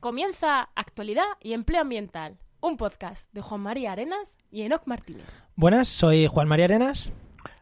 Comienza 0.00 0.68
Actualidad 0.76 1.24
y 1.42 1.54
Empleo 1.54 1.80
Ambiental, 1.80 2.38
un 2.60 2.76
podcast 2.76 3.28
de 3.32 3.42
Juan 3.42 3.60
María 3.62 3.90
Arenas 3.90 4.36
y 4.48 4.62
Enoc 4.62 4.86
Martínez. 4.86 5.26
Buenas, 5.56 5.88
soy 5.88 6.28
Juan 6.28 6.46
María 6.46 6.66
Arenas. 6.66 7.10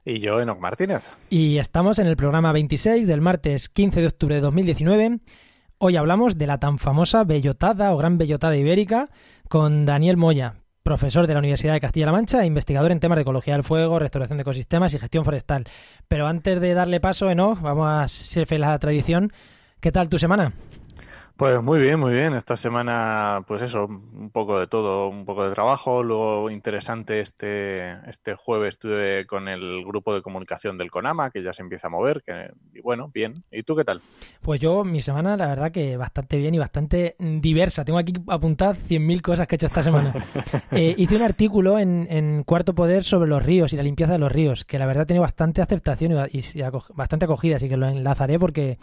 Y 0.04 0.18
yo, 0.18 0.38
Enoc 0.38 0.60
Martínez. 0.60 1.02
Y 1.30 1.57
estamos 1.57 1.99
en 1.99 2.07
el 2.07 2.17
programa 2.18 2.52
26 2.52 3.07
del 3.07 3.22
martes 3.22 3.70
15 3.70 4.02
de 4.02 4.07
octubre 4.08 4.34
de 4.34 4.42
2019. 4.42 5.20
Hoy 5.78 5.96
hablamos 5.96 6.36
de 6.36 6.46
la 6.46 6.58
tan 6.58 6.76
famosa 6.76 7.25
bellotada 7.25 7.94
o 7.94 7.96
gran 7.96 8.18
bellotada 8.18 8.55
ibérica 8.55 9.09
con 9.48 9.87
Daniel 9.87 10.18
Moya, 10.18 10.57
profesor 10.82 11.27
de 11.27 11.32
la 11.32 11.39
Universidad 11.39 11.73
de 11.73 11.80
Castilla-La 11.80 12.12
Mancha 12.12 12.43
e 12.43 12.46
investigador 12.46 12.93
en 12.93 13.00
temas 13.00 13.16
de 13.16 13.23
ecología 13.23 13.55
del 13.55 13.64
fuego, 13.64 13.98
restauración 13.98 14.37
de 14.37 14.43
ecosistemas 14.43 14.93
y 14.93 14.98
gestión 14.98 15.25
forestal. 15.25 15.64
Pero 16.07 16.27
antes 16.27 16.61
de 16.61 16.75
darle 16.75 17.00
paso, 17.00 17.30
Enoch, 17.30 17.62
vamos 17.62 17.89
a 17.89 18.07
ser 18.09 18.46
fieles 18.46 18.68
a 18.68 18.73
la 18.73 18.79
tradición. 18.79 19.32
¿Qué 19.80 19.91
tal 19.91 20.11
tu 20.11 20.18
semana? 20.18 20.53
Pues 21.37 21.62
muy 21.62 21.79
bien, 21.79 22.00
muy 22.00 22.14
bien. 22.14 22.32
Esta 22.32 22.57
semana, 22.57 23.45
pues 23.46 23.61
eso, 23.61 23.85
un 23.85 24.31
poco 24.32 24.58
de 24.58 24.67
todo, 24.67 25.08
un 25.08 25.27
poco 25.27 25.46
de 25.46 25.53
trabajo. 25.54 26.03
Luego, 26.03 26.49
interesante, 26.50 27.21
este, 27.21 27.90
este 28.08 28.35
jueves 28.35 28.71
estuve 28.71 29.27
con 29.27 29.46
el 29.46 29.85
grupo 29.85 30.14
de 30.14 30.22
comunicación 30.22 30.79
del 30.79 30.91
CONAMA, 30.91 31.30
que 31.30 31.43
ya 31.43 31.53
se 31.53 31.61
empieza 31.61 31.89
a 31.89 31.91
mover. 31.91 32.23
Que, 32.23 32.51
y 32.73 32.80
bueno, 32.80 33.11
bien. 33.13 33.45
¿Y 33.51 33.65
tú 33.65 33.77
qué 33.77 33.85
tal? 33.85 34.01
Pues 34.41 34.63
yo, 34.63 34.83
mi 34.83 35.03
semana, 35.03 35.37
la 35.37 35.49
verdad 35.49 35.71
que 35.71 35.99
bastante 35.99 36.39
bien 36.39 36.55
y 36.55 36.59
bastante 36.59 37.17
diversa. 37.19 37.85
Tengo 37.85 37.99
aquí 37.99 38.15
apuntadas 38.29 38.83
100.000 38.89 39.21
cosas 39.21 39.47
que 39.47 39.57
he 39.57 39.57
hecho 39.57 39.66
esta 39.66 39.83
semana. 39.83 40.15
eh, 40.71 40.95
hice 40.97 41.16
un 41.16 41.23
artículo 41.23 41.79
en, 41.79 42.07
en, 42.09 42.45
Cuarto 42.45 42.75
Poder 42.75 43.05
sobre 43.05 43.29
los 43.29 43.45
ríos 43.45 43.75
y 43.75 43.77
la 43.77 43.83
limpieza 43.83 44.13
de 44.13 44.19
los 44.19 44.33
ríos, 44.33 44.65
que 44.65 44.79
la 44.79 44.87
verdad 44.87 45.07
tiene 45.07 45.21
bastante 45.21 45.61
aceptación 45.61 46.13
y, 46.33 46.39
y 46.39 46.63
bastante 46.95 47.27
acogida, 47.27 47.57
así 47.57 47.69
que 47.69 47.77
lo 47.77 47.89
enlazaré 47.89 48.39
porque 48.39 48.79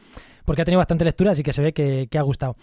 porque 0.46 0.62
ha 0.62 0.66
tenido 0.66 0.80
bastante 0.80 1.06
lectura, 1.06 1.32
así 1.32 1.44
que 1.44 1.54
se 1.54 1.62
ve 1.62 1.74
que, 1.74 2.08
que 2.10 2.18
ha 2.18 2.22
gustado. 2.22 2.56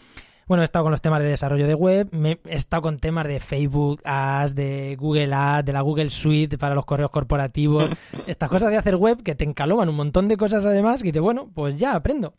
Bueno, 0.51 0.63
he 0.63 0.65
estado 0.65 0.85
con 0.85 0.91
los 0.91 1.01
temas 1.01 1.23
de 1.23 1.29
desarrollo 1.29 1.69
de 1.69 1.75
web, 1.75 2.09
me, 2.11 2.41
he 2.45 2.57
estado 2.57 2.83
con 2.83 2.99
temas 2.99 3.25
de 3.29 3.39
Facebook 3.39 4.01
Ads, 4.05 4.57
de 4.57 4.97
Google 4.99 5.33
Ads, 5.33 5.67
de 5.67 5.73
la 5.73 5.81
Google 5.81 6.11
Suite 6.11 6.59
para 6.59 6.75
los 6.75 6.85
correos 6.85 7.13
corporativos, 7.13 7.89
estas 8.27 8.49
cosas 8.49 8.71
de 8.71 8.77
hacer 8.77 8.97
web 8.97 9.23
que 9.23 9.37
te 9.37 9.45
encaloman 9.45 9.89
un 9.89 9.95
montón 9.95 10.27
de 10.27 10.37
cosas 10.37 10.65
además, 10.65 11.03
y 11.03 11.05
dices, 11.05 11.23
bueno, 11.23 11.49
pues 11.55 11.79
ya 11.79 11.95
aprendo. 11.95 12.35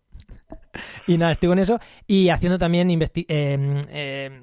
y 1.08 1.18
nada, 1.18 1.32
estoy 1.32 1.48
con 1.48 1.60
eso 1.60 1.80
y 2.06 2.28
haciendo 2.28 2.58
también 2.58 2.92
eh, 2.92 3.08
eh, 3.26 4.42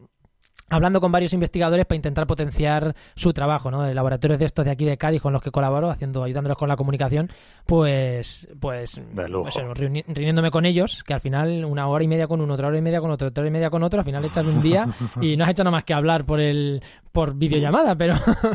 hablando 0.68 1.00
con 1.00 1.12
varios 1.12 1.32
investigadores 1.32 1.86
para 1.86 1.96
intentar 1.96 2.26
potenciar 2.26 2.94
su 3.14 3.32
trabajo, 3.32 3.70
¿no? 3.70 3.82
De 3.82 3.94
laboratorios 3.94 4.38
de 4.38 4.46
estos 4.46 4.64
de 4.64 4.70
aquí 4.70 4.84
de 4.84 4.96
Cádiz 4.96 5.22
con 5.22 5.32
los 5.32 5.42
que 5.42 5.50
colaboro, 5.50 5.90
haciendo, 5.90 6.22
ayudándolos 6.22 6.58
con 6.58 6.68
la 6.68 6.76
comunicación, 6.76 7.30
pues, 7.66 8.48
pues, 8.60 9.00
pues 9.20 9.56
reuniéndome 9.74 10.50
con 10.50 10.66
ellos, 10.66 11.02
que 11.04 11.14
al 11.14 11.20
final 11.20 11.64
una 11.64 11.86
hora 11.88 12.04
y 12.04 12.08
media 12.08 12.26
con 12.26 12.40
uno, 12.40 12.54
otra 12.54 12.68
hora 12.68 12.78
y 12.78 12.82
media 12.82 13.00
con 13.00 13.10
otro, 13.10 13.28
otra 13.28 13.42
hora 13.42 13.48
y 13.48 13.52
media 13.52 13.70
con 13.70 13.82
otro, 13.82 14.00
al 14.00 14.04
final 14.04 14.24
echas 14.24 14.46
un 14.46 14.62
día 14.62 14.86
y 15.20 15.36
no 15.36 15.44
has 15.44 15.50
hecho 15.50 15.64
nada 15.64 15.72
más 15.72 15.84
que 15.84 15.94
hablar 15.94 16.24
por 16.24 16.40
el, 16.40 16.82
por 17.12 17.34
videollamada, 17.34 17.96
pero, 17.96 18.14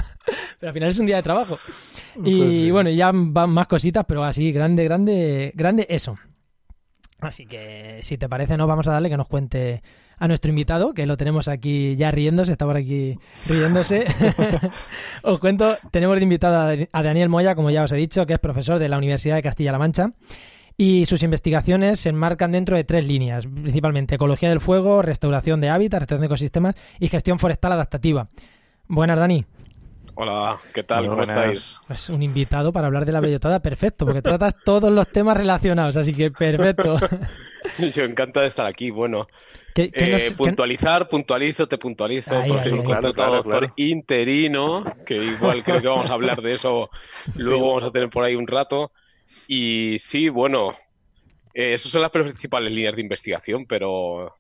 pero 0.60 0.70
al 0.70 0.74
final 0.74 0.90
es 0.90 1.00
un 1.00 1.06
día 1.06 1.18
de 1.18 1.24
trabajo. 1.24 1.58
Pues 2.16 2.28
y 2.28 2.72
bueno, 2.72 2.90
ya 2.90 3.12
van 3.14 3.50
más 3.50 3.68
cositas, 3.68 4.06
pero 4.08 4.24
así, 4.24 4.52
grande, 4.52 4.84
grande, 4.84 5.52
grande 5.56 5.88
eso. 5.90 6.16
Así 7.20 7.46
que 7.46 8.00
si 8.04 8.18
te 8.18 8.28
parece, 8.28 8.58
no 8.58 8.68
vamos 8.68 8.88
a 8.88 8.92
darle 8.92 9.10
que 9.10 9.18
nos 9.18 9.28
cuente 9.28 9.82
a 10.18 10.28
nuestro 10.28 10.50
invitado, 10.50 10.94
que 10.94 11.06
lo 11.06 11.18
tenemos 11.18 11.48
aquí 11.48 11.96
ya 11.96 12.12
riéndose, 12.12 12.52
está 12.52 12.66
por 12.66 12.78
aquí 12.78 13.18
riéndose. 13.46 14.06
os 15.24 15.40
cuento, 15.40 15.78
tenemos 15.92 16.18
de 16.18 16.24
invitado 16.24 16.88
a 16.92 17.04
Daniel 17.04 17.30
Moya, 17.30 17.56
como 17.56 17.70
ya 17.70 17.84
os 17.84 17.92
he 17.92 17.98
dicho, 17.98 18.26
que 18.26 18.34
es 18.34 18.40
profesor 18.40 18.80
de 18.80 18.90
la 18.90 18.98
Universidad 18.98 19.36
de 19.36 19.44
Castilla-La 19.44 19.80
Mancha. 19.80 20.12
Y 20.76 21.06
sus 21.06 21.22
investigaciones 21.22 22.00
se 22.00 22.10
enmarcan 22.10 22.52
dentro 22.52 22.76
de 22.76 22.84
tres 22.84 23.06
líneas, 23.06 23.46
principalmente 23.46 24.16
ecología 24.16 24.50
del 24.50 24.60
fuego, 24.60 25.02
restauración 25.04 25.60
de 25.60 25.70
hábitats, 25.70 26.02
restauración 26.02 26.22
de 26.22 26.34
ecosistemas 26.34 26.76
y 27.00 27.10
gestión 27.10 27.38
forestal 27.38 27.74
adaptativa. 27.74 28.30
Buenas, 28.88 29.20
Dani. 29.20 29.46
Hola, 30.16 30.60
¿qué 30.74 30.84
tal? 30.84 31.08
¿Cómo 31.08 31.24
estáis? 31.24 31.80
Pues 31.88 32.10
un 32.10 32.22
invitado 32.22 32.72
para 32.72 32.88
hablar 32.88 33.06
de 33.06 33.12
la 33.12 33.20
bellotada, 33.20 33.62
perfecto, 33.62 34.06
porque 34.06 34.22
tratas 34.22 34.56
todos 34.64 34.92
los 34.92 35.08
temas 35.12 35.38
relacionados, 35.38 35.96
así 35.96 36.14
que 36.14 36.30
perfecto. 36.32 36.98
Yo 37.96 38.04
encantado 38.04 38.42
de 38.42 38.48
estar 38.48 38.66
aquí. 38.66 38.90
Bueno, 38.90 39.28
eh, 39.76 40.32
puntualizar, 40.38 41.10
puntualizo, 41.10 41.68
te 41.68 41.78
puntualizo. 41.78 42.36
por, 43.44 43.74
interino, 43.76 44.84
que 45.06 45.16
igual 45.16 45.64
creo 45.64 45.82
que 45.82 45.88
vamos 45.88 46.10
a 46.10 46.14
hablar 46.14 46.42
de 46.42 46.54
eso, 46.54 46.90
luego 47.36 47.70
vamos 47.70 47.84
a 47.84 47.92
tener 47.92 48.10
por 48.10 48.24
ahí 48.24 48.36
un 48.36 48.48
rato. 48.48 48.92
Y 49.48 49.98
sí, 50.00 50.30
bueno, 50.30 50.72
eh, 51.54 51.74
esas 51.74 51.92
son 51.92 52.02
las 52.02 52.12
principales 52.12 52.72
líneas 52.72 52.96
de 52.96 53.02
investigación, 53.02 53.66
pero 53.66 54.36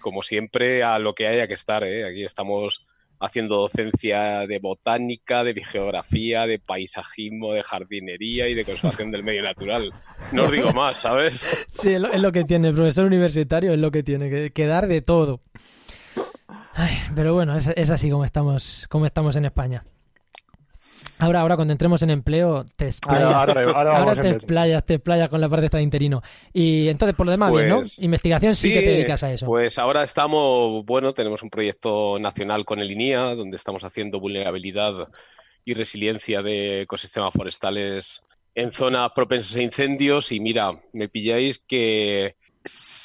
como 0.00 0.22
siempre, 0.22 0.82
a 0.82 0.98
lo 0.98 1.14
que 1.14 1.26
haya 1.26 1.46
que 1.46 1.54
estar. 1.54 1.84
¿eh? 1.84 2.08
Aquí 2.08 2.24
estamos 2.24 2.86
haciendo 3.20 3.56
docencia 3.56 4.46
de 4.46 4.58
botánica, 4.58 5.44
de 5.44 5.54
geografía, 5.64 6.46
de 6.46 6.58
paisajismo, 6.58 7.52
de 7.52 7.62
jardinería 7.62 8.48
y 8.48 8.54
de 8.54 8.64
conservación 8.64 9.10
del 9.10 9.24
medio 9.24 9.42
natural. 9.42 9.92
No 10.32 10.44
os 10.44 10.52
digo 10.52 10.72
más, 10.72 10.98
¿sabes? 10.98 11.42
Sí, 11.68 11.92
es 11.92 12.00
lo, 12.00 12.32
que 12.32 12.44
tiene 12.44 12.68
el 12.68 12.74
profesor 12.74 13.06
universitario, 13.06 13.72
es 13.72 13.78
lo 13.78 13.90
que 13.90 14.02
tiene, 14.02 14.50
que, 14.50 14.66
dar 14.66 14.86
de 14.86 15.02
todo. 15.02 15.40
pero 17.14 17.34
bueno, 17.34 17.56
es, 17.56 17.68
es, 17.74 17.90
así 17.90 18.10
como 18.10 18.24
estamos, 18.24 18.86
como 18.88 19.06
estamos 19.06 19.36
en 19.36 19.46
España. 19.46 19.84
Ahora, 21.18 21.40
ahora 21.40 21.56
cuando 21.56 21.72
entremos 21.72 22.02
en 22.02 22.10
empleo, 22.10 22.64
te 22.76 22.86
explayas, 22.86 23.34
ahora, 23.34 24.14
te, 24.14 24.30
explayas, 24.30 24.84
te 24.86 24.94
explayas 24.94 25.28
con 25.28 25.40
la 25.40 25.48
parte 25.48 25.66
esta 25.66 25.78
de 25.78 25.82
interino. 25.82 26.22
Y 26.52 26.88
entonces, 26.88 27.16
por 27.16 27.26
lo 27.26 27.32
demás, 27.32 27.52
bien, 27.52 27.68
¿no? 27.68 27.76
Pues, 27.78 27.98
Investigación 27.98 28.54
sí, 28.54 28.72
que 28.72 28.80
te 28.80 28.90
dedicas 28.90 29.22
a 29.22 29.32
eso. 29.32 29.46
Pues 29.46 29.78
ahora 29.78 30.04
estamos, 30.04 30.84
bueno, 30.84 31.12
tenemos 31.12 31.42
un 31.42 31.50
proyecto 31.50 32.18
nacional 32.18 32.64
con 32.64 32.78
el 32.78 32.90
INIA, 32.90 33.34
donde 33.34 33.56
estamos 33.56 33.82
haciendo 33.82 34.20
vulnerabilidad 34.20 35.08
y 35.64 35.74
resiliencia 35.74 36.40
de 36.42 36.82
ecosistemas 36.82 37.32
forestales 37.34 38.22
en 38.54 38.72
zonas 38.72 39.10
propensas 39.14 39.56
a 39.56 39.62
incendios. 39.62 40.30
Y 40.32 40.40
mira, 40.40 40.72
me 40.92 41.08
pilláis 41.08 41.58
que 41.58 42.36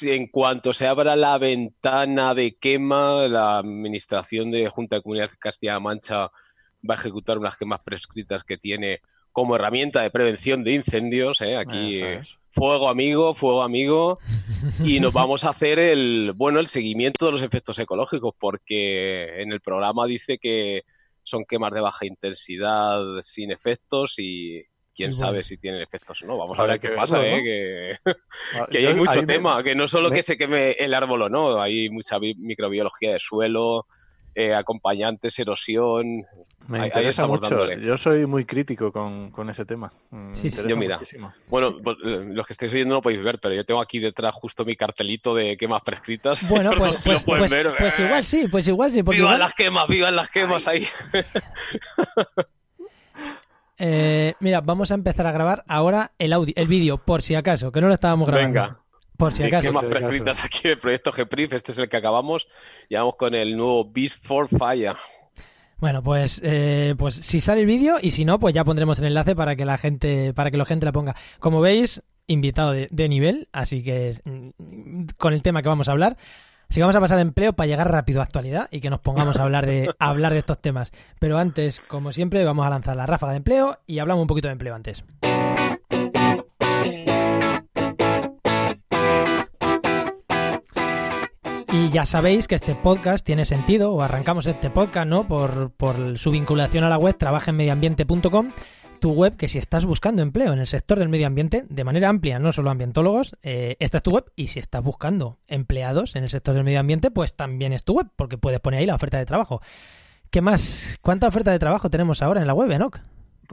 en 0.02 0.28
cuanto 0.28 0.72
se 0.72 0.86
abra 0.86 1.16
la 1.16 1.38
ventana 1.38 2.34
de 2.34 2.56
quema, 2.56 3.26
la 3.28 3.58
Administración 3.58 4.50
de 4.50 4.68
Junta 4.68 4.96
de 4.96 5.02
Comunidad 5.02 5.30
de 5.30 5.36
Castilla-La 5.38 5.80
Mancha 5.80 6.30
va 6.88 6.94
a 6.94 6.98
ejecutar 6.98 7.38
unas 7.38 7.56
quemas 7.56 7.82
prescritas 7.82 8.44
que 8.44 8.58
tiene 8.58 9.00
como 9.32 9.56
herramienta 9.56 10.02
de 10.02 10.10
prevención 10.10 10.64
de 10.64 10.72
incendios. 10.72 11.40
¿eh? 11.40 11.56
Aquí 11.56 12.02
fuego 12.52 12.88
amigo, 12.88 13.34
fuego 13.34 13.62
amigo. 13.62 14.18
Y 14.84 15.00
nos 15.00 15.12
vamos 15.12 15.44
a 15.44 15.50
hacer 15.50 15.78
el, 15.78 16.32
bueno, 16.34 16.58
el 16.58 16.66
seguimiento 16.66 17.26
de 17.26 17.32
los 17.32 17.42
efectos 17.42 17.78
ecológicos, 17.78 18.34
porque 18.38 19.42
en 19.42 19.52
el 19.52 19.60
programa 19.60 20.06
dice 20.06 20.38
que 20.38 20.84
son 21.22 21.44
quemas 21.44 21.72
de 21.72 21.80
baja 21.80 22.06
intensidad 22.06 23.02
sin 23.20 23.50
efectos 23.50 24.18
y, 24.18 24.64
quién 24.94 25.12
sabe 25.12 25.42
si 25.42 25.56
tienen 25.56 25.82
efectos 25.82 26.22
o 26.22 26.26
no. 26.26 26.38
Vamos 26.38 26.58
a 26.58 26.66
ver 26.66 26.80
qué 26.80 26.90
pasa, 26.90 27.20
¿eh? 27.26 27.96
que, 28.70 28.78
hay 28.78 28.94
mucho 28.94 29.24
tema, 29.26 29.62
que 29.62 29.74
no 29.74 29.88
solo 29.88 30.10
que 30.10 30.22
se 30.22 30.36
queme 30.36 30.72
el 30.72 30.94
árbol 30.94 31.22
o 31.22 31.28
no, 31.28 31.60
hay 31.60 31.90
mucha 31.90 32.18
microbiología 32.18 33.12
de 33.12 33.18
suelo, 33.18 33.86
eh, 34.34 34.54
acompañantes, 34.54 35.38
erosión, 35.38 36.24
me 36.66 36.86
interesa 36.86 37.26
mucho. 37.26 37.72
Yo 37.74 37.98
soy 37.98 38.26
muy 38.26 38.44
crítico 38.44 38.90
con, 38.90 39.50
ese 39.50 39.64
tema. 39.64 39.90
Sí, 40.32 40.50
sí. 40.50 40.62
Yo 40.68 40.76
mira. 40.76 41.00
Bueno, 41.48 41.76
pues, 41.82 41.96
eh, 42.04 42.20
los 42.30 42.46
que 42.46 42.54
estáis 42.54 42.72
oyendo 42.72 42.94
no 42.94 43.02
podéis 43.02 43.22
ver, 43.22 43.38
pero 43.38 43.54
yo 43.54 43.64
tengo 43.64 43.80
aquí 43.80 43.98
detrás 43.98 44.34
justo 44.34 44.64
mi 44.64 44.76
cartelito 44.76 45.34
de 45.34 45.56
quemas 45.56 45.82
prescritas. 45.82 46.48
Bueno, 46.54 46.70
pues, 46.78 47.02
pues, 47.04 47.24
pues, 47.24 47.52
pues, 47.78 47.98
igual 47.98 48.24
sí, 48.24 48.46
pues 48.48 48.68
igual 48.68 48.92
sí. 48.92 49.02
¡Vivan 49.02 49.40
las 49.40 49.54
quemas! 49.54 49.88
¡Vivan 49.88 50.14
las 50.14 50.30
quemas 50.30 50.68
ahí! 50.68 50.86
eh, 53.78 54.34
mira, 54.38 54.60
vamos 54.60 54.92
a 54.92 54.94
empezar 54.94 55.26
a 55.26 55.32
grabar 55.32 55.64
ahora 55.66 56.12
el 56.18 56.32
audio, 56.32 56.54
el 56.56 56.68
vídeo, 56.68 56.98
por 56.98 57.22
si 57.22 57.34
acaso, 57.34 57.72
que 57.72 57.80
no 57.80 57.88
lo 57.88 57.94
estábamos 57.94 58.28
grabando. 58.28 58.60
Venga. 58.60 58.83
Por 59.16 59.32
si 59.32 59.44
acaso. 59.44 59.68
Quemas 59.68 59.84
prescritas 59.84 60.44
aquí 60.44 60.68
del 60.68 60.78
proyecto 60.78 61.12
GPRIF, 61.12 61.52
este 61.52 61.72
es 61.72 61.78
el 61.78 61.88
que 61.88 61.96
acabamos. 61.96 62.46
Y 62.88 62.96
vamos 62.96 63.16
con 63.16 63.34
el 63.34 63.56
nuevo 63.56 63.84
Beast 63.90 64.24
for 64.24 64.48
Fire. 64.48 64.96
Bueno, 65.78 66.02
pues, 66.02 66.40
eh, 66.42 66.94
pues 66.96 67.14
si 67.14 67.40
sale 67.40 67.60
el 67.60 67.66
vídeo 67.66 67.96
y 68.00 68.12
si 68.12 68.24
no, 68.24 68.38
pues 68.38 68.54
ya 68.54 68.64
pondremos 68.64 68.98
el 68.98 69.06
enlace 69.06 69.36
para 69.36 69.56
que 69.56 69.64
la 69.64 69.76
gente, 69.76 70.32
para 70.32 70.50
que 70.50 70.56
la 70.56 70.64
gente 70.64 70.86
la 70.86 70.92
ponga. 70.92 71.14
Como 71.38 71.60
veis, 71.60 72.02
invitado 72.26 72.72
de, 72.72 73.08
nivel, 73.08 73.48
así 73.52 73.82
que 73.82 74.14
mm, 74.24 75.06
con 75.18 75.34
el 75.34 75.42
tema 75.42 75.62
que 75.62 75.68
vamos 75.68 75.88
a 75.88 75.92
hablar. 75.92 76.16
Así 76.68 76.76
que 76.76 76.80
vamos 76.80 76.96
a 76.96 77.00
pasar 77.00 77.18
a 77.18 77.20
empleo 77.20 77.52
para 77.52 77.66
llegar 77.66 77.90
rápido 77.90 78.20
a 78.20 78.24
actualidad 78.24 78.68
y 78.70 78.80
que 78.80 78.88
nos 78.88 79.00
pongamos 79.00 79.36
a 79.36 79.44
hablar 79.44 79.66
de, 79.66 79.90
a 79.98 80.08
hablar 80.08 80.32
de 80.32 80.38
estos 80.38 80.60
temas. 80.60 80.90
Pero 81.20 81.36
antes, 81.36 81.80
como 81.80 82.10
siempre, 82.12 82.42
vamos 82.44 82.66
a 82.66 82.70
lanzar 82.70 82.96
la 82.96 83.06
ráfaga 83.06 83.32
de 83.32 83.38
empleo 83.38 83.78
y 83.86 83.98
hablamos 83.98 84.22
un 84.22 84.28
poquito 84.28 84.48
de 84.48 84.52
empleo 84.52 84.74
antes. 84.74 85.04
Y 91.74 91.90
ya 91.90 92.06
sabéis 92.06 92.46
que 92.46 92.54
este 92.54 92.76
podcast 92.76 93.26
tiene 93.26 93.44
sentido, 93.44 93.92
o 93.92 94.00
arrancamos 94.00 94.46
este 94.46 94.70
podcast, 94.70 95.08
¿no? 95.08 95.26
Por, 95.26 95.72
por 95.72 96.16
su 96.18 96.30
vinculación 96.30 96.84
a 96.84 96.88
la 96.88 96.98
web 96.98 97.16
trabajenmedioambiente.com 97.16 98.52
tu 99.00 99.10
web 99.10 99.36
que 99.36 99.48
si 99.48 99.58
estás 99.58 99.84
buscando 99.84 100.22
empleo 100.22 100.52
en 100.52 100.60
el 100.60 100.68
sector 100.68 101.00
del 101.00 101.08
medio 101.08 101.26
ambiente, 101.26 101.64
de 101.68 101.82
manera 101.82 102.08
amplia, 102.08 102.38
no 102.38 102.52
solo 102.52 102.70
ambientólogos, 102.70 103.36
eh, 103.42 103.76
esta 103.80 103.96
es 103.96 104.02
tu 104.04 104.12
web. 104.12 104.24
Y 104.36 104.46
si 104.46 104.60
estás 104.60 104.84
buscando 104.84 105.40
empleados 105.48 106.14
en 106.14 106.22
el 106.22 106.30
sector 106.30 106.54
del 106.54 106.62
medio 106.62 106.78
ambiente, 106.78 107.10
pues 107.10 107.34
también 107.34 107.72
es 107.72 107.82
tu 107.82 107.94
web, 107.94 108.06
porque 108.14 108.38
puedes 108.38 108.60
poner 108.60 108.78
ahí 108.78 108.86
la 108.86 108.94
oferta 108.94 109.18
de 109.18 109.26
trabajo. 109.26 109.60
¿Qué 110.30 110.40
más? 110.40 110.96
¿Cuánta 111.02 111.26
oferta 111.26 111.50
de 111.50 111.58
trabajo 111.58 111.90
tenemos 111.90 112.22
ahora 112.22 112.40
en 112.40 112.46
la 112.46 112.54
web, 112.54 112.70
Enoch? 112.70 113.00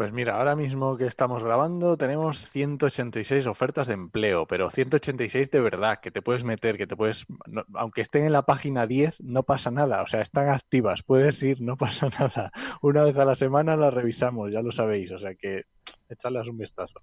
Pues 0.01 0.13
mira, 0.13 0.37
ahora 0.37 0.55
mismo 0.55 0.97
que 0.97 1.05
estamos 1.05 1.43
grabando 1.43 1.95
tenemos 1.95 2.49
186 2.49 3.45
ofertas 3.45 3.87
de 3.87 3.93
empleo, 3.93 4.47
pero 4.47 4.71
186 4.71 5.51
de 5.51 5.59
verdad, 5.59 5.99
que 6.01 6.09
te 6.09 6.23
puedes 6.23 6.43
meter, 6.43 6.75
que 6.75 6.87
te 6.87 6.95
puedes, 6.95 7.27
aunque 7.75 8.01
estén 8.01 8.25
en 8.25 8.31
la 8.31 8.41
página 8.41 8.87
10, 8.87 9.21
no 9.21 9.43
pasa 9.43 9.69
nada, 9.69 10.01
o 10.01 10.07
sea, 10.07 10.21
están 10.21 10.49
activas, 10.49 11.03
puedes 11.03 11.43
ir, 11.43 11.61
no 11.61 11.77
pasa 11.77 12.09
nada. 12.19 12.51
Una 12.81 13.03
vez 13.03 13.15
a 13.15 13.25
la 13.25 13.35
semana 13.35 13.75
las 13.75 13.93
revisamos, 13.93 14.51
ya 14.51 14.63
lo 14.63 14.71
sabéis, 14.71 15.11
o 15.11 15.19
sea 15.19 15.35
que 15.35 15.65
echarles 16.09 16.47
un 16.47 16.57
vistazo. 16.57 16.99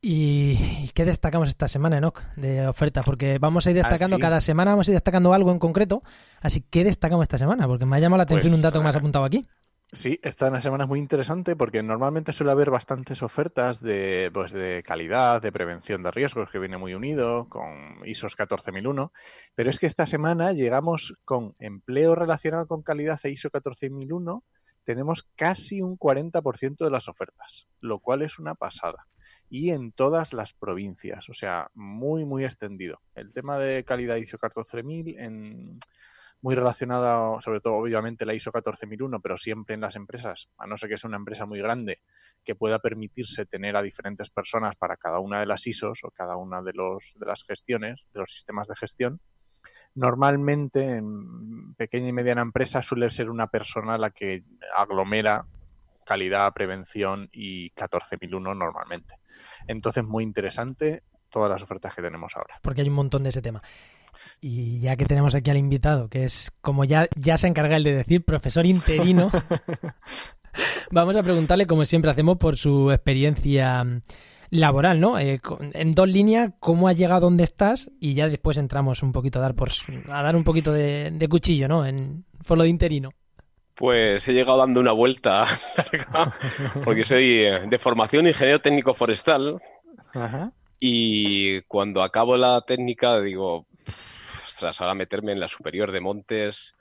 ¿Y 0.00 0.90
qué 0.94 1.04
destacamos 1.04 1.48
esta 1.48 1.66
semana, 1.66 1.98
Enoch, 1.98 2.22
de 2.36 2.68
oferta? 2.68 3.02
Porque 3.02 3.38
vamos 3.40 3.66
a 3.66 3.70
ir 3.70 3.76
destacando, 3.76 4.14
ah, 4.14 4.20
cada 4.20 4.40
semana 4.40 4.70
vamos 4.70 4.86
a 4.86 4.92
ir 4.92 4.94
destacando 4.94 5.34
algo 5.34 5.50
en 5.50 5.58
concreto, 5.58 6.04
así 6.40 6.60
que 6.60 6.68
¿qué 6.70 6.84
destacamos 6.84 7.24
esta 7.24 7.38
semana? 7.38 7.66
Porque 7.66 7.84
me 7.84 7.96
ha 7.96 7.98
llamado 7.98 8.18
la 8.18 8.22
atención 8.22 8.52
pues, 8.52 8.58
un 8.58 8.62
dato 8.62 8.78
que 8.78 8.84
me 8.84 8.90
has 8.90 8.96
apuntado 8.96 9.24
aquí. 9.24 9.44
Sí, 9.92 10.18
esta 10.22 10.60
semana 10.60 10.84
es 10.84 10.88
muy 10.88 10.98
interesante 10.98 11.54
porque 11.54 11.82
normalmente 11.82 12.32
suele 12.32 12.50
haber 12.50 12.70
bastantes 12.70 13.22
ofertas 13.22 13.80
de, 13.80 14.28
pues, 14.34 14.50
de 14.50 14.82
calidad, 14.84 15.40
de 15.40 15.52
prevención 15.52 16.02
de 16.02 16.10
riesgos, 16.10 16.50
que 16.50 16.58
viene 16.58 16.78
muy 16.78 16.94
unido 16.94 17.48
con 17.48 18.00
ISOs 18.04 18.34
14001, 18.34 19.12
pero 19.54 19.70
es 19.70 19.78
que 19.78 19.86
esta 19.86 20.06
semana 20.06 20.52
llegamos 20.52 21.14
con 21.24 21.54
empleo 21.60 22.16
relacionado 22.16 22.66
con 22.66 22.82
calidad 22.82 23.20
e 23.22 23.30
ISO 23.30 23.50
14001, 23.50 24.42
tenemos 24.84 25.28
casi 25.36 25.80
un 25.80 25.96
40% 25.96 26.84
de 26.84 26.90
las 26.90 27.08
ofertas, 27.08 27.68
lo 27.80 28.00
cual 28.00 28.22
es 28.22 28.38
una 28.38 28.54
pasada. 28.54 29.06
Y 29.48 29.70
en 29.70 29.92
todas 29.92 30.32
las 30.32 30.54
provincias, 30.54 31.28
o 31.28 31.34
sea, 31.34 31.70
muy, 31.74 32.24
muy 32.24 32.44
extendido. 32.44 33.00
El 33.14 33.32
tema 33.32 33.58
de 33.58 33.84
calidad 33.84 34.16
ISO 34.16 34.38
14000 34.38 35.18
en 35.20 35.78
muy 36.44 36.54
relacionada, 36.54 37.40
sobre 37.40 37.62
todo 37.62 37.76
obviamente 37.76 38.26
la 38.26 38.34
ISO 38.34 38.52
14001, 38.52 39.18
pero 39.20 39.38
siempre 39.38 39.74
en 39.76 39.80
las 39.80 39.96
empresas, 39.96 40.50
a 40.58 40.66
no 40.66 40.76
ser 40.76 40.90
que 40.90 40.98
sea 40.98 41.08
una 41.08 41.16
empresa 41.16 41.46
muy 41.46 41.58
grande, 41.58 42.00
que 42.44 42.54
pueda 42.54 42.80
permitirse 42.80 43.46
tener 43.46 43.74
a 43.76 43.80
diferentes 43.80 44.28
personas 44.28 44.76
para 44.76 44.98
cada 44.98 45.20
una 45.20 45.40
de 45.40 45.46
las 45.46 45.66
ISOs 45.66 46.00
o 46.04 46.10
cada 46.10 46.36
una 46.36 46.60
de, 46.60 46.74
los, 46.74 47.14
de 47.14 47.24
las 47.24 47.44
gestiones, 47.44 48.04
de 48.12 48.20
los 48.20 48.30
sistemas 48.30 48.68
de 48.68 48.76
gestión. 48.76 49.20
Normalmente 49.94 50.96
en 50.96 51.72
pequeña 51.76 52.08
y 52.08 52.12
mediana 52.12 52.42
empresa 52.42 52.82
suele 52.82 53.08
ser 53.08 53.30
una 53.30 53.46
persona 53.46 53.96
la 53.96 54.10
que 54.10 54.44
aglomera 54.76 55.46
calidad, 56.04 56.52
prevención 56.52 57.30
y 57.32 57.70
14001 57.70 58.54
normalmente. 58.54 59.14
Entonces, 59.66 60.04
muy 60.04 60.22
interesante 60.22 61.04
todas 61.30 61.50
las 61.50 61.62
ofertas 61.62 61.94
que 61.94 62.02
tenemos 62.02 62.36
ahora. 62.36 62.60
Porque 62.60 62.82
hay 62.82 62.88
un 62.90 62.96
montón 62.96 63.22
de 63.22 63.30
ese 63.30 63.40
tema. 63.40 63.62
Y 64.40 64.80
ya 64.80 64.96
que 64.96 65.06
tenemos 65.06 65.34
aquí 65.34 65.50
al 65.50 65.56
invitado, 65.56 66.08
que 66.08 66.24
es 66.24 66.52
como 66.60 66.84
ya, 66.84 67.08
ya 67.16 67.38
se 67.38 67.46
encarga 67.46 67.76
el 67.76 67.84
de 67.84 67.94
decir, 67.94 68.24
profesor 68.24 68.66
interino, 68.66 69.30
vamos 70.90 71.16
a 71.16 71.22
preguntarle, 71.22 71.66
como 71.66 71.84
siempre 71.84 72.10
hacemos, 72.10 72.36
por 72.36 72.56
su 72.56 72.90
experiencia 72.90 73.84
laboral, 74.50 75.00
¿no? 75.00 75.18
Eh, 75.18 75.40
en 75.72 75.92
dos 75.92 76.08
líneas, 76.08 76.52
cómo 76.60 76.88
has 76.88 76.96
llegado 76.96 77.16
a 77.16 77.20
donde 77.20 77.44
estás 77.44 77.90
y 78.00 78.14
ya 78.14 78.28
después 78.28 78.56
entramos 78.56 79.02
un 79.02 79.12
poquito 79.12 79.38
a 79.40 79.42
dar, 79.42 79.54
por, 79.54 79.70
a 80.08 80.22
dar 80.22 80.36
un 80.36 80.44
poquito 80.44 80.72
de, 80.72 81.26
cuchillo, 81.28 81.68
¿no? 81.68 81.84
En 81.84 82.24
por 82.46 82.58
lo 82.58 82.64
de 82.64 82.70
interino. 82.70 83.10
Pues 83.74 84.28
he 84.28 84.32
llegado 84.32 84.58
dando 84.58 84.78
una 84.78 84.92
vuelta, 84.92 85.46
porque 86.84 87.04
soy 87.04 87.40
eh, 87.40 87.62
de 87.68 87.78
formación 87.78 88.28
ingeniero 88.28 88.60
técnico 88.60 88.94
forestal. 88.94 89.60
Y 90.78 91.62
cuando 91.62 92.02
acabo 92.02 92.36
la 92.36 92.60
técnica 92.60 93.20
digo, 93.20 93.66
ostras, 94.64 94.80
ahora 94.80 94.94
meterme 94.94 95.32
en 95.32 95.40
la 95.40 95.48
superior 95.48 95.92
de 95.92 96.00
Montes, 96.00 96.74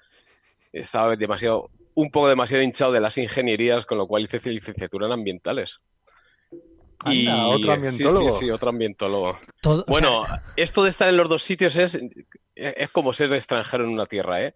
estaba 0.71 1.15
demasiado, 1.15 1.69
un 1.95 2.09
poco 2.09 2.29
demasiado 2.29 2.63
hinchado 2.63 2.91
de 2.93 3.01
las 3.01 3.17
ingenierías, 3.17 3.85
con 3.85 3.97
lo 3.97 4.07
cual 4.07 4.23
hice 4.23 4.49
licenciatura 4.49 5.07
en 5.07 5.13
ambientales. 5.13 5.81
y 7.05 7.27
otro 7.27 7.73
ambientólogo. 7.73 8.31
Sí, 8.31 8.45
sí, 8.45 8.51
otro 8.51 8.69
ambientólogo. 8.69 9.37
bueno, 9.87 10.23
esto 10.55 10.83
de 10.83 10.89
estar 10.89 11.09
en 11.09 11.17
los 11.17 11.27
dos 11.27 11.43
sitios 11.43 11.75
es, 11.75 11.99
es 12.55 12.89
como 12.91 13.13
ser 13.13 13.33
extranjero 13.33 13.83
en 13.83 13.91
una 13.91 14.05
tierra, 14.05 14.41
¿eh? 14.41 14.53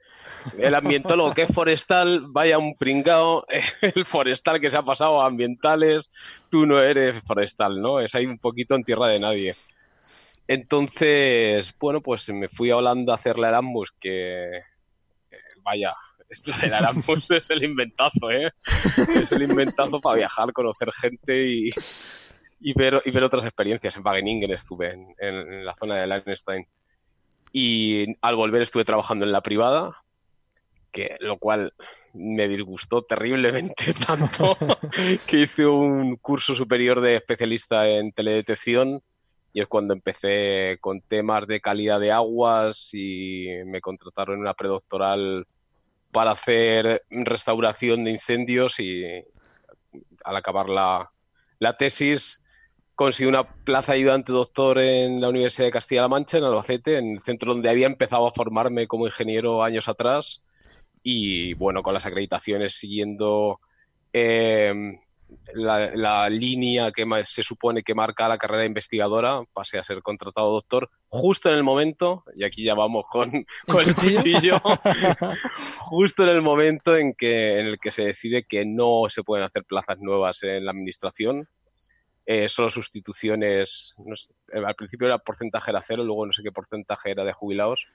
El 0.58 0.76
ambientólogo 0.76 1.34
que 1.34 1.42
es 1.42 1.54
forestal, 1.54 2.28
vaya 2.30 2.58
un 2.58 2.78
pringao, 2.78 3.46
el 3.82 4.06
forestal 4.06 4.62
que 4.62 4.72
se 4.72 4.78
ha 4.78 4.84
pasado 4.84 5.22
a 5.22 5.26
ambientales, 5.26 6.10
tú 6.50 6.66
no 6.66 6.82
eres 6.82 7.22
forestal, 7.24 7.82
¿no? 7.82 8.00
Es 8.00 8.16
ahí 8.16 8.26
un 8.26 8.40
poquito 8.40 8.76
en 8.76 8.86
tierra 8.86 9.08
de 9.08 9.20
nadie. 9.20 9.56
Entonces, 10.48 11.74
bueno, 11.80 12.02
pues 12.02 12.30
me 12.30 12.48
fui 12.48 12.70
a 12.70 12.78
Holanda 12.78 13.14
a 13.14 13.18
hacer 13.18 13.38
la 13.38 13.50
Erasmus, 13.50 13.92
que 14.00 14.62
vaya, 15.62 15.94
el 16.64 16.74
Erasmus 16.74 17.32
es 17.32 17.50
el 17.50 17.64
inventazo, 17.64 18.32
¿eh? 18.32 18.52
Es 19.16 19.32
el 19.32 19.44
inventazo 19.44 20.00
para 20.00 20.18
viajar, 20.18 20.52
conocer 20.54 20.92
gente 20.94 21.48
y, 21.48 21.70
y, 22.60 22.74
ver, 22.74 23.02
y 23.06 23.12
ver 23.12 23.24
otras 23.24 23.46
experiencias. 23.46 23.96
En 23.96 24.06
Wageningen 24.06 24.52
estuve, 24.52 25.14
en, 25.18 25.66
la 25.66 25.76
zona 25.76 25.96
de 25.96 26.08
Liechtenstein. 26.08 26.66
Y 27.54 28.16
al 28.22 28.36
volver 28.36 28.62
estuve 28.62 28.86
trabajando 28.86 29.26
en 29.26 29.32
la 29.32 29.42
privada, 29.42 29.96
que 30.92 31.16
lo 31.20 31.38
cual 31.38 31.74
me 32.14 32.48
disgustó 32.48 33.04
terriblemente 33.04 33.94
tanto 34.08 34.58
que 35.28 35.38
hice 35.38 35.66
un 35.66 36.18
curso 36.18 36.56
superior 36.56 37.02
de 37.02 37.16
especialista 37.16 37.88
en 37.88 38.12
teledetección 38.12 39.02
y 39.58 39.62
es 39.62 39.68
cuando 39.68 39.96
empecé 39.96 40.78
con 40.82 41.02
temas 41.02 41.48
de 41.48 41.60
calidad 41.60 42.00
de 42.00 42.12
aguas 42.12 42.92
y 42.94 43.48
me 43.66 43.82
contrataron 43.82 44.36
en 44.36 44.42
una 44.42 44.54
predoctoral 44.54 45.48
para 46.12 46.30
hacer 46.30 47.02
restauración 47.10 48.04
de 48.04 48.12
incendios 48.12 48.80
y 48.80 49.04
al 50.24 50.36
acabar 50.36 50.70
la, 50.70 51.12
tesis 51.76 52.40
conseguí 52.94 53.28
una 53.28 53.50
plaza 53.64 53.94
ayudante 53.94 54.32
doctor 54.32 54.78
en 54.78 55.22
la 55.22 55.30
Universidad 55.30 55.66
de 55.66 55.72
Castilla-La 55.72 56.08
Mancha, 56.08 56.38
en 56.38 56.44
Albacete, 56.44 57.00
en 57.00 57.16
el 57.16 57.24
centro 57.24 57.52
donde 57.52 57.72
había 57.72 57.88
empezado 57.88 58.28
a 58.28 58.34
formarme 58.34 58.86
como 58.86 59.08
ingeniero 59.08 59.64
años 59.64 59.88
atrás. 59.88 60.44
Y 61.02 61.56
bueno, 61.56 61.82
con 61.82 61.96
las 61.96 62.06
acreditaciones 62.06 62.76
siguiendo 62.76 63.60
eh, 64.14 65.00
la, 65.54 66.30
línea 66.30 66.92
que 66.92 67.06
se 67.26 67.44
supone 67.44 67.84
que 67.84 67.96
marca 67.96 68.28
la 68.28 68.38
carrera 68.38 68.66
investigadora, 68.66 69.42
pase 69.54 69.78
a 69.78 69.84
ser 69.84 70.02
contratado 70.02 70.52
doctor, 70.52 70.90
justo 71.10 71.50
en 71.50 71.56
el 71.56 71.64
momento, 71.64 72.24
y 72.36 72.44
aquí 72.44 72.64
ya 72.64 72.74
vamos 72.74 73.06
con, 73.10 73.34
el 73.34 73.46
cuchillo, 73.96 74.60
justo 75.78 76.24
en 76.24 76.30
el 76.30 76.42
momento 76.42 76.96
en, 76.96 77.14
que, 77.14 77.60
en 77.60 77.68
el 77.68 77.80
que 77.80 77.92
se 77.92 78.04
decide 78.04 78.44
que 78.44 78.66
no 78.66 79.06
se 79.10 79.24
pueden 79.24 79.46
hacer 79.46 79.64
plazas 79.64 79.98
nuevas 80.00 80.44
en 80.44 80.66
la 80.66 80.72
administración, 80.72 81.48
eh, 82.26 82.50
solo 82.50 82.70
sustituciones, 82.70 83.96
eh, 84.52 84.62
al 84.66 84.76
principio 84.76 85.08
era 85.08 85.18
porcentaje 85.18 85.72
era 85.72 85.82
cero, 85.82 86.04
luego 86.04 86.26
no 86.26 86.34
sé 86.34 86.44
qué 86.44 86.52
porcentaje 86.52 87.12
era 87.12 87.24
de 87.24 87.34
jubilados, 87.34 87.86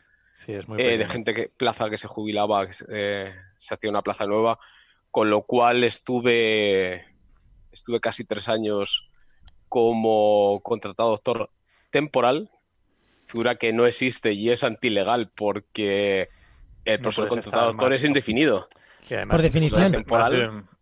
eh, 0.46 0.96
de 0.96 1.08
gente 1.08 1.34
que 1.34 1.50
plaza 1.54 1.90
que 1.90 1.98
se 1.98 2.08
jubilaba, 2.08 2.66
se 2.72 3.74
hacía 3.74 3.90
una 3.90 4.00
plaza 4.00 4.26
nueva, 4.26 4.58
con 5.10 5.28
lo 5.28 5.42
cual 5.42 5.84
estuve 5.84 7.11
estuve 7.72 8.00
casi 8.00 8.24
tres 8.24 8.48
años 8.48 9.08
como 9.68 10.60
contratado 10.62 11.10
doctor 11.10 11.50
temporal, 11.90 12.50
figura 13.26 13.56
que 13.56 13.72
no 13.72 13.86
existe 13.86 14.32
y 14.32 14.50
es 14.50 14.64
antilegal 14.64 15.30
porque 15.34 16.28
el 16.84 17.00
profesor 17.00 17.28
contratado 17.28 17.68
doctor 17.68 17.92
es 17.92 18.04
indefinido. 18.04 18.68
Por 19.28 19.42
definición. 19.42 20.04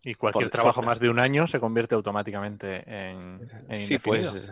y 0.03 0.13
cualquier 0.15 0.49
trabajo 0.49 0.81
más 0.81 0.99
de 0.99 1.09
un 1.09 1.19
año 1.19 1.47
se 1.47 1.59
convierte 1.59 1.95
automáticamente 1.95 2.83
en, 2.85 3.49
Sí, 3.71 3.97
pues 3.97 4.51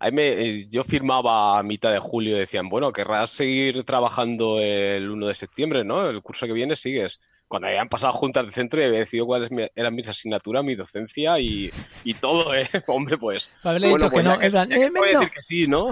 eh, 0.00 0.66
yo 0.68 0.82
firmaba 0.82 1.58
a 1.58 1.62
mitad 1.62 1.92
de 1.92 1.98
julio 1.98 2.36
y 2.36 2.40
decían, 2.40 2.68
bueno, 2.68 2.92
querrás 2.92 3.30
seguir 3.30 3.84
trabajando 3.84 4.58
el 4.60 5.08
1 5.10 5.26
de 5.28 5.34
septiembre, 5.34 5.84
¿no? 5.84 6.08
El 6.08 6.22
curso 6.22 6.46
que 6.46 6.52
viene 6.52 6.74
sigues 6.74 7.20
cuando 7.52 7.68
habían 7.68 7.90
pasado 7.90 8.14
juntas 8.14 8.46
de 8.46 8.52
centro 8.52 8.80
y 8.80 8.84
había 8.86 9.00
decidido 9.00 9.26
cuáles 9.26 9.50
eran 9.74 9.94
mis 9.94 10.08
asignaturas, 10.08 10.64
mi 10.64 10.74
docencia 10.74 11.38
y, 11.38 11.70
todo, 12.18 12.54
¿eh? 12.54 12.66
Hombre, 12.86 13.18
pues. 13.18 13.50
Haberle 13.62 13.88
dicho 13.88 14.08
que 14.08 14.22
no, 14.22 14.40
eh, 14.40 14.90
voy 14.90 15.10
a 15.10 15.18
decir 15.18 15.30
que 15.30 15.42
sí, 15.42 15.66
¿no? 15.66 15.90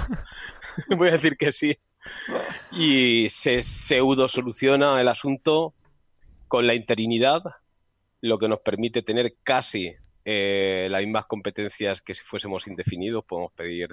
voy 0.97 1.09
a 1.09 1.13
decir 1.13 1.37
que 1.37 1.53
sí. 1.53 1.79
Y 2.73 3.29
se 3.29 3.63
pseudo 3.63 4.27
soluciona 4.27 4.99
el 5.03 5.09
asunto 5.09 5.75
con 6.49 6.67
la 6.67 6.73
interinidad, 6.73 7.43
lo 8.23 8.39
que 8.39 8.49
nos 8.49 8.61
permite 8.61 9.03
tener 9.03 9.35
casi 9.43 9.93
eh, 10.25 10.89
las 10.91 11.03
mismas 11.03 11.27
competencias 11.27 12.01
que 12.01 12.15
si 12.15 12.23
fuésemos 12.23 12.67
indefinidos. 12.69 13.23
Podemos 13.27 13.53
pedir 13.53 13.91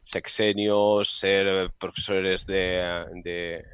sexenios, 0.00 1.10
ser 1.10 1.72
profesores 1.76 2.46
de 2.46 3.04
de 3.14 3.64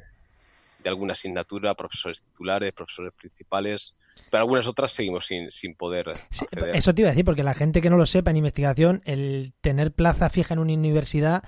alguna 0.89 1.13
asignatura, 1.13 1.73
profesores 1.75 2.21
titulares, 2.21 2.71
profesores 2.73 3.13
principales. 3.13 3.95
pero 4.29 4.41
algunas 4.43 4.67
otras 4.67 4.91
seguimos 4.91 5.25
sin, 5.27 5.51
sin 5.51 5.75
poder 5.75 6.09
acceder. 6.09 6.75
eso 6.75 6.93
te 6.93 7.01
iba 7.01 7.09
a 7.09 7.11
decir, 7.13 7.25
porque 7.25 7.43
la 7.43 7.53
gente 7.53 7.81
que 7.81 7.89
no 7.89 7.97
lo 7.97 8.05
sepa 8.05 8.31
en 8.31 8.37
investigación, 8.37 9.01
el 9.05 9.53
tener 9.61 9.91
plaza 9.91 10.29
fija 10.29 10.53
en 10.53 10.59
una 10.59 10.73
universidad 10.73 11.43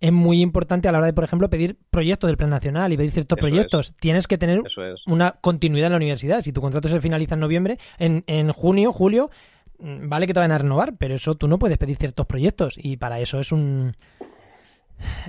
es 0.00 0.12
muy 0.12 0.42
importante 0.42 0.86
a 0.88 0.92
la 0.92 0.98
hora 0.98 1.06
de, 1.06 1.12
por 1.14 1.24
ejemplo, 1.24 1.48
pedir 1.48 1.78
proyectos 1.88 2.28
del 2.28 2.36
Plan 2.36 2.50
Nacional 2.50 2.92
y 2.92 2.96
pedir 2.96 3.12
ciertos 3.12 3.38
Eso 3.38 3.46
es. 3.46 3.50
proyectos. 3.50 3.94
Tienes 3.96 4.26
que 4.26 4.36
tener 4.36 4.60
es. 4.66 5.02
una 5.06 5.32
continuidad 5.40 5.86
en 5.86 5.92
la 5.92 5.96
universidad. 5.96 6.42
Si 6.42 6.52
tu 6.52 6.60
contrato 6.60 6.88
se 6.88 7.00
finaliza 7.00 7.34
en 7.34 7.40
noviembre, 7.40 7.78
en, 7.98 8.22
en 8.26 8.52
junio, 8.52 8.92
julio, 8.92 9.30
mm, 9.78 10.08
vale 10.08 10.26
que 10.26 10.34
te 10.34 10.40
van 10.40 10.52
a 10.52 10.58
renovar, 10.58 10.94
pero 10.98 11.14
eso 11.14 11.36
tú 11.36 11.48
no 11.48 11.58
puedes 11.58 11.78
pedir 11.78 11.96
ciertos 11.96 12.26
proyectos 12.26 12.74
y 12.76 12.96
para 12.98 13.18
eso 13.20 13.40
es 13.40 13.50
un 13.52 13.94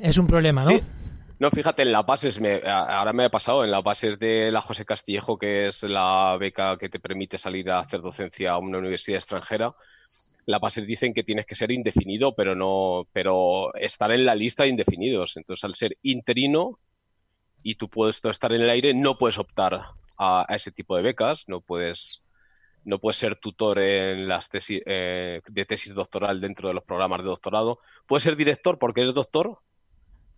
es 0.02 0.18
un 0.18 0.28
problema, 0.28 0.66
¿no? 0.66 0.72
Sí. 0.72 0.82
No, 1.46 1.52
fíjate, 1.52 1.84
en 1.84 1.92
las 1.92 2.04
bases, 2.04 2.42
me, 2.42 2.60
ahora 2.66 3.14
me 3.14 3.26
ha 3.26 3.30
pasado, 3.30 3.64
en 3.64 3.70
las 3.70 3.84
bases 3.84 4.18
de 4.18 4.52
la 4.52 4.62
José 4.62 4.84
Castillejo, 4.84 5.38
que 5.38 5.68
es 5.68 5.84
la 5.84 6.36
beca 6.40 6.76
que 6.80 6.90
te 6.90 7.00
permite 7.00 7.38
salir 7.38 7.70
a 7.70 7.78
hacer 7.78 8.02
docencia 8.02 8.54
a 8.54 8.58
una 8.58 8.80
universidad 8.80 9.18
extranjera, 9.18 9.76
las 10.48 10.60
bases 10.60 10.88
dicen 10.88 11.14
que 11.14 11.24
tienes 11.24 11.46
que 11.46 11.54
ser 11.54 11.70
indefinido, 11.70 12.34
pero 12.34 12.56
no, 12.56 13.08
pero 13.14 13.76
estar 13.76 14.12
en 14.12 14.26
la 14.26 14.34
lista 14.34 14.64
de 14.64 14.70
indefinidos. 14.70 15.38
Entonces, 15.38 15.64
al 15.66 15.76
ser 15.76 16.00
interino 16.02 16.80
y 17.62 17.76
tu 17.76 17.90
puesto 17.90 18.32
estar 18.32 18.52
en 18.52 18.62
el 18.62 18.70
aire, 18.72 18.96
no 18.96 19.20
puedes 19.20 19.38
optar 19.38 19.76
a, 20.18 20.52
a 20.52 20.56
ese 20.56 20.72
tipo 20.72 20.98
de 20.98 21.04
becas, 21.04 21.44
no 21.46 21.62
puedes, 21.62 22.24
no 22.86 22.98
puedes 22.98 23.18
ser 23.18 23.38
tutor 23.38 23.78
en 23.78 24.28
las 24.28 24.50
tesis 24.50 24.82
eh, 24.88 25.42
de 25.48 25.66
tesis 25.66 25.94
doctoral 25.94 26.42
dentro 26.42 26.70
de 26.70 26.74
los 26.74 26.84
programas 26.84 27.20
de 27.20 27.26
doctorado. 27.26 27.78
Puedes 28.08 28.24
ser 28.24 28.36
director 28.36 28.80
porque 28.80 29.02
eres 29.02 29.14
doctor, 29.14 29.60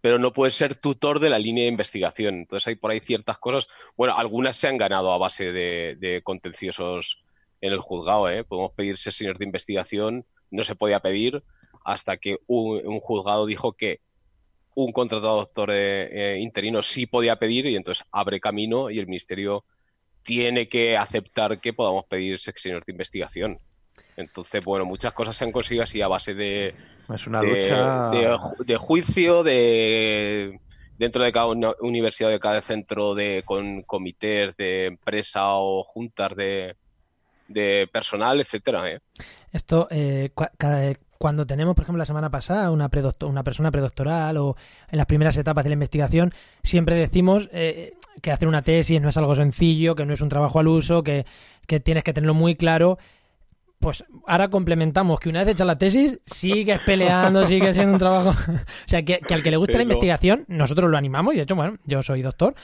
pero 0.02 0.20
no 0.20 0.34
puedes 0.34 0.54
ser 0.54 0.76
tutor 0.76 1.20
de 1.20 1.30
la 1.30 1.40
línea 1.40 1.64
de 1.64 1.72
investigación. 1.72 2.36
Entonces 2.36 2.68
hay 2.68 2.76
por 2.76 2.92
ahí 2.92 3.00
ciertas 3.00 3.38
cosas, 3.38 3.68
bueno, 3.96 4.16
algunas 4.18 4.58
se 4.58 4.68
han 4.68 4.78
ganado 4.78 5.12
a 5.12 5.18
base 5.18 5.52
de, 5.52 6.22
contenciosos 6.24 7.24
en 7.62 7.74
el 7.74 7.80
juzgado, 7.80 8.30
¿eh? 8.30 8.44
Podemos 8.44 8.74
pedir 8.74 8.98
ser 8.98 9.14
señor 9.14 9.38
de 9.38 9.46
investigación, 9.46 10.26
no 10.52 10.64
se 10.64 10.76
podía 10.76 11.00
pedir 11.00 11.44
hasta 11.84 12.18
que 12.18 12.38
un, 12.48 13.00
juzgado 13.00 13.46
dijo 13.46 13.74
que 13.74 14.02
un 14.76 14.92
contratado 14.92 15.38
doctor 15.38 15.72
eh, 15.72 16.36
eh, 16.36 16.40
interino 16.40 16.84
sí 16.84 17.08
podía 17.08 17.38
pedir 17.38 17.66
y 17.66 17.76
entonces 17.76 18.06
abre 18.12 18.40
camino 18.40 18.92
y 18.92 19.00
el 19.00 19.08
ministerio 19.08 19.66
tiene 20.22 20.68
que 20.68 20.98
aceptar 20.98 21.60
que 21.60 21.74
podamos 21.74 22.06
pedir 22.06 22.38
señor 22.38 22.86
de 22.86 22.92
investigación. 22.92 23.60
Entonces, 24.18 24.66
bueno, 24.66 24.84
muchas 24.86 25.14
cosas 25.14 25.36
se 25.38 25.46
han 25.46 25.52
conseguido 25.52 25.84
así 25.84 26.02
a 26.02 26.08
base 26.08 26.34
de, 26.34 26.74
Es 27.14 27.28
una 27.28 27.42
de, 27.42 27.48
lucha. 27.50 27.76
de 28.12 28.36
ju- 28.36 28.66
de 28.66 28.78
juicio, 28.78 29.44
de 29.44 30.60
dentro 30.98 31.24
de 31.24 31.32
cada 31.32 31.48
universidad, 31.82 32.30
de 32.30 32.40
cada 32.40 32.62
centro, 32.62 33.14
de 33.14 33.44
con 33.46 33.84
comités 33.84 34.58
de 34.58 34.88
empresa 34.88 35.42
o 35.54 35.84
juntas 35.84 36.36
de, 36.36 36.76
de 37.48 37.88
personal, 37.94 38.40
etcétera. 38.40 38.92
¿eh? 38.92 39.00
Esto, 39.52 39.88
eh, 39.92 40.32
cada- 40.58 40.94
cuando 41.18 41.46
tenemos, 41.48 41.74
por 41.76 41.84
ejemplo, 41.84 42.00
la 42.00 42.06
semana 42.06 42.30
pasada 42.30 42.70
una, 42.70 42.90
una 43.24 43.44
persona 43.44 43.72
predoctoral 43.72 44.38
o 44.38 44.56
en 44.90 44.98
las 44.98 45.08
primeras 45.08 45.36
etapas 45.38 45.64
de 45.64 45.72
la 45.72 45.74
investigación, 45.76 46.32
siempre 46.64 46.96
decimos 46.96 47.50
eh, 47.52 47.94
que 48.22 48.32
hacer 48.32 48.48
una 48.48 48.62
tesis 48.62 49.02
no 49.02 49.10
es 49.10 49.18
algo 49.18 49.34
sencillo, 49.36 49.96
que 49.96 50.06
no 50.06 50.14
es 50.14 50.22
un 50.22 50.30
trabajo 50.30 50.60
al 50.60 50.68
uso, 50.68 51.02
que, 51.04 51.26
que 51.66 51.80
tienes 51.80 52.04
que 52.04 52.14
tenerlo 52.14 52.34
muy 52.36 52.56
claro. 52.56 52.98
Pues 53.80 54.04
ahora 54.26 54.50
complementamos 54.50 55.20
que 55.20 55.30
una 55.30 55.44
vez 55.44 55.54
hecha 55.54 55.66
la 55.66 55.78
tesis, 55.78 56.20
sigues 56.26 56.80
peleando, 56.82 57.46
sigue 57.46 57.74
siendo 57.74 57.94
un 57.94 58.00
trabajo. 58.00 58.30
o 58.52 58.60
sea, 58.88 59.04
que, 59.04 59.20
que 59.20 59.34
al 59.34 59.44
que 59.44 59.52
le 59.52 59.58
guste 59.58 59.76
la 59.78 59.84
investigación, 59.84 60.46
nosotros 60.48 60.90
lo 60.90 60.98
animamos, 60.98 61.34
y 61.34 61.38
de 61.38 61.44
hecho, 61.44 61.56
bueno, 61.56 61.78
yo 61.86 62.02
soy 62.02 62.22
doctor, 62.24 62.56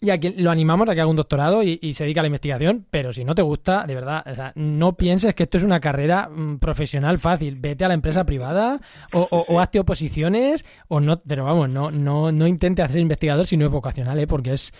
y 0.00 0.10
a 0.10 0.20
quien 0.20 0.34
lo 0.44 0.50
animamos 0.50 0.88
a 0.88 0.94
que 0.94 1.00
haga 1.00 1.10
un 1.10 1.16
doctorado 1.16 1.62
y, 1.62 1.78
y 1.82 1.94
se 1.94 2.04
dedique 2.04 2.20
a 2.20 2.22
la 2.22 2.26
investigación, 2.28 2.86
pero 2.90 3.12
si 3.14 3.24
no 3.24 3.34
te 3.34 3.40
gusta, 3.42 3.84
de 3.84 3.94
verdad, 3.94 4.22
o 4.30 4.34
sea, 4.34 4.52
no 4.54 4.92
pienses 4.96 5.34
que 5.34 5.44
esto 5.44 5.56
es 5.56 5.64
una 5.64 5.80
carrera 5.80 6.28
mm, 6.28 6.58
profesional 6.58 7.18
fácil. 7.18 7.56
Vete 7.58 7.84
a 7.84 7.88
la 7.88 7.94
empresa 7.94 8.24
privada 8.26 8.78
o, 9.14 9.26
o- 9.30 9.40
sí. 9.40 9.46
o 9.52 9.58
hazte 9.58 9.80
oposiciones 9.80 10.66
o 10.88 11.00
no, 11.00 11.18
pero 11.26 11.44
vamos, 11.44 11.70
no, 11.70 11.90
no, 11.90 12.30
no 12.30 12.46
intente 12.46 12.82
hacer 12.82 13.00
investigador 13.00 13.46
si 13.46 13.56
no 13.56 13.64
es 13.64 13.72
vocacional, 13.72 14.18
¿eh? 14.20 14.26
porque 14.26 14.52
es 14.52 14.72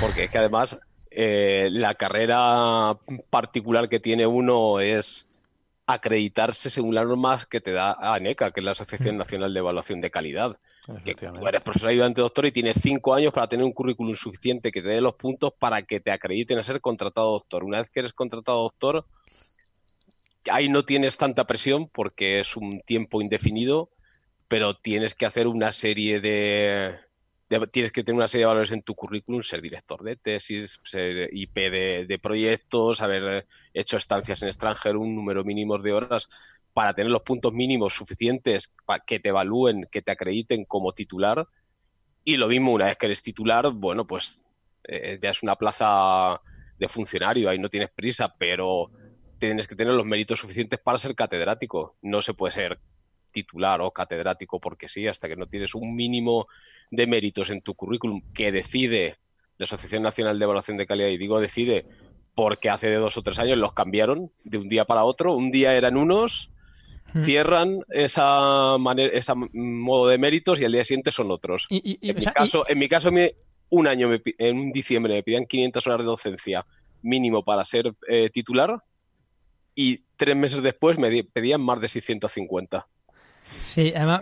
Porque 0.00 0.24
es 0.24 0.30
que 0.30 0.38
además 0.38 0.78
eh, 1.20 1.68
la 1.72 1.96
carrera 1.96 2.96
particular 3.28 3.88
que 3.88 3.98
tiene 3.98 4.24
uno 4.24 4.78
es 4.78 5.26
acreditarse 5.84 6.70
según 6.70 6.94
las 6.94 7.06
normas 7.08 7.44
que 7.46 7.60
te 7.60 7.72
da 7.72 7.92
ANECA, 8.14 8.52
que 8.52 8.60
es 8.60 8.64
la 8.64 8.70
Asociación 8.72 9.16
Nacional 9.16 9.52
de 9.52 9.58
Evaluación 9.58 10.00
de 10.00 10.12
Calidad. 10.12 10.58
que 11.04 11.14
tú 11.40 11.46
eres 11.48 11.60
profesor 11.62 11.88
ayudante 11.90 12.20
doctor 12.20 12.46
y 12.46 12.52
tienes 12.52 12.76
cinco 12.80 13.14
años 13.14 13.32
para 13.34 13.48
tener 13.48 13.64
un 13.66 13.72
currículum 13.72 14.14
suficiente 14.14 14.70
que 14.70 14.80
te 14.80 14.88
dé 14.88 15.00
los 15.00 15.16
puntos 15.16 15.52
para 15.58 15.82
que 15.82 15.98
te 15.98 16.12
acrediten 16.12 16.56
a 16.58 16.62
ser 16.62 16.80
contratado 16.80 17.32
doctor. 17.32 17.64
Una 17.64 17.78
vez 17.78 17.90
que 17.90 17.98
eres 18.00 18.12
contratado 18.12 18.62
doctor, 18.62 19.04
ahí 20.50 20.68
no 20.68 20.84
tienes 20.84 21.16
tanta 21.18 21.46
presión 21.48 21.88
porque 21.88 22.38
es 22.40 22.56
un 22.56 22.80
tiempo 22.82 23.20
indefinido, 23.20 23.90
pero 24.46 24.76
tienes 24.76 25.14
que 25.16 25.26
hacer 25.26 25.46
una 25.48 25.72
serie 25.72 26.20
de- 26.20 26.96
tienes 27.48 27.92
que 27.92 28.04
tener 28.04 28.16
una 28.16 28.28
serie 28.28 28.42
de 28.42 28.48
valores 28.48 28.70
en 28.72 28.82
tu 28.82 28.94
currículum, 28.94 29.42
ser 29.42 29.62
director 29.62 30.02
de 30.02 30.16
tesis, 30.16 30.80
ser 30.84 31.30
IP 31.32 31.54
de, 31.54 32.20
proyectos, 32.22 33.00
haber 33.00 33.46
hecho 33.72 33.96
estancias 33.96 34.42
en 34.42 34.48
extranjero, 34.48 35.00
un 35.00 35.14
número 35.14 35.44
mínimo 35.44 35.78
de 35.78 35.92
horas 35.92 36.28
para 36.74 36.94
tener 36.94 37.10
los 37.10 37.22
puntos 37.22 37.52
mínimos 37.52 37.94
suficientes 37.94 38.74
para 38.84 39.02
que 39.04 39.18
te 39.18 39.30
evalúen, 39.30 39.88
que 39.90 40.02
te 40.02 40.12
acrediten 40.12 40.64
como 40.66 40.92
titular. 40.92 41.46
Y 42.22 42.36
lo 42.36 42.48
mismo, 42.48 42.72
una 42.72 42.86
vez 42.86 42.98
que 42.98 43.06
eres 43.06 43.22
titular, 43.22 43.70
bueno, 43.72 44.06
pues 44.06 44.44
eh, 44.84 45.18
ya 45.20 45.30
es 45.30 45.42
una 45.42 45.56
plaza 45.56 46.40
de 46.78 46.88
funcionario, 46.88 47.48
ahí 47.48 47.58
no 47.58 47.70
tienes 47.70 47.90
prisa, 47.90 48.34
pero 48.38 48.90
tienes 49.38 49.66
que 49.66 49.74
tener 49.74 49.94
los 49.94 50.06
méritos 50.06 50.38
suficientes 50.38 50.78
para 50.78 50.98
ser 50.98 51.14
catedrático. 51.14 51.96
No 52.02 52.20
se 52.20 52.34
puede 52.34 52.52
ser 52.52 52.78
titular 53.30 53.80
o 53.80 53.90
catedrático 53.90 54.60
porque 54.60 54.88
sí, 54.88 55.06
hasta 55.06 55.28
que 55.28 55.36
no 55.36 55.46
tienes 55.46 55.74
un 55.74 55.94
mínimo 55.94 56.46
de 56.90 57.06
méritos 57.06 57.50
en 57.50 57.60
tu 57.60 57.74
currículum 57.74 58.22
que 58.34 58.52
decide 58.52 59.16
la 59.58 59.64
Asociación 59.64 60.02
Nacional 60.02 60.38
de 60.38 60.44
Evaluación 60.44 60.76
de 60.76 60.86
Calidad, 60.86 61.08
y 61.08 61.18
digo 61.18 61.40
decide 61.40 61.84
porque 62.34 62.70
hace 62.70 62.88
de 62.88 62.96
dos 62.96 63.16
o 63.16 63.22
tres 63.22 63.38
años 63.40 63.58
los 63.58 63.72
cambiaron 63.72 64.30
de 64.44 64.58
un 64.58 64.68
día 64.68 64.84
para 64.84 65.04
otro. 65.04 65.34
Un 65.34 65.50
día 65.50 65.74
eran 65.74 65.96
unos, 65.96 66.50
Mm. 67.14 67.20
cierran 67.24 67.78
esa 67.88 68.76
manera, 68.78 69.10
ese 69.16 69.32
modo 69.54 70.08
de 70.08 70.18
méritos 70.18 70.60
y 70.60 70.64
al 70.66 70.72
día 70.72 70.84
siguiente 70.84 71.10
son 71.10 71.30
otros. 71.30 71.66
y- 71.70 71.76
y- 71.76 71.98
y- 72.02 72.10
En 72.10 72.16
mi 72.16 72.22
sea, 72.22 72.32
caso, 72.34 72.68
en 72.68 72.78
mi 72.78 72.86
caso 72.88 73.10
me- 73.10 73.34
un 73.70 73.88
año, 73.88 74.08
me 74.08 74.20
en 74.38 74.58
un 74.58 74.70
diciembre, 74.70 75.14
me 75.14 75.22
pedían 75.22 75.46
500 75.46 75.86
horas 75.86 76.00
de 76.00 76.04
docencia 76.04 76.66
mínimo 77.02 77.42
para 77.44 77.64
ser 77.64 77.92
eh, 78.08 78.28
titular 78.30 78.82
y 79.74 80.02
tres 80.16 80.36
meses 80.36 80.62
después 80.62 80.98
me 80.98 81.24
pedían 81.24 81.62
más 81.62 81.80
de 81.80 81.88
650. 81.88 82.86
Sí, 83.62 83.92
además, 83.96 84.20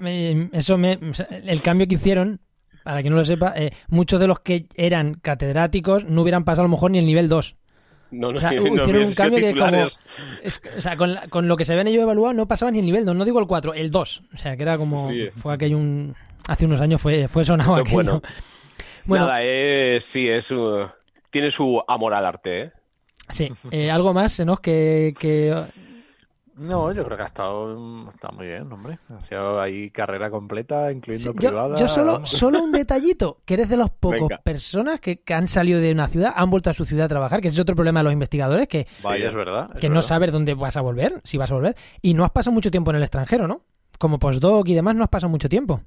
eso 0.52 0.78
me, 0.78 0.98
el 1.44 1.62
cambio 1.62 1.88
que 1.88 1.96
hicieron, 1.96 2.40
para 2.86 3.00
quien 3.02 3.12
no 3.12 3.18
lo 3.18 3.24
sepa, 3.24 3.52
eh, 3.56 3.72
muchos 3.88 4.20
de 4.20 4.28
los 4.28 4.38
que 4.38 4.66
eran 4.76 5.14
catedráticos 5.14 6.04
no 6.04 6.22
hubieran 6.22 6.44
pasado 6.44 6.62
a 6.62 6.68
lo 6.68 6.70
mejor 6.72 6.92
ni 6.92 6.98
el 6.98 7.06
nivel 7.06 7.28
2. 7.28 7.56
No, 8.12 8.30
no, 8.30 8.38
O 8.38 8.40
sea, 8.40 8.52
no 8.52 8.66
hicieron 8.68 9.04
un 9.06 9.14
cambio 9.14 9.40
que 9.40 9.54
como... 9.56 9.76
es- 10.44 10.60
o 10.76 10.80
sea, 10.80 10.96
con, 10.96 11.14
la- 11.14 11.26
con 11.26 11.48
lo 11.48 11.56
que 11.56 11.64
se 11.64 11.74
ven 11.74 11.88
ellos 11.88 12.04
evaluados 12.04 12.36
no 12.36 12.46
pasaban 12.46 12.74
ni 12.74 12.78
el 12.80 12.86
nivel 12.86 13.04
2, 13.04 13.16
no 13.16 13.24
digo 13.24 13.40
el 13.40 13.48
4, 13.48 13.74
el 13.74 13.90
2. 13.90 14.22
O 14.32 14.38
sea, 14.38 14.56
que 14.56 14.62
era 14.62 14.78
como... 14.78 15.08
Sí. 15.08 15.28
Fue 15.34 15.52
aquello 15.52 15.78
un... 15.78 16.14
Hace 16.46 16.64
unos 16.66 16.80
años 16.80 17.00
fue, 17.02 17.26
fue 17.26 17.44
sonado 17.44 17.74
aquello. 17.74 17.94
bueno. 17.94 18.22
Bueno, 19.04 19.26
Nada, 19.26 19.38
eh, 19.42 19.98
sí, 20.00 20.28
es, 20.28 20.50
uh, 20.52 20.86
tiene 21.30 21.50
su 21.50 21.80
amor 21.86 22.12
al 22.14 22.26
arte, 22.26 22.60
¿eh? 22.62 22.70
sí. 23.30 23.52
Eh, 23.70 23.88
¿Algo 23.90 24.12
más, 24.12 24.38
¿no? 24.40 24.56
Que, 24.56 25.12
que... 25.18 25.54
No, 26.56 26.90
yo 26.92 27.04
creo 27.04 27.16
que 27.18 27.22
ha 27.22 27.26
estado 27.26 28.08
está 28.14 28.30
muy 28.30 28.46
bien, 28.46 28.72
hombre. 28.72 28.98
Ha 29.10 29.22
sido 29.24 29.60
ahí 29.60 29.90
carrera 29.90 30.30
completa, 30.30 30.90
incluyendo 30.90 31.32
Sí, 31.32 31.36
privada. 31.38 31.76
yo 31.78 31.86
solo, 31.86 32.24
solo 32.24 32.62
un 32.62 32.72
detallito, 32.72 33.40
que 33.44 33.54
eres 33.54 33.68
de 33.68 33.76
los 33.76 33.90
pocos 34.00 34.20
Venga. 34.28 34.38
personas 34.42 35.00
que, 35.00 35.20
que 35.20 35.34
han 35.34 35.48
salido 35.48 35.80
de 35.80 35.92
una 35.92 36.08
ciudad, 36.08 36.32
han 36.34 36.48
vuelto 36.50 36.70
a 36.70 36.72
su 36.72 36.86
ciudad 36.86 37.04
a 37.06 37.08
trabajar, 37.08 37.42
que 37.42 37.48
ese 37.48 37.56
es 37.56 37.60
otro 37.60 37.74
problema 37.76 38.00
de 38.00 38.04
los 38.04 38.12
investigadores, 38.14 38.68
que, 38.68 38.86
Vaya, 39.04 39.28
es 39.28 39.34
verdad. 39.34 39.70
es 39.74 39.80
que 39.80 39.90
no 39.90 40.00
sabes 40.00 40.32
dónde 40.32 40.54
vas 40.54 40.76
a 40.78 40.80
volver, 40.80 41.20
si 41.24 41.36
vas 41.36 41.50
a 41.50 41.54
volver, 41.54 41.76
y 42.00 42.14
no 42.14 42.24
has 42.24 42.30
pasado 42.30 42.54
mucho 42.54 42.70
tiempo 42.70 42.90
en 42.90 42.96
el 42.96 43.02
extranjero, 43.02 43.46
¿no? 43.46 43.60
Como 43.98 44.18
postdoc 44.18 44.66
y 44.68 44.74
demás 44.74 44.94
no 44.96 45.02
has 45.04 45.10
pasado 45.10 45.30
mucho 45.30 45.48
tiempo. 45.50 45.82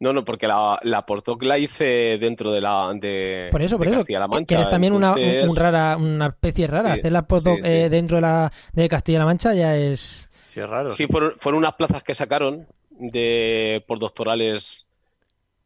No, 0.00 0.12
no, 0.12 0.24
porque 0.24 0.46
la, 0.46 0.78
la 0.84 1.04
Portoc 1.04 1.42
la 1.42 1.58
hice 1.58 2.18
dentro 2.20 2.52
de 2.52 2.60
la 2.60 2.92
de, 2.94 3.48
Por 3.50 3.62
eso, 3.62 3.78
por 3.78 3.88
eso, 3.88 3.96
Castilla-La 3.98 4.26
que- 4.26 4.34
Mancha. 4.36 4.46
que 4.46 4.54
eres 4.54 4.70
también 4.70 4.92
una, 4.92 5.12
un- 5.14 5.56
rara, 5.56 5.96
una 5.96 6.26
especie 6.28 6.66
rara. 6.68 6.94
Sí, 6.94 6.98
Hacer 7.00 7.12
la 7.12 7.22
postdoc 7.26 7.56
sí, 7.56 7.62
sí. 7.64 7.68
eh, 7.68 7.88
dentro 7.88 8.16
de, 8.18 8.20
la, 8.22 8.52
de 8.72 8.88
Castilla-La 8.88 9.24
Mancha 9.24 9.54
ya 9.54 9.76
es... 9.76 10.30
Sí, 10.44 10.60
es 10.60 10.68
raro. 10.68 10.94
Sí, 10.94 11.06
fueron, 11.08 11.32
fueron 11.38 11.58
unas 11.58 11.74
plazas 11.74 12.02
que 12.04 12.14
sacaron 12.14 12.66
de 12.90 13.84
postdoctorales 13.88 14.86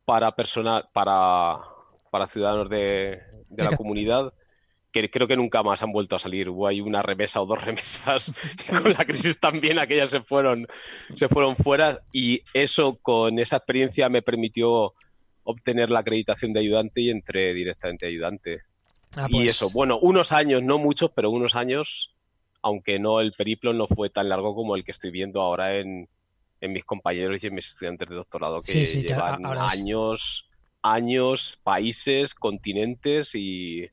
para 0.05 0.33
personal, 0.33 0.89
para, 0.93 1.59
para 2.11 2.27
ciudadanos 2.27 2.69
de, 2.71 3.21
de 3.49 3.65
la 3.65 3.77
comunidad, 3.77 4.33
que 4.93 5.11
creo 5.11 5.27
que 5.27 5.37
nunca 5.37 5.63
más 5.63 5.83
han 5.83 5.91
vuelto 5.93 6.17
a 6.17 6.19
salir. 6.19 6.49
Hubo 6.51 6.67
ahí 6.67 6.81
una 6.81 7.03
remesa 7.03 7.41
o 7.41 7.47
dos 7.47 7.61
remesas, 7.65 8.33
con 8.69 8.93
la 8.93 9.05
crisis 9.05 9.41
también 9.41 9.79
aquellas 9.79 10.11
se 10.11 10.21
fueron, 10.21 10.67
se 11.15 11.29
fueron 11.29 11.57
fuera, 11.57 12.01
y 12.13 12.43
eso 12.55 12.99
con 13.03 13.39
esa 13.39 13.57
experiencia 13.57 14.09
me 14.09 14.23
permitió 14.23 14.93
obtener 15.45 15.91
la 15.91 16.01
acreditación 16.01 16.53
de 16.53 16.61
ayudante 16.61 17.01
y 17.01 17.11
entré 17.11 17.53
directamente 17.55 18.07
a 18.07 18.09
ayudante. 18.11 18.61
Ah, 19.17 19.27
Y 19.29 19.33
pues, 19.37 19.57
eso, 19.57 19.71
bueno, 19.71 19.99
unos 19.99 20.31
años, 20.33 20.63
no 20.63 20.79
muchos, 20.79 21.11
pero 21.15 21.31
unos 21.31 21.57
años, 21.57 22.15
aunque 22.63 22.99
no, 22.99 23.21
el 23.21 23.33
periplo 23.33 23.73
no 23.73 23.87
fue 23.89 24.09
tan 24.11 24.29
largo 24.29 24.55
como 24.55 24.77
el 24.77 24.85
que 24.85 24.93
estoy 24.93 25.11
viendo 25.11 25.41
ahora 25.41 25.77
en, 25.79 26.09
en 26.61 26.73
mis 26.73 26.85
compañeros 26.85 27.43
y 27.43 27.47
en 27.49 27.55
mis 27.55 27.67
estudiantes 27.67 28.09
de 28.09 28.15
doctorado, 28.15 28.63
que 28.63 28.73
Sí, 28.73 28.87
sí, 28.87 29.03
que 29.03 29.09
llevan 29.09 29.45
ahora 29.45 29.67
es- 29.67 29.73
años, 29.75 30.49
años, 30.83 31.59
países, 31.63 32.35
continentes 32.35 33.35
y... 33.35 33.89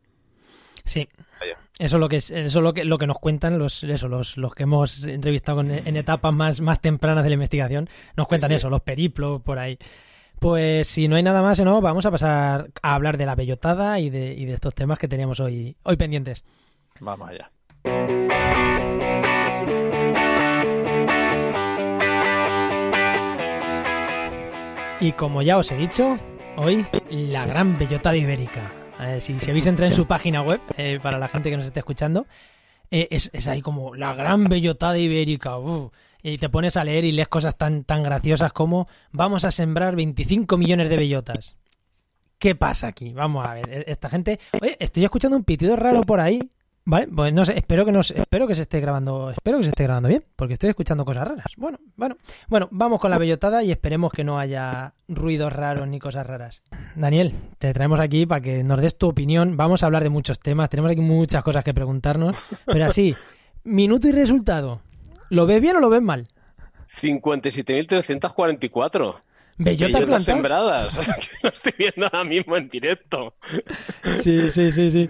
Sí. 0.90 1.08
Vaya. 1.40 1.58
Eso 1.78 1.96
es 1.96 2.00
lo 2.00 2.10
que 2.10 2.18
es, 2.18 2.32
eso 2.32 2.60
es 2.60 2.64
lo 2.64 2.74
que 2.74 2.84
lo 2.84 2.98
que 2.98 3.08
nos 3.08 3.20
cuentan 3.20 3.58
los 3.58 3.84
eso, 3.84 4.08
los, 4.10 4.38
los 4.38 4.54
que 4.54 4.64
hemos 4.64 5.06
entrevistado 5.06 5.62
en 5.62 5.96
etapas 5.96 6.34
más, 6.34 6.60
más 6.60 6.82
tempranas 6.82 7.24
de 7.24 7.30
la 7.30 7.36
investigación, 7.36 7.90
nos 8.18 8.28
cuentan 8.28 8.50
sí. 8.50 8.56
eso, 8.56 8.70
los 8.70 8.82
periplos 8.82 9.42
por 9.42 9.60
ahí. 9.60 9.78
Pues 10.40 10.88
si 10.88 11.08
no 11.08 11.16
hay 11.18 11.24
nada 11.24 11.42
más, 11.42 11.60
¿no? 11.60 11.82
vamos 11.82 12.06
a 12.06 12.12
pasar 12.12 12.70
a 12.82 12.96
hablar 12.96 13.18
de 13.18 13.26
la 13.26 13.36
bellotada 13.36 14.00
y 14.00 14.10
de, 14.10 14.34
y 14.34 14.46
de 14.46 14.54
estos 14.54 14.74
temas 14.74 14.98
que 14.98 15.08
teníamos 15.08 15.40
hoy, 15.40 15.76
hoy 15.84 15.98
pendientes. 15.98 16.44
Vamos 17.00 17.30
allá. 17.30 17.52
Y 25.02 25.12
como 25.14 25.42
ya 25.42 25.58
os 25.58 25.72
he 25.72 25.78
dicho, 25.78 26.18
hoy 26.58 26.86
la 27.10 27.46
gran 27.46 27.78
bellotada 27.78 28.18
ibérica. 28.18 28.79
Eh, 29.00 29.22
si, 29.22 29.40
si 29.40 29.50
habéis 29.50 29.68
entrado 29.68 29.90
en 29.90 29.96
su 29.96 30.06
página 30.08 30.42
web, 30.42 30.60
eh, 30.78 31.00
para 31.02 31.18
la 31.18 31.28
gente 31.28 31.50
que 31.50 31.58
nos 31.58 31.66
esté 31.66 31.80
escuchando, 31.80 32.26
eh, 32.92 33.08
es, 33.12 33.30
es 33.34 33.48
ahí 33.48 33.62
como 33.62 33.96
la 33.96 34.14
gran 34.14 34.46
bellotada 34.46 34.98
ibérica. 34.98 35.58
uf. 35.58 35.92
y 36.22 36.38
te 36.38 36.50
pones 36.50 36.76
a 36.76 36.84
leer 36.84 37.06
y 37.06 37.12
lees 37.14 37.28
cosas 37.30 37.58
tan, 37.58 37.84
tan 37.86 38.04
graciosas 38.04 38.52
como 38.52 38.88
vamos 39.12 39.46
a 39.46 39.52
sembrar 39.52 39.96
25 39.96 40.58
millones 40.58 40.90
de 40.90 40.98
bellotas. 40.98 41.56
¿Qué 42.38 42.56
pasa 42.56 42.88
aquí? 42.88 43.14
Vamos 43.14 43.46
a 43.48 43.54
ver, 43.56 43.70
e- 43.70 43.84
esta 43.88 44.10
gente... 44.10 44.40
Oye, 44.62 44.76
estoy 44.80 45.04
escuchando 45.04 45.36
un 45.38 45.44
pitido 45.44 45.76
raro 45.76 46.02
por 46.02 46.20
ahí. 46.20 46.40
Vale, 46.90 47.08
pues 47.08 47.32
no 47.32 47.46
sé, 47.46 47.56
espero 47.56 47.86
que 47.86 47.92
nos, 47.92 48.10
espero 48.10 48.48
que 48.48 48.56
se 48.56 48.64
esté 48.64 48.80
grabando, 48.80 49.30
espero 49.30 49.60
que 49.60 49.66
se 49.66 49.70
esté 49.70 49.84
grabando 49.84 50.10
bien, 50.10 50.24
porque 50.36 50.54
estoy 50.54 50.72
escuchando 50.72 51.06
cosas 51.06 51.28
raras. 51.28 51.46
Bueno, 51.56 51.78
bueno, 51.96 52.18
bueno, 52.48 52.68
vamos 52.72 53.00
con 53.00 53.12
la 53.12 53.20
bellotada 53.20 53.64
y 53.64 53.70
esperemos 53.70 54.12
que 54.12 54.24
no 54.24 54.40
haya 54.40 54.96
ruidos 55.08 55.54
raros 55.54 55.88
ni 55.88 56.00
cosas 56.00 56.26
raras. 56.26 56.64
Daniel, 56.96 57.36
te 57.60 57.72
traemos 57.74 58.00
aquí 58.00 58.26
para 58.26 58.42
que 58.42 58.64
nos 58.64 58.82
des 58.82 58.98
tu 58.98 59.08
opinión. 59.08 59.56
Vamos 59.56 59.84
a 59.84 59.86
hablar 59.86 60.02
de 60.02 60.10
muchos 60.10 60.40
temas, 60.40 60.68
tenemos 60.72 60.90
aquí 60.90 61.02
muchas 61.02 61.44
cosas 61.44 61.64
que 61.64 61.76
preguntarnos, 61.76 62.36
pero 62.66 62.86
así, 62.86 63.16
minuto 63.64 64.08
y 64.08 64.12
resultado. 64.12 64.82
¿Lo 65.30 65.46
ves 65.46 65.62
bien 65.62 65.76
o 65.76 65.82
lo 65.82 65.92
ves 65.92 66.02
mal? 66.02 66.28
57.344 67.00 69.16
Bellota 69.60 70.00
bellotas 70.00 70.26
plantada. 70.26 70.90
sembradas. 70.90 70.98
que 70.98 71.38
lo 71.44 71.50
estoy 71.50 71.74
viendo 71.78 72.06
ahora 72.06 72.24
mismo 72.24 72.58
en 72.58 72.68
directo. 72.68 73.36
Sí, 74.22 74.50
sí, 74.50 74.72
sí, 74.72 74.90
sí. 74.90 75.08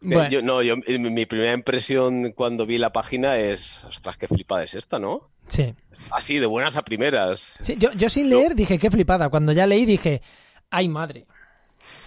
Eh, 0.00 0.06
Bueno, 0.14 0.30
yo- 0.30 0.42
no, 0.42 0.62
yo, 0.62 0.74
eh, 0.86 0.98
mi 0.98 1.26
primera 1.26 1.52
impresión 1.52 2.32
cuando 2.32 2.66
vi 2.66 2.78
la 2.78 2.92
página 2.92 3.36
es, 3.38 3.84
ostras, 3.84 4.16
qué 4.16 4.28
flipada 4.28 4.62
es 4.62 4.74
esta, 4.74 4.98
¿no? 4.98 5.30
sí. 5.48 5.74
Así, 6.10 6.38
de 6.38 6.46
buenas 6.46 6.76
a 6.76 6.82
primeras. 6.82 7.56
Sí, 7.62 7.74
yo, 7.78 7.90
yo 7.92 8.08
sin 8.08 8.28
leer 8.30 8.54
dije, 8.54 8.78
qué 8.78 8.90
flipada. 8.90 9.28
Cuando 9.28 9.52
ya 9.52 9.66
leí 9.66 9.84
dije, 9.86 10.22
ay 10.70 10.88
madre. 10.88 11.24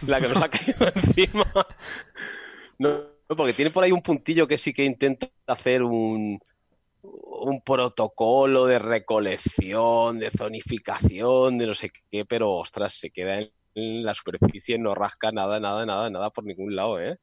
La 0.07 0.21
que 0.21 0.27
nos 0.29 0.41
ha 0.41 0.47
caído 0.49 0.87
encima. 0.95 1.45
No, 2.79 2.89
no, 3.29 3.35
porque 3.35 3.53
tiene 3.53 3.71
por 3.71 3.83
ahí 3.83 3.91
un 3.91 4.01
puntillo 4.01 4.47
que 4.47 4.57
sí 4.57 4.73
que 4.73 4.85
intenta 4.85 5.29
hacer 5.47 5.83
un, 5.83 6.39
un 7.01 7.61
protocolo 7.61 8.65
de 8.65 8.79
recolección, 8.79 10.19
de 10.19 10.31
zonificación, 10.31 11.57
de 11.57 11.67
no 11.67 11.73
sé 11.73 11.91
qué, 12.11 12.25
pero 12.25 12.51
ostras, 12.53 12.93
se 12.93 13.11
queda 13.11 13.39
en, 13.39 13.51
en 13.75 14.03
la 14.03 14.13
superficie, 14.13 14.77
no 14.77 14.95
rasca 14.95 15.31
nada, 15.31 15.59
nada, 15.59 15.85
nada, 15.85 16.09
nada 16.09 16.29
por 16.29 16.43
ningún 16.43 16.75
lado, 16.75 16.99
¿eh? 17.01 17.17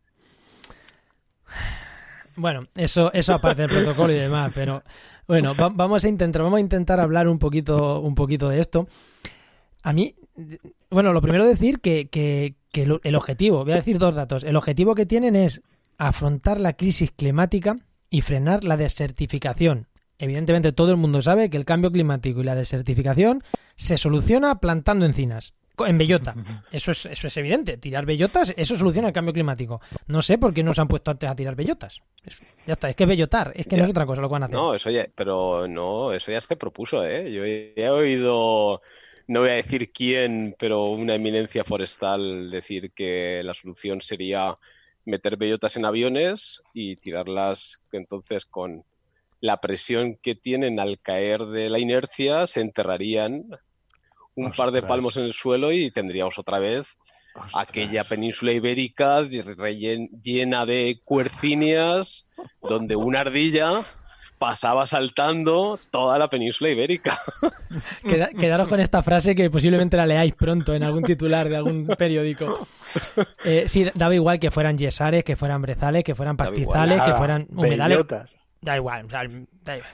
Bueno, 2.37 2.67
eso, 2.77 3.13
eso 3.13 3.35
aparte 3.35 3.63
del 3.63 3.71
protocolo 3.71 4.13
y 4.13 4.17
demás, 4.17 4.53
pero 4.55 4.83
bueno, 5.27 5.55
va- 5.57 5.71
vamos 5.71 6.05
a 6.05 6.09
intentar, 6.09 6.43
vamos 6.43 6.59
a 6.59 6.61
intentar 6.61 7.01
hablar 7.01 7.27
un 7.29 7.39
poquito, 7.39 8.01
un 8.01 8.15
poquito 8.15 8.49
de 8.49 8.61
esto. 8.61 8.87
A 9.83 9.93
mí, 9.93 10.15
bueno, 10.91 11.13
lo 11.13 11.21
primero 11.21 11.45
decir 11.45 11.81
que, 11.81 12.09
que, 12.09 12.55
que 12.71 12.83
el 13.03 13.15
objetivo, 13.17 13.65
voy 13.65 13.73
a 13.73 13.77
decir 13.77 13.99
dos 13.99 14.15
datos. 14.15 14.45
El 14.45 14.57
objetivo 14.57 14.95
que 14.95 15.07
tienen 15.07 15.35
es 15.35 15.63
afrontar 15.99 16.61
la 16.61 16.75
crisis 16.75 17.11
climática 17.11 17.79
y 18.09 18.21
frenar 18.21 18.63
la 18.65 18.77
desertificación. 18.77 19.89
Evidentemente 20.19 20.73
todo 20.73 20.91
el 20.93 20.97
mundo 20.97 21.23
sabe 21.23 21.51
que 21.51 21.57
el 21.57 21.65
cambio 21.65 21.91
climático 21.93 22.41
y 22.41 22.45
la 22.45 22.55
desertificación 22.55 23.43
se 23.77 23.97
soluciona 23.99 24.61
plantando 24.61 25.07
encinas. 25.07 25.55
En 25.87 25.99
bellota. 25.99 26.35
Eso 26.71 26.93
es, 26.93 27.07
eso 27.07 27.27
es 27.27 27.37
evidente. 27.37 27.77
Tirar 27.77 28.05
bellotas, 28.07 28.53
eso 28.57 28.77
soluciona 28.77 29.09
el 29.09 29.15
cambio 29.15 29.33
climático. 29.33 29.81
No 30.07 30.23
sé 30.23 30.39
por 30.39 30.53
qué 30.55 30.63
no 30.63 30.75
se 30.75 30.81
han 30.81 30.89
puesto 30.89 31.11
antes 31.11 31.29
a 31.29 31.37
tirar 31.37 31.55
bellotas. 31.55 32.01
Eso- 32.25 32.45
ya 32.67 32.75
está, 32.75 32.91
es 32.91 32.97
que 32.97 33.07
bellotar, 33.07 33.53
es 33.55 33.67
que 33.67 33.77
no 33.77 33.85
es 33.85 33.91
otra 33.91 34.05
cosa 34.07 34.21
lo 34.21 34.29
que 34.29 34.33
van 34.33 34.43
a 34.43 34.47
hacer. 34.47 34.57
No, 34.57 34.75
eso 34.75 34.91
ya, 34.91 35.07
pero 35.15 35.67
no, 35.69 36.13
eso 36.13 36.31
ya 36.31 36.41
se 36.41 36.57
propuso, 36.57 37.05
¿eh? 37.05 37.33
Yo 37.33 37.45
he 37.45 37.89
oído, 37.91 38.83
no 39.27 39.41
voy 39.41 39.51
a 39.51 39.55
decir 39.55 39.91
quién, 39.93 40.55
pero 40.59 40.87
una 40.87 41.15
eminencia 41.15 41.65
forestal 41.65 42.51
decir 42.51 42.93
que 42.93 43.43
la 43.45 43.55
solución 43.55 44.01
sería 44.03 44.57
meter 45.05 45.37
bellotas 45.39 45.77
en 45.77 45.87
aviones 45.87 46.61
y 46.75 46.97
tirarlas 46.97 47.81
entonces 47.93 48.45
con 48.45 48.85
la 49.41 49.59
presión 49.61 50.17
que 50.21 50.35
tienen 50.35 50.81
al 50.81 50.99
caer 51.01 51.47
de 51.47 51.71
la 51.71 51.79
inercia, 51.79 52.47
se 52.47 52.61
enterrarían 52.61 53.45
un 54.47 54.53
par 54.53 54.71
de 54.71 54.83
palmos 54.83 55.17
en 55.17 55.25
el 55.25 55.33
suelo 55.35 55.73
y 55.73 55.91
tendríamos 55.91 56.39
otra 56.39 56.59
vez 56.59 56.97
aquella 57.55 58.05
península 58.05 58.53
ibérica 58.53 59.23
llena 59.23 60.67
de 60.67 61.01
cuercinias, 61.05 62.27
donde 62.63 62.97
una 62.97 63.21
ardilla 63.21 63.83
pasaba 64.39 64.87
saltando 64.87 65.79
toda 65.91 66.17
la 66.19 66.29
península 66.29 66.71
ibérica. 66.71 67.19
Queda- 68.09 68.31
quedaros 68.31 68.69
con 68.69 68.79
esta 68.81 69.03
frase 69.03 69.35
que 69.35 69.51
posiblemente 69.51 69.97
la 69.97 70.07
leáis 70.07 70.35
pronto 70.35 70.75
en 70.75 70.85
algún 70.85 71.03
titular 71.03 71.49
de 71.49 71.57
algún 71.57 71.87
periódico. 71.99 72.67
Eh, 73.45 73.65
sí, 73.69 73.87
daba 73.95 74.15
igual 74.15 74.39
que 74.41 74.51
fueran 74.51 74.79
yesares, 74.79 75.23
que 75.23 75.37
fueran 75.37 75.61
brezales, 75.61 76.03
que 76.05 76.15
fueran 76.15 76.35
igual, 76.37 76.49
pastizales, 76.49 77.03
que 77.03 77.13
fueran 77.13 77.47
humedales. 77.51 77.97
bellotas. 77.99 78.31
Da 78.63 78.77
igual, 78.77 79.05
o 79.05 79.11
sea, 79.11 79.25
da 79.63 79.77
igual. 79.77 79.91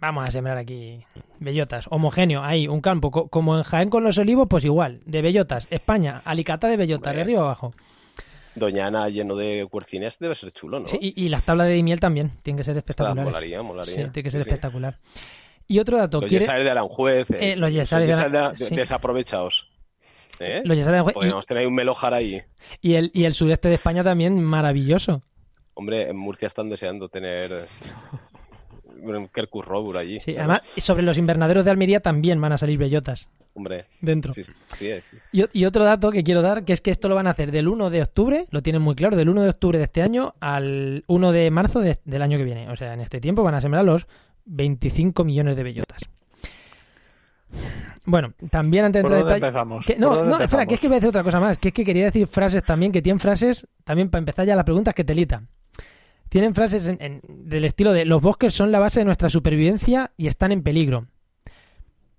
Vamos 0.00 0.26
a 0.26 0.30
sembrar 0.30 0.56
aquí 0.56 1.04
bellotas. 1.40 1.86
Homogéneo, 1.90 2.42
ahí, 2.42 2.68
un 2.68 2.80
campo. 2.80 3.10
co- 3.10 3.28
como 3.28 3.56
en 3.56 3.64
Jaén 3.64 3.90
con 3.90 4.04
los 4.04 4.16
olivos, 4.18 4.46
pues 4.48 4.64
igual. 4.64 5.00
De 5.04 5.20
bellotas. 5.22 5.66
España, 5.70 6.22
alicata 6.24 6.68
de 6.68 6.76
bellotas, 6.76 7.14
de 7.14 7.20
arriba 7.22 7.40
abajo. 7.40 7.72
Doña 8.54 8.86
Ana 8.86 9.08
lleno 9.08 9.34
de 9.34 9.66
cuercinias 9.68 10.16
debe 10.20 10.36
ser 10.36 10.52
chulo, 10.52 10.78
¿no? 10.78 10.86
Sí, 10.86 10.96
y, 11.00 11.24
y 11.24 11.28
las 11.28 11.42
tablas 11.42 11.66
de 11.66 11.82
miel 11.82 11.98
también. 11.98 12.30
Tienen 12.42 12.58
que 12.58 12.64
ser 12.64 12.76
espectaculares. 12.76 13.24
molaría, 13.24 13.62
molaría. 13.62 13.92
Sí, 13.92 14.00
tiene 14.10 14.22
que 14.22 14.30
ser 14.30 14.44
Sí, 14.44 14.48
espectacular. 14.48 14.98
Y 15.66 15.78
otro 15.80 15.96
dato. 15.98 16.20
Los 16.20 16.28
¿quiere- 16.28 16.44
yesares 16.44 16.64
de 16.64 16.70
Aranjuez. 16.70 17.30
eh, 17.32 17.52
Eh, 17.52 17.56
los 17.56 17.72
yesares 17.72 18.06
de 18.06 18.12
esos 18.12 18.24
Aran- 18.26 18.52
de- 18.54 18.64
sí. 18.64 18.76
desaprovechados. 18.76 19.68
¿Eh? 20.40 20.62
los 20.64 20.76
yesares 20.76 21.04
de- 21.06 21.12
Podríamos 21.12 21.46
tener 21.46 21.66
un 21.66 21.74
melojar 21.74 22.12
ahí. 22.14 22.42
y, 22.80 22.94
el, 22.94 23.10
y 23.14 23.24
el 23.24 23.34
sureste 23.34 23.68
de 23.68 23.74
España 23.74 24.02
también 24.04 24.42
maravilloso. 24.42 25.22
Hombre, 25.74 26.08
en 26.10 26.16
Murcia 26.16 26.46
están 26.46 26.68
deseando 26.70 27.08
tener 27.08 27.66
Kerkus 29.32 29.64
Robur 29.64 29.96
allí. 29.96 30.20
Sí, 30.20 30.32
¿sabes? 30.34 30.38
además, 30.38 30.60
sobre 30.78 31.02
los 31.02 31.18
invernaderos 31.18 31.64
de 31.64 31.70
Almería 31.70 32.00
también 32.00 32.40
van 32.40 32.52
a 32.52 32.58
salir 32.58 32.78
bellotas 32.78 33.28
Hombre, 33.54 33.86
dentro. 34.00 34.32
sí, 34.32 34.42
sí, 34.44 34.52
sí. 34.76 35.44
Y, 35.52 35.64
otro 35.64 35.84
dato 35.84 36.10
que 36.10 36.24
quiero 36.24 36.42
dar, 36.42 36.64
que 36.64 36.72
es 36.72 36.80
que 36.80 36.90
esto 36.90 37.08
lo 37.08 37.14
van 37.14 37.26
a 37.26 37.30
hacer 37.30 37.52
del 37.52 37.68
1 37.68 37.88
de 37.90 38.02
octubre, 38.02 38.46
lo 38.50 38.62
tienen 38.62 38.82
muy 38.82 38.94
claro, 38.96 39.16
del 39.16 39.28
1 39.28 39.42
de 39.42 39.50
octubre 39.50 39.78
de 39.78 39.84
este 39.84 40.02
año 40.02 40.34
al 40.40 41.04
1 41.06 41.30
de 41.32 41.50
marzo 41.52 41.80
de- 41.80 41.98
del 42.04 42.22
año 42.22 42.36
que 42.36 42.44
viene. 42.44 42.68
O 42.70 42.76
sea, 42.76 42.94
en 42.94 43.00
este 43.00 43.20
tiempo 43.20 43.42
van 43.44 43.54
a 43.54 43.60
sembrar 43.60 43.84
los 43.84 44.06
25 44.46 45.24
millones 45.24 45.56
de 45.56 45.62
bellotas. 45.62 46.02
Bueno, 48.06 48.34
también 48.50 48.84
antes 48.86 49.02
de 49.02 49.08
¿Por 49.08 49.16
entrar 49.16 49.34
detalle... 49.34 49.46
empezamos? 49.46 49.86
que- 49.86 49.94
¿Por 49.94 50.00
no, 50.02 50.24
no, 50.24 50.40
espera, 50.40 50.66
que 50.66 50.74
es 50.74 50.80
que 50.80 50.88
voy 50.88 50.94
a 50.96 50.98
decir 50.98 51.08
otra 51.08 51.22
cosa 51.22 51.40
más, 51.40 51.56
que 51.58 51.68
es 51.68 51.74
que 51.74 51.84
quería 51.84 52.04
decir 52.06 52.26
frases 52.26 52.62
también, 52.64 52.92
que 52.92 53.00
tienen 53.00 53.18
frases, 53.20 53.66
también 53.84 54.10
para 54.10 54.18
empezar 54.18 54.46
ya 54.46 54.56
las 54.56 54.64
preguntas 54.64 54.94
que 54.94 55.04
telita. 55.04 55.42
Tienen 56.34 56.52
frases 56.52 56.88
en- 56.88 56.98
en- 57.00 57.20
del 57.48 57.64
estilo 57.64 57.92
de 57.92 58.04
los 58.04 58.20
bosques 58.20 58.52
son 58.52 58.72
la 58.72 58.80
base 58.80 58.98
de 58.98 59.04
nuestra 59.04 59.30
supervivencia 59.30 60.10
y 60.16 60.26
están 60.26 60.50
en 60.50 60.64
peligro. 60.64 61.06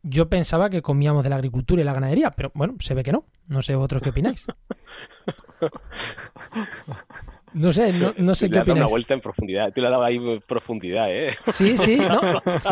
Yo 0.04 0.30
pensaba 0.30 0.70
que 0.70 0.82
comíamos 0.82 1.22
de 1.26 1.30
la 1.32 1.36
agricultura 1.36 1.82
y 1.82 1.84
la 1.84 1.92
ganadería, 1.92 2.32
pero 2.32 2.50
bueno, 2.56 2.76
se 2.80 2.94
ve 2.94 3.04
que 3.04 3.12
no. 3.12 3.26
No 3.50 3.62
sé 3.62 3.76
vosotros 3.76 4.02
qué 4.02 4.12
opináis. 4.12 4.46
No 7.54 7.74
sé, 7.74 7.92
no, 7.92 8.14
no 8.18 8.36
sé 8.36 8.46
Le 8.48 8.52
qué 8.54 8.60
dado 8.60 8.66
una 8.66 8.72
opináis. 8.74 8.92
vuelta 8.92 9.14
en 9.16 9.20
profundidad. 9.20 9.74
Tú 9.74 9.82
le 9.82 9.88
has 9.88 9.92
dado 9.92 10.04
ahí 10.06 10.40
profundidad, 10.48 11.12
¿eh? 11.12 11.32
Sí, 11.52 11.78
sí, 11.78 11.98
no, 11.98 12.22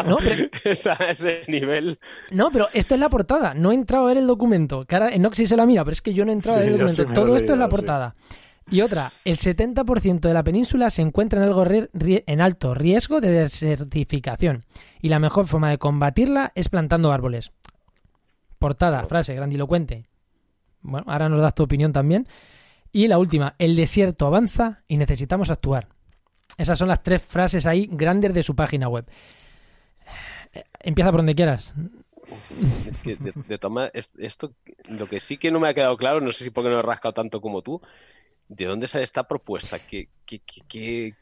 no, 0.06 0.18
pero, 0.24 0.48
Esa- 0.64 0.94
ese 1.10 1.42
nivel. 1.50 2.00
no, 2.32 2.52
pero 2.52 2.70
esto 2.74 2.94
es 2.94 3.02
la 3.02 3.10
portada. 3.10 3.54
No 3.54 3.74
he 3.74 3.76
entrado 3.76 4.06
a 4.06 4.08
ver 4.08 4.18
el 4.18 4.28
documento. 4.28 4.84
Que 4.84 4.96
ahora 4.96 5.10
Enox 5.10 5.36
sí 5.36 5.46
se 5.46 5.58
lo 5.58 5.66
mira, 5.66 5.84
pero 5.84 5.92
es 5.94 6.02
que 6.02 6.14
yo 6.14 6.24
no 6.24 6.32
he 6.32 6.36
entrado 6.36 6.58
a 6.58 6.62
Sí, 6.62 6.66
ver 6.70 6.74
el 6.82 6.88
documento. 6.88 7.14
Todo 7.14 7.36
esto 7.36 7.52
es 7.52 7.60
la 7.60 7.66
sí. 7.66 7.72
Y 8.72 8.82
otra, 8.82 9.12
el 9.26 9.38
70% 9.38 10.20
de 10.22 10.34
la 10.34 10.44
península 10.44 10.90
se 10.90 11.02
encuentra 11.02 11.40
en, 11.40 11.46
algo 11.50 11.66
en 11.68 12.42
alto 12.42 12.74
riesgo 12.74 13.22
de 13.22 13.30
desertificación. 13.32 14.64
Y 15.02 15.10
la 15.10 15.20
mejor 15.20 15.48
forma 15.48 15.70
de 15.70 15.78
combatirla 15.78 16.52
es 16.56 16.70
plantando 16.70 17.12
árboles. 17.12 17.52
Portada, 18.60 19.06
frase, 19.08 19.36
grandilocuente. 19.36 20.04
Bueno, 20.82 21.06
ahora 21.12 21.30
nos 21.30 21.40
das 21.42 21.54
tu 21.56 21.64
opinión 21.64 21.92
también. 21.92 22.28
Y 22.92 23.08
la 23.08 23.18
última, 23.18 23.56
el 23.60 23.76
desierto 23.76 24.26
avanza 24.28 24.82
y 24.88 24.98
necesitamos 24.98 25.50
actuar. 25.50 25.88
Esas 26.58 26.78
son 26.80 26.88
las 26.88 27.04
tres 27.04 27.22
frases 27.22 27.66
ahí 27.66 27.90
grandes 27.92 28.34
de 28.34 28.44
su 28.44 28.56
página 28.56 28.88
web. 28.88 29.06
Eh, 30.54 30.64
Empieza 30.82 31.12
por 31.12 31.20
donde 31.20 31.36
quieras. 31.36 31.74
Es 32.90 32.98
que 33.00 33.16
de, 33.16 33.34
de 33.48 33.58
toma- 33.58 33.90
es- 33.94 34.12
esto, 34.18 34.54
lo 34.88 35.08
que 35.08 35.20
sí 35.20 35.38
que 35.38 35.52
no 35.52 35.60
me 35.60 35.68
ha 35.68 35.74
quedado 35.74 35.98
claro, 35.98 36.22
no 36.22 36.32
sé 36.32 36.44
si 36.44 36.50
porque 36.52 36.70
no 36.70 36.80
he 36.80 36.84
rascado 36.84 37.14
tanto 37.14 37.42
como 37.42 37.62
tú, 37.62 37.82
¿de 38.56 38.66
dónde 38.66 38.88
sale 38.88 39.04
esta 39.04 39.24
propuesta? 39.28 39.80
¿Qué, 39.80 40.10
qué- 40.26 40.40
qué- 40.46 40.62
qué- 40.68 41.14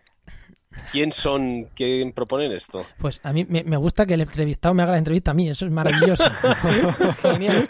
quién 0.91 1.11
son? 1.11 1.65
¿Quién 1.75 2.11
proponen 2.13 2.51
esto? 2.53 2.85
Pues 2.99 3.19
a 3.23 3.33
mí 3.33 3.45
me, 3.49 3.63
me 3.63 3.77
gusta 3.77 4.05
que 4.05 4.13
el 4.13 4.21
entrevistado 4.21 4.73
me 4.73 4.83
haga 4.83 4.93
la 4.93 4.97
entrevista 4.99 5.31
a 5.31 5.33
mí, 5.33 5.49
eso 5.49 5.65
es 5.65 5.71
maravilloso. 5.71 6.23
Genial. 7.21 7.67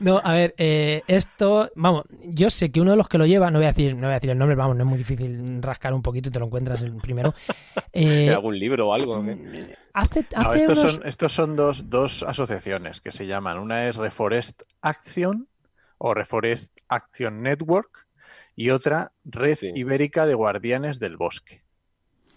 No, 0.00 0.20
a 0.22 0.32
ver, 0.34 0.54
eh, 0.58 1.02
esto, 1.06 1.70
vamos, 1.74 2.04
yo 2.24 2.50
sé 2.50 2.70
que 2.70 2.80
uno 2.80 2.92
de 2.92 2.96
los 2.96 3.08
que 3.08 3.18
lo 3.18 3.26
lleva, 3.26 3.50
no 3.50 3.58
voy 3.58 3.66
a 3.66 3.72
decir, 3.72 3.94
no 3.94 4.02
voy 4.02 4.10
a 4.12 4.14
decir 4.14 4.30
el 4.30 4.38
nombre, 4.38 4.54
vamos, 4.56 4.76
no 4.76 4.84
es 4.84 4.88
muy 4.88 4.98
difícil 4.98 5.60
rascar 5.62 5.94
un 5.94 6.02
poquito 6.02 6.28
y 6.28 6.32
te 6.32 6.38
lo 6.38 6.46
encuentras 6.46 6.80
el 6.82 6.94
primero. 6.96 7.34
¿En 7.92 8.08
Eh, 8.28 8.30
algún 8.30 8.58
libro 8.58 8.88
o 8.88 8.94
algo? 8.94 9.22
¿Qué? 9.22 9.76
hace, 9.92 10.26
No, 10.34 10.40
hace 10.50 10.60
estos, 10.60 10.78
unos- 10.78 10.92
son, 10.92 11.06
estos 11.06 11.32
son 11.32 11.56
dos, 11.56 11.90
dos 11.90 12.22
asociaciones 12.22 13.00
que 13.00 13.10
se 13.12 13.26
llaman. 13.26 13.58
Una 13.58 13.88
es 13.88 13.96
Reforest 13.96 14.62
Action 14.80 15.46
o 16.04 16.14
Reforest 16.14 16.76
Action 16.88 17.42
Network 17.42 18.08
y 18.56 18.70
otra 18.70 19.12
Red 19.24 19.54
Sí. 19.54 19.72
Ibérica 19.72 20.26
de 20.26 20.34
Guardianes 20.34 20.98
del 20.98 21.16
Bosque. 21.16 21.62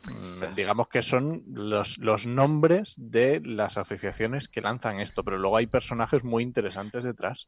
Mm, 0.08 0.54
Digamos 0.56 0.88
que 0.88 1.01
son 1.01 1.41
los, 1.47 1.97
los 1.97 2.28
nombres 2.28 2.93
de 2.95 3.41
las 3.43 3.80
asociaciones 3.80 4.47
que 4.47 4.62
lanzan 4.62 4.99
esto, 4.99 5.23
pero 5.23 5.39
luego 5.39 5.58
hay 5.58 5.65
personajes 5.65 6.23
muy 6.23 6.43
interesantes 6.43 7.04
detrás. 7.04 7.47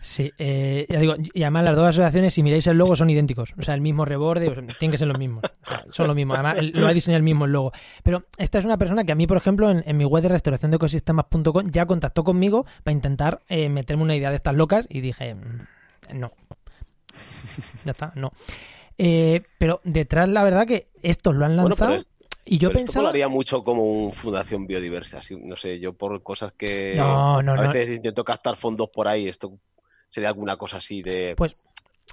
Sí, 0.00 0.30
eh, 0.38 0.86
ya 0.88 1.00
digo, 1.00 1.14
y 1.18 1.42
además 1.42 1.64
las 1.64 1.76
dos 1.76 1.88
asociaciones, 1.88 2.34
si 2.34 2.42
miráis 2.42 2.66
el 2.66 2.76
logo, 2.78 2.94
son 2.94 3.10
idénticos. 3.10 3.54
O 3.58 3.62
sea, 3.62 3.74
el 3.74 3.80
mismo 3.80 4.04
reborde, 4.04 4.48
o 4.48 4.54
sea, 4.54 4.62
tienen 4.78 4.92
que 4.92 4.98
ser 4.98 5.08
los 5.08 5.18
mismos. 5.18 5.42
O 5.44 5.68
sea, 5.68 5.84
son 5.88 6.06
los 6.06 6.14
mismos. 6.14 6.38
Además, 6.38 6.64
lo 6.74 6.86
ha 6.86 6.92
diseñado 6.92 7.16
el 7.18 7.22
mismo 7.24 7.44
el 7.46 7.52
logo. 7.52 7.72
Pero 8.02 8.24
esta 8.38 8.58
es 8.58 8.64
una 8.64 8.76
persona 8.78 9.04
que 9.04 9.12
a 9.12 9.16
mí, 9.16 9.26
por 9.26 9.36
ejemplo, 9.36 9.70
en, 9.70 9.82
en 9.86 9.96
mi 9.96 10.04
web 10.04 10.22
de 10.22 10.28
restauración 10.28 10.70
de 10.70 10.76
ecosistemas.com 10.76 11.70
ya 11.70 11.86
contactó 11.86 12.22
conmigo 12.24 12.64
para 12.84 12.92
intentar 12.92 13.42
eh, 13.48 13.68
meterme 13.68 14.02
una 14.04 14.14
idea 14.14 14.30
de 14.30 14.36
estas 14.36 14.54
locas 14.54 14.86
y 14.88 15.00
dije, 15.00 15.34
mm, 15.34 15.66
no. 16.14 16.32
Ya 17.84 17.92
está, 17.92 18.12
no. 18.14 18.30
Eh, 18.98 19.42
pero 19.58 19.80
detrás, 19.84 20.28
la 20.28 20.42
verdad 20.44 20.66
que 20.66 20.88
estos 21.02 21.34
lo 21.34 21.44
han 21.44 21.56
lanzado 21.56 21.96
y 22.44 22.58
yo 22.58 22.68
pero 22.68 22.78
esto 22.78 22.86
pensaba... 22.86 23.02
molaría 23.06 23.28
mucho 23.28 23.64
como 23.64 23.82
un 23.82 24.12
Fundación 24.12 24.66
Biodiversa, 24.66 25.18
así, 25.18 25.36
no 25.36 25.56
sé, 25.56 25.80
yo 25.80 25.94
por 25.94 26.22
cosas 26.22 26.52
que 26.52 26.94
No, 26.96 27.42
no, 27.42 27.52
a 27.52 27.56
no. 27.56 27.62
veces 27.72 27.96
intento 27.96 28.24
captar 28.24 28.56
fondos 28.56 28.88
por 28.90 29.08
ahí, 29.08 29.26
esto 29.28 29.58
sería 30.16 30.28
alguna 30.30 30.56
cosa 30.56 30.78
así 30.78 31.02
de 31.02 31.34
Pues- 31.36 31.56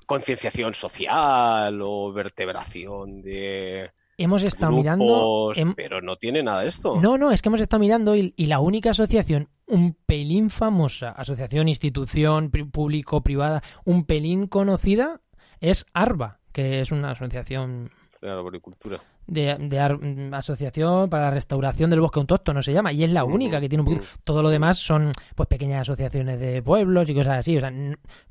concienciación 0.06 0.74
social 0.76 1.80
o 1.82 2.12
vertebración 2.12 3.22
de 3.22 3.92
Hemos 4.18 4.44
estado 4.44 4.74
grupos, 4.74 4.84
mirando... 4.84 5.52
em- 5.56 5.74
pero 5.74 6.02
no 6.02 6.16
tiene 6.18 6.44
nada 6.44 6.62
de 6.62 6.70
esto. 6.70 7.00
No, 7.02 7.18
no, 7.18 7.32
es 7.32 7.42
que 7.42 7.50
hemos 7.50 7.62
estado 7.62 7.80
mirando 7.80 8.16
y, 8.16 8.34
y 8.38 8.46
la 8.48 8.60
única 8.60 8.92
asociación, 8.92 9.50
un 9.66 9.96
pelín 10.06 10.50
famosa, 10.50 11.10
asociación, 11.10 11.68
institución, 11.68 12.52
pri- 12.52 12.66
público, 12.66 13.22
privada, 13.24 13.64
un 13.86 14.06
pelín 14.06 14.48
conocida, 14.48 15.22
es 15.62 15.86
ARBA, 15.94 16.40
que 16.52 16.82
es 16.82 16.92
una 16.92 17.12
asociación 17.12 17.90
de 18.22 18.30
arboricultura. 18.30 19.02
De, 19.28 19.56
mm, 19.56 20.34
asociación 20.34 21.10
para 21.10 21.26
la 21.26 21.32
restauración 21.32 21.90
del 21.90 22.02
bosque 22.02 22.20
autóctono 22.20 22.62
se 22.62 22.74
llama 22.74 22.92
y 22.92 23.04
es 23.04 23.12
la 23.12 23.24
única 23.24 23.60
que 23.62 23.70
tiene 23.70 23.82
un 23.82 23.86
poquito 23.86 24.06
todo 24.24 24.42
lo 24.42 24.50
demás 24.50 24.78
son 24.78 25.12
pues 25.36 25.48
pequeñas 25.48 25.82
asociaciones 25.82 26.40
de 26.40 26.62
pueblos 26.62 27.10
y 27.10 27.14
cosas 27.14 27.40
así 27.40 27.58
o 27.58 27.62
sea 27.62 27.72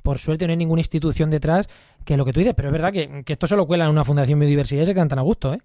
por 0.01 0.19
suerte 0.19 0.45
no 0.45 0.51
hay 0.51 0.57
ninguna 0.57 0.81
institución 0.81 1.29
detrás 1.29 1.67
que 2.05 2.17
lo 2.17 2.25
que 2.25 2.33
tú 2.33 2.39
dices 2.39 2.53
pero 2.55 2.69
es 2.69 2.73
verdad 2.73 2.93
que, 2.93 3.23
que 3.23 3.33
esto 3.33 3.47
se 3.47 3.55
lo 3.55 3.65
cuela 3.65 3.85
en 3.85 3.91
una 3.91 4.05
fundación 4.05 4.39
biodiversidad 4.39 4.83
y 4.83 4.85
se 4.85 4.93
quedan 4.93 5.09
tan 5.09 5.19
a 5.19 5.23
gusto 5.23 5.53
eh 5.53 5.59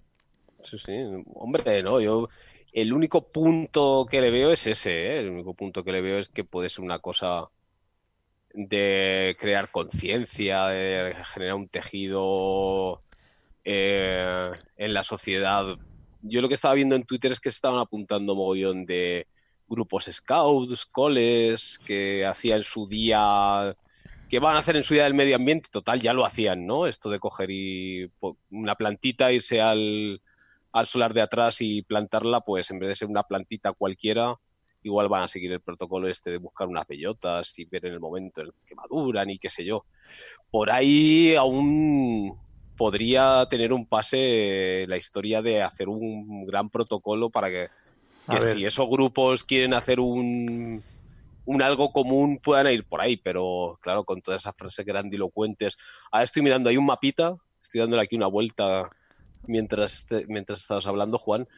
Sí, 0.63 0.77
sí, 0.77 0.91
hombre, 1.35 1.81
no, 1.83 2.01
yo 2.01 2.27
el 2.73 2.93
único 2.93 3.31
punto 3.31 4.05
que 4.09 4.21
le 4.21 4.31
veo 4.31 4.51
es 4.51 4.67
ese, 4.67 4.91
¿eh? 4.91 5.19
El 5.19 5.29
único 5.29 5.53
punto 5.53 5.83
que 5.83 5.91
le 5.91 6.01
veo 6.01 6.19
es 6.19 6.29
que 6.29 6.43
puede 6.43 6.69
ser 6.69 6.83
una 6.83 6.99
cosa 6.99 7.49
de 8.53 9.37
crear 9.39 9.71
conciencia, 9.71 10.67
de 10.67 11.15
generar 11.33 11.55
un 11.55 11.69
tejido 11.69 12.99
eh, 13.71 14.51
en 14.77 14.93
la 14.95 15.03
sociedad. 15.03 15.77
Yo 16.23 16.41
lo 16.41 16.49
que 16.49 16.55
estaba 16.55 16.73
viendo 16.73 16.95
en 16.95 17.03
Twitter 17.03 17.31
es 17.31 17.39
que 17.39 17.51
se 17.51 17.57
estaban 17.57 17.79
apuntando 17.79 18.33
mogollón 18.33 18.87
de 18.87 19.27
grupos 19.67 20.09
scouts, 20.11 20.87
coles, 20.87 21.79
que 21.85 22.25
hacían 22.25 22.63
su 22.63 22.87
día, 22.87 23.77
que 24.27 24.39
van 24.39 24.55
a 24.55 24.59
hacer 24.59 24.75
en 24.75 24.83
su 24.83 24.95
día 24.95 25.03
del 25.03 25.13
medio 25.13 25.35
ambiente, 25.35 25.69
total, 25.71 26.01
ya 26.01 26.13
lo 26.13 26.25
hacían, 26.25 26.65
¿no? 26.65 26.87
Esto 26.87 27.11
de 27.11 27.19
coger 27.19 27.51
y 27.51 28.11
una 28.49 28.73
plantita, 28.73 29.31
irse 29.31 29.61
al, 29.61 30.19
al 30.71 30.87
solar 30.87 31.13
de 31.13 31.21
atrás 31.21 31.61
y 31.61 31.83
plantarla, 31.83 32.41
pues 32.41 32.71
en 32.71 32.79
vez 32.79 32.89
de 32.89 32.95
ser 32.95 33.07
una 33.07 33.21
plantita 33.21 33.73
cualquiera, 33.73 34.33
igual 34.81 35.09
van 35.09 35.21
a 35.21 35.27
seguir 35.27 35.51
el 35.51 35.61
protocolo 35.61 36.07
este 36.07 36.31
de 36.31 36.37
buscar 36.37 36.67
unas 36.67 36.87
bellotas 36.87 37.59
y 37.59 37.65
ver 37.65 37.85
en 37.85 37.93
el 37.93 37.99
momento 37.99 38.41
en 38.41 38.47
el 38.47 38.53
que 38.65 38.73
maduran 38.73 39.29
y 39.29 39.37
qué 39.37 39.51
sé 39.51 39.63
yo. 39.63 39.85
Por 40.49 40.71
ahí 40.71 41.35
aún 41.35 42.48
podría 42.79 43.45
tener 43.49 43.73
un 43.73 43.85
pase 43.85 44.85
la 44.87 44.95
historia 44.95 45.41
de 45.41 45.61
hacer 45.61 45.89
un 45.89 46.45
gran 46.45 46.69
protocolo 46.69 47.29
para 47.29 47.49
que, 47.49 47.67
si 48.39 48.63
esos 48.63 48.87
grupos 48.89 49.43
quieren 49.43 49.73
hacer 49.73 49.99
un, 49.99 50.81
un 51.43 51.61
algo 51.61 51.91
común 51.91 52.39
puedan 52.41 52.71
ir 52.71 52.85
por 52.85 53.01
ahí, 53.01 53.17
pero 53.17 53.77
claro, 53.81 54.05
con 54.05 54.21
todas 54.21 54.43
esas 54.43 54.55
frases 54.55 54.85
grandilocuentes. 54.85 55.75
Ahora 56.09 56.23
estoy 56.23 56.41
mirando, 56.41 56.69
hay 56.69 56.77
un 56.77 56.85
mapita, 56.85 57.35
estoy 57.61 57.81
dándole 57.81 58.03
aquí 58.03 58.15
una 58.15 58.27
vuelta 58.27 58.89
mientras, 59.45 60.05
te- 60.05 60.25
mientras 60.27 60.61
estabas 60.61 60.87
hablando, 60.87 61.17
Juan, 61.17 61.49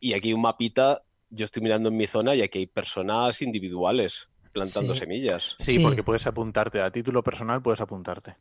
y 0.00 0.14
aquí 0.14 0.28
hay 0.28 0.34
un 0.34 0.40
mapita, 0.40 1.02
yo 1.28 1.44
estoy 1.44 1.62
mirando 1.62 1.90
en 1.90 1.96
mi 1.98 2.06
zona 2.06 2.34
y 2.34 2.40
aquí 2.40 2.60
hay 2.60 2.66
personas 2.68 3.42
individuales 3.42 4.28
plantando 4.52 4.94
Sí. 4.94 5.00
semillas. 5.00 5.56
Sí, 5.58 5.72
Sí. 5.72 5.78
porque 5.80 6.02
puedes 6.02 6.26
apuntarte 6.26 6.80
a 6.80 6.90
título 6.90 7.22
personal, 7.22 7.60
puedes 7.60 7.82
apuntarte. 7.82 8.36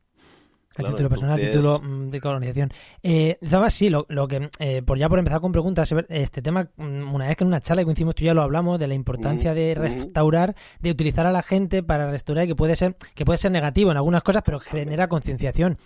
A 0.74 0.78
Claro, 0.78 0.96
título 0.96 1.10
personal, 1.10 1.40
a 1.40 1.42
título 1.42 1.80
mm, 1.80 2.10
de 2.10 2.22
colonización. 2.22 2.72
Eh, 3.04 3.38
sí, 3.70 3.90
lo, 3.90 4.08
lo 4.10 4.28
que, 4.28 4.50
eh, 4.58 4.82
por 4.82 4.98
ya 4.98 5.08
por 5.08 5.20
empezar 5.20 5.40
con 5.40 5.52
preguntas, 5.52 5.94
este 6.10 6.42
tema, 6.42 6.68
mm, 6.78 7.14
una 7.14 7.28
vez 7.28 7.38
que 7.38 7.44
en 7.44 7.50
una 7.50 7.62
charla 7.62 7.82
que 7.82 7.86
coincidimos 7.86 8.16
tú 8.16 8.24
ya 8.24 8.34
lo 8.34 8.42
hablamos, 8.42 8.80
de 8.80 8.88
la 8.88 8.96
importancia 8.96 9.54
de 9.54 9.76
restaurar, 9.76 10.56
de 10.80 10.90
utilizar 10.90 11.28
a 11.28 11.32
la 11.32 11.44
gente 11.44 11.84
para 11.84 12.10
restaurar, 12.10 12.48
que 12.48 12.56
puede 12.56 12.76
ser, 12.76 12.96
que 13.14 13.24
puede 13.24 13.38
ser 13.38 13.52
negativo 13.52 13.92
en 13.92 13.98
algunas 13.98 14.24
cosas, 14.24 14.42
pero 14.44 14.60
genera 14.60 15.08
concienciación. 15.08 15.78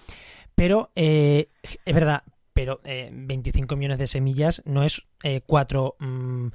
Pero, 0.56 0.89
eh, 0.95 1.50
es 1.86 1.93
verdad, 1.93 2.23
pero 2.58 2.82
eh, 2.86 3.12
25 3.13 3.76
millones 3.76 4.00
de 4.00 4.08
semillas 4.08 4.63
no 4.65 4.82
es 4.82 5.06
eh, 5.22 5.41
cuatro, 5.46 5.96
mm, 6.00 6.48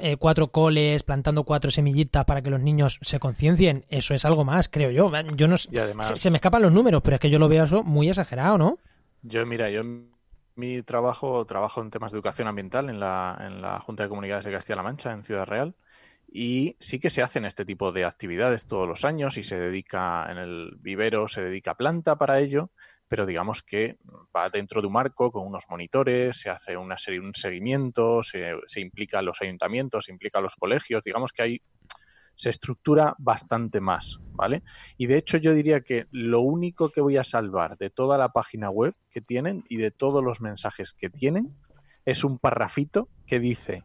eh, 0.00 0.16
cuatro 0.16 0.52
coles 0.52 1.02
plantando 1.02 1.42
cuatro 1.42 1.72
semillitas 1.72 2.24
para 2.26 2.42
que 2.42 2.50
los 2.50 2.60
niños 2.60 3.00
se 3.02 3.18
conciencien. 3.18 3.84
Eso 3.88 4.14
es 4.14 4.24
algo 4.24 4.44
más, 4.44 4.68
creo 4.68 4.92
yo. 4.92 5.10
Yo 5.34 5.48
no 5.48 5.56
además, 5.76 6.06
se, 6.06 6.16
se 6.16 6.30
me 6.30 6.36
escapan 6.36 6.62
los 6.62 6.70
números, 6.70 7.02
pero 7.02 7.16
es 7.16 7.20
que 7.20 7.28
yo 7.28 7.40
lo 7.40 7.48
veo 7.48 7.64
eso 7.64 7.82
muy 7.82 8.08
exagerado, 8.08 8.56
¿no? 8.56 8.78
Yo, 9.22 9.44
mira, 9.46 9.68
yo 9.68 9.80
en 9.80 10.12
mi 10.54 10.80
trabajo 10.84 11.44
trabajo 11.44 11.82
en 11.82 11.90
temas 11.90 12.12
de 12.12 12.18
educación 12.18 12.46
ambiental 12.46 12.88
en 12.88 13.00
la, 13.00 13.36
en 13.40 13.60
la 13.60 13.80
Junta 13.80 14.04
de 14.04 14.10
Comunidades 14.10 14.44
de 14.44 14.52
Castilla-La 14.52 14.84
Mancha, 14.84 15.10
en 15.10 15.24
Ciudad 15.24 15.44
Real, 15.44 15.74
y 16.30 16.76
sí 16.78 17.00
que 17.00 17.10
se 17.10 17.22
hacen 17.22 17.44
este 17.44 17.64
tipo 17.64 17.90
de 17.90 18.04
actividades 18.04 18.68
todos 18.68 18.86
los 18.86 19.04
años 19.04 19.36
y 19.36 19.42
se 19.42 19.58
dedica 19.58 20.30
en 20.30 20.38
el 20.38 20.76
vivero, 20.78 21.26
se 21.26 21.42
dedica 21.42 21.74
planta 21.74 22.14
para 22.14 22.38
ello, 22.38 22.70
pero 23.08 23.26
digamos 23.26 23.62
que 23.62 23.96
va 24.36 24.48
dentro 24.50 24.80
de 24.80 24.86
un 24.86 24.92
marco 24.92 25.32
con 25.32 25.46
unos 25.46 25.64
monitores, 25.68 26.38
se 26.38 26.50
hace 26.50 26.76
una 26.76 26.98
serie, 26.98 27.20
un 27.20 27.34
seguimiento, 27.34 28.22
se, 28.22 28.52
se 28.66 28.80
implica 28.80 29.18
a 29.18 29.22
los 29.22 29.40
ayuntamientos, 29.40 30.04
se 30.04 30.12
implica 30.12 30.38
a 30.38 30.42
los 30.42 30.54
colegios, 30.54 31.02
digamos 31.02 31.32
que 31.32 31.42
hay 31.42 31.62
se 32.38 32.50
estructura 32.50 33.16
bastante 33.18 33.80
más, 33.80 34.18
¿vale? 34.30 34.62
Y 34.96 35.06
de 35.06 35.18
hecho 35.18 35.38
yo 35.38 35.52
diría 35.52 35.80
que 35.80 36.06
lo 36.12 36.40
único 36.40 36.90
que 36.90 37.00
voy 37.00 37.16
a 37.16 37.24
salvar 37.24 37.76
de 37.78 37.90
toda 37.90 38.16
la 38.16 38.28
página 38.28 38.70
web 38.70 38.94
que 39.10 39.20
tienen 39.20 39.64
y 39.68 39.78
de 39.78 39.90
todos 39.90 40.22
los 40.22 40.40
mensajes 40.40 40.92
que 40.92 41.10
tienen 41.10 41.56
es 42.04 42.22
un 42.22 42.38
parrafito 42.38 43.08
que 43.26 43.40
dice 43.40 43.82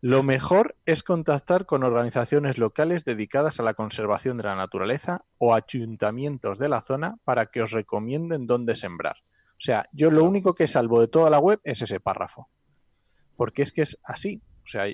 lo 0.00 0.22
mejor 0.22 0.76
es 0.86 1.02
contactar 1.02 1.66
con 1.66 1.82
organizaciones 1.82 2.56
locales 2.56 3.04
dedicadas 3.04 3.58
a 3.58 3.64
la 3.64 3.74
conservación 3.74 4.36
de 4.36 4.44
la 4.44 4.54
naturaleza 4.54 5.24
o 5.38 5.54
ayuntamientos 5.54 6.58
de 6.58 6.68
la 6.68 6.82
zona 6.82 7.16
para 7.24 7.46
que 7.46 7.62
os 7.62 7.72
recomienden 7.72 8.46
dónde 8.46 8.76
sembrar. 8.76 9.16
O 9.52 9.60
sea, 9.60 9.88
yo 9.92 10.12
lo 10.12 10.22
único 10.22 10.54
que 10.54 10.68
salvo 10.68 11.00
de 11.00 11.08
toda 11.08 11.30
la 11.30 11.40
web 11.40 11.60
es 11.64 11.82
ese 11.82 11.98
párrafo. 11.98 12.48
Porque 13.36 13.62
es 13.62 13.72
que 13.72 13.82
es 13.82 13.98
así. 14.04 14.40
O 14.64 14.68
sea, 14.68 14.84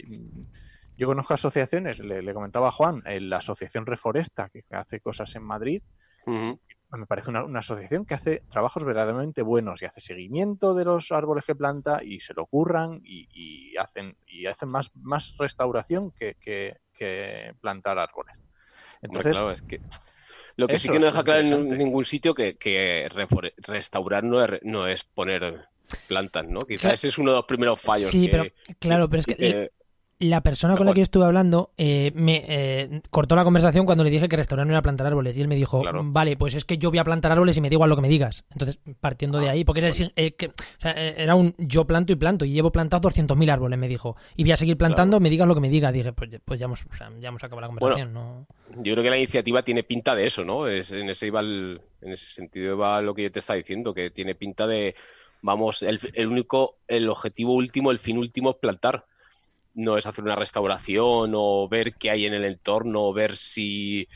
yo 0.97 1.07
conozco 1.07 1.35
asociaciones, 1.35 1.99
le, 1.99 2.23
le 2.23 2.35
comentaba 2.35 2.69
a 2.69 2.73
Juan, 2.73 3.03
eh, 3.05 3.21
la 3.21 3.39
Asociación 3.39 3.85
Reforesta, 3.85 4.49
que 4.49 4.65
hace 4.71 5.01
cosas 5.01 5.35
en 5.37 5.43
Madrid. 5.43 5.83
Me 6.91 7.07
parece 7.07 7.31
una, 7.31 7.45
una 7.45 7.59
asociación 7.59 8.05
que 8.05 8.15
hace 8.15 8.43
trabajos 8.51 8.85
verdaderamente 8.85 9.43
buenos 9.43 9.83
y 9.83 9.85
hace 9.87 10.01
seguimiento 10.01 10.75
de 10.75 10.85
los 10.85 11.11
árboles 11.11 11.45
que 11.45 11.55
planta 11.57 12.01
y 12.05 12.21
se 12.21 12.35
lo 12.35 12.47
curran 12.47 13.01
y, 13.05 13.29
y 13.33 13.77
hacen 13.77 14.17
y 14.27 14.47
hacen 14.47 14.69
más, 14.69 14.91
más 14.95 15.35
restauración 15.39 16.13
que, 16.13 16.37
que- 16.41 16.77
que 16.97 17.53
plantar 17.61 17.99
árboles. 17.99 18.37
Hombre, 18.37 18.53
Entonces, 19.03 19.33
claro, 19.33 19.51
es 19.51 19.63
que 19.63 19.81
Lo 20.57 20.69
que 20.69 20.79
sí 20.79 20.89
que 20.89 21.01
no 21.01 21.07
deja 21.07 21.25
claro 21.25 21.41
en 21.41 21.77
ningún 21.77 22.05
sitio 22.05 22.33
que, 22.35 22.57
que 22.57 23.09
restaurar 23.59 24.23
no 24.23 24.45
es, 24.45 24.61
no 24.63 24.87
es 24.87 25.03
poner 25.03 25.67
plantas, 26.07 26.47
¿no? 26.47 26.61
Quizás 26.61 26.81
Claro. 26.83 26.95
ese 26.95 27.09
es 27.09 27.19
uno 27.19 27.33
de 27.33 27.37
los 27.39 27.47
primeros 27.47 27.81
fallos. 27.81 28.11
Sí, 28.11 28.27
que- 28.27 28.31
pero 28.31 28.45
claro, 28.79 29.09
pero 29.09 29.21
es 29.21 29.27
que 29.27 29.35
que- 29.37 29.71
la 30.21 30.43
persona 30.43 30.77
con 30.77 30.87
la 30.87 30.93
que 30.93 31.01
yo 31.01 31.05
estuve 31.05 31.25
hablando 31.25 31.73
eh, 31.77 32.13
me 32.15 32.45
eh, 32.47 33.03
cortó 33.11 33.35
la 33.37 33.45
conversación 33.45 33.85
cuando 33.85 34.05
le 34.05 34.11
dije 34.11 34.29
que 34.29 34.37
restaurar 34.37 34.67
no 34.67 34.73
era 34.73 34.81
plantar 34.81 35.07
árboles. 35.09 35.37
Y 35.37 35.41
él 35.43 35.49
me 35.49 35.57
dijo, 35.57 35.81
Claro. 35.83 36.03
vale, 36.05 36.37
pues 36.37 36.55
es 36.55 36.65
que 36.65 36.79
yo 36.79 36.91
voy 36.91 36.99
a 36.99 37.05
plantar 37.05 37.33
árboles 37.33 37.57
y 37.57 37.61
me 37.61 37.69
da 37.69 37.75
igual 37.75 37.91
lo 37.91 37.97
que 37.97 38.03
me 38.03 38.09
digas. 38.09 38.45
Entonces, 38.53 38.79
partiendo 39.01 39.39
de 39.39 39.49
Ah, 39.49 39.53
ahí, 39.53 39.65
porque 39.65 39.81
era, 39.81 39.91
bueno. 39.91 40.13
eh, 40.17 40.33
que- 40.33 40.47
o 40.47 40.53
sea, 40.81 40.93
eh, 40.93 41.15
era 41.19 41.35
un 41.35 41.55
yo 41.59 41.85
planto 41.87 42.13
y 42.13 42.17
planto 42.17 42.45
y 42.45 42.53
llevo 42.53 42.71
plantados 42.71 43.03
200.000 43.03 43.51
árboles, 43.51 43.79
me 43.79 43.89
dijo. 43.89 44.17
Y 44.37 44.45
voy 44.45 44.53
a 44.53 44.57
seguir 44.57 44.77
plantando, 44.77 45.19
me 45.21 45.31
digas 45.31 45.49
lo 45.49 45.55
que 45.55 45.61
me 45.61 45.69
digas. 45.69 45.93
Dije, 45.93 46.13
pues, 46.13 46.31
ya- 46.31 46.39
pues 46.45 46.61
ya, 46.61 46.67
hemos, 46.67 46.85
o 46.91 46.95
sea, 46.97 47.11
ya 47.21 47.29
hemos 47.29 47.43
acabado 47.43 47.63
la 47.63 47.67
conversación. 47.69 48.13
¿no? 48.15 48.47
Yo 48.83 48.93
creo 48.95 49.03
que 49.03 49.11
la 49.11 49.19
iniciativa 49.19 49.63
tiene 49.63 49.83
pinta 49.83 50.15
de 50.15 50.27
eso, 50.27 50.45
¿no? 50.45 50.69
Es, 50.69 50.91
en 50.93 51.09
ese 51.11 51.27
iba 51.27 51.41
el- 51.41 51.81
en 52.01 52.13
ese 52.13 52.27
sentido 52.27 52.79
va 52.79 53.01
lo 53.03 53.15
que 53.15 53.25
yo 53.25 53.33
te 53.33 53.41
estaba 53.41 53.57
diciendo, 53.57 53.93
que 53.95 54.11
tiene 54.11 54.35
pinta 54.35 54.67
de, 54.67 54.95
vamos, 55.43 55.83
el, 55.83 55.99
el 56.15 56.27
único, 56.29 56.77
el 56.87 57.09
objetivo 57.09 57.53
último, 57.55 57.91
el 57.91 57.99
fin 57.99 58.17
último 58.19 58.51
es 58.51 58.57
plantar. 58.57 59.07
No 59.75 59.97
es 59.99 60.07
hacer 60.07 60.25
una 60.25 60.37
restauración 60.37 61.33
o 61.35 61.69
ver 61.69 61.95
qué 61.95 62.11
hay 62.11 62.27
en 62.27 62.35
el 62.35 62.45
entorno, 62.45 63.03
o 63.05 63.13
ver 63.13 63.37
si 63.37 64.07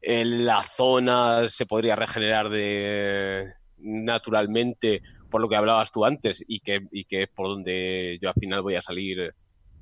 en 0.00 0.44
la 0.46 0.62
zona 0.62 1.48
se 1.48 1.66
podría 1.66 1.94
regenerar 1.96 2.48
de 2.48 3.52
naturalmente 3.78 5.02
por 5.30 5.40
lo 5.40 5.48
que 5.48 5.56
hablabas 5.56 5.90
tú 5.92 6.04
antes 6.04 6.44
y 6.46 6.60
que, 6.60 6.80
y 6.92 7.04
que 7.04 7.22
es 7.22 7.28
por 7.34 7.48
donde 7.48 8.18
yo 8.20 8.28
al 8.28 8.34
final 8.34 8.62
voy 8.62 8.76
a 8.76 8.82
salir. 8.82 9.32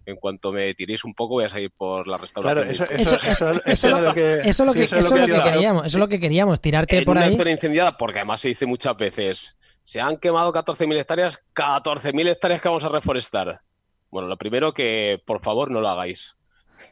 En 0.06 0.16
cuanto 0.16 0.50
me 0.50 0.72
tiréis 0.74 1.04
un 1.04 1.12
poco, 1.14 1.34
voy 1.34 1.44
a 1.44 1.48
salir 1.50 1.70
por 1.76 2.08
la 2.08 2.16
restauración. 2.16 2.70
eso, 2.70 2.84
de- 2.84 2.94
eso, 3.02 3.16
Eso- 3.16 3.30
eso, 3.30 3.48
eso- 3.50 3.62
eso 3.66 3.86
es 3.88 4.02
lo 4.02 4.14
que, 4.14 4.32
Eso 4.40 4.48
es 4.48 4.58
lo 4.66 4.72
sí, 4.72 4.78
que, 4.78 4.84
eso 4.86 4.96
es 4.96 5.04
eso 5.06 5.14
es 5.14 5.20
lo 5.20 5.26
que 5.26 5.32
iba 5.32 5.40
a- 5.44 5.52
queríamos, 5.52 5.86
eso 5.86 5.96
es 5.98 6.00
lo 6.00 6.08
que 6.08 6.18
queríamos, 6.20 6.60
tirarte 6.60 6.98
en 6.98 7.04
por 7.04 7.16
una 7.16 7.26
ahí. 7.26 7.36
zona 7.36 7.50
incendiada, 7.50 7.96
porque 7.96 8.18
además 8.20 8.40
se 8.40 8.48
dice 8.48 8.64
muchas 8.66 8.96
veces, 8.96 9.56
se 9.82 10.00
han 10.00 10.16
quemado 10.16 10.52
14.000 10.52 10.98
hectáreas, 10.98 11.38
14.000 11.52 12.26
hectáreas 12.28 12.62
que 12.62 12.68
vamos 12.68 12.82
a 12.84 12.88
reforestar. 12.88 13.60
Bueno, 14.10 14.28
lo 14.28 14.36
primero 14.36 14.72
que, 14.72 15.22
por 15.24 15.40
favor, 15.42 15.70
no 15.70 15.80
lo 15.80 15.88
hagáis. 15.88 16.36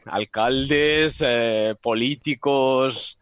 Alcaldes, 0.05 1.23
eh, 1.25 1.75
políticos, 1.81 3.19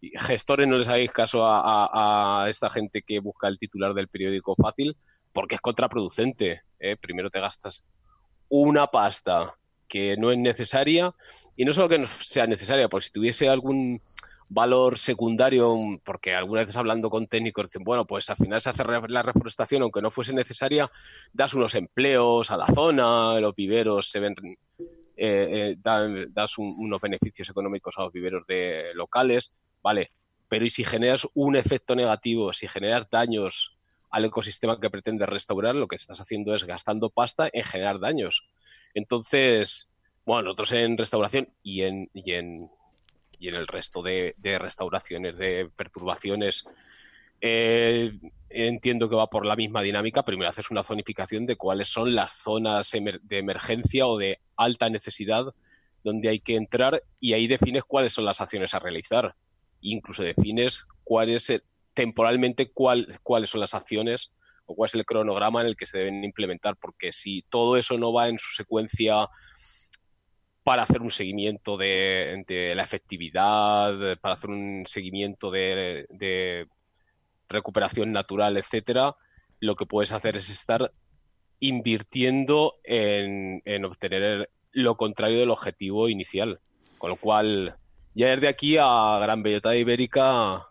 gestores, 0.00 0.68
no 0.68 0.78
les 0.78 0.88
hagáis 0.88 1.12
caso 1.12 1.42
a 1.44 2.46
esta 2.48 2.70
gente 2.70 3.02
que 3.02 3.20
busca 3.20 3.48
el 3.48 3.58
titular 3.58 3.94
del 3.94 4.08
periódico 4.08 4.54
fácil, 4.54 4.96
porque 5.32 5.54
es 5.54 5.60
contraproducente. 5.60 6.62
¿eh? 6.78 6.96
Primero 6.96 7.30
te 7.30 7.40
gastas 7.40 7.84
una 8.48 8.88
pasta 8.88 9.54
que 9.88 10.16
no 10.16 10.30
es 10.30 10.38
necesaria, 10.38 11.14
y 11.56 11.64
no 11.64 11.72
solo 11.72 11.88
que 11.88 11.98
no 11.98 12.06
sea 12.06 12.46
necesaria, 12.46 12.88
porque 12.88 13.06
si 13.06 13.12
tuviese 13.12 13.48
algún 13.48 14.00
valor 14.52 14.98
secundario, 14.98 15.76
porque 16.04 16.34
algunas 16.34 16.66
veces 16.66 16.76
hablando 16.76 17.08
con 17.08 17.28
técnicos 17.28 17.66
dicen, 17.66 17.84
bueno, 17.84 18.04
pues 18.04 18.28
al 18.30 18.36
final 18.36 18.60
se 18.60 18.70
hace 18.70 18.82
la 19.08 19.22
reforestación, 19.22 19.82
aunque 19.82 20.02
no 20.02 20.10
fuese 20.10 20.32
necesaria, 20.34 20.90
das 21.32 21.54
unos 21.54 21.74
empleos 21.76 22.50
a 22.50 22.56
la 22.56 22.66
zona, 22.66 23.38
los 23.40 23.54
viveros 23.54 24.10
se 24.10 24.18
ven, 24.18 24.34
eh, 25.16 25.76
eh, 25.76 25.76
das 25.78 26.58
un- 26.58 26.74
unos 26.78 27.00
beneficios 27.00 27.48
económicos 27.48 27.94
a 27.96 28.02
los 28.02 28.12
viveros 28.12 28.44
de 28.48 28.92
locales, 28.94 29.54
vale, 29.82 30.10
pero 30.48 30.64
¿y 30.64 30.70
si 30.70 30.84
generas 30.84 31.28
un 31.34 31.54
efecto 31.54 31.94
negativo, 31.94 32.52
si 32.52 32.66
generas 32.66 33.08
daños 33.08 33.76
al 34.10 34.24
ecosistema 34.24 34.80
que 34.80 34.90
pretendes 34.90 35.28
restaurar, 35.28 35.76
lo 35.76 35.86
que 35.86 35.94
estás 35.94 36.20
haciendo 36.20 36.56
es 36.56 36.64
gastando 36.64 37.10
pasta 37.10 37.48
en 37.52 37.62
generar 37.62 38.00
daños. 38.00 38.42
Entonces, 38.94 39.88
bueno, 40.26 40.42
nosotros 40.42 40.72
en 40.72 40.98
restauración 40.98 41.48
y 41.62 41.82
en, 41.82 42.10
y 42.12 42.32
en, 42.32 42.68
y 43.40 43.48
en 43.48 43.54
el 43.56 43.66
resto 43.66 44.02
de, 44.02 44.34
restauraciones, 44.58 45.36
de 45.36 45.68
perturbaciones, 45.74 46.64
eh, 47.40 48.12
entiendo 48.50 49.08
que 49.08 49.16
va 49.16 49.28
por 49.28 49.46
la 49.46 49.56
misma 49.56 49.80
dinámica. 49.82 50.22
Primero 50.22 50.50
haces 50.50 50.70
una 50.70 50.84
zonificación 50.84 51.46
de 51.46 51.56
cuáles 51.56 51.88
son 51.88 52.14
las 52.14 52.32
zonas 52.32 52.92
emer- 52.94 53.20
de 53.22 53.38
emergencia 53.38 54.06
o 54.06 54.18
de 54.18 54.38
alta 54.56 54.90
necesidad 54.90 55.46
donde 56.04 56.28
hay 56.28 56.40
que 56.40 56.54
entrar 56.54 57.02
y 57.18 57.32
ahí 57.32 57.46
defines 57.46 57.84
cuáles 57.84 58.12
son 58.12 58.26
las 58.26 58.40
acciones 58.42 58.74
a 58.74 58.78
realizar. 58.78 59.34
Incluso 59.80 60.22
defines 60.22 60.84
cuál 61.02 61.30
es 61.30 61.48
el- 61.48 61.62
temporalmente 61.94 62.70
cuál- 62.70 63.18
cuáles 63.22 63.48
son 63.50 63.60
las 63.60 63.72
acciones 63.74 64.30
o 64.66 64.74
cuál 64.74 64.88
es 64.88 64.94
el 64.94 65.06
cronograma 65.06 65.62
en 65.62 65.66
el 65.68 65.76
que 65.76 65.86
se 65.86 65.98
deben 65.98 66.22
implementar, 66.24 66.76
porque 66.76 67.10
si 67.10 67.42
todo 67.48 67.76
eso 67.78 67.96
no 67.96 68.12
va 68.12 68.28
en 68.28 68.38
su 68.38 68.52
secuencia 68.54 69.28
para 70.70 70.84
hacer 70.84 71.02
un 71.02 71.10
seguimiento 71.10 71.76
de, 71.76 72.44
la 72.76 72.84
efectividad, 72.84 74.16
para 74.20 74.34
hacer 74.34 74.50
un 74.50 74.84
seguimiento 74.86 75.50
de, 75.50 76.68
recuperación 77.48 78.12
natural, 78.12 78.56
etcétera, 78.56 79.16
lo 79.58 79.74
que 79.74 79.86
puedes 79.86 80.12
hacer 80.12 80.36
es 80.36 80.48
estar 80.48 80.92
invirtiendo 81.58 82.76
en, 82.84 83.62
en 83.64 83.84
obtener 83.84 84.48
lo 84.70 84.96
contrario 84.96 85.40
del 85.40 85.50
objetivo 85.50 86.08
inicial. 86.08 86.60
Con 86.98 87.10
lo 87.10 87.16
cual, 87.16 87.74
ya 88.14 88.28
desde 88.28 88.46
aquí 88.46 88.76
a 88.78 89.18
Gran 89.20 89.42
Bellota 89.42 89.74
Ibérica.org, 89.74 90.62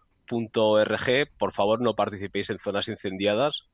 por 1.37 1.51
favor 1.51 1.81
no 1.81 1.93
participéis 1.93 2.49
en 2.49 2.59
zonas 2.59 2.87
incendiadas 2.87 3.67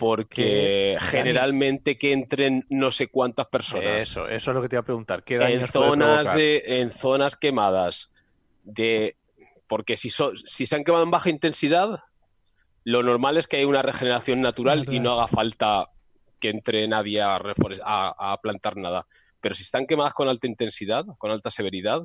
porque 0.00 0.96
Que- 0.98 0.98
generalmente 1.00 1.98
que 1.98 2.12
entren 2.12 2.64
no 2.70 2.90
sé 2.90 3.08
cuántas 3.08 3.46
personas. 3.48 4.02
Eso, 4.02 4.26
eso 4.26 4.50
es 4.50 4.54
lo 4.54 4.62
que 4.62 4.68
te 4.70 4.76
iba 4.76 4.80
a 4.80 4.84
preguntar. 4.84 5.22
¿Qué 5.22 5.34
en 5.34 5.40
daños 5.40 5.70
zonas 5.70 6.34
de 6.34 6.62
en 6.80 6.90
zonas 6.90 7.36
quemadas 7.36 8.10
de 8.64 9.16
porque 9.68 9.96
si 9.98 10.08
so- 10.08 10.34
si 10.36 10.64
se 10.64 10.74
han 10.74 10.84
quemado 10.84 11.04
en 11.04 11.10
baja 11.10 11.28
intensidad 11.30 12.00
lo 12.84 13.02
normal 13.02 13.36
es 13.36 13.46
que 13.46 13.58
haya 13.58 13.66
una 13.66 13.82
regeneración 13.82 14.40
natural, 14.40 14.86
y 14.90 15.00
no 15.00 15.12
haga 15.12 15.28
falta 15.28 15.90
que 16.40 16.48
entre 16.48 16.88
nadie 16.88 17.20
a, 17.20 17.36
a- 17.36 18.32
a 18.32 18.36
plantar 18.40 18.78
nada. 18.78 19.06
Pero 19.42 19.54
si 19.54 19.62
están 19.62 19.86
quemadas 19.86 20.14
con 20.14 20.28
alta 20.28 20.46
intensidad 20.46 21.04
con 21.18 21.30
alta 21.30 21.50
severidad 21.50 22.00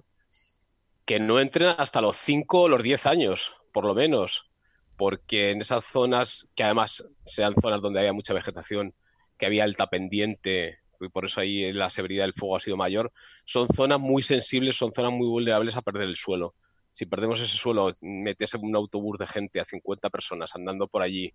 que 1.05 1.17
no 1.19 1.39
entren 1.39 1.69
hasta 1.77 2.01
los 2.01 2.17
5 2.17 2.63
o 2.63 2.67
los 2.67 2.83
10 2.83 3.05
años 3.05 3.53
por 3.71 3.85
lo 3.85 3.93
menos 3.95 4.49
porque 4.97 5.51
en 5.51 5.61
esas 5.61 5.85
zonas 5.85 6.47
que 6.55 6.63
además 6.63 7.05
sean 7.25 7.55
zonas 7.61 7.81
donde 7.81 7.99
haya 7.99 8.13
mucha 8.13 8.33
vegetación 8.33 8.93
que 9.37 9.45
había 9.45 9.63
alta 9.63 9.87
pendiente 9.87 10.79
y 11.01 11.09
por 11.09 11.25
eso 11.25 11.41
ahí 11.41 11.71
la 11.73 11.89
severidad 11.89 12.23
del 12.23 12.33
fuego 12.33 12.55
ha 12.55 12.59
sido 12.59 12.77
mayor, 12.77 13.11
son 13.43 13.67
zonas 13.67 13.99
muy 13.99 14.23
sensibles, 14.23 14.77
son 14.77 14.93
zonas 14.93 15.11
muy 15.11 15.27
vulnerables 15.27 15.75
a 15.75 15.81
perder 15.81 16.07
el 16.07 16.15
suelo. 16.15 16.55
Si 16.91 17.05
perdemos 17.05 17.41
ese 17.41 17.57
suelo, 17.57 17.91
metes 18.01 18.53
un 18.53 18.75
autobús 18.75 19.17
de 19.19 19.27
gente 19.27 19.59
a 19.59 19.65
50 19.65 20.09
personas 20.09 20.55
andando 20.55 20.87
por 20.87 21.01
allí 21.01 21.33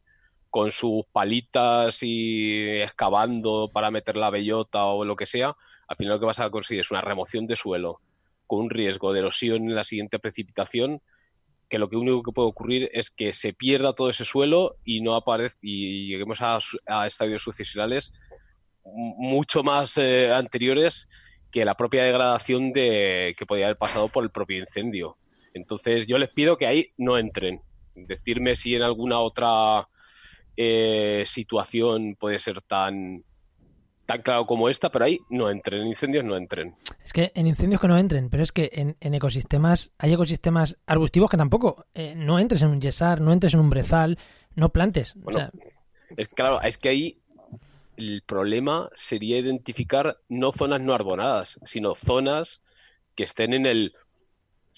con 0.49 0.71
sus 0.71 1.05
palitas 1.13 2.03
y 2.03 2.81
excavando 2.81 3.71
para 3.73 3.91
meter 3.91 4.17
la 4.17 4.31
bellota 4.31 4.87
o 4.87 5.05
lo 5.05 5.15
que 5.15 5.27
sea, 5.27 5.55
al 5.87 5.97
final 5.97 6.15
lo 6.15 6.21
que 6.21 6.27
vas 6.27 6.41
a 6.41 6.51
conseguir 6.51 6.81
es 6.81 6.91
una 6.91 7.03
remoción 7.03 7.47
de 7.47 7.57
suelo 7.57 8.01
con 8.47 8.61
un 8.61 8.71
riesgo 8.71 9.13
de 9.13 9.21
erosión 9.21 9.63
en 9.69 9.75
la 9.75 9.85
siguiente 9.85 10.19
precipitación 10.19 11.03
que 11.71 11.79
lo 11.79 11.89
que 11.89 11.97
único 11.97 12.23
que 12.23 12.33
puede 12.33 12.49
ocurrir 12.49 12.91
es 12.93 13.11
que 13.11 13.33
se 13.33 13.55
pierda 13.55 13.95
todo 13.95 14.11
ese 14.11 14.25
suelo 14.25 14.77
y 14.85 15.01
no 15.01 15.15
aparezca 15.15 15.61
y 15.63 16.09
lleguemos 16.09 16.41
a, 16.43 16.59
estadios 17.07 17.43
sucesionales 17.43 18.13
mucho 18.85 19.63
más 19.63 19.97
eh, 19.97 20.33
anteriores 20.33 21.09
que 21.51 21.65
la 21.65 21.77
propia 21.77 22.05
degradación 22.05 22.73
de 22.73 23.35
que 23.39 23.47
podía 23.47 23.67
haber 23.67 23.79
pasado 23.79 24.09
por 24.09 24.25
el 24.25 24.31
propio 24.31 24.59
incendio. 24.59 25.17
Entonces 25.55 26.07
yo 26.07 26.19
les 26.19 26.31
pido 26.31 26.57
que 26.57 26.67
ahí 26.67 26.93
no 26.97 27.19
entren. 27.19 27.61
Decirme 27.95 28.57
si 28.57 28.75
en 28.75 28.83
alguna 28.83 29.21
otra 29.21 29.89
eh, 30.57 31.23
situación 31.25 32.17
puede 32.19 32.39
ser 32.41 32.63
tan 32.63 33.25
tan 34.11 34.23
claro 34.23 34.45
como 34.45 34.69
esta, 34.69 34.91
pero 34.91 35.05
ahí 35.05 35.21
no 35.29 35.49
entren, 35.51 35.83
en 35.83 35.87
incendios 35.89 36.25
no 36.25 36.37
entren. 36.37 36.75
Es 37.05 37.13
que 37.13 37.31
en 37.35 37.47
incendios 37.47 37.81
que 37.81 37.87
no 37.87 37.97
entren, 37.97 38.29
pero 38.29 38.43
es 38.43 38.51
que 38.51 38.69
en, 38.73 38.97
en 39.01 39.15
ecosistemas, 39.15 39.93
hay 39.99 40.13
ecosistemas 40.13 40.77
arbustivos 40.87 41.31
que 41.31 41.37
tampoco. 41.37 41.87
eh, 41.95 42.15
no 42.17 42.39
entres 42.41 42.63
en 42.63 42.71
un 42.71 42.81
yesar, 42.81 43.21
no 43.21 43.33
entres 43.33 43.55
en 43.55 43.61
un 43.61 43.71
brezal, 43.71 44.19
no 44.57 44.71
plantes. 44.71 45.15
O 45.15 45.21
Bueno, 45.21 45.39
sea, 45.39 45.51
Es 46.17 46.27
claro, 46.27 46.61
es 46.61 46.77
que 46.77 46.89
ahí 46.89 47.19
el 47.97 48.23
problema 48.27 48.89
sería 48.95 49.39
identificar 49.39 50.19
no 50.29 50.51
zonas 50.53 50.81
no 50.81 50.93
arbonadas, 50.93 51.61
sino 51.65 51.95
zonas 51.95 52.63
que 53.15 53.23
estén 53.25 53.53
en 53.53 53.67
el. 53.67 53.95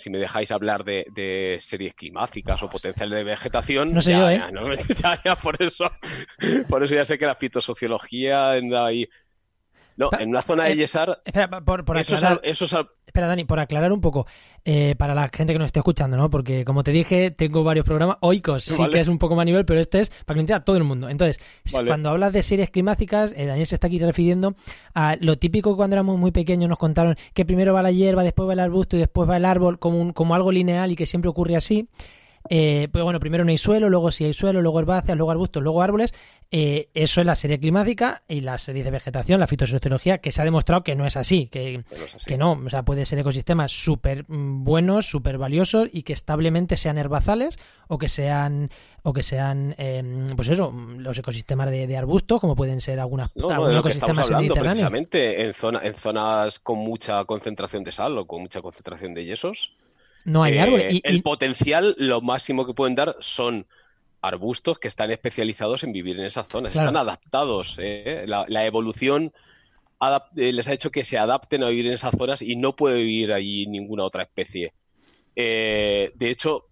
Si 0.02 0.10
me 0.10 0.18
dejáis 0.18 0.50
hablar 0.50 0.82
de, 0.82 1.06
de 1.12 1.58
series 1.60 1.94
climáticas 1.94 2.60
o 2.64 2.68
potencial 2.68 3.08
de 3.08 3.22
vegetación, 3.22 3.94
No 3.94 4.00
sé 4.02 4.10
ya, 4.10 4.18
yo, 4.18 4.28
¿eh? 4.30 4.36
ya, 4.38 4.50
no, 4.50 4.74
ya, 5.00 5.22
ya, 5.24 5.36
por 5.36 5.62
eso, 5.62 5.84
por 6.68 6.82
eso 6.82 6.96
ya 6.96 7.04
sé 7.04 7.18
que 7.18 7.26
la 7.26 7.36
fitosociología 7.36 8.50
anda 8.50 8.86
ahí. 8.86 9.08
No, 9.96 10.10
en 10.18 10.30
una 10.30 10.42
zona 10.42 10.64
de 10.64 10.72
eh, 10.72 10.76
Yesar. 10.76 11.20
Espera, 11.24 11.48
por, 11.60 11.84
por 11.84 11.98
aclarar, 11.98 12.40
Espera, 12.42 13.26
Dani, 13.26 13.44
por 13.44 13.60
aclarar 13.60 13.92
un 13.92 14.00
poco, 14.00 14.26
eh, 14.64 14.94
para 14.96 15.14
la 15.14 15.28
gente 15.32 15.52
que 15.52 15.58
nos 15.58 15.66
esté 15.66 15.80
escuchando, 15.80 16.16
¿no? 16.16 16.30
Porque 16.30 16.64
como 16.64 16.82
te 16.82 16.92
dije, 16.92 17.30
tengo 17.30 17.62
varios 17.64 17.84
programas. 17.84 18.16
Oikos 18.20 18.64
sí 18.64 18.82
que 18.90 19.00
es 19.00 19.08
un 19.08 19.18
poco 19.18 19.36
más 19.36 19.44
nivel, 19.44 19.64
pero 19.64 19.80
este 19.80 20.00
es 20.00 20.10
para 20.10 20.26
que 20.26 20.34
lo 20.34 20.40
entienda 20.40 20.64
todo 20.64 20.76
el 20.76 20.84
mundo. 20.84 21.08
Entonces, 21.08 21.38
cuando 21.86 22.10
hablas 22.10 22.32
de 22.32 22.42
series 22.42 22.70
climáticas, 22.70 23.32
eh, 23.36 23.46
Daniel 23.46 23.66
se 23.66 23.76
está 23.76 23.88
aquí 23.88 23.98
refiriendo 23.98 24.54
a 24.94 25.16
lo 25.20 25.36
típico 25.38 25.76
cuando 25.76 25.94
éramos 25.94 26.18
muy 26.18 26.30
pequeños 26.30 26.68
nos 26.68 26.78
contaron 26.78 27.16
que 27.34 27.44
primero 27.44 27.74
va 27.74 27.82
la 27.82 27.90
hierba, 27.90 28.22
después 28.22 28.48
va 28.48 28.54
el 28.54 28.60
arbusto 28.60 28.96
y 28.96 29.00
después 29.00 29.28
va 29.28 29.36
el 29.36 29.44
árbol, 29.44 29.78
como, 29.78 30.14
como 30.14 30.34
algo 30.34 30.52
lineal 30.52 30.90
y 30.90 30.96
que 30.96 31.06
siempre 31.06 31.28
ocurre 31.28 31.56
así. 31.56 31.88
Eh, 32.48 32.88
pues 32.90 33.04
bueno, 33.04 33.20
primero 33.20 33.44
no 33.44 33.50
hay 33.50 33.58
suelo, 33.58 33.88
luego 33.88 34.10
sí 34.10 34.24
hay 34.24 34.32
suelo, 34.32 34.62
luego 34.62 34.80
herbáceas, 34.80 35.16
luego 35.16 35.30
arbustos, 35.30 35.62
luego 35.62 35.82
árboles. 35.82 36.12
Eh, 36.54 36.90
eso 36.92 37.20
es 37.22 37.26
la 37.26 37.34
serie 37.34 37.58
climática 37.58 38.22
y 38.28 38.42
la 38.42 38.58
serie 38.58 38.84
de 38.84 38.90
vegetación, 38.90 39.40
la 39.40 39.46
fitosociología, 39.46 40.18
que 40.18 40.32
se 40.32 40.42
ha 40.42 40.44
demostrado 40.44 40.82
que 40.82 40.94
no 40.94 41.06
es 41.06 41.16
así, 41.16 41.46
que, 41.46 41.82
que 42.26 42.36
no, 42.36 42.60
o 42.66 42.68
sea, 42.68 42.82
puede 42.82 43.06
ser 43.06 43.20
ecosistemas 43.20 43.72
súper 43.72 44.26
mm, 44.28 44.62
buenos, 44.62 45.06
súper 45.06 45.38
valiosos 45.38 45.88
y 45.90 46.02
que 46.02 46.12
establemente 46.12 46.76
sean 46.76 46.98
herbazales 46.98 47.58
o 47.88 47.96
que 47.96 48.10
sean 48.10 48.68
o 49.02 49.12
que 49.12 49.22
sean, 49.22 49.74
em, 49.78 50.26
pues 50.36 50.48
eso, 50.48 50.72
los 50.98 51.18
ecosistemas 51.18 51.70
de, 51.70 51.96
arbustos, 51.96 52.38
como 52.40 52.54
pueden 52.54 52.80
ser 52.80 53.00
algunas, 53.00 53.34
no, 53.34 53.50
algunos 53.50 53.80
ecosistemas 53.80 54.28
Precisamente 54.28 55.42
en, 55.42 55.54
zona, 55.54 55.80
en 55.82 55.94
zonas 55.94 56.58
con 56.58 56.78
mucha 56.78 57.24
concentración 57.24 57.82
de 57.82 57.92
sal 57.92 58.16
o 58.18 58.26
con 58.26 58.42
mucha 58.42 58.60
concentración 58.60 59.14
de 59.14 59.24
yesos, 59.24 59.72
no 60.24 60.42
hay 60.42 60.58
árboles. 60.58 60.94
Eh, 60.94 61.00
el 61.04 61.22
potencial, 61.22 61.94
lo 61.98 62.20
máximo 62.20 62.66
que 62.66 62.74
pueden 62.74 62.94
dar 62.94 63.16
son 63.20 63.66
arbustos 64.20 64.78
que 64.78 64.88
están 64.88 65.10
especializados 65.10 65.82
en 65.84 65.92
vivir 65.92 66.18
en 66.18 66.26
esas 66.26 66.48
zonas. 66.48 66.74
Están 66.74 66.96
adaptados. 66.96 67.76
¿eh? 67.80 68.24
La, 68.26 68.66
evolución 68.66 69.32
eh, 70.36 70.52
les 70.52 70.68
ha 70.68 70.72
hecho 70.72 70.90
que 70.90 71.04
se 71.04 71.18
adapten 71.18 71.64
a 71.64 71.68
vivir 71.68 71.86
en 71.86 71.94
esas 71.94 72.14
zonas 72.16 72.42
y 72.42 72.56
no 72.56 72.76
puede 72.76 72.98
vivir 72.98 73.32
allí 73.32 73.66
ninguna 73.66 74.04
otra 74.04 74.22
especie. 74.22 74.74
de 75.34 76.12
hecho, 76.20 76.66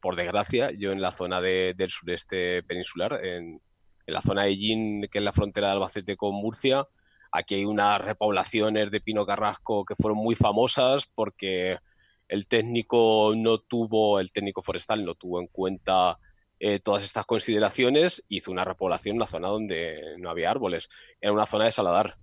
por 0.00 0.16
desgracia, 0.16 0.70
yo 0.70 0.92
en 0.92 1.02
la 1.02 1.12
zona 1.12 1.40
del 1.40 1.90
sureste 1.90 2.62
peninsular, 2.62 3.20
en, 3.24 3.60
en, 4.06 4.14
la 4.14 4.22
zona 4.22 4.44
de 4.44 4.56
Yin, 4.56 5.08
que 5.10 5.18
es 5.18 5.24
la 5.24 5.32
frontera 5.32 5.68
de 5.68 5.72
Albacete 5.74 6.16
con 6.16 6.34
Murcia, 6.34 6.86
aquí 7.32 7.56
hay 7.56 7.64
unas 7.64 8.00
repoblaciones 8.00 8.90
de 8.90 9.00
pino 9.00 9.26
carrasco 9.26 9.84
que 9.84 9.96
fueron 9.96 10.18
muy 10.18 10.36
famosas 10.36 11.06
porque 11.14 11.78
el 12.32 12.46
técnico 12.46 13.34
no 13.36 13.58
tuvo, 13.58 14.18
el 14.18 14.32
técnico 14.32 14.62
forestal 14.62 15.04
no 15.04 15.14
tuvo 15.14 15.38
en 15.38 15.48
cuenta 15.48 16.16
eh, 16.58 16.78
todas 16.78 17.04
estas 17.04 17.26
consideraciones, 17.26 18.24
hizo 18.26 18.50
una 18.50 18.64
repoblación 18.64 19.16
en 19.16 19.18
una 19.18 19.26
zona 19.26 19.48
donde 19.48 20.00
no 20.18 20.30
había 20.30 20.50
árboles. 20.50 20.88
Era 21.20 21.34
una 21.34 21.44
zona 21.44 21.66
de 21.66 21.72
saladar. 21.72 22.16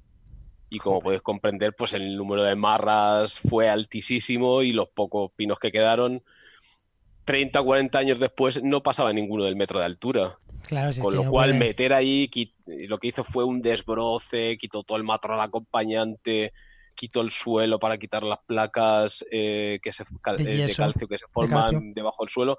Y 0.67 0.80
como 0.80 1.00
puedes 1.00 1.22
comprender, 1.22 1.76
pues 1.76 1.93
el 1.93 2.15
número 2.15 2.41
de 2.41 2.56
marras 2.56 3.38
fue 3.38 3.69
altísimo 3.69 4.63
y 4.63 4.72
los 4.72 4.89
pocos 4.89 5.32
pinos 5.36 5.60
que 5.60 5.72
quedaron, 5.72 6.24
30 7.26 7.62
o 7.62 7.65
40 7.65 8.00
años 8.00 8.19
después, 8.19 8.63
no 8.63 8.82
pasaba 8.82 9.13
ninguno 9.13 9.43
del 9.43 9.56
metro 9.56 9.78
de 9.78 9.86
altura. 9.86 10.39
Claro, 10.67 10.91
Con 11.00 11.15
lo 11.15 11.30
cual, 11.30 11.54
meter 11.54 11.93
ahí, 11.93 12.32
lo 12.65 12.98
que 12.98 13.10
hizo 13.10 13.24
fue 13.24 13.43
un 13.43 13.62
desbroce, 13.62 14.58
quitó 14.58 14.82
todo 14.82 14.98
el 14.98 15.04
matorral 15.04 15.41
acompañante, 15.41 16.52
quito 17.00 17.22
el 17.22 17.32
suelo 17.32 17.80
para 17.80 17.98
quitar 17.98 18.24
las 18.24 18.40
placas 18.46 19.26
eh, 19.32 19.80
que 19.82 19.94
se, 19.94 20.04
de, 20.04 20.66
eh, 20.66 20.76
calcio 20.76 21.08
que 21.08 21.18
se 21.18 21.28
forman 21.32 21.94
debajo 21.94 22.26
del 22.26 22.30
suelo. 22.30 22.58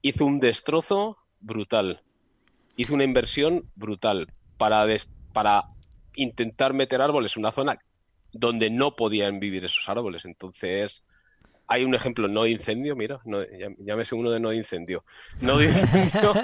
Hizo 0.00 0.24
un 0.24 0.40
destrozo 0.40 1.18
brutal. 1.40 2.00
Hizo 2.76 2.94
una 2.94 3.04
inversión 3.04 3.70
brutal 3.74 4.32
para, 4.56 4.86
para 5.34 5.64
intentar 6.16 6.72
meter 6.72 7.02
árboles 7.02 7.36
en 7.36 7.42
una 7.42 7.52
zona 7.52 7.78
donde 8.32 8.70
no 8.70 8.96
podían 8.96 9.40
vivir 9.40 9.66
esos 9.66 9.86
árboles. 9.90 10.24
Entonces, 10.24 11.04
hay 11.66 11.84
un 11.84 11.94
ejemplo 11.94 12.28
no 12.28 12.44
de 12.44 12.50
incendio, 12.50 12.94
mira, 12.96 13.20
no, 13.24 13.38
llámese 13.78 14.14
uno 14.14 14.30
de 14.30 14.40
no 14.40 14.50
de 14.50 14.56
incendio. 14.56 15.04
No 15.40 15.58
de 15.58 15.66
incendio, 15.66 16.34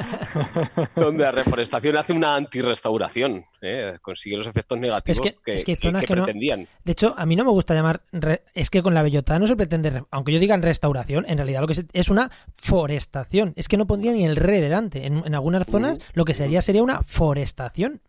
donde 0.96 1.24
la 1.24 1.30
reforestación 1.30 1.96
hace 1.96 2.12
una 2.12 2.37
antirrestauración, 2.37 3.44
¿eh? 3.61 3.98
consigue 4.00 4.37
los 4.37 4.46
efectos 4.46 4.78
negativos 4.78 5.20
que, 5.44 5.76
pretendían. 6.06 6.66
de 6.85 6.92
hecho, 6.92 7.14
a 7.16 7.26
mí 7.26 7.37
no 7.37 7.44
me 7.44 7.50
gusta 7.50 7.74
llamar. 7.74 8.02
es 8.54 8.70
que 8.70 8.83
con 8.83 8.94
la 8.94 9.02
bellota 9.02 9.38
no 9.38 9.46
se 9.46 9.56
pretende. 9.56 10.04
Aunque 10.11 10.33
yo 10.33 10.38
diga 10.38 10.56
restauración, 10.61 11.24
en 11.28 11.38
realidad 11.38 11.61
lo 11.61 11.66
que 11.66 11.85
es 11.92 12.09
una 12.09 12.30
forestación. 12.54 13.52
Es 13.56 13.68
que 13.68 13.76
no 13.76 13.87
pondría 13.87 14.12
ni 14.12 14.24
el 14.24 14.37
re 14.37 14.61
delante. 14.61 15.06
En, 15.06 15.35
algunas 15.35 15.66
zonas 15.66 15.98
lo 16.14 16.24
que 16.24 16.35
sería 16.35 16.62
sería 16.62 16.83
una 16.83 17.02
forestación. 17.02 18.00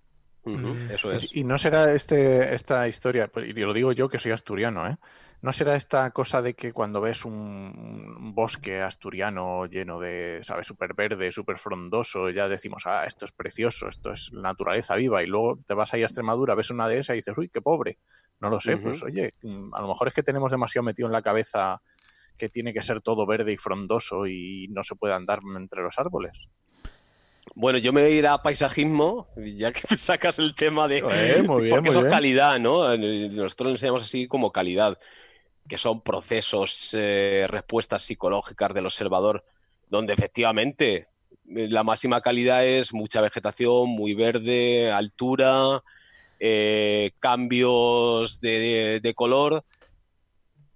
eso 0.91 1.11
es. 1.11 1.27
Y 1.31 1.43
no 1.43 1.57
será 1.57 1.93
este 1.93 2.53
esta 2.53 2.87
historia, 2.87 3.27
pues, 3.27 3.49
y 3.49 3.53
lo 3.53 3.73
digo 3.73 3.91
yo 3.91 4.09
que 4.09 4.19
soy 4.19 4.31
asturiano, 4.31 4.87
¿eh? 4.87 4.97
¿No 5.41 5.51
será 5.53 5.75
esta 5.75 6.11
cosa 6.11 6.43
de 6.43 6.53
que 6.53 6.71
cuando 6.71 7.01
ves 7.01 7.25
un, 7.25 8.31
bosque 8.35 8.79
asturiano 8.81 9.65
lleno 9.65 9.99
de, 9.99 10.39
¿sabes?, 10.43 10.67
súper 10.67 10.93
verde, 10.93 11.31
súper 11.31 11.57
frondoso, 11.57 12.29
ya 12.29 12.47
decimos, 12.47 12.83
ah, 12.85 13.05
esto 13.05 13.25
es 13.25 13.31
precioso, 13.31 13.87
esto 13.89 14.11
es 14.11 14.31
naturaleza 14.31 14.95
viva, 14.95 15.23
y 15.23 15.27
luego 15.27 15.59
te 15.65 15.73
vas 15.73 15.93
ahí 15.93 16.03
a 16.03 16.05
Extremadura, 16.05 16.53
ves 16.53 16.69
una 16.69 16.87
de 16.87 16.99
esas 16.99 17.15
y 17.15 17.17
dices, 17.17 17.35
uy, 17.35 17.49
qué 17.49 17.61
pobre. 17.61 17.97
No 18.39 18.49
lo 18.49 18.59
sé, 18.59 18.77
pues 18.77 19.01
oye, 19.03 19.31
mm, 19.41 19.73
a 19.73 19.81
lo 19.81 19.87
mejor 19.87 20.07
es 20.07 20.13
que 20.13 20.23
tenemos 20.23 20.51
demasiado 20.51 20.83
metido 20.83 21.07
en 21.07 21.13
la 21.13 21.21
cabeza 21.21 21.81
que 22.37 22.49
tiene 22.49 22.73
que 22.73 22.81
ser 22.81 23.01
todo 23.01 23.25
verde 23.25 23.51
y 23.51 23.57
frondoso 23.57 24.25
y 24.27 24.67
no 24.69 24.83
se 24.83 24.95
puede 24.95 25.13
andar 25.13 25.39
entre 25.57 25.81
los 25.81 25.97
árboles. 25.97 26.49
Bueno, 27.55 27.79
yo 27.79 27.91
me 27.91 28.03
voy 28.03 28.11
a 28.11 28.15
ir 28.15 28.27
a 28.27 28.41
paisajismo, 28.41 29.27
ya 29.35 29.71
que 29.71 29.81
sacas 29.97 30.39
el 30.39 30.55
tema 30.55 30.87
de... 30.87 31.01
porque 31.47 31.89
eso 31.89 32.01
es 32.01 32.07
calidad, 32.07 32.59
¿no? 32.59 32.95
Nosotros 32.97 33.65
lo 33.65 33.71
enseñamos 33.71 34.03
así 34.03 34.27
como 34.27 34.51
calidad 34.51 34.97
que 35.71 35.77
son 35.77 36.01
procesos, 36.01 36.89
eh, 36.91 37.45
respuestas 37.47 38.01
psicológicas 38.01 38.73
del 38.73 38.87
observador, 38.87 39.45
donde 39.87 40.11
efectivamente 40.11 41.07
eh, 41.47 41.69
la 41.69 41.85
máxima 41.85 42.19
calidad 42.19 42.65
es 42.65 42.93
mucha 42.93 43.21
vegetación, 43.21 43.87
muy 43.87 44.13
verde, 44.13 44.91
altura, 44.91 45.81
eh, 46.41 47.11
cambios 47.21 48.41
de, 48.41 49.13
color, 49.15 49.63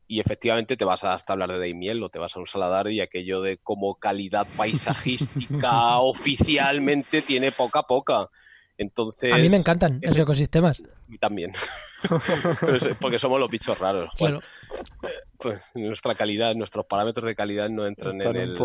y 0.08 0.22
efectivamente 0.22 0.78
te 0.78 0.86
vas 0.86 1.04
hasta 1.04 1.34
hablar 1.34 1.52
de 1.52 1.60
Daimiel 1.60 2.02
o 2.02 2.08
te 2.08 2.20
vas 2.20 2.34
a 2.38 2.40
un 2.40 2.48
saladar 2.48 2.90
y 2.90 3.02
aquello 3.02 3.42
de 3.42 3.58
como 3.58 3.96
calidad 3.96 4.48
paisajística 4.56 5.98
oficialmente 6.00 7.22
tiene 7.22 7.52
poca 7.52 7.84
poca. 7.84 8.30
Entonces, 8.78 9.32
a 9.32 9.38
mí 9.38 9.48
me 9.50 9.58
encantan 9.58 10.00
esos 10.02 10.20
ecosistemas. 10.20 10.82
A 10.82 11.10
mí 11.10 11.18
también. 11.18 11.54
Porque 13.00 13.20
somos 13.20 13.40
los 13.40 13.50
bichos 13.50 13.78
raros. 13.80 14.10
Pues 15.38 15.62
nuestra 15.76 16.16
calidad, 16.16 16.56
nuestros 16.56 16.86
parámetros 16.86 17.26
de 17.26 17.36
calidad 17.36 17.70
no 17.70 17.86
entran 17.86 18.20
en 18.22 18.36
el, 18.36 18.58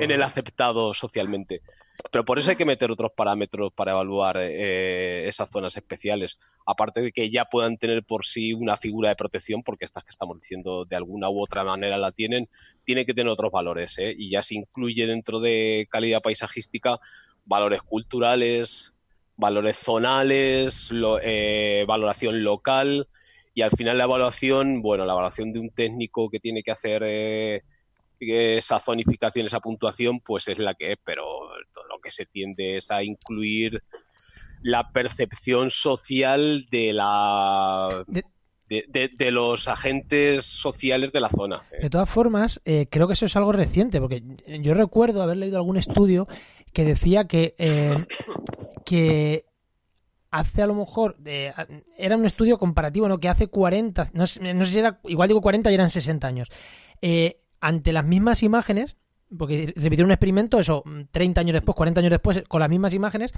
en 0.00 0.10
el, 0.10 0.22
aceptado 0.22 0.94
socialmente. 0.94 1.62
Pero 2.10 2.24
por 2.24 2.38
eso 2.38 2.50
hay 2.50 2.56
que 2.56 2.64
meter 2.64 2.90
otros 2.90 3.12
parámetros 3.16 3.72
para 3.72 3.92
evaluar 3.92 4.36
eh, 4.38 5.26
esas 5.26 5.50
zonas 5.50 5.76
especiales. 5.76 6.38
Aparte 6.64 7.00
de 7.00 7.10
que 7.10 7.30
ya 7.30 7.46
puedan 7.46 7.78
tener 7.78 8.04
por 8.04 8.24
sí 8.24 8.52
una 8.52 8.76
figura 8.76 9.08
de 9.08 9.16
protección, 9.16 9.62
porque 9.62 9.84
estas 9.84 10.04
que 10.04 10.10
estamos 10.10 10.38
diciendo 10.40 10.84
de 10.84 10.96
alguna 10.96 11.28
u 11.30 11.42
otra 11.42 11.64
manera 11.64 11.96
la 11.96 12.12
tienen, 12.12 12.48
tiene 12.84 13.06
que 13.06 13.14
tener 13.14 13.32
otros 13.32 13.50
valores. 13.50 13.98
¿eh? 13.98 14.14
Y 14.16 14.30
ya 14.30 14.42
se 14.42 14.56
incluye 14.56 15.06
dentro 15.06 15.40
de 15.40 15.88
calidad 15.90 16.22
paisajística 16.22 17.00
valores 17.46 17.80
culturales, 17.82 18.92
valores 19.36 19.76
zonales, 19.78 20.90
eh, 21.22 21.84
valoración 21.86 22.42
local 22.42 23.08
y 23.54 23.62
al 23.62 23.70
final 23.70 23.98
la 23.98 24.04
evaluación, 24.04 24.82
bueno, 24.82 25.04
la 25.04 25.12
evaluación 25.12 25.52
de 25.52 25.60
un 25.60 25.70
técnico 25.70 26.28
que 26.28 26.40
tiene 26.40 26.62
que 26.62 26.72
hacer 26.72 27.02
eh, 27.04 27.62
esa 28.18 28.80
zonificación, 28.80 29.46
esa 29.46 29.60
puntuación, 29.60 30.20
pues 30.20 30.48
es 30.48 30.58
la 30.58 30.74
que 30.74 30.92
es, 30.92 30.98
pero 31.04 31.24
todo 31.72 31.84
lo 31.86 31.98
que 32.00 32.10
se 32.10 32.26
tiende 32.26 32.78
es 32.78 32.90
a 32.90 33.02
incluir 33.02 33.82
la 34.62 34.90
percepción 34.90 35.70
social 35.70 36.66
de 36.70 36.92
la... 36.92 38.04
De, 38.68 39.30
los 39.30 39.68
agentes 39.68 40.44
sociales 40.44 41.12
de 41.12 41.20
la 41.20 41.28
zona. 41.28 41.62
¿eh? 41.70 41.82
De 41.82 41.90
todas 41.90 42.10
formas, 42.10 42.60
creo 42.64 43.06
que 43.06 43.12
eso 43.12 43.26
es 43.26 43.36
algo 43.36 43.52
reciente, 43.52 44.00
porque 44.00 44.24
yo 44.60 44.74
recuerdo 44.74 45.22
haber 45.22 45.36
leído 45.36 45.56
algún 45.56 45.76
estudio 45.76 46.26
que 46.76 46.84
decía 46.84 47.26
que, 47.26 47.54
eh, 47.56 48.04
que 48.84 49.46
hace 50.30 50.60
a 50.60 50.66
lo 50.66 50.74
mejor, 50.74 51.16
era 51.24 52.18
un 52.18 52.26
estudio 52.26 52.58
comparativo, 52.58 53.08
¿no? 53.08 53.16
Que 53.16 53.30
hace 53.30 53.46
40, 53.46 54.10
no 54.12 54.26
sé, 54.26 54.40
si 54.66 54.78
era, 54.78 55.00
igual 55.04 55.28
digo 55.28 55.40
40 55.40 55.70
y 55.70 55.74
eran 55.74 55.88
60 55.88 56.28
años. 56.28 56.50
Eh, 57.00 57.40
ante 57.60 57.94
las 57.94 58.04
mismas 58.04 58.42
imágenes, 58.42 58.96
porque 59.38 59.72
repitieron 59.74 60.08
un 60.08 60.12
experimento, 60.12 60.60
eso, 60.60 60.84
30 61.12 61.40
años 61.40 61.54
después, 61.54 61.74
40 61.74 62.00
años 62.00 62.10
después, 62.10 62.44
con 62.46 62.60
las 62.60 62.68
mismas 62.68 62.92
imágenes, 62.92 63.32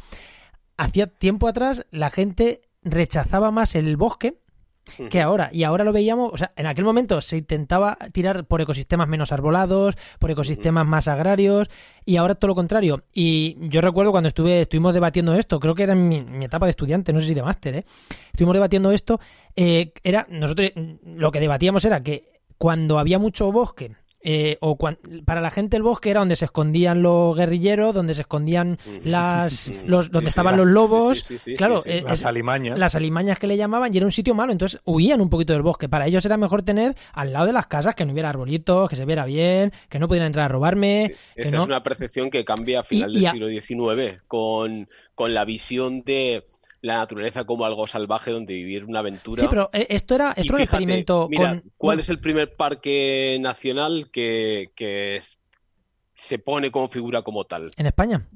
hacía 0.77 1.07
tiempo 1.07 1.47
atrás 1.47 1.87
la 1.93 2.11
gente 2.11 2.63
rechazaba 2.83 3.53
más 3.53 3.77
el 3.77 3.97
bosque 3.97 4.41
que 5.11 5.21
ahora. 5.21 5.51
Y 5.53 5.65
ahora 5.65 5.85
lo 5.85 5.93
veíamos, 5.93 6.33
o 6.33 6.37
sea, 6.37 6.53
en 6.57 6.67
aquel 6.67 6.85
momento 6.85 7.21
se 7.21 7.39
intentaba 7.39 7.97
tirar 8.13 8.45
por 8.47 8.61
ecosistemas 8.61 9.09
menos 9.09 9.33
arbolados, 9.33 9.97
por 10.19 10.31
ecosistemas 10.31 10.87
más 10.87 11.09
agrarios, 11.09 11.71
y 12.05 12.17
ahora 12.17 12.35
todo 12.35 12.49
lo 12.49 12.55
contrario. 12.55 13.05
Y 13.13 13.57
yo 13.69 13.81
recuerdo 13.81 14.13
cuando 14.13 14.29
estuve, 14.29 14.61
estuvimos 14.63 14.95
debatiendo 14.95 15.35
esto, 15.35 15.61
creo 15.61 15.75
que 15.75 15.85
era 15.85 15.93
en 15.93 16.09
mi, 16.09 16.45
etapa 16.45 16.67
de 16.67 16.71
estudiante, 16.71 17.13
no 17.13 17.21
sé 17.21 17.27
si 17.27 17.35
de 17.35 17.43
máster, 17.43 17.75
¿eh? 17.77 17.85
Estuvimos 18.33 18.55
debatiendo 18.55 18.93
esto, 18.93 19.21
eh, 19.57 19.93
era, 20.03 20.27
nosotros 20.31 20.71
lo 21.05 21.31
que 21.31 21.41
debatíamos 21.41 21.85
era 21.85 22.03
que 22.03 22.25
cuando 22.57 22.99
había 22.99 23.19
mucho 23.19 23.53
bosque, 23.53 23.93
eh, 24.21 24.59
o 24.61 24.77
para 24.77 25.41
la 25.41 25.51
gente 25.51 25.77
el 25.77 25.83
bosque 25.83 26.11
era 26.11 26.21
donde 26.21 26.35
se 26.35 26.45
escondían 26.45 27.03
los 27.03 27.37
guerrilleros, 27.37 27.95
donde 27.95 28.15
se 28.15 28.23
escondían 28.23 28.79
las 29.05 29.73
los, 29.87 30.11
donde 30.11 30.31
estaban 30.31 30.57
los 30.57 30.67
lobos, 30.67 31.29
claro, 31.57 31.83
eh, 31.85 32.03
las 32.05 32.25
alimañas. 32.25 32.79
Las 32.79 32.95
alimañas 32.95 33.39
que 33.39 33.47
le 33.47 33.57
llamaban 33.57 33.95
y 33.95 33.97
era 33.97 34.07
un 34.07 34.13
sitio 34.13 34.35
malo, 34.35 34.53
entonces 34.53 34.81
huían 34.85 35.21
un 35.21 35.31
poquito 35.31 35.53
del 35.53 35.63
bosque. 35.63 35.89
Para 35.89 36.07
ellos 36.07 36.25
era 36.25 36.37
mejor 36.37 36.63
tener 36.63 36.97
al 37.13 37.33
lado 37.33 37.47
de 37.47 37.53
las 37.53 37.67
casas 37.67 37.95
que 37.95 38.05
no 38.05 38.13
hubiera 38.13 38.31
arbolitos, 38.31 38.89
que 38.89 38.97
se 38.97 39.05
viera 39.05 39.25
bien, 39.25 39.73
que 39.89 39.99
no 39.99 40.09
pudieran 40.09 40.27
entrar 40.27 40.47
a 40.47 40.49
robarme. 40.49 41.15
Esa 41.37 41.59
es 41.59 41.65
una 41.65 41.83
percepción 41.83 42.31
que 42.31 42.45
cambia 42.45 42.81
a 42.81 42.83
final 42.83 43.13
del 43.13 43.31
siglo 43.31 43.49
XIX 43.49 44.21
con, 44.27 44.89
con 45.15 45.33
la 45.33 45.45
visión 45.45 46.03
de 46.03 46.45
la 46.81 46.97
naturaleza 46.97 47.45
como 47.45 47.65
algo 47.65 47.87
salvaje 47.87 48.31
donde 48.31 48.55
vivir 48.55 48.85
una 48.85 49.01
aventura. 49.01 49.43
Sí, 49.43 49.49
pero 49.49 49.71
eh, 49.73 49.87
esto 49.91 50.15
era, 50.15 50.33
esto 50.37 50.55
un 50.55 50.61
experimento 50.61 51.29
mira, 51.29 51.63
¿Cuál 51.77 52.01
es 52.01 52.09
el 52.09 52.21
primer 52.21 52.55
parque 52.55 53.39
nacional 53.41 54.11
que, 54.11 54.71
que 54.75 55.21
se 56.15 56.39
pone 56.39 56.71
como 56.71 56.89
figura 56.89 57.23
como 57.23 57.45
tal? 57.45 57.71
¿En 57.77 57.87
España? 57.87 58.29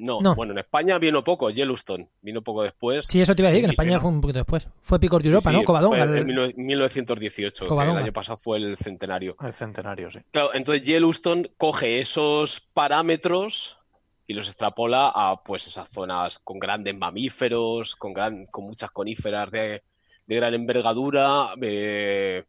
no, 0.00 0.34
bueno, 0.34 0.52
en 0.52 0.58
España 0.58 0.98
vino 0.98 1.22
poco, 1.24 1.50
Yellowstone, 1.50 2.08
vino 2.22 2.42
poco 2.42 2.62
después. 2.62 3.06
Sí, 3.06 3.20
eso 3.20 3.34
te 3.34 3.42
iba 3.42 3.48
a 3.48 3.52
decir, 3.52 3.62
que 3.62 3.66
en 3.66 3.70
España 3.72 4.00
fue 4.00 4.10
un 4.10 4.20
poquito 4.20 4.38
después. 4.38 4.68
Fue 4.82 4.98
Picor 5.00 5.22
de 5.22 5.28
Europa, 5.28 5.52
¿no? 5.52 5.64
Covadonga. 5.64 6.04
en 6.04 6.26
1918, 6.56 7.82
el 7.82 7.96
año 7.96 8.12
pasado 8.12 8.36
fue 8.36 8.58
el 8.58 8.76
centenario. 8.76 9.36
El 9.40 9.52
centenario, 9.52 10.10
sí. 10.10 10.20
Claro, 10.30 10.54
entonces 10.54 10.82
Yellowstone 10.84 11.50
coge 11.56 12.00
esos 12.00 12.60
parámetros 12.60 13.77
y 14.28 14.34
los 14.34 14.46
extrapola 14.46 15.10
a 15.14 15.42
pues 15.42 15.66
esas 15.66 15.88
zonas 15.88 16.38
con 16.38 16.58
grandes 16.58 16.94
mamíferos, 16.94 17.96
con, 17.96 18.12
gran, 18.12 18.44
con 18.44 18.64
muchas 18.64 18.90
coníferas 18.90 19.50
de, 19.50 19.82
gran 20.26 20.52
envergadura, 20.52 21.54
eh, 21.62 22.44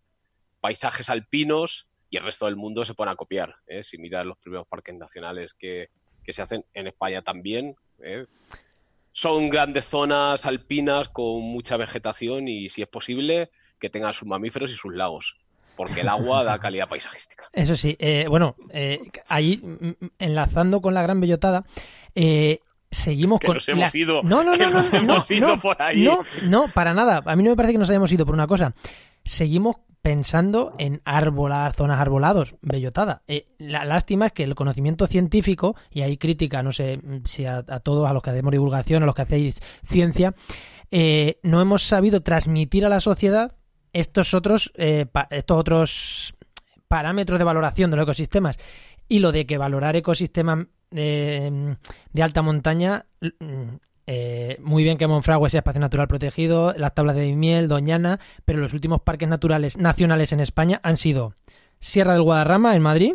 paisajes 0.60 1.10
alpinos 1.10 1.88
y 2.10 2.18
el 2.18 2.26
resto 2.26 2.48
del 2.48 2.58
mundo 2.58 2.84
se 2.84 2.96
pone 2.96 3.12
a 3.12 3.16
copiar. 3.16 3.56
¿eh? 3.66 3.82
Si 3.82 3.98
miras 3.98 4.26
los 4.26 4.38
primeros 4.38 4.68
parques 4.68 4.94
nacionales 4.94 5.54
que, 5.54 5.90
se 6.28 6.44
hacen 6.44 6.64
en 6.76 6.86
España 6.86 7.24
también, 7.24 7.76
¿eh? 8.04 8.26
son 9.14 9.50
grandes 9.50 9.86
zonas 9.86 10.46
alpinas 10.46 11.10
con 11.10 11.42
mucha 11.42 11.76
vegetación 11.76 12.48
y 12.50 12.70
si 12.70 12.84
es 12.84 12.88
posible 12.90 13.50
que 13.80 13.90
tengan 13.90 14.14
sus 14.14 14.28
mamíferos 14.28 14.72
y 14.72 14.76
sus 14.76 14.94
lagos 14.94 15.38
porque 15.80 16.02
el 16.02 16.10
agua 16.10 16.44
da 16.44 16.60
calidad 16.60 16.90
paisajística. 16.90 17.46
Eso 17.54 17.78
sí, 17.78 17.96
eh, 18.00 18.26
bueno, 18.28 18.58
eh, 18.70 19.00
ahí 19.30 19.62
mm, 19.64 20.08
enlazando 20.20 20.82
con 20.82 20.94
la 20.94 21.02
gran 21.02 21.22
bellotada, 21.22 21.64
eh, 22.16 22.60
seguimos 22.92 23.40
con. 23.40 23.56
Nos 23.56 23.70
hemos 23.70 23.96
ido, 23.96 24.22
no, 24.22 24.44
no, 24.44 24.58
no, 24.58 24.72
no, 24.72 25.24
no, 25.40 25.60
por 25.62 25.82
ahí. 25.82 26.04
no, 26.04 26.26
no, 26.44 26.68
para 26.74 26.94
nada. 26.94 27.24
A 27.26 27.34
mí 27.38 27.44
no 27.44 27.52
me 27.52 27.56
parece 27.56 27.72
que 27.72 27.80
nos 27.80 27.90
hayamos 27.90 28.12
ido 28.12 28.26
por 28.26 28.36
una 28.36 28.46
cosa. 28.46 28.74
Seguimos 29.24 29.78
pensando 30.02 30.76
en 30.80 31.02
arbolar, 31.06 31.72
zonas 31.72 32.02
arbolados, 32.02 32.56
bellotada. 32.62 33.24
la 33.58 33.86
lástima 33.86 34.26
es 34.26 34.32
que 34.34 34.44
el 34.44 34.56
conocimiento 34.56 35.08
científico, 35.08 35.78
y 35.92 36.02
hay 36.02 36.18
crítica, 36.18 36.62
no 36.62 36.74
sé 36.74 37.00
si 37.24 37.46
a, 37.46 37.64
todos, 37.64 38.10
a 38.10 38.12
los 38.12 38.22
que 38.22 38.32
hacemos 38.32 38.52
divulgación, 38.52 39.04
a 39.04 39.06
los 39.06 39.16
que 39.16 39.22
hacéis 39.22 39.62
ciencia, 39.82 40.34
no 40.92 41.62
hemos 41.62 41.84
sabido 41.84 42.22
transmitir 42.22 42.86
a 42.86 42.90
la 42.90 43.00
sociedad 43.00 43.59
estos 43.94 44.34
otros, 44.34 44.72
eh, 44.76 45.06
estos 45.30 45.58
otros 45.58 46.34
parámetros 46.88 47.40
de 47.40 47.46
valoración 47.46 47.92
de 47.92 47.98
los 47.98 48.04
ecosistemas. 48.04 48.58
Y 49.08 49.20
lo 49.20 49.32
de 49.32 49.46
que 49.46 49.58
valorar 49.58 49.96
ecosistemas 49.96 50.68
eh, 50.92 51.76
de 52.12 52.24
alta 52.24 52.42
montaña, 52.42 53.06
mm, 53.22 53.76
eh, 54.08 54.58
muy 54.62 54.84
bien 54.84 54.98
que 54.98 55.08
Monfragüe 55.08 55.50
sea 55.50 55.60
espacio 55.60 55.82
natural 55.82 56.08
protegido, 56.08 56.74
las 56.76 56.96
tablas 56.96 57.16
de 57.16 57.36
miel, 57.36 57.68
Doñana, 57.68 58.20
pero 58.44 58.60
los 58.60 58.74
últimos 58.74 59.02
parques 59.02 59.30
naturales 59.30 59.78
nacionales 59.78 60.32
en 60.32 60.40
España 60.40 60.80
han 60.84 60.98
sido 60.98 61.36
Sierra 61.80 62.14
del 62.14 62.24
Guadarrama 62.24 62.76
en 62.76 62.82
Madrid, 62.82 63.14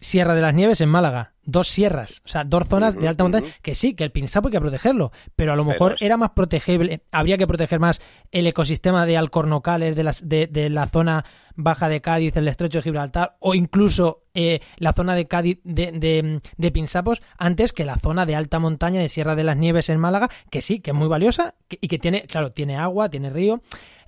Sierra 0.00 0.34
de 0.34 0.40
las 0.40 0.54
Nieves 0.54 0.80
en 0.80 0.88
Málaga. 0.88 1.34
Dos 1.42 1.68
sierras, 1.68 2.22
o 2.24 2.28
sea, 2.28 2.44
dos 2.44 2.68
zonas 2.68 2.96
de 2.96 3.08
alta 3.08 3.24
montaña. 3.24 3.46
Que 3.60 3.74
sí, 3.74 3.94
que 3.94 4.04
el 4.04 4.12
Pinsapo 4.12 4.48
hay 4.48 4.52
que 4.52 4.60
protegerlo, 4.60 5.10
pero 5.36 5.52
a 5.52 5.56
lo 5.56 5.64
mejor 5.64 5.96
era 6.00 6.16
más 6.16 6.30
protegible, 6.30 7.02
habría 7.10 7.38
que 7.38 7.46
proteger 7.46 7.80
más 7.80 8.00
el 8.30 8.46
ecosistema 8.46 9.04
de 9.04 9.16
Alcornocales, 9.16 9.96
de, 9.96 10.04
las, 10.04 10.28
de, 10.28 10.68
la 10.70 10.86
zona 10.86 11.24
baja 11.56 11.88
de 11.88 12.00
Cádiz, 12.00 12.36
el 12.36 12.46
estrecho 12.46 12.78
de 12.78 12.82
Gibraltar, 12.82 13.36
o 13.40 13.54
incluso 13.54 14.22
eh, 14.32 14.60
la 14.76 14.92
zona 14.92 15.14
de 15.16 15.26
Cádiz 15.26 15.58
de, 15.64 16.40
de, 16.56 16.70
Pinsapos, 16.70 17.20
antes 17.36 17.72
que 17.72 17.84
la 17.84 17.96
zona 17.96 18.26
de 18.26 18.36
alta 18.36 18.58
montaña 18.58 19.00
de 19.00 19.08
Sierra 19.08 19.34
de 19.34 19.44
las 19.44 19.56
Nieves 19.56 19.88
en 19.88 19.98
Málaga, 19.98 20.28
que 20.50 20.62
sí, 20.62 20.80
que 20.80 20.92
es 20.92 20.96
muy 20.96 21.08
valiosa 21.08 21.54
y 21.68 21.88
que 21.88 21.98
tiene, 21.98 22.22
claro, 22.22 22.52
tiene 22.52 22.76
agua, 22.76 23.08
tiene 23.08 23.28
río. 23.28 23.60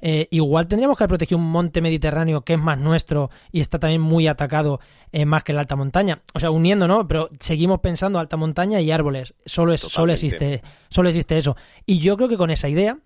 Eh, 0.05 0.26
igual 0.32 0.66
tendríamos 0.66 0.98
que 0.98 1.05
haber 1.05 1.11
protegido 1.11 1.38
un 1.38 1.48
monte 1.48 1.80
mediterráneo 1.80 2.40
que 2.40 2.55
es 2.55 2.59
más 2.59 2.76
nuestro 2.76 3.30
y 3.53 3.61
está 3.61 3.78
también 3.78 4.00
muy 4.00 4.26
atacado 4.26 4.80
eh, 5.12 5.24
más 5.24 5.44
que 5.44 5.53
la 5.53 5.61
alta 5.61 5.76
montaña. 5.76 6.22
O 6.34 6.40
sea, 6.40 6.50
uniendo, 6.50 6.88
¿no? 6.88 7.07
Pero 7.07 7.28
seguimos 7.38 7.78
pensando 7.78 8.18
alta 8.18 8.36
montaña 8.36 8.80
y 8.80 8.90
árboles. 8.90 9.34
Solo, 9.46 9.72
es, 9.72 9.80
solo, 9.80 10.12
existe, 10.12 10.61
solo 10.90 11.09
existe 11.09 11.38
eso. 11.38 11.57
Y 11.86 12.00
yo 12.00 12.16
creo 12.16 12.28
que 12.28 12.36
con 12.36 12.50
esa 12.50 12.68
idea 12.68 12.98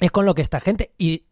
es 0.00 0.10
con 0.10 0.26
lo 0.26 0.34
que 0.34 0.42
esta 0.42 0.58
gente. 0.58 0.90
Y, 0.98 1.26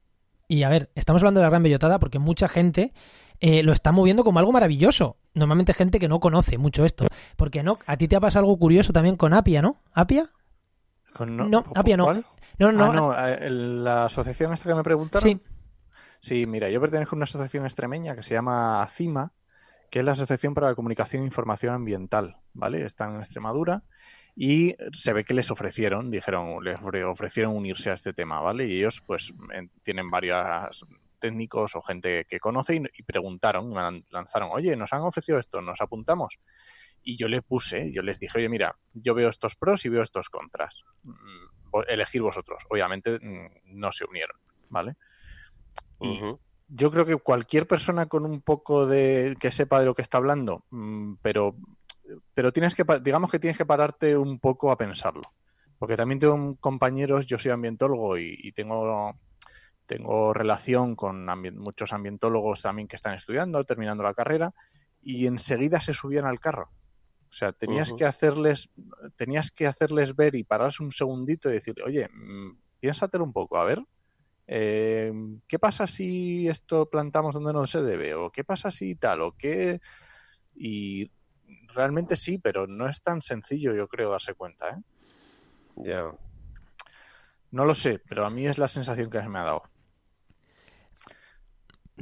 y 0.47 0.62
a 0.62 0.68
ver, 0.68 0.90
estamos 0.95 1.22
hablando 1.22 1.40
de 1.40 1.47
la 1.47 1.51
gran 1.51 1.64
bellotada 1.64 1.99
porque 1.99 2.20
mucha 2.20 2.47
gente 2.47 2.92
eh, 3.40 3.64
lo 3.64 3.72
está 3.72 3.90
moviendo 3.90 4.22
como 4.22 4.38
algo 4.38 4.53
maravilloso. 4.53 5.16
Normalmente 5.34 5.74
gente 5.74 5.99
que 5.99 6.09
no 6.09 6.20
conoce 6.20 6.57
mucho 6.57 6.84
esto. 6.84 7.07
Porque 7.36 7.64
no, 7.64 7.80
a 7.86 7.97
ti 7.97 8.07
te 8.07 8.14
ha 8.14 8.20
pasado 8.20 8.45
algo 8.45 8.57
curioso 8.59 8.92
también 8.92 9.16
con 9.16 9.34
Apia, 9.34 9.61
¿no? 9.61 9.82
¿Apia? 9.92 10.30
No, 11.21 11.65
Apia 11.75 11.97
no. 11.97 12.12
No, 12.59 12.71
no, 12.73 12.85
ah, 12.85 12.95
no. 12.95 13.19
Eh, 13.19 13.51
la 13.51 14.05
asociación 14.07 14.53
esta 14.53 14.69
que 14.69 14.75
me 14.75 14.83
preguntaron. 14.83 15.23
Sí. 15.23 15.41
Sí, 16.21 16.47
mira, 16.47 16.71
yo 16.71 16.81
pertenezco 16.81 17.15
a 17.15 17.19
una 17.19 17.25
asociación 17.25 17.65
extremeña 17.65 18.17
que 18.17 18.23
se 18.23 18.33
llama 18.33 18.83
ACIMA, 18.83 19.33
que 19.91 19.99
es 19.99 20.05
la 20.05 20.12
Asociación 20.12 20.55
para 20.55 20.69
la 20.69 20.75
Comunicación 20.75 21.23
e 21.23 21.27
Información 21.27 21.75
Ambiental, 21.75 22.39
¿vale? 22.55 22.83
Están 22.85 23.15
en 23.15 23.21
Extremadura 23.21 23.83
y 24.35 24.75
se 24.93 25.12
ve 25.12 25.25
que 25.25 25.35
les 25.35 25.51
ofrecieron, 25.51 26.11
dijeron, 26.11 26.65
les 26.65 26.81
ofrecieron 26.83 27.55
unirse 27.55 27.91
a 27.91 27.93
este 27.93 28.12
tema, 28.12 28.41
¿vale? 28.41 28.67
Y 28.67 28.79
ellos, 28.79 29.03
pues, 29.07 29.33
tienen 29.83 30.11
varios 30.11 30.85
técnicos 31.21 31.77
o 31.77 31.83
gente 31.83 32.25
que 32.25 32.41
conoce 32.41 32.75
y, 32.75 33.03
preguntaron, 33.03 33.73
lanzaron, 34.11 34.49
oye, 34.51 34.75
nos 34.77 34.93
han 34.93 35.03
ofrecido 35.03 35.39
esto, 35.39 35.61
nos 35.61 35.81
apuntamos. 35.81 36.39
Y 37.05 37.16
yo 37.16 37.28
les 37.28 37.42
puse, 37.42 37.92
yo 37.92 38.02
les 38.02 38.18
dije, 38.18 38.38
oye, 38.38 38.48
mira, 38.48 38.74
yo 38.94 39.14
veo 39.14 39.28
estos 39.28 39.55
pros 39.57 39.84
y 39.84 39.90
veo 39.90 40.02
estos 40.02 40.30
contras. 40.30 40.82
Mm, 41.02 41.82
elegir 41.88 42.22
vosotros. 42.22 42.62
Obviamente 42.70 43.18
mm, 43.20 43.78
no 43.78 43.92
se 43.92 44.05
unieron, 44.05 44.36
¿vale? 44.68 44.96
yo 46.68 46.90
creo 46.90 47.07
que 47.07 47.16
cualquier 47.16 47.66
persona 47.66 48.07
con 48.07 48.24
un 48.24 48.40
poco 48.40 48.86
de 48.86 49.36
que 49.38 49.50
sepa 49.50 49.80
de 49.80 49.86
lo 49.86 49.94
que 49.94 50.02
está 50.02 50.18
hablando, 50.18 50.64
mm, 50.70 51.14
pero 51.22 51.57
pero 52.34 52.52
tienes 52.52 52.74
que 52.74 52.84
digamos 53.02 53.30
que 53.30 53.38
tienes 53.38 53.57
que 53.57 53.64
pararte 53.64 54.16
un 54.16 54.38
poco 54.38 54.70
a 54.70 54.76
pensarlo, 54.76 55.22
porque 55.78 55.96
también 55.96 56.18
tengo 56.18 56.57
compañeros, 56.57 57.26
yo 57.26 57.38
soy 57.38 57.52
ambientólogo 57.52 58.18
y, 58.18 58.52
tengo 58.52 59.14
tengo 59.86 60.32
relación 60.32 60.96
con 60.96 61.26
muchos 61.57 61.92
ambientólogos 61.92 62.62
también 62.62 62.88
que 62.88 62.96
están 62.96 63.14
estudiando, 63.14 63.64
terminando 63.64 64.02
la 64.02 64.14
carrera 64.14 64.52
y 65.02 65.26
enseguida 65.26 65.80
se 65.80 65.92
subían 65.92 66.24
al 66.24 66.40
carro. 66.40 66.70
O 67.35 67.37
sea, 67.37 67.51
tenías 67.51 67.93
que 67.93 68.05
hacerles, 68.05 68.70
tenías 69.16 69.51
que 69.51 69.66
hacerles 69.66 70.14
ver 70.14 70.37
y 70.37 70.45
pararse 70.45 70.85
un 70.85 70.93
segundito 70.93 71.51
y 71.51 71.55
decir, 71.55 71.74
oye, 71.85 72.09
mm, 72.09 72.57
piénsatelo 72.78 73.24
un 73.24 73.32
poco, 73.32 73.57
a 73.57 73.64
ver, 73.64 73.82
eh, 74.47 75.12
¿qué 75.49 75.59
pasa 75.59 75.89
si 75.89 76.47
esto 76.47 76.87
plantamos 76.89 77.35
donde 77.35 77.53
no 77.53 77.66
se 77.66 77.82
debe? 77.82 78.14
¿O 78.14 78.30
qué 78.30 78.45
pasa 78.45 78.70
si 78.70 78.95
tal? 78.95 79.22
¿O 79.22 79.32
qué? 79.32 79.80
Y 80.55 81.11
realmente 81.74 82.14
sí, 82.14 82.39
pero 82.39 82.68
no 82.68 82.89
es 82.89 83.03
tan 83.03 83.20
sencillo, 83.20 83.74
yo 83.74 83.89
creo, 83.89 84.12
darse 84.12 84.35
cuenta, 84.35 84.70
¿eh? 84.70 84.82
Ya. 85.78 86.12
No 87.51 87.64
lo 87.64 87.74
sé, 87.74 88.01
pero 88.09 88.24
a 88.24 88.30
mí 88.30 88.47
es 88.47 88.59
la 88.59 88.68
sensación 88.68 89.11
que 89.11 89.20
se 89.20 89.28
me 89.28 89.41
ha 89.41 89.45
dado. 89.45 89.64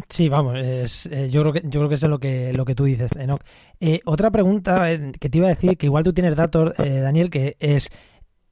Sí, 0.09 0.28
vamos, 0.28 0.57
es, 0.59 1.07
eh, 1.07 1.28
yo, 1.28 1.43
creo 1.43 1.53
que, 1.53 1.61
yo 1.64 1.80
creo 1.80 1.88
que 1.88 1.97
eso 1.97 2.07
es 2.07 2.11
lo 2.11 2.18
que, 2.18 2.53
lo 2.55 2.64
que 2.64 2.74
tú 2.74 2.84
dices, 2.84 3.14
Enoch. 3.16 3.43
Eh, 3.78 4.01
otra 4.07 4.30
pregunta 4.30 4.90
eh, 4.90 5.12
que 5.20 5.28
te 5.28 5.38
iba 5.38 5.49
a 5.49 5.55
decir, 5.55 5.76
que 5.76 5.86
igual 5.86 6.03
tú 6.03 6.14
tienes 6.14 6.34
datos, 6.34 6.72
Daniel, 6.76 7.30
que 7.30 7.57
es 7.61 7.90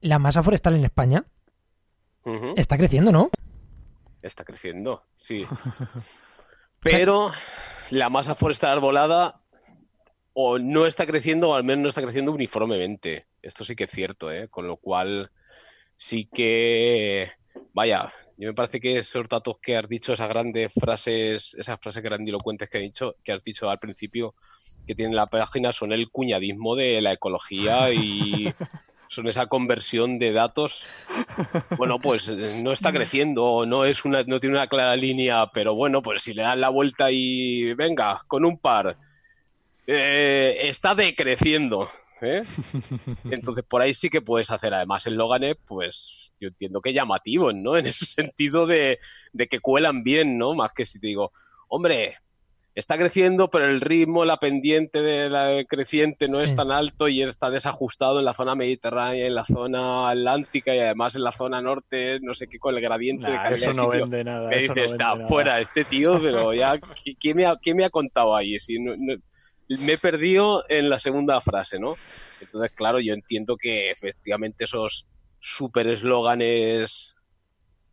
la 0.01 0.19
masa 0.19 0.43
forestal 0.43 0.75
en 0.75 0.85
España 0.85 1.25
está 2.55 2.77
creciendo, 2.77 3.11
¿no? 3.11 3.31
Está 4.21 4.43
creciendo, 4.43 5.03
sí. 5.17 5.45
Pero 6.79 7.31
la 7.89 8.09
masa 8.09 8.35
forestal 8.35 8.71
arbolada 8.71 9.41
o 10.33 10.59
no 10.59 10.85
está 10.85 11.05
creciendo 11.05 11.49
o 11.49 11.55
al 11.55 11.63
menos 11.63 11.83
no 11.83 11.89
está 11.89 12.01
creciendo 12.01 12.31
uniformemente. 12.31 13.27
Esto 13.41 13.63
sí 13.63 13.75
que 13.75 13.85
es 13.85 13.91
cierto, 13.91 14.31
¿eh? 14.31 14.47
Con 14.49 14.67
lo 14.67 14.77
cual 14.77 15.31
sí 15.95 16.29
que, 16.31 17.31
vaya, 17.73 18.11
Yo 18.41 18.47
me 18.47 18.55
parece 18.55 18.79
que 18.79 18.97
esos 18.97 19.29
datos 19.29 19.57
que 19.61 19.77
has 19.77 19.87
dicho, 19.87 20.13
esas 20.13 20.27
grandes 20.27 20.73
frases, 20.73 21.53
esas 21.59 21.79
frases 21.79 22.01
grandilocuentes 22.01 22.67
que, 22.71 22.79
has 22.79 22.83
dicho, 22.83 23.15
que 23.23 23.33
has 23.33 23.43
dicho 23.43 23.69
al 23.69 23.77
principio, 23.77 24.33
que 24.87 24.95
tiene 24.95 25.13
la 25.13 25.27
página, 25.27 25.71
son 25.71 25.93
el 25.93 26.09
cuñadismo 26.09 26.75
de 26.75 27.01
la 27.01 27.13
ecología 27.13 27.93
y 27.93 28.51
son 29.09 29.27
esa 29.27 29.45
conversión 29.45 30.17
de 30.17 30.31
datos. 30.31 30.83
Bueno, 31.77 31.99
pues 32.01 32.29
eh, 32.29 32.63
no 32.63 32.71
está 32.71 32.91
creciendo, 32.91 33.67
no 33.67 33.85
es 33.85 34.05
una, 34.05 34.23
no 34.23 34.39
tiene 34.39 34.55
una 34.55 34.65
clara 34.65 34.95
línea, 34.95 35.51
pero 35.53 35.75
bueno, 35.75 36.01
pues 36.01 36.23
si 36.23 36.33
le 36.33 36.41
dan 36.41 36.61
la 36.61 36.69
vuelta 36.69 37.11
y 37.11 37.75
venga, 37.75 38.23
con 38.25 38.43
un 38.43 38.57
par, 38.57 38.97
eh, 39.85 40.61
está 40.63 40.95
decreciendo. 40.95 41.89
¿Eh? 42.21 42.43
Entonces 43.31 43.63
por 43.63 43.81
ahí 43.81 43.93
sí 43.93 44.09
que 44.09 44.21
puedes 44.21 44.51
hacer 44.51 44.73
además 44.73 45.05
el 45.07 45.15
Loganet, 45.15 45.59
pues 45.67 46.31
yo 46.39 46.49
entiendo 46.49 46.81
que 46.81 46.93
llamativos, 46.93 47.53
¿no? 47.55 47.77
En 47.81 47.85
ese 47.85 48.05
sentido 48.05 48.65
de, 48.65 48.99
de 49.33 49.47
que 49.47 49.59
cuelan 49.59 50.03
bien, 50.03 50.37
¿no? 50.37 50.53
Más 50.53 50.73
que 50.73 50.85
si 50.85 50.99
te 50.99 51.07
digo, 51.07 51.31
hombre, 51.67 52.15
está 52.73 52.97
creciendo, 52.97 53.49
pero 53.49 53.69
el 53.69 53.81
ritmo, 53.81 54.23
la 54.25 54.37
pendiente 54.37 55.01
de 55.01 55.29
la 55.29 55.63
creciente 55.65 56.27
no 56.27 56.39
es 56.39 56.55
tan 56.55 56.71
alto 56.71 57.07
y 57.07 57.21
está 57.21 57.49
desajustado 57.49 58.19
en 58.19 58.25
la 58.25 58.33
zona 58.33 58.55
mediterránea, 58.55 59.25
en 59.25 59.35
la 59.35 59.45
zona 59.45 60.09
atlántica 60.09 60.73
y 60.75 60.79
además 60.79 61.15
en 61.15 61.23
la 61.23 61.31
zona 61.31 61.61
norte, 61.61 62.19
no 62.21 62.33
sé 62.33 62.47
qué, 62.47 62.59
con 62.59 62.75
el 62.75 62.81
gradiente 62.81 63.29
de 63.29 63.37
calidad. 63.37 63.71
Eso 63.71 63.73
no 63.73 63.89
vende 63.89 64.23
nada. 64.23 64.49
Me 64.49 64.57
dice, 64.59 64.85
está 64.85 65.15
fuera 65.27 65.59
este 65.59 65.83
tío, 65.83 66.19
pero 66.21 66.53
ya, 66.53 66.79
¿qué, 67.19 67.33
me, 67.33 67.45
ha, 67.45 67.57
me 67.73 67.85
ha 67.85 67.89
contado 67.89 68.35
ahí? 68.35 68.57
Si 68.59 68.77
me 69.79 69.93
he 69.93 69.97
perdido 69.97 70.63
en 70.69 70.89
la 70.89 70.99
segunda 70.99 71.39
frase, 71.41 71.79
¿no? 71.79 71.95
Entonces, 72.39 72.71
claro, 72.71 72.99
yo 72.99 73.13
entiendo 73.13 73.57
que 73.57 73.91
efectivamente 73.91 74.65
esos 74.65 75.05
super 75.39 75.87
eslóganes 75.87 77.15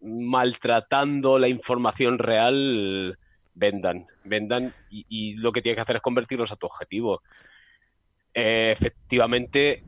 maltratando 0.01 1.39
la 1.39 1.49
información 1.49 2.19
real 2.19 3.19
vendan, 3.55 4.07
vendan 4.25 4.75
y, 4.91 5.35
lo 5.35 5.53
que 5.53 5.63
tienes 5.63 5.77
que 5.77 5.83
hacer 5.83 5.97
es 5.97 6.03
convertirlos 6.03 6.53
a 6.53 6.57
tu 6.57 6.67
objetivo. 6.67 7.23
Eh, 8.33 8.71
efectivamente, 8.71 9.83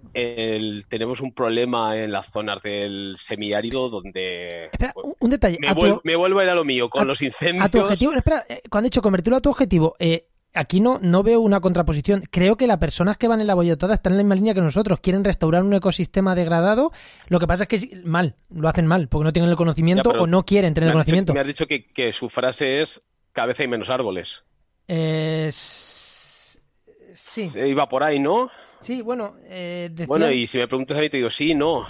tenemos 0.89 1.21
un 1.21 1.33
problema 1.33 1.97
en 1.97 2.11
las 2.11 2.33
zonas 2.33 2.61
del 2.63 3.15
semiárido 3.17 3.89
donde... 3.89 4.65
Espera, 4.73 4.93
pues, 4.93 5.15
un 5.21 5.31
detalle. 5.31 5.59
Me, 6.03 6.17
vuelvo 6.17 6.41
a 6.41 6.43
ir 6.43 6.49
a 6.49 6.55
lo 6.55 6.65
mío, 6.65 6.89
con 6.89 7.07
los 7.07 7.23
incendios... 7.23 7.67
A 7.67 7.69
tu 7.69 7.81
objetivo, 7.81 8.13
espera, 8.13 8.45
eh, 8.49 8.63
cuando 8.69 8.87
he 8.87 8.91
dicho 8.91 9.03
convertirlo 9.03 9.37
a 9.37 9.41
tu 9.41 9.51
objetivo, 9.51 9.95
eh, 10.01 10.27
aquí 10.55 10.81
no, 10.81 10.99
no 11.01 11.23
veo 11.23 11.41
una 11.41 11.61
contraposición. 11.61 12.23
Creo 12.31 12.57
que 12.57 12.67
las 12.67 12.79
personas 12.79 13.17
que 13.17 13.29
van 13.29 13.41
en 13.41 13.47
la 13.47 13.55
bollotada 13.55 13.95
están 13.95 14.13
en 14.13 14.19
la 14.19 14.25
misma 14.25 14.35
línea 14.37 14.55
que 14.55 14.61
nosotros. 14.61 15.01
Quieren 15.01 15.25
restaurar 15.25 15.63
un 15.63 15.73
ecosistema 15.75 16.35
degradado. 16.35 16.93
Lo 17.29 17.39
que 17.39 17.47
pasa 17.47 17.65
es 17.65 17.69
que 17.69 18.01
mal, 18.05 18.37
lo 18.51 18.69
hacen 18.69 18.87
mal, 18.87 19.09
porque 19.09 19.25
no 19.25 19.33
tienen 19.33 19.51
el 19.51 19.57
conocimiento 19.57 20.11
o 20.11 20.27
no 20.27 20.45
quieren 20.45 20.75
tener 20.75 20.89
el 20.89 20.95
conocimiento. 20.95 21.35
me 21.35 21.41
has 21.41 21.47
dicho 21.47 21.67
que, 21.67 22.13
su 22.13 22.29
frase 22.29 22.81
es 22.81 23.03
cada 23.33 23.49
vez 23.49 23.61
hay 23.61 23.69
menos 23.69 23.91
árboles. 23.91 24.43
Sí. 27.15 27.51
Iba 27.55 27.89
por 27.89 28.03
ahí, 28.03 28.19
¿no? 28.19 28.51
Sí, 28.81 29.03
bueno. 29.03 29.37
Eh, 29.45 29.91
bueno, 30.07 30.31
y 30.31 30.47
si 30.47 30.59
me 30.59 30.67
preguntas 30.67 30.97
a 30.97 31.01
mí, 31.01 31.11
te 31.11 31.19
digo 31.19 31.31
sí, 31.31 31.55
no. 31.55 31.87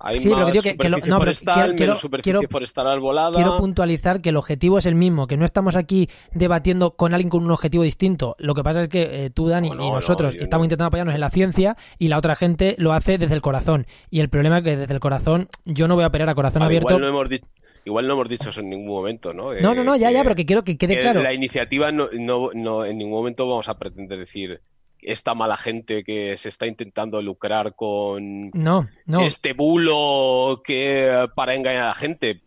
Hay 0.00 0.18
sí, 0.18 0.28
más 0.28 0.52
que, 0.52 0.76
que, 0.76 0.88
no, 0.90 1.18
forestal, 1.18 1.74
quiero, 1.74 1.96
superficie 1.96 2.48
forestal 2.48 2.86
arbolada. 2.86 3.32
Quiero 3.32 3.56
puntualizar 3.56 4.20
que 4.20 4.28
el 4.28 4.36
objetivo 4.36 4.78
es 4.78 4.84
el 4.84 4.94
mismo, 4.94 5.26
que 5.26 5.38
no 5.38 5.46
estamos 5.46 5.74
aquí 5.74 6.10
debatiendo 6.32 6.96
con 6.96 7.14
alguien 7.14 7.30
con 7.30 7.44
un 7.44 7.50
objetivo 7.50 7.82
distinto. 7.82 8.36
Lo 8.38 8.54
que 8.54 8.62
pasa 8.62 8.82
es 8.82 8.88
que 8.88 9.24
eh, 9.24 9.30
tú, 9.30 9.48
Dani, 9.48 9.68
y 9.68 9.90
nosotros 9.90 10.34
estamos 10.38 10.66
intentando 10.66 10.88
apoyarnos 10.88 11.14
en 11.14 11.20
la 11.20 11.30
ciencia 11.30 11.76
y 11.98 12.08
la 12.08 12.18
otra 12.18 12.36
gente 12.36 12.74
lo 12.78 12.92
hace 12.92 13.16
desde 13.16 13.34
el 13.34 13.40
corazón. 13.40 13.86
Y 14.10 14.20
el 14.20 14.28
problema 14.28 14.58
es 14.58 14.64
que 14.64 14.76
desde 14.76 14.92
el 14.92 15.00
corazón 15.00 15.48
yo 15.64 15.88
no 15.88 15.94
voy 15.94 16.04
a 16.04 16.08
operar 16.08 16.28
a 16.28 16.34
corazón 16.34 16.62
abierto. 16.62 16.88
Igual 16.90 17.02
no, 17.02 17.08
hemos 17.08 17.30
dicho, 17.30 17.46
igual 17.86 18.06
no 18.06 18.12
hemos 18.14 18.28
dicho 18.28 18.50
eso 18.50 18.60
en 18.60 18.68
ningún 18.68 18.88
momento, 18.88 19.32
¿no? 19.32 19.54
No, 19.54 19.74
no, 19.74 19.82
no, 19.82 19.96
ya, 19.96 20.10
ya, 20.10 20.22
pero 20.22 20.34
que 20.34 20.44
quiero 20.44 20.62
que 20.62 20.76
quede 20.76 20.98
claro. 20.98 21.22
La 21.22 21.32
iniciativa 21.32 21.90
no, 21.90 22.08
no, 22.12 22.50
no, 22.52 22.84
en 22.84 22.98
ningún 22.98 23.14
momento 23.14 23.48
vamos 23.48 23.70
a 23.70 23.78
pretender 23.78 24.18
decir 24.18 24.60
esta 25.00 25.34
mala 25.34 25.56
gente 25.56 26.04
que 26.04 26.36
se 26.36 26.48
está 26.48 26.66
intentando 26.66 27.20
lucrar 27.22 27.74
con 27.74 28.50
no, 28.50 28.88
no. 29.04 29.22
este 29.22 29.52
bulo 29.52 30.62
que 30.64 31.28
para 31.34 31.54
engañar 31.54 31.84
a 31.84 31.88
la 31.88 31.94
gente. 31.94 32.42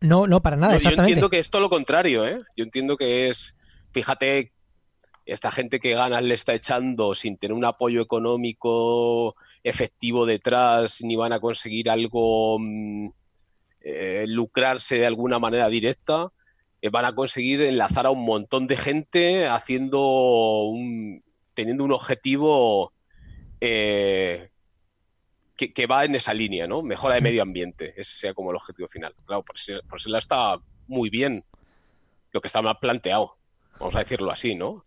No, 0.00 0.26
no, 0.26 0.40
para 0.40 0.56
nada, 0.56 0.76
exactamente. 0.76 1.10
Yo 1.10 1.14
entiendo 1.14 1.30
que 1.30 1.38
es 1.38 1.50
todo 1.50 1.62
lo 1.62 1.70
contrario, 1.70 2.26
¿eh? 2.26 2.38
Yo 2.56 2.64
entiendo 2.64 2.96
que 2.96 3.28
es, 3.28 3.56
fíjate, 3.92 4.52
esta 5.26 5.50
gente 5.50 5.80
que 5.80 5.94
ganas 5.94 6.22
le 6.22 6.34
está 6.34 6.54
echando 6.54 7.14
sin 7.14 7.36
tener 7.36 7.54
un 7.54 7.64
apoyo 7.64 8.00
económico 8.00 9.34
efectivo 9.62 10.24
detrás, 10.24 11.02
ni 11.02 11.16
van 11.16 11.32
a 11.32 11.40
conseguir 11.40 11.90
algo, 11.90 12.58
mm, 12.58 13.08
eh, 13.80 14.24
lucrarse 14.26 14.98
de 14.98 15.06
alguna 15.06 15.38
manera 15.38 15.68
directa, 15.68 16.32
eh, 16.80 16.90
van 16.90 17.04
a 17.04 17.14
conseguir 17.14 17.62
enlazar 17.62 18.06
a 18.06 18.10
un 18.10 18.24
montón 18.24 18.66
de 18.66 18.76
gente 18.76 19.46
haciendo 19.46 20.62
un, 20.62 21.22
teniendo 21.58 21.82
un 21.82 21.90
objetivo 21.90 22.92
eh, 23.60 24.48
que, 25.56 25.86
va 25.88 26.04
en 26.04 26.14
esa 26.14 26.32
línea, 26.32 26.68
¿no? 26.68 26.82
Mejora 26.82 27.16
de 27.16 27.20
medio 27.20 27.42
ambiente, 27.42 27.94
ese 27.96 28.16
sea 28.16 28.32
como 28.32 28.50
el 28.50 28.56
objetivo 28.56 28.86
final. 28.86 29.12
Claro, 29.26 29.42
por 29.42 29.56
eso, 29.56 29.72
por 29.88 29.98
eso 29.98 30.16
está 30.16 30.56
muy 30.86 31.10
bien 31.10 31.44
lo 32.30 32.40
que 32.40 32.46
está 32.46 32.62
mal 32.62 32.78
planteado, 32.80 33.38
vamos 33.80 33.96
a 33.96 33.98
decirlo 33.98 34.30
así, 34.30 34.54
¿no? 34.54 34.84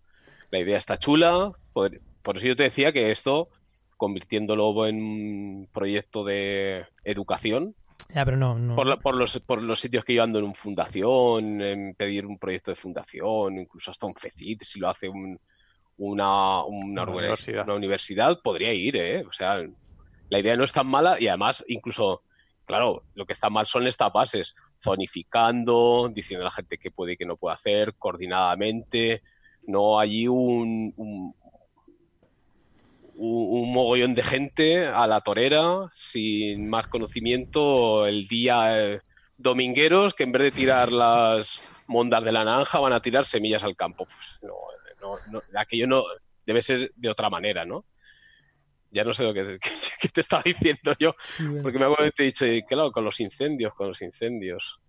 La 0.49 0.59
idea 0.59 0.77
está 0.77 0.95
chula, 0.95 1.51
por, 1.73 1.91
eso 2.35 2.47
yo 2.47 2.55
te 2.55 2.63
decía 2.63 2.93
que 2.93 3.11
esto, 3.11 3.49
convirtiéndolo 3.97 4.87
en 4.87 5.03
un 5.03 5.69
proyecto 5.73 6.23
de 6.23 6.85
educación, 7.03 7.75
ya, 8.13 8.25
pero 8.25 8.35
no, 8.35 8.57
no. 8.57 8.75
Por, 8.75 9.15
los, 9.15 9.39
por 9.39 9.61
los 9.61 9.79
sitios 9.79 10.03
que 10.03 10.13
yo 10.13 10.23
ando 10.23 10.39
en 10.39 10.45
un 10.45 10.55
fundación, 10.55 11.61
en 11.61 11.95
pedir 11.95 12.25
un 12.25 12.37
proyecto 12.37 12.71
de 12.71 12.75
fundación, 12.75 13.57
incluso 13.57 13.91
hasta 13.91 14.05
un 14.05 14.15
FECIT, 14.15 14.63
si 14.63 14.79
lo 14.79 14.89
hace 14.89 15.07
un, 15.07 15.39
una, 16.01 16.63
una, 16.65 17.03
universidad. 17.03 18.41
podría 18.41 18.73
ir, 18.73 18.97
¿eh? 18.97 19.23
O 19.23 19.31
sea, 19.31 19.63
la 20.29 20.39
idea 20.39 20.57
no 20.57 20.63
es 20.63 20.73
tan 20.73 20.87
mala 20.87 21.17
y 21.19 21.27
además 21.27 21.63
incluso, 21.67 22.23
claro, 22.65 23.03
lo 23.13 23.27
que 23.27 23.33
está 23.33 23.51
mal 23.51 23.67
son 23.67 23.85
estas 23.85 24.11
bases, 24.11 24.55
zonificando, 24.75 26.09
diciendo 26.11 26.43
a 26.43 26.49
la 26.49 26.51
gente 26.51 26.79
qué 26.79 26.89
puede 26.89 27.13
y 27.13 27.17
qué 27.17 27.25
no 27.25 27.37
puede 27.37 27.53
hacer, 27.53 27.93
coordinadamente, 27.99 29.21
no 29.67 29.99
allí 29.99 30.27
un, 30.27 30.91
un, 30.97 31.35
un, 33.15 33.71
mogollón 33.71 34.15
de 34.15 34.23
gente 34.23 34.87
a 34.87 35.05
la 35.05 35.21
torera, 35.21 35.87
sin 35.93 36.67
más 36.67 36.87
conocimiento, 36.87 38.07
el 38.07 38.27
día 38.27 38.79
eh, 38.79 39.01
domingueros, 39.37 40.15
que 40.15 40.23
en 40.23 40.31
vez 40.31 40.41
de 40.41 40.51
tirar 40.51 40.91
las 40.91 41.61
mondas 41.85 42.23
de 42.23 42.31
la 42.31 42.43
naranja 42.43 42.79
van 42.79 42.93
a 42.93 43.03
tirar 43.03 43.27
semillas 43.27 43.63
al 43.63 43.75
campo. 43.75 44.05
Pues 44.05 44.39
no, 44.41 44.55
no, 45.01 45.17
no, 45.29 45.41
aquello 45.55 45.87
no 45.87 46.03
debe 46.45 46.61
ser 46.61 46.91
de 46.95 47.09
otra 47.09 47.29
manera, 47.29 47.65
¿no? 47.65 47.85
Ya 48.91 49.03
no 49.03 49.13
sé 49.13 49.23
lo 49.23 49.33
que, 49.33 49.57
te 50.13 50.21
estaba 50.21 50.43
diciendo 50.43 50.93
yo, 50.99 51.15
porque 51.61 51.79
me 51.79 51.85
acuerdo 51.85 52.05
que 52.05 52.11
te 52.11 52.23
he 52.23 52.25
dicho, 52.51 52.67
claro, 52.67 52.91
con 52.91 53.05
los 53.05 53.19
incendios, 53.19 53.73
con 53.73 53.87
los 53.87 54.01
incendios. 54.01 54.79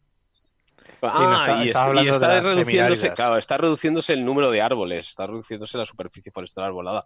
ah, 1.03 1.63
y, 1.65 1.69
está, 1.69 2.41
reduciéndose, 2.41 3.13
claro, 3.13 3.37
está 3.37 3.57
reduciéndose 3.57 4.13
el 4.13 4.25
número 4.25 4.51
de 4.51 4.61
árboles, 4.61 5.09
está 5.09 5.27
reduciéndose 5.27 5.79
la 5.79 5.87
superficie 5.87 6.33
forestal 6.33 6.65
arbolada. 6.65 7.05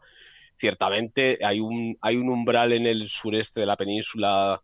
Ciertamente 0.57 1.39
hay 1.45 1.61
un, 1.61 1.99
hay 2.01 2.17
un 2.17 2.31
umbral 2.31 2.73
en 2.73 2.87
el 2.87 3.09
sureste 3.09 3.61
de 3.61 3.67
la 3.67 3.77
península 3.77 4.63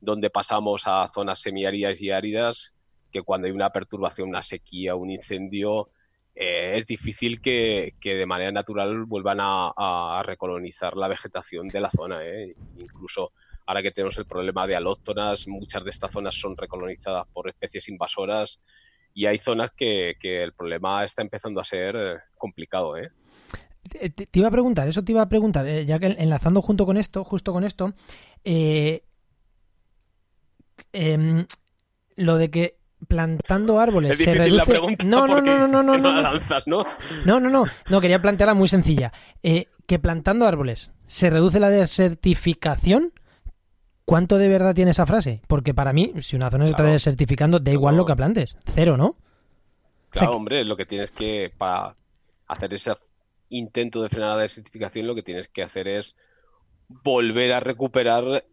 donde 0.00 0.30
pasamos 0.30 0.84
a 0.86 1.08
zonas 1.12 1.40
semiáridas 1.40 2.00
y 2.00 2.10
áridas 2.10 2.74
que 3.10 3.22
cuando 3.22 3.46
hay 3.46 3.52
una 3.52 3.70
perturbación, 3.70 4.28
una 4.28 4.42
sequía, 4.42 4.96
un 4.96 5.10
incendio, 5.10 5.90
eh, 6.34 6.78
es 6.78 6.86
difícil 6.86 7.40
que, 7.40 7.94
de 8.02 8.26
manera 8.26 8.50
natural 8.50 9.04
vuelvan 9.04 9.38
a, 9.40 10.22
recolonizar 10.24 10.96
la 10.96 11.08
vegetación 11.08 11.68
de 11.68 11.80
la 11.80 11.90
zona. 11.90 12.24
¿eh? 12.24 12.54
Incluso 12.76 13.32
ahora 13.66 13.82
que 13.82 13.92
tenemos 13.92 14.18
el 14.18 14.26
problema 14.26 14.66
de 14.66 14.76
alóctonas, 14.76 15.46
muchas 15.46 15.84
de 15.84 15.90
estas 15.90 16.10
zonas 16.10 16.34
son 16.34 16.56
recolonizadas 16.56 17.26
por 17.32 17.48
especies 17.48 17.88
invasoras 17.88 18.60
y 19.14 19.26
hay 19.26 19.38
zonas 19.38 19.70
que, 19.70 20.16
el 20.20 20.52
problema 20.52 21.04
está 21.04 21.22
empezando 21.22 21.60
a 21.60 21.64
ser 21.64 21.94
eh, 21.96 22.16
complicado. 22.36 22.94
Te, 23.88 24.28
iba 24.32 24.48
a 24.48 24.50
preguntar, 24.50 24.88
eso 24.88 25.04
te 25.04 25.12
iba 25.12 25.22
a 25.22 25.28
preguntar, 25.28 25.66
ya 25.66 25.98
que 26.00 26.06
enlazando 26.06 26.62
junto 26.62 26.84
con 26.84 26.96
esto, 26.96 27.22
justo 27.22 27.52
con 27.52 27.62
esto, 27.64 27.94
em, 30.92 31.46
lo 32.16 32.36
de 32.38 32.50
que 32.50 32.83
plantando 33.08 33.80
árboles. 33.80 34.18
Se 34.18 34.34
reduce... 34.34 34.56
la 34.56 34.64
pregunta 34.64 35.04
no, 35.04 35.26
no, 35.26 35.40
no, 35.40 35.58
no, 35.58 35.82
no, 35.82 35.82
no, 35.82 35.98
no, 35.98 36.22
¿no? 36.66 36.84
no, 37.24 37.40
no, 37.40 37.50
no, 37.50 37.64
no, 37.88 38.00
quería 38.00 38.20
plantearla 38.20 38.54
muy 38.54 38.68
sencilla. 38.68 39.12
Eh, 39.42 39.66
que 39.86 39.98
plantando 39.98 40.46
árboles 40.46 40.92
se 41.06 41.30
reduce 41.30 41.60
la 41.60 41.70
desertificación. 41.70 43.12
¿Cuánto 44.04 44.36
de 44.36 44.48
verdad 44.48 44.74
tiene 44.74 44.90
esa 44.90 45.06
frase? 45.06 45.40
Porque 45.46 45.72
para 45.72 45.94
mí, 45.94 46.12
si 46.20 46.36
una 46.36 46.50
zona 46.50 46.64
se 46.64 46.72
está 46.72 46.82
desertificando, 46.82 47.58
da 47.58 47.72
igual 47.72 47.96
lo 47.96 48.04
que 48.04 48.14
plantes. 48.14 48.56
Cero, 48.74 48.98
¿no? 48.98 49.16
Claro, 50.10 50.32
hombre, 50.32 50.62
lo 50.64 50.76
que 50.76 50.84
tienes 50.84 51.10
que, 51.10 51.50
para 51.56 51.96
hacer 52.46 52.74
ese 52.74 52.92
intento 53.48 54.02
de 54.02 54.10
frenar 54.10 54.36
la 54.36 54.42
desertificación, 54.42 55.06
lo 55.06 55.14
que 55.14 55.22
tienes 55.22 55.48
que 55.48 55.62
hacer 55.62 55.88
es 55.88 56.16
volver 56.88 57.52
a 57.54 57.60
recuperar 57.60 58.44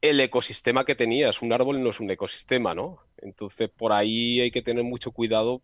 el 0.00 0.20
ecosistema 0.20 0.84
que 0.84 0.94
tenías. 0.94 1.42
Un 1.42 1.52
árbol 1.52 1.82
no 1.82 1.90
es 1.90 2.00
un 2.00 2.10
ecosistema, 2.10 2.74
¿no? 2.74 2.98
Entonces, 3.18 3.68
por 3.68 3.92
ahí 3.92 4.40
hay 4.40 4.50
que 4.50 4.62
tener 4.62 4.84
mucho 4.84 5.10
cuidado. 5.12 5.60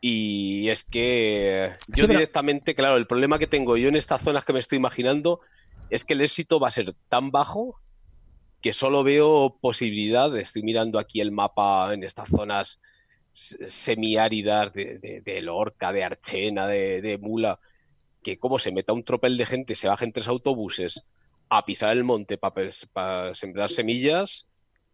Y 0.00 0.68
es 0.68 0.84
que 0.84 1.70
yo 1.88 1.94
Sí, 1.94 2.00
pero- 2.02 2.08
directamente, 2.08 2.74
claro, 2.74 2.96
el 2.96 3.06
problema 3.06 3.38
que 3.38 3.46
tengo 3.46 3.76
yo 3.76 3.88
en 3.88 3.96
estas 3.96 4.22
zonas 4.22 4.44
que 4.44 4.52
me 4.52 4.58
estoy 4.58 4.76
imaginando 4.76 5.40
es 5.90 6.04
que 6.04 6.12
el 6.14 6.20
éxito 6.20 6.60
va 6.60 6.68
a 6.68 6.72
ser 6.72 6.94
tan 7.08 7.30
bajo 7.30 7.80
que 8.60 8.72
solo 8.72 9.02
veo 9.02 9.56
posibilidad. 9.60 10.34
Estoy 10.36 10.62
mirando 10.62 10.98
aquí 10.98 11.20
el 11.20 11.32
mapa 11.32 11.92
en 11.94 12.04
estas 12.04 12.28
zonas 12.28 12.80
semiáridas 13.32 14.72
de, 14.72 14.98
de, 14.98 15.20
de 15.20 15.42
Lorca, 15.42 15.92
de 15.92 16.04
Archena, 16.04 16.66
de, 16.66 17.00
de 17.02 17.18
Mula, 17.18 17.58
que 18.22 18.38
como 18.38 18.58
se 18.58 18.72
meta 18.72 18.92
un 18.92 19.04
tropel 19.04 19.36
de 19.36 19.46
gente, 19.46 19.74
se 19.74 19.88
bajen 19.88 20.12
tres 20.12 20.28
autobuses 20.28 21.02
a 21.48 21.64
pisar 21.64 21.92
el 21.92 22.04
monte 22.04 22.38
para 22.38 23.34
sembrar 23.34 23.70
semillas, 23.70 24.48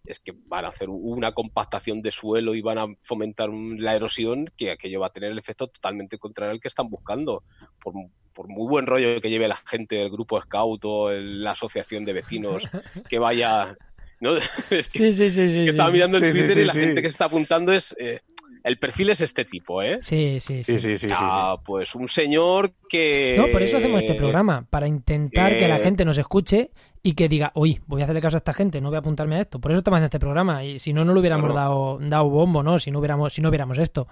es 0.04 0.18
que 0.18 0.32
van 0.46 0.64
a 0.64 0.68
hacer 0.68 0.88
una 0.88 1.32
compactación 1.32 2.02
de 2.02 2.10
suelo 2.10 2.54
y 2.54 2.62
van 2.62 2.78
a 2.78 2.86
fomentar 3.02 3.50
un- 3.50 3.82
la 3.82 3.94
erosión, 3.94 4.46
que 4.56 4.70
aquello 4.72 5.00
va 5.00 5.08
a 5.08 5.12
tener 5.12 5.30
el 5.30 5.38
efecto 5.38 5.68
totalmente 5.68 6.18
contrario 6.18 6.52
al 6.52 6.60
que 6.60 6.68
están 6.68 6.88
buscando. 6.88 7.44
Por, 7.82 7.94
por 8.32 8.48
muy 8.48 8.68
buen 8.68 8.86
rollo 8.86 9.20
que 9.20 9.28
lleve 9.30 9.48
la 9.48 9.56
gente, 9.56 10.00
el 10.02 10.10
grupo 10.10 10.40
scout 10.40 10.84
o 10.84 11.10
el- 11.10 11.42
la 11.42 11.52
asociación 11.52 12.04
de 12.04 12.12
vecinos, 12.14 12.64
que 13.08 13.18
vaya... 13.18 13.76
¿no? 14.20 14.36
Es 14.70 14.88
que, 14.88 14.98
Sí, 14.98 15.12
sí, 15.12 15.30
sí, 15.30 15.48
sí. 15.48 15.54
que 15.54 15.62
sí. 15.64 15.68
estaba 15.70 15.90
mirando 15.90 16.18
sí, 16.18 16.30
Twitter 16.30 16.58
y 16.58 16.64
la 16.66 16.72
gente 16.74 17.00
que 17.02 17.08
está 17.08 17.24
apuntando 17.26 17.72
es... 17.72 17.96
eh, 17.98 18.20
el 18.64 18.78
perfil 18.78 19.10
es 19.10 19.20
este 19.20 19.44
tipo, 19.44 19.82
¿eh? 19.82 19.98
Sí, 20.02 20.38
sí, 20.40 20.62
sí. 20.64 20.78
Sí, 20.78 20.96
sí, 20.96 21.08
sí. 21.08 21.14
Ah, 21.16 21.56
pues 21.64 21.94
un 21.94 22.08
señor 22.08 22.72
que... 22.88 23.34
No, 23.36 23.48
por 23.48 23.62
eso 23.62 23.76
hacemos 23.78 24.02
este 24.02 24.14
programa, 24.14 24.66
para 24.68 24.86
intentar 24.88 25.56
que 25.58 25.68
la 25.68 25.78
eh, 25.78 25.82
gente 25.82 26.04
nos 26.04 26.18
escuche 26.18 26.70
y 27.02 27.14
que 27.14 27.28
diga, 27.28 27.52
oye, 27.54 27.80
voy 27.86 28.00
a 28.00 28.04
hacerle 28.04 28.20
caso 28.20 28.36
a 28.36 28.38
esta 28.38 28.52
gente, 28.52 28.80
no 28.80 28.88
voy 28.88 28.96
a 28.96 29.00
apuntarme 29.00 29.36
a 29.36 29.40
esto. 29.40 29.60
Por 29.60 29.70
eso 29.70 29.78
estamos 29.78 29.96
haciendo 29.96 30.06
este 30.06 30.20
programa 30.20 30.64
y 30.64 30.78
si 30.78 30.92
no, 30.92 31.04
no 31.04 31.14
lo 31.14 31.20
hubiéramos 31.20 31.50
Claro. 31.50 31.98
dado, 31.98 31.98
dado 32.00 32.28
bombo, 32.28 32.62
¿no? 32.62 32.78
Si 32.78 32.90
no 32.90 32.98
hubiéramos, 32.98 33.32
si 33.32 33.40
no 33.40 33.50
viéramos 33.50 33.78
esto. 33.78 34.06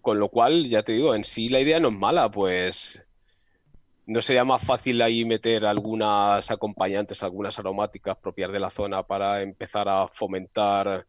Con 0.00 0.18
lo 0.18 0.28
cual, 0.28 0.68
ya 0.68 0.82
te 0.82 0.92
digo, 0.92 1.14
en 1.14 1.24
sí 1.24 1.48
la 1.48 1.60
idea 1.60 1.80
no 1.80 1.88
es 1.88 1.94
mala, 1.94 2.30
pues 2.30 3.02
no 4.06 4.20
sería 4.20 4.44
más 4.44 4.62
fácil 4.62 5.00
ahí 5.00 5.24
meter 5.24 5.64
algunas 5.64 6.50
acompañantes, 6.50 7.22
algunas 7.22 7.58
aromáticas 7.58 8.16
propias 8.18 8.52
de 8.52 8.60
la 8.60 8.70
zona 8.70 9.02
para 9.02 9.42
empezar 9.42 9.88
a 9.88 10.08
fomentar 10.08 11.06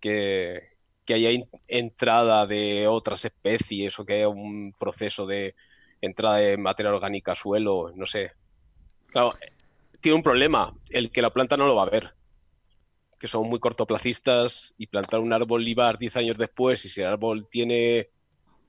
que, 0.00 0.69
que 1.10 1.14
haya 1.26 1.44
entrada 1.66 2.46
de 2.46 2.86
otras 2.86 3.24
especies 3.24 3.98
o 3.98 4.04
que 4.04 4.14
haya 4.14 4.28
un 4.28 4.72
proceso 4.78 5.26
de 5.26 5.56
entrada 6.00 6.36
de 6.36 6.56
materia 6.56 6.92
orgánica 6.92 7.32
a 7.32 7.34
suelo, 7.34 7.90
no 7.96 8.06
sé. 8.06 8.30
Claro, 9.08 9.30
tiene 10.00 10.14
un 10.14 10.22
problema, 10.22 10.72
el 10.90 11.10
que 11.10 11.20
la 11.20 11.30
planta 11.30 11.56
no 11.56 11.66
lo 11.66 11.74
va 11.74 11.82
a 11.82 11.90
ver. 11.90 12.10
Que 13.18 13.26
son 13.26 13.48
muy 13.48 13.58
cortoplacistas 13.58 14.72
y 14.78 14.86
plantar 14.86 15.18
un 15.18 15.32
árbol 15.32 15.64
libar 15.64 15.98
10 15.98 16.16
años 16.16 16.38
después 16.38 16.84
y 16.84 16.88
si 16.88 17.00
el 17.00 17.08
árbol 17.08 17.48
tiene 17.50 18.06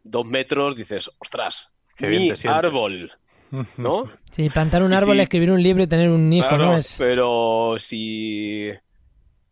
dos 0.04 0.26
metros, 0.26 0.76
dices, 0.76 1.12
ostras, 1.20 1.70
Qué 1.96 2.08
bien 2.08 2.24
mi 2.24 2.30
te 2.30 2.38
sientes". 2.38 2.58
árbol, 2.58 3.12
¿no? 3.78 4.06
Sí, 4.32 4.50
plantar 4.50 4.82
un 4.82 4.94
árbol, 4.94 5.18
sí. 5.18 5.22
escribir 5.22 5.52
un 5.52 5.62
libro 5.62 5.84
y 5.84 5.88
tener 5.88 6.10
un 6.10 6.34
hijo, 6.34 6.48
Claro, 6.48 6.66
¿no? 6.66 6.78
Es... 6.78 6.96
pero 6.98 7.76
si 7.78 8.72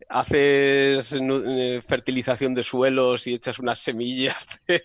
haces 0.10 1.16
eh, 1.16 1.82
fertilización 1.88 2.56
de 2.56 2.64
suelos 2.64 3.28
y 3.28 3.36
echas 3.36 3.60
unas 3.60 3.80
semillas 3.80 4.36
de, 4.68 4.84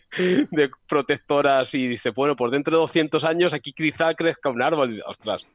de 0.51 0.71
protectoras 0.87 1.75
y 1.75 1.89
dices, 1.89 2.15
bueno, 2.15 2.37
por 2.37 2.51
dentro 2.51 2.77
de 2.77 2.81
200 2.83 3.25
años 3.25 3.55
aquí 3.55 3.73
quizá 3.73 4.15
crezca 4.15 4.51
un 4.51 4.63
árbol, 4.63 4.97
y, 4.97 5.01
ostras, 5.01 5.47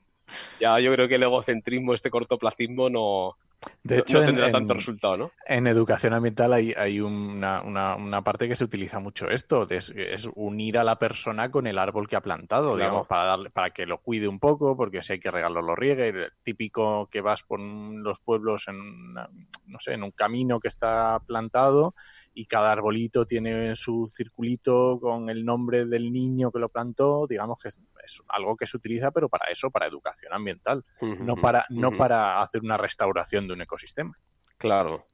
ya 0.60 0.80
yo 0.80 0.92
creo 0.92 1.08
que 1.08 1.16
el 1.16 1.24
egocentrismo, 1.24 1.94
este 1.94 2.10
cortoplacismo 2.10 2.90
no, 2.90 3.38
De 3.84 3.96
no- 3.98 4.02
hecho, 4.02 4.14
no 4.16 4.20
en- 4.22 4.26
tendrá 4.28 4.46
en- 4.48 4.52
tanto 4.54 4.74
resultado, 4.74 5.18
¿no? 5.18 5.32
En 5.46 5.68
educación 5.68 6.14
ambiental 6.14 6.54
hay, 6.54 6.74
hay 6.74 7.02
una, 7.02 7.62
una- 7.62 7.96
una 7.96 8.22
parte 8.24 8.48
que 8.48 8.56
se 8.56 8.64
utiliza 8.64 9.00
mucho 9.00 9.30
esto, 9.30 9.68
es, 9.70 9.90
es 9.96 10.30
unir 10.36 10.78
a 10.78 10.84
la 10.84 10.98
persona 10.98 11.52
con 11.52 11.68
el 11.68 11.78
árbol 11.78 12.08
que 12.08 12.16
ha 12.16 12.22
plantado, 12.22 12.74
Claro. 12.76 12.78
digamos, 12.78 13.08
para 13.08 13.24
darle, 13.26 13.50
para 13.50 13.72
que 13.72 13.86
lo 13.86 13.98
cuide 14.00 14.28
un 14.28 14.40
poco, 14.40 14.78
porque 14.78 15.02
si 15.02 15.14
hay 15.14 15.20
que 15.20 15.32
regarlo, 15.32 15.62
lo 15.62 15.76
riegue. 15.76 16.08
El 16.10 16.32
Típico 16.44 17.08
que 17.12 17.20
vas 17.22 17.44
por 17.44 17.60
los 17.60 18.20
pueblos 18.22 18.68
en, 18.68 18.80
una- 18.80 19.30
no 19.66 19.80
sé, 19.80 19.94
en 19.94 20.04
un 20.04 20.12
camino 20.12 20.60
que 20.60 20.70
está 20.70 21.20
plantado 21.28 21.94
y 22.34 22.46
cada 22.46 22.72
arbolito 22.72 23.26
tiene 23.26 23.76
su 23.76 24.08
circulito 24.16 25.00
con 25.00 25.30
el 25.30 25.44
nombre 25.44 25.86
del 25.86 26.12
niño 26.12 26.52
que 26.52 26.60
lo 26.60 26.70
plantó, 26.70 27.28
digamos 27.28 27.60
que 27.62 27.70
es, 27.70 27.80
es 28.04 28.22
algo 28.30 28.56
que 28.56 28.68
se 28.68 28.78
utiliza, 28.78 29.12
pero 29.12 29.30
para 29.30 29.52
eso, 29.52 29.70
para 29.70 29.88
educación 29.88 30.34
ambiental, 30.34 30.84
no 31.02 31.36
para, 31.36 31.66
no 31.70 31.96
para 31.98 32.42
hacer 32.42 32.62
una 32.62 32.78
restauración 32.78 33.48
de 33.48 33.54
un 33.54 33.62
ecosistema. 33.62 34.18
Claro, 34.58 35.06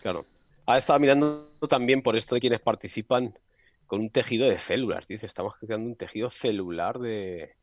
claro. 0.00 0.26
Ahora 0.66 0.78
estaba 0.78 0.98
mirando 0.98 1.52
también 1.68 2.02
por 2.02 2.16
esto 2.16 2.34
de 2.34 2.40
quienes 2.40 2.60
participan 2.60 3.34
con 3.86 4.00
un 4.00 4.10
tejido 4.10 4.48
de 4.48 4.58
células. 4.58 5.06
Dice, 5.08 5.26
estamos 5.26 5.54
creando 5.58 5.88
un 5.88 5.96
tejido 5.96 6.30
celular 6.30 6.98
de, 6.98 7.56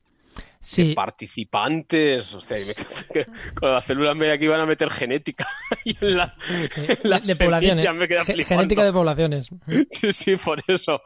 Sí, 0.59 0.93
participantes. 0.93 2.33
O 2.33 2.41
sea, 2.41 2.57
y 2.57 2.61
me- 2.65 3.25
con 3.55 3.71
las 3.73 3.85
células 3.85 4.15
me 4.15 4.31
aquí 4.31 4.47
van 4.47 4.59
a 4.61 4.65
meter 4.65 4.89
genética. 4.89 5.47
y 5.85 5.95
en 6.03 6.17
la- 6.17 6.35
sí, 6.71 6.81
en 6.87 7.09
las 7.09 7.25
de 7.27 7.35
poblaciones. 7.35 7.93
me 7.93 8.07
queda. 8.07 8.25
Genética 8.25 8.83
de 8.83 8.91
poblaciones. 8.93 9.49
Sí, 9.91 10.11
sí, 10.13 10.35
por 10.35 10.61
eso. 10.67 11.01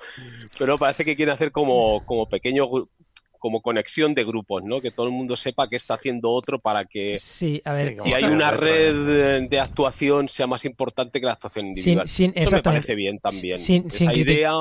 Pero 0.58 0.78
parece 0.78 1.06
que 1.06 1.16
quiere 1.16 1.32
hacer 1.32 1.52
como, 1.52 2.04
como 2.06 2.28
pequeño 2.28 2.66
gru- 2.68 2.90
como 3.38 3.62
conexión 3.64 4.14
de 4.14 4.24
grupos, 4.24 4.64
¿no? 4.64 4.82
Que 4.82 4.92
todo 4.92 5.08
el 5.08 5.12
mundo 5.14 5.36
sepa 5.36 5.68
qué 5.68 5.76
está 5.76 5.96
haciendo 5.96 6.30
otro 6.30 6.60
para 6.60 6.86
que 6.86 7.18
Sí, 7.18 7.60
a 7.66 7.74
ver. 7.74 7.98
Y 8.06 8.14
hay 8.16 8.24
una 8.26 8.52
red 8.52 9.48
de 9.50 9.60
actuación 9.60 10.30
sea 10.30 10.46
más 10.46 10.64
importante 10.64 11.20
que 11.20 11.26
la 11.26 11.34
actuación 11.34 11.66
individual. 11.68 12.08
sin- 12.08 12.34
Eso 12.36 12.56
me 12.58 12.62
parece 12.62 12.94
bien 12.94 13.18
también. 13.20 13.58
Sin- 13.58 13.88
Esa 13.88 13.98
sin 13.98 14.10
criti- 14.12 14.18
idea, 14.34 14.52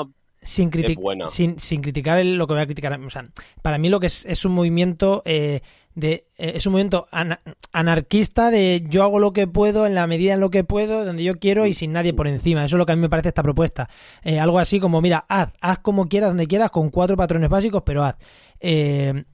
sin, 0.42 0.70
criti- 0.70 0.94
sin, 1.28 1.58
sin 1.58 1.80
criticar 1.82 2.18
el- 2.18 2.36
lo 2.36 2.46
que 2.46 2.54
voy 2.54 2.62
a 2.62 2.66
criticar. 2.66 2.98
O 3.00 3.10
sea, 3.10 3.28
para 3.62 3.78
mí 3.78 3.88
lo 3.88 4.00
que 4.00 4.06
es, 4.06 4.24
es 4.26 4.44
un 4.44 4.52
movimiento 4.52 5.22
eh, 5.24 5.60
de 5.94 6.24
eh, 6.38 6.52
es 6.54 6.66
un 6.66 6.72
movimiento 6.72 7.06
ana- 7.10 7.40
anarquista 7.72 8.50
de 8.50 8.84
yo 8.88 9.02
hago 9.02 9.18
lo 9.18 9.32
que 9.32 9.46
puedo 9.46 9.86
en 9.86 9.94
la 9.94 10.06
medida 10.06 10.34
en 10.34 10.40
lo 10.40 10.50
que 10.50 10.64
puedo, 10.64 11.04
donde 11.04 11.24
yo 11.24 11.38
quiero 11.38 11.66
y 11.66 11.74
sin 11.74 11.92
nadie 11.92 12.14
por 12.14 12.26
encima. 12.28 12.64
Eso 12.64 12.76
es 12.76 12.78
lo 12.78 12.86
que 12.86 12.92
a 12.92 12.96
mí 12.96 13.02
me 13.02 13.08
parece 13.08 13.28
esta 13.28 13.42
propuesta. 13.42 13.88
Eh, 14.22 14.38
algo 14.38 14.58
así 14.58 14.78
como, 14.80 15.00
mira, 15.00 15.24
haz, 15.28 15.50
haz 15.60 15.78
como 15.78 16.08
quieras, 16.08 16.30
donde 16.30 16.46
quieras, 16.46 16.70
con 16.70 16.90
cuatro 16.90 17.16
patrones 17.16 17.50
básicos, 17.50 17.82
pero 17.84 18.04
haz. 18.04 18.16
Eh, 18.60 19.24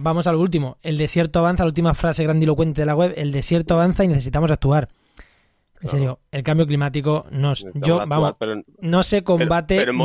vamos 0.00 0.26
al 0.26 0.36
último. 0.36 0.78
El 0.82 0.96
desierto 0.98 1.40
avanza, 1.40 1.64
la 1.64 1.68
última 1.68 1.94
frase 1.94 2.22
grandilocuente 2.22 2.82
de 2.82 2.86
la 2.86 2.94
web. 2.94 3.12
El 3.16 3.32
desierto 3.32 3.74
avanza 3.74 4.04
y 4.04 4.08
necesitamos 4.08 4.50
actuar. 4.50 4.88
En 5.82 5.88
serio, 5.88 6.20
el 6.32 6.42
cambio 6.42 6.66
climático 6.66 7.26
yo, 7.74 7.98
vamos, 8.06 8.34
pero, 8.38 8.62
no 8.80 9.02
se 9.02 9.22
combate. 9.22 9.76
pero 9.76 9.90
en, 9.92 9.98
no- 9.98 10.04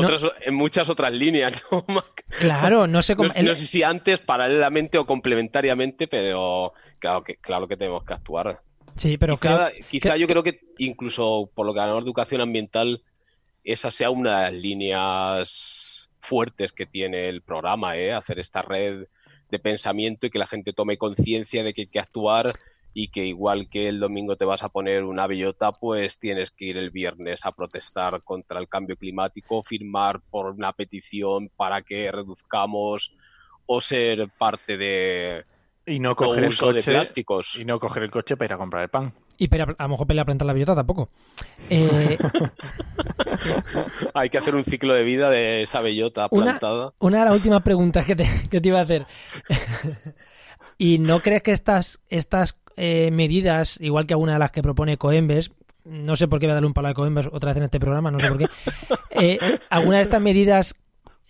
muchas 0.51 0.89
otras 0.89 1.11
líneas. 1.11 1.63
¿no? 1.71 2.03
Claro, 2.39 2.87
no 2.87 3.01
se 3.01 3.15
No, 3.15 3.23
no 3.23 3.57
sé 3.57 3.65
si 3.65 3.83
antes, 3.83 4.19
paralelamente 4.19 4.97
o 4.97 5.05
complementariamente, 5.05 6.07
pero 6.07 6.73
claro 6.99 7.23
que, 7.23 7.35
claro 7.37 7.67
que 7.67 7.77
tenemos 7.77 8.03
que 8.03 8.13
actuar. 8.13 8.61
Sí, 8.95 9.17
pero 9.17 9.37
quizá 9.37 9.71
quizá 9.89 10.13
que- 10.13 10.19
yo 10.19 10.27
creo 10.27 10.43
que 10.43 10.59
incluso 10.77 11.49
por 11.55 11.65
lo 11.65 11.73
que 11.73 11.79
hablamos 11.79 12.03
de 12.03 12.07
educación 12.09 12.41
ambiental, 12.41 13.01
esa 13.63 13.89
sea 13.91 14.09
una 14.09 14.39
de 14.39 14.43
las 14.51 14.53
líneas 14.61 16.09
fuertes 16.19 16.71
que 16.71 16.85
tiene 16.85 17.29
el 17.29 17.41
programa, 17.41 17.97
¿eh? 17.97 18.13
hacer 18.13 18.39
esta 18.39 18.61
red 18.61 19.05
de 19.49 19.59
pensamiento 19.59 20.27
y 20.27 20.29
que 20.29 20.39
la 20.39 20.47
gente 20.47 20.73
tome 20.73 20.97
conciencia 20.97 21.63
de 21.63 21.73
que 21.73 21.81
hay 21.83 21.87
que 21.87 21.99
actuar 21.99 22.51
y 22.93 23.07
que 23.07 23.25
igual 23.25 23.69
que 23.69 23.87
el 23.87 23.99
domingo 23.99 24.35
te 24.35 24.45
vas 24.45 24.63
a 24.63 24.69
poner 24.69 25.03
una 25.03 25.25
bellota, 25.27 25.71
pues 25.71 26.19
tienes 26.19 26.51
que 26.51 26.65
ir 26.65 26.77
el 26.77 26.89
viernes 26.91 27.45
a 27.45 27.51
protestar 27.53 28.21
contra 28.23 28.59
el 28.59 28.67
cambio 28.67 28.97
climático, 28.97 29.63
firmar 29.63 30.19
por 30.29 30.47
una 30.47 30.73
petición 30.73 31.49
para 31.55 31.81
que 31.81 32.11
reduzcamos 32.11 33.13
o 33.65 33.79
ser 33.79 34.27
parte 34.37 34.75
de 34.77 35.45
Y 35.85 35.99
no 35.99 36.15
coger 36.15 36.43
el 36.43 36.49
uso 36.49 36.67
de 36.73 36.79
coche 36.81 36.91
plásticos. 36.91 37.55
y 37.57 37.63
no 37.63 37.79
coger 37.79 38.03
el 38.03 38.11
coche 38.11 38.35
para 38.35 38.47
ir 38.47 38.53
a 38.53 38.57
comprar 38.57 38.83
el 38.83 38.89
pan. 38.89 39.13
Y 39.37 39.47
pera- 39.47 39.73
a 39.77 39.83
lo 39.83 39.89
mejor 39.89 40.05
pelea 40.07 40.23
a 40.23 40.25
plantar 40.25 40.45
la 40.45 40.53
bellota 40.53 40.75
tampoco. 40.75 41.09
Eh, 41.69 42.17
Hay 44.13 44.29
que 44.29 44.37
hacer 44.37 44.55
un 44.55 44.63
ciclo 44.65 44.93
de 44.93 45.03
vida 45.03 45.29
de 45.29 45.61
esa 45.63 45.79
bellota 45.81 46.27
Una- 46.31 46.45
plantada. 46.59 46.93
una 46.99 47.19
de 47.19 47.25
las 47.25 47.33
últimas 47.35 47.61
preguntas 47.63 48.05
que 48.05 48.15
te, 48.15 48.25
que 48.49 48.59
te 48.61 48.67
iba 48.67 48.79
a 48.79 48.83
hacer. 48.83 49.05
¿Y 50.77 50.97
no 50.99 51.21
crees 51.21 51.43
que 51.43 51.51
estas, 51.51 51.99
estas 52.09 52.53
eh, 52.77 53.09
medidas, 53.11 53.79
igual 53.81 54.07
que 54.07 54.13
alguna 54.13 54.33
de 54.33 54.39
las 54.39 54.51
que 54.51 54.61
propone 54.61 54.97
Coembes, 54.97 55.51
no 55.83 56.15
sé 56.15 56.27
por 56.27 56.39
qué 56.39 56.45
voy 56.45 56.51
a 56.51 56.55
darle 56.55 56.67
un 56.67 56.73
palo 56.73 56.89
a 56.89 56.93
Coembes 56.93 57.27
otra 57.31 57.51
vez 57.51 57.57
en 57.57 57.63
este 57.63 57.79
programa, 57.79 58.11
no 58.11 58.19
sé 58.19 58.27
por 58.27 58.37
qué, 58.37 58.47
eh, 59.11 59.59
algunas 59.69 59.99
de 59.99 60.03
estas 60.03 60.21
medidas 60.21 60.75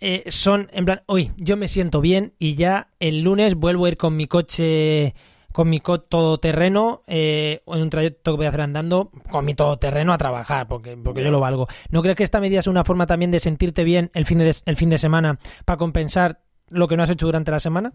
eh, 0.00 0.24
son 0.32 0.68
en 0.72 0.84
plan, 0.84 1.02
hoy 1.06 1.30
yo 1.36 1.56
me 1.56 1.68
siento 1.68 2.00
bien 2.00 2.34
y 2.38 2.56
ya 2.56 2.88
el 2.98 3.20
lunes 3.20 3.54
vuelvo 3.54 3.86
a 3.86 3.88
ir 3.88 3.96
con 3.96 4.16
mi 4.16 4.26
coche 4.26 5.14
con 5.52 5.68
mi 5.70 5.80
co 5.80 6.00
todoterreno 6.00 7.02
eh, 7.06 7.62
o 7.66 7.76
en 7.76 7.82
un 7.82 7.90
trayecto 7.90 8.32
que 8.32 8.36
voy 8.38 8.46
a 8.46 8.48
hacer 8.48 8.62
andando 8.62 9.10
con 9.30 9.44
mi 9.44 9.54
todoterreno 9.54 10.12
a 10.12 10.18
trabajar 10.18 10.66
porque, 10.66 10.96
porque 10.96 11.22
yo 11.22 11.30
lo 11.30 11.40
valgo. 11.40 11.68
¿No 11.90 12.02
crees 12.02 12.16
que 12.16 12.24
esta 12.24 12.40
medida 12.40 12.60
es 12.60 12.66
una 12.66 12.84
forma 12.84 13.06
también 13.06 13.30
de 13.30 13.38
sentirte 13.38 13.84
bien 13.84 14.10
el 14.14 14.24
fin 14.24 14.38
de, 14.38 14.56
el 14.64 14.76
fin 14.76 14.90
de 14.90 14.98
semana 14.98 15.38
para 15.64 15.76
compensar 15.76 16.40
lo 16.68 16.88
que 16.88 16.96
no 16.96 17.02
has 17.02 17.10
hecho 17.10 17.26
durante 17.26 17.52
la 17.52 17.60
semana? 17.60 17.92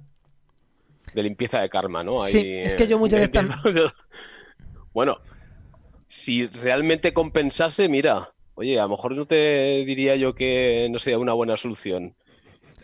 De 1.18 1.24
limpieza 1.24 1.59
de 1.61 1.68
karma, 1.68 2.03
¿no? 2.03 2.20
Sí, 2.20 2.47
es 2.47 2.76
que 2.76 2.88
yo 2.88 2.99
muchas 2.99 3.22
veces 3.22 3.34
tam- 3.34 3.91
Bueno, 4.93 5.18
si 6.05 6.45
realmente 6.45 7.11
compensase, 7.11 7.89
mira, 7.89 8.30
oye, 8.53 8.80
a 8.80 8.84
lo 8.84 8.89
mejor 8.89 9.15
no 9.15 9.26
te 9.26 9.84
diría 9.84 10.15
yo 10.15 10.36
que 10.36 10.88
no 10.91 10.99
sería 10.99 11.18
una 11.18 11.34
buena 11.34 11.57
solución. 11.57 12.13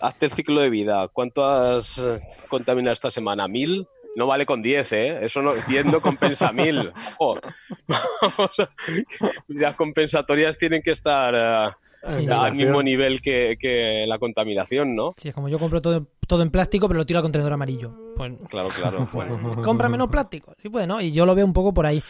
Hazte 0.01 0.25
el 0.25 0.31
ciclo 0.31 0.61
de 0.61 0.71
vida. 0.71 1.07
¿Cuánto 1.09 1.45
has 1.45 1.99
eh, 1.99 2.19
contaminado 2.49 2.93
esta 2.93 3.11
semana? 3.11 3.47
¿Mil? 3.47 3.87
No 4.15 4.25
vale 4.25 4.47
con 4.47 4.63
10, 4.63 4.91
¿eh? 4.93 5.25
Eso 5.25 5.43
no, 5.43 5.53
10 5.67 5.85
no 5.85 6.01
compensa 6.01 6.51
mil. 6.53 6.91
Ojo. 7.19 7.39
Las 9.47 9.75
compensatorias 9.75 10.57
tienen 10.57 10.81
que 10.81 10.91
estar 10.91 11.33
eh, 11.35 11.71
Sí. 12.05 12.27
al 12.29 12.53
mismo 12.55 12.83
nivel 12.83 13.21
que, 13.21 13.57
que 13.59 14.05
la 14.07 14.19
contaminación, 14.19 14.95
¿no? 14.95 15.13
Sí, 15.17 15.29
es 15.29 15.35
como 15.35 15.47
yo 15.49 15.57
compro 15.57 15.81
todo, 15.81 16.07
todo 16.27 16.41
en 16.43 16.51
plástico, 16.51 16.87
pero 16.87 16.97
lo 16.97 17.05
tiro 17.05 17.19
al 17.19 17.23
contenedor 17.23 17.53
amarillo. 17.53 17.93
Pues 18.17 18.33
Claro, 18.49 18.69
claro. 18.69 19.07
compra 19.63 19.87
menos 19.89 20.09
plástico. 20.09 20.53
Sí, 20.61 20.69
puede, 20.69 20.85
¿no? 20.87 20.99
Y 20.99 21.11
yo 21.11 21.25
lo 21.25 21.33
veo 21.35 21.45
un 21.45 21.53
poco 21.53 21.73
por 21.73 21.85
ahí. 21.85 22.03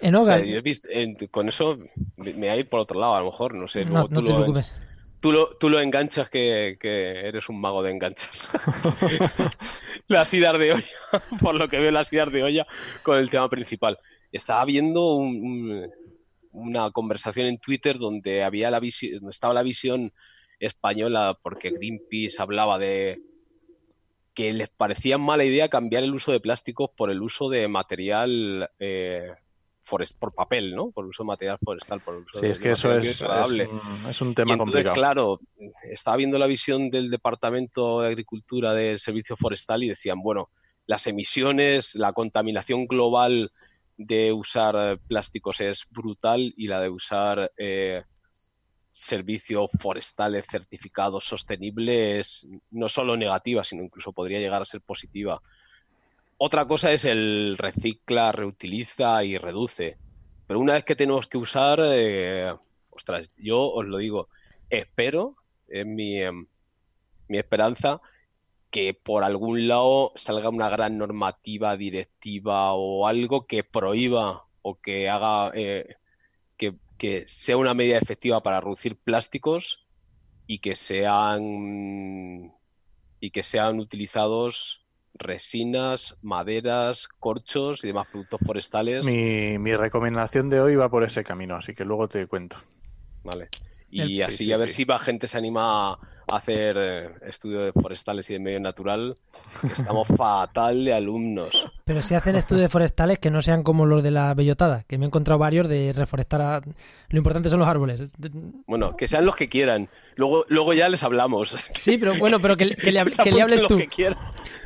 En 0.00 0.14
O 0.14 0.22
Hogar, 0.22 0.40
sea, 0.42 0.48
yo 0.50 0.58
he 0.58 0.60
visto- 0.60 0.88
en- 0.90 1.16
con 1.30 1.48
eso 1.48 1.78
me 2.16 2.32
voy 2.32 2.48
a 2.48 2.56
ir 2.56 2.68
por 2.68 2.80
otro 2.80 3.00
lado, 3.00 3.14
a 3.16 3.20
lo 3.20 3.26
mejor, 3.26 3.54
no 3.54 3.66
sé. 3.68 3.84
no, 3.84 4.06
tú 4.08 4.22
te 4.22 4.30
lo- 4.30 4.36
preocupes. 4.36 4.74
Tú 5.20 5.32
lo, 5.32 5.56
tú 5.56 5.70
lo 5.70 5.80
enganchas 5.80 6.28
que, 6.28 6.76
que 6.78 7.26
eres 7.26 7.48
un 7.48 7.58
mago 7.60 7.82
de 7.82 7.90
enganchar. 7.92 8.28
las 10.08 10.32
idas 10.34 10.58
de 10.58 10.72
olla, 10.74 10.84
por 11.40 11.54
lo 11.54 11.68
que 11.68 11.78
veo 11.78 11.90
las 11.90 12.12
idas 12.12 12.30
de 12.30 12.42
olla 12.42 12.66
con 13.02 13.16
el 13.16 13.30
tema 13.30 13.48
principal. 13.48 13.98
Estaba 14.32 14.64
viendo 14.64 15.14
un- 15.14 15.36
un- 15.42 15.90
una 16.54 16.90
conversación 16.92 17.46
en 17.46 17.58
Twitter 17.58 17.98
donde 17.98 18.42
había 18.42 18.70
la 18.70 18.80
visión, 18.80 19.28
estaba 19.28 19.52
la 19.54 19.62
visión 19.62 20.12
española 20.58 21.36
porque 21.42 21.70
Greenpeace 21.70 22.40
hablaba 22.40 22.78
de 22.78 23.20
que 24.34 24.52
les 24.52 24.68
parecía 24.68 25.18
mala 25.18 25.44
idea 25.44 25.68
cambiar 25.68 26.02
el 26.02 26.14
uso 26.14 26.32
de 26.32 26.40
plásticos 26.40 26.90
por 26.96 27.10
el 27.10 27.22
uso 27.22 27.48
de 27.48 27.68
material 27.68 28.68
eh, 28.78 29.32
forest, 29.82 30.18
por 30.18 30.32
papel, 30.34 30.74
¿no? 30.74 30.90
Por 30.90 31.04
el 31.04 31.10
uso 31.10 31.22
de 31.22 31.26
material 31.28 31.58
forestal, 31.62 32.00
por 32.00 32.14
el 32.16 32.22
uso 32.22 32.40
Sí, 32.40 32.46
de- 32.46 32.52
es 32.52 32.58
que 32.58 32.70
eso 32.72 32.90
es, 32.92 33.20
es, 33.20 33.20
un, 33.20 33.80
es 34.08 34.20
un 34.20 34.30
Y 34.30 34.34
tema 34.34 34.54
entonces, 34.54 34.74
complicado. 34.74 34.94
claro, 34.94 35.40
estaba 35.90 36.16
viendo 36.16 36.38
la 36.38 36.46
visión 36.46 36.90
del 36.90 37.10
Departamento 37.10 38.00
de 38.00 38.08
Agricultura 38.08 38.72
del 38.72 38.98
Servicio 38.98 39.36
Forestal 39.36 39.84
y 39.84 39.88
decían, 39.88 40.20
bueno, 40.20 40.50
las 40.86 41.06
emisiones, 41.06 41.94
la 41.94 42.12
contaminación 42.12 42.86
global 42.86 43.52
de 43.96 44.32
usar 44.32 44.76
eh, 44.78 44.98
plásticos 45.08 45.60
es 45.60 45.86
brutal 45.90 46.52
y 46.56 46.66
la 46.66 46.80
de 46.80 46.88
usar 46.88 47.52
eh, 47.56 48.02
servicios 48.90 49.70
forestales 49.78 50.46
certificados 50.46 51.24
sostenibles 51.24 52.44
es 52.44 52.46
no 52.70 52.88
solo 52.88 53.16
negativa, 53.16 53.64
sino 53.64 53.82
incluso 53.82 54.12
podría 54.12 54.38
llegar 54.38 54.62
a 54.62 54.66
ser 54.66 54.80
positiva. 54.80 55.42
Otra 56.38 56.66
cosa 56.66 56.92
es 56.92 57.04
el 57.04 57.56
recicla, 57.58 58.32
reutiliza 58.32 59.24
y 59.24 59.38
reduce. 59.38 59.96
Pero 60.46 60.60
una 60.60 60.74
vez 60.74 60.84
que 60.84 60.96
tenemos 60.96 61.26
que 61.26 61.38
usar, 61.38 61.80
eh, 61.82 62.52
ostras, 62.90 63.30
yo 63.36 63.60
os 63.62 63.86
lo 63.86 63.98
digo, 63.98 64.28
espero, 64.68 65.36
es 65.68 65.86
mi, 65.86 66.20
em, 66.20 66.46
mi 67.28 67.38
esperanza, 67.38 68.00
que 68.74 68.92
por 68.92 69.22
algún 69.22 69.68
lado 69.68 70.10
salga 70.16 70.48
una 70.48 70.68
gran 70.68 70.98
normativa 70.98 71.76
directiva 71.76 72.72
o 72.72 73.06
algo 73.06 73.46
que 73.46 73.62
prohíba 73.62 74.46
o 74.62 74.80
que 74.80 75.08
haga 75.08 75.52
eh, 75.54 75.94
que, 76.56 76.74
que 76.98 77.22
sea 77.24 77.56
una 77.56 77.72
medida 77.72 77.98
efectiva 77.98 78.42
para 78.42 78.60
reducir 78.60 78.96
plásticos 78.96 79.86
y 80.48 80.58
que 80.58 80.74
sean 80.74 82.52
y 83.20 83.30
que 83.30 83.44
sean 83.44 83.78
utilizados 83.78 84.80
resinas, 85.14 86.18
maderas, 86.20 87.06
corchos 87.20 87.84
y 87.84 87.86
demás 87.86 88.08
productos 88.08 88.40
forestales. 88.44 89.06
Mi, 89.06 89.56
mi 89.56 89.76
recomendación 89.76 90.50
de 90.50 90.60
hoy 90.60 90.74
va 90.74 90.88
por 90.88 91.04
ese 91.04 91.22
camino, 91.22 91.54
así 91.54 91.74
que 91.76 91.84
luego 91.84 92.08
te 92.08 92.26
cuento. 92.26 92.56
Vale. 93.22 93.50
El- 93.92 94.10
Y 94.10 94.16
Sí, 94.16 94.22
así 94.22 94.36
sí, 94.38 94.52
a 94.52 94.56
ver 94.56 94.72
sí. 94.72 94.78
si 94.78 94.84
más 94.86 95.00
gente 95.00 95.28
se 95.28 95.38
anima 95.38 95.92
a 95.92 95.98
hacer 96.30 96.76
eh, 96.78 97.10
estudios 97.22 97.72
forestales 97.74 98.28
y 98.30 98.34
de 98.34 98.38
medio 98.38 98.60
natural. 98.60 99.16
Estamos 99.72 100.08
fatal 100.16 100.84
de 100.84 100.94
alumnos. 100.94 101.70
Pero 101.84 102.00
si 102.02 102.14
hacen 102.14 102.34
estudios 102.34 102.72
forestales 102.72 103.18
que 103.18 103.30
no 103.30 103.42
sean 103.42 103.62
como 103.62 103.84
los 103.84 104.02
de 104.02 104.10
la 104.10 104.32
bellotada, 104.32 104.84
que 104.88 104.96
me 104.96 105.04
he 105.04 105.08
encontrado 105.08 105.38
varios 105.38 105.68
de 105.68 105.92
reforestar 105.92 106.40
a... 106.40 106.62
Lo 107.10 107.18
importante 107.18 107.50
son 107.50 107.58
los 107.58 107.68
árboles. 107.68 108.00
Bueno, 108.66 108.96
que 108.96 109.06
sean 109.06 109.26
los 109.26 109.36
que 109.36 109.50
quieran. 109.50 109.88
Luego, 110.16 110.46
luego 110.48 110.72
ya 110.72 110.88
les 110.88 111.02
hablamos. 111.04 111.50
Sí, 111.74 111.98
pero 111.98 112.14
bueno, 112.14 112.40
pero 112.40 112.56
que, 112.56 112.74
que 112.74 112.90
le, 112.90 113.04
que 113.24 113.42
hables 113.42 113.62
tú. 113.64 113.76
que. 113.76 114.14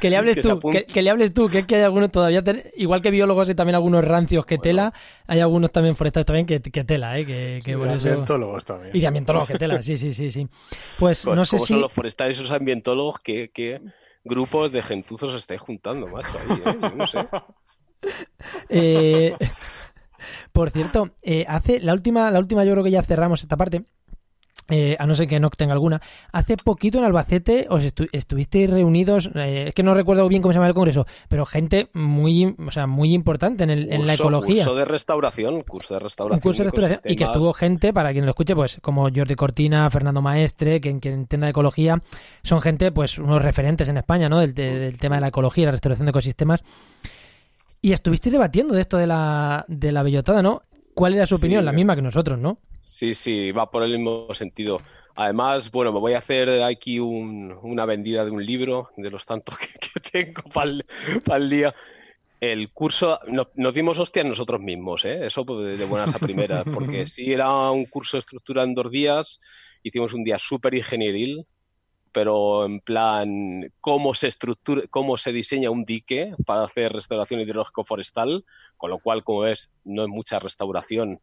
Que 0.01 0.11
le 0.11 0.17
hables 0.17 0.37
que 0.37 0.43
tú, 0.43 0.61
que, 0.71 0.85
que 0.85 1.03
le 1.03 1.11
hables 1.11 1.35
tú, 1.35 1.49
que 1.49 1.59
es 1.59 1.67
que 1.67 1.75
hay 1.75 1.83
algunos 1.83 2.13
todavía, 2.13 2.41
ten- 2.45 2.63
igual 2.77 3.03
que 3.03 3.11
biólogos 3.11 3.49
hay 3.49 3.57
también 3.57 3.75
algunos 3.75 4.05
rancios 4.05 4.47
que 4.47 4.57
tela, 4.57 4.93
hay 5.27 5.41
algunos 5.41 5.73
también 5.73 5.97
forestales 5.97 6.25
también 6.25 6.47
que, 6.47 6.61
que 6.61 6.85
tela, 6.85 7.19
¿eh? 7.19 7.27
que, 7.27 7.59
que 7.65 7.73
Y 7.73 7.75
por 7.75 7.89
eso... 7.89 8.09
ambientólogos 8.11 8.65
también. 8.65 8.97
Y 8.97 9.01
de 9.01 9.07
ambientólogos 9.09 9.49
que 9.49 9.59
tela, 9.59 9.83
sí, 9.83 9.97
sí, 9.97 10.15
sí, 10.15 10.31
sí. 10.31 10.47
Pues 11.01 11.25
Co- 11.25 11.35
no 11.35 11.45
sé 11.45 11.57
¿Cómo 11.57 11.67
si... 11.67 11.73
son 11.73 11.83
los 11.83 11.93
forestales 11.93 12.39
y 12.39 12.43
esos 12.45 12.53
ambientólogos? 12.57 13.19
¿Qué, 13.19 13.51
qué 13.53 13.81
grupos 14.29 14.71
de 14.71 14.83
gentuzos 14.83 15.35
estáis 15.35 15.61
juntando, 15.61 16.07
macho? 16.07 16.39
Ahí, 16.39 16.63
¿eh? 16.65 16.79
Yo 16.81 16.91
no 16.91 17.09
sé. 17.09 17.29
Eh, 18.69 19.37
por 20.53 20.71
cierto, 20.71 21.11
eh, 21.23 21.45
hace 21.49 21.81
la 21.81 21.93
última, 21.93 22.31
la 22.31 22.39
última 22.39 22.65
yo 22.65 22.71
creo 22.73 22.85
que 22.85 22.93
ya 22.93 23.03
cerramos 23.03 23.43
esta 23.43 23.57
parte. 23.57 23.87
Eh, 24.69 24.97
a 24.99 25.07
no 25.07 25.15
ser 25.15 25.27
que 25.29 25.41
no 25.41 25.51
tenga 25.51 25.73
alguna. 25.73 25.99
Hace 26.33 26.57
poquito 26.57 26.99
en 26.99 27.05
Albacete 27.05 27.67
os 27.71 27.83
estu- 27.85 28.09
estuvisteis 28.13 28.69
reunidos, 28.69 29.31
eh, 29.35 29.65
es 29.69 29.75
que 29.75 29.83
no 29.83 29.95
recuerdo 29.95 30.29
bien 30.29 30.43
cómo 30.43 30.53
se 30.53 30.57
llama 30.59 30.69
el 30.69 30.75
congreso, 30.75 31.07
pero 31.29 31.47
gente 31.47 31.89
muy, 31.95 32.55
o 32.67 32.71
sea, 32.71 32.87
muy 32.87 33.13
importante 33.15 33.65
en, 33.65 33.71
el- 33.71 33.93
en 33.93 34.07
la 34.07 34.15
ecología. 34.15 34.65
Curso 34.65 34.75
de 34.77 34.85
restauración, 34.85 35.63
curso 35.63 35.95
de 35.95 36.01
restauración. 36.01 36.37
Un 36.39 36.41
curso 36.43 36.59
de 36.59 36.65
restauración 36.71 37.01
y 37.05 37.17
que 37.17 37.25
estuvo 37.25 37.53
gente, 37.53 37.93
para 37.93 38.13
quien 38.13 38.25
lo 38.27 38.31
escuche, 38.33 38.55
pues 38.55 38.79
como 38.83 39.09
Jordi 39.15 39.35
Cortina, 39.35 39.89
Fernando 39.91 40.21
Maestre, 40.23 40.81
quien, 40.81 41.01
quien 41.01 41.15
entienda 41.15 41.47
de 41.47 41.51
ecología, 41.53 42.03
son 42.43 42.61
gente, 42.61 42.93
pues 42.93 43.19
unos 43.19 43.41
referentes 43.43 43.89
en 43.89 43.97
España, 43.97 44.29
¿no? 44.29 44.41
Del, 44.41 44.55
de- 44.55 44.79
del 44.79 44.99
tema 44.99 45.15
de 45.17 45.23
la 45.23 45.29
ecología 45.29 45.63
y 45.63 45.67
la 45.67 45.73
restauración 45.73 46.07
de 46.07 46.11
ecosistemas. 46.11 46.63
Y 47.81 47.93
estuviste 47.93 48.31
debatiendo 48.31 48.75
de 48.75 48.81
esto 48.81 48.97
de 48.97 49.07
la, 49.07 49.65
de 49.69 49.93
la 49.93 50.03
bellotada, 50.03 50.43
¿no? 50.43 50.63
¿Cuál 50.95 51.15
era 51.15 51.27
su 51.27 51.37
Sí. 51.37 51.41
opinión? 51.43 51.65
La 51.65 51.73
misma 51.73 51.95
que 51.95 52.03
nosotros, 52.03 52.39
¿no? 52.39 52.59
Sí, 52.91 53.15
sí, 53.15 53.53
va 53.53 53.71
por 53.71 53.83
el 53.83 53.93
mismo 53.99 54.35
sentido. 54.35 54.79
Además, 55.15 55.71
bueno, 55.71 55.93
me 55.93 56.01
voy 56.01 56.15
a 56.15 56.19
hacer 56.19 56.63
aquí 56.63 56.99
un- 56.99 57.53
una 57.63 57.85
vendida 57.85 58.25
de 58.25 58.31
un 58.31 58.45
libro, 58.45 58.91
de 58.97 59.11
los 59.11 59.27
tantos 59.27 59.57
que, 59.59 59.69
que 59.79 60.01
tengo 60.01 60.43
para 60.51 61.39
el, 61.39 61.51
día. 61.51 61.75
El 62.41 62.73
curso, 62.73 63.21
no- 63.29 63.51
nos 63.57 63.75
dimos 63.75 63.99
hostias 63.99 64.27
nosotros 64.27 64.61
mismos, 64.61 65.05
¿eh? 65.05 65.27
Eso 65.27 65.45
pues, 65.47 65.61
de, 65.67 65.77
de 65.77 65.85
buenas 65.85 66.15
a 66.15 66.19
primeras, 66.19 66.67
porque 66.73 67.07
sí 67.07 67.33
era 67.33 67.71
un 67.71 67.85
curso 67.87 68.17
de 68.17 68.21
estructura 68.21 68.65
en 68.65 68.75
dos 68.75 68.91
días, 68.91 69.41
hicimos 69.83 70.15
un 70.15 70.25
día 70.25 70.39
súper 70.39 70.75
ingenieril, 70.75 71.47
pero 72.13 72.65
en 72.67 72.81
plan, 72.81 73.71
cómo 73.81 74.15
se 74.15 74.29
estructura, 74.29 74.83
cómo 74.91 75.17
se 75.19 75.33
diseña 75.33 75.71
un 75.71 75.85
dique 75.85 76.35
para 76.47 76.65
hacer 76.65 76.93
restauración 76.93 77.41
hidrológico-forestal, 77.41 78.45
con 78.77 78.91
lo 78.91 78.99
cual, 78.99 79.23
como 79.25 79.41
ves, 79.41 79.71
no 79.85 80.03
es 80.05 80.09
mucha 80.09 80.39
restauración 80.39 81.21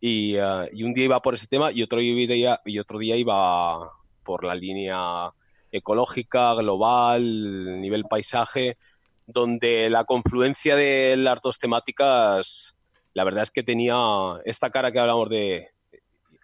y, 0.00 0.36
eh, 0.36 0.70
y 0.72 0.82
un 0.82 0.94
día 0.94 1.04
iba 1.04 1.22
por 1.22 1.34
ese 1.34 1.46
tema 1.46 1.70
y 1.72 1.82
otro 1.82 2.00
día, 2.00 2.60
y 2.64 2.78
otro 2.78 2.98
día 2.98 3.16
iba 3.16 3.90
por 4.24 4.44
la 4.44 4.54
línea 4.54 5.30
ecológica, 5.70 6.54
global, 6.54 7.80
nivel 7.80 8.04
paisaje, 8.04 8.78
donde 9.26 9.88
la 9.90 10.04
confluencia 10.04 10.74
de 10.74 11.16
las 11.16 11.40
dos 11.40 11.58
temáticas, 11.58 12.74
la 13.14 13.24
verdad 13.24 13.44
es 13.44 13.50
que 13.50 13.62
tenía 13.62 13.96
esta 14.44 14.70
cara 14.70 14.90
que 14.90 14.98
hablamos 14.98 15.28
de, 15.28 15.68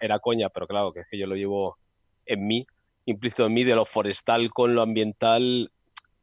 era 0.01 0.19
coña, 0.19 0.49
pero 0.51 0.67
claro, 0.67 0.93
que 0.93 1.01
es 1.01 1.07
que 1.11 1.19
yo 1.19 1.27
lo 1.27 1.35
llevo 1.35 1.79
en 2.27 2.47
mí, 2.47 2.67
implícito 3.07 3.47
en 3.47 3.55
mí, 3.55 3.65
de 3.65 3.75
lo 3.75 3.85
forestal 3.85 4.53
con 4.53 4.75
lo 4.75 4.83
ambiental, 4.83 5.73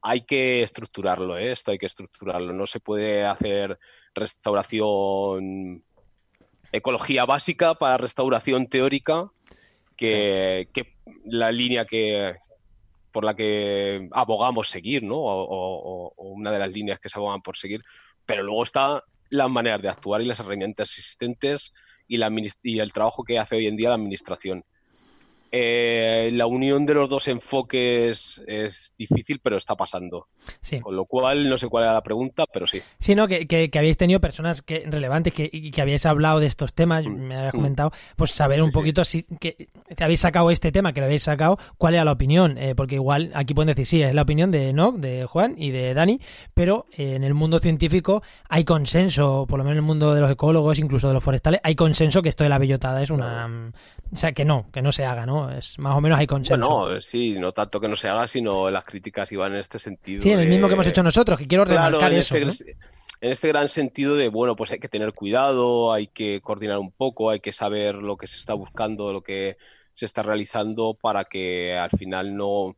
hay 0.02 0.22
que 0.26 0.64
estructurarlo, 0.64 1.38
¿eh? 1.38 1.52
esto 1.52 1.72
hay 1.72 1.78
que 1.78 1.86
estructurarlo, 1.86 2.54
no 2.54 2.68
se 2.68 2.80
puede 2.80 3.26
hacer 3.26 3.80
restauración 4.14 5.84
ecología 6.74 7.24
básica 7.26 7.76
para 7.76 7.98
restauración 7.98 8.68
teórica, 8.68 9.30
que, 9.96 10.68
que 10.74 10.96
la 11.26 11.52
línea 11.52 11.86
que 11.86 12.36
por 13.12 13.24
la 13.24 13.36
que 13.36 14.10
abogamos 14.12 14.70
seguir, 14.70 15.04
¿no? 15.04 15.18
O, 15.18 15.44
o- 15.44 16.14
o 16.18 16.28
una 16.30 16.52
de 16.52 16.58
las 16.60 16.72
líneas 16.72 17.00
que 17.00 17.10
se 17.10 17.20
abogan 17.20 17.42
por 17.44 17.56
seguir. 17.56 17.84
Pero 18.26 18.42
luego 18.44 18.64
están 18.64 19.02
las 19.30 19.50
maneras 19.50 19.82
de 19.84 19.90
actuar 19.90 20.22
y 20.22 20.26
las 20.26 20.40
herramientas 20.40 20.90
existentes 20.98 21.74
y, 22.08 22.18
la, 22.18 22.32
y 22.64 22.80
el 22.80 22.92
trabajo 22.92 23.24
que 23.24 23.38
hace 23.38 23.56
hoy 23.56 23.68
en 23.68 23.78
día 23.78 23.90
la 23.90 23.96
administración. 23.96 24.66
Eh, 25.56 26.30
la 26.34 26.48
unión 26.48 26.84
de 26.88 26.96
los 26.96 27.08
dos 27.08 27.28
enfoques 27.28 28.42
es 28.48 28.92
difícil, 28.98 29.40
pero 29.40 29.56
está 29.58 29.76
pasando. 29.76 30.28
Sí. 30.62 30.80
Con 30.80 30.96
lo 30.96 31.06
cual, 31.06 31.48
no 31.48 31.60
sé 31.60 31.68
cuál 31.68 31.84
era 31.84 31.94
la 31.94 32.02
pregunta, 32.02 32.46
pero 32.52 32.66
sí. 32.66 32.82
Sí, 32.98 33.14
no, 33.14 33.28
que, 33.28 33.46
que, 33.46 33.70
que 33.70 33.78
habéis 33.80 33.96
tenido 33.98 34.20
personas 34.20 34.64
que, 34.64 34.84
relevantes 34.88 35.32
que, 35.32 35.48
y 35.54 35.70
que 35.70 35.82
habéis 35.84 36.08
hablado 36.08 36.40
de 36.40 36.48
estos 36.48 36.74
temas, 36.74 37.06
Mm. 37.06 37.10
me 37.28 37.36
habéis 37.36 37.54
Mm. 37.54 37.58
comentado, 37.58 37.92
pues 38.16 38.32
saber 38.32 38.58
Sí, 38.58 38.62
un 38.64 38.70
sí. 38.70 38.74
poquito 38.74 39.04
si, 39.04 39.24
que, 39.40 39.68
si 39.96 40.04
habéis 40.04 40.22
sacado 40.22 40.50
este 40.50 40.72
tema, 40.72 40.92
que 40.92 41.02
lo 41.02 41.06
habéis 41.06 41.22
sacado, 41.22 41.60
cuál 41.78 41.94
era 41.94 42.04
la 42.04 42.14
opinión, 42.14 42.58
eh, 42.58 42.74
porque 42.74 42.96
igual 42.96 43.32
aquí 43.36 43.54
pueden 43.54 43.68
decir, 43.68 43.86
sí, 43.86 44.02
es 44.02 44.16
la 44.16 44.24
opinión 44.24 44.50
de 44.50 44.70
Enoch, 44.70 44.96
de 44.96 45.26
Juan 45.26 45.54
y 45.56 45.70
de 45.70 45.94
Dani, 45.94 46.20
pero 46.56 46.88
eh, 46.98 47.14
en 47.14 47.24
el 47.24 47.36
mundo 47.36 47.60
científico 47.60 48.24
hay 48.50 48.64
consenso, 48.64 49.46
por 49.48 49.60
lo 49.60 49.64
menos 49.66 49.74
en 49.74 49.84
el 49.84 49.84
mundo 49.88 50.16
de 50.16 50.22
los 50.22 50.32
ecólogos, 50.32 50.80
incluso 50.80 51.10
de 51.10 51.14
los 51.14 51.24
forestales, 51.24 51.60
hay 51.64 51.76
consenso 51.76 52.24
que 52.24 52.30
esto 52.30 52.44
de 52.44 52.50
la 52.50 52.58
bellotada 52.58 53.04
es 53.04 53.12
una... 53.12 53.72
O 54.12 54.16
sea, 54.16 54.32
que 54.32 54.46
no, 54.46 54.68
que 54.72 54.82
no 54.84 54.92
se 54.92 55.06
haga, 55.06 55.26
¿no? 55.26 55.43
Es, 55.52 55.78
más 55.80 55.96
o 55.96 56.02
menos 56.02 56.20
hay 56.20 56.28
consenso. 56.28 56.68
Bueno, 56.70 57.02
sí, 57.02 57.36
no 57.40 57.52
tanto 57.52 57.80
que 57.80 57.88
no 57.88 57.96
se 57.96 58.08
haga, 58.10 58.28
sino 58.28 58.70
las 58.70 58.84
críticas 58.86 59.32
iban 59.32 59.54
en 59.54 59.60
este 59.60 59.80
sentido. 59.80 60.22
sí, 60.22 60.32
en 60.32 60.40
el 60.40 60.46
de- 60.46 60.52
mismo 60.52 60.68
que 60.68 60.74
hemos 60.74 60.88
hecho 60.88 61.04
nosotros, 61.04 61.40
que 61.40 61.48
quiero 61.48 61.66
Claro, 61.66 61.98
remarcar 61.98 62.14
en 62.14 62.20
eso. 62.20 62.36
este, 62.38 62.66
¿no? 62.66 62.72
en 63.22 63.32
este 63.32 63.48
gran 63.48 63.70
sentido 63.70 64.16
de, 64.16 64.28
bueno, 64.30 64.56
pues 64.56 64.72
hay 64.72 64.80
que 64.80 64.90
tener 64.90 65.14
cuidado, 65.14 65.94
hay 65.94 66.08
que 66.08 66.42
coordinar 66.42 66.78
un 66.80 66.92
poco, 66.92 67.30
hay 67.30 67.40
que 67.40 67.54
saber 67.54 67.96
lo 67.96 68.18
que 68.18 68.28
se 68.28 68.36
está 68.36 68.54
buscando, 68.54 69.14
lo 69.14 69.22
que 69.22 69.56
se 69.94 70.06
está 70.06 70.24
realizando 70.24 70.98
para 71.00 71.24
que 71.26 71.78
al 71.78 71.90
final 71.92 72.36
no, 72.36 72.76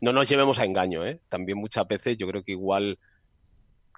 no 0.00 0.12
nos 0.12 0.28
llevemos 0.28 0.58
a 0.60 0.64
engaño, 0.64 1.04
¿eh? 1.04 1.18
También 1.28 1.58
muchas 1.58 1.88
veces 1.88 2.16
yo 2.16 2.28
creo 2.28 2.42
que 2.44 2.52
igual 2.52 2.98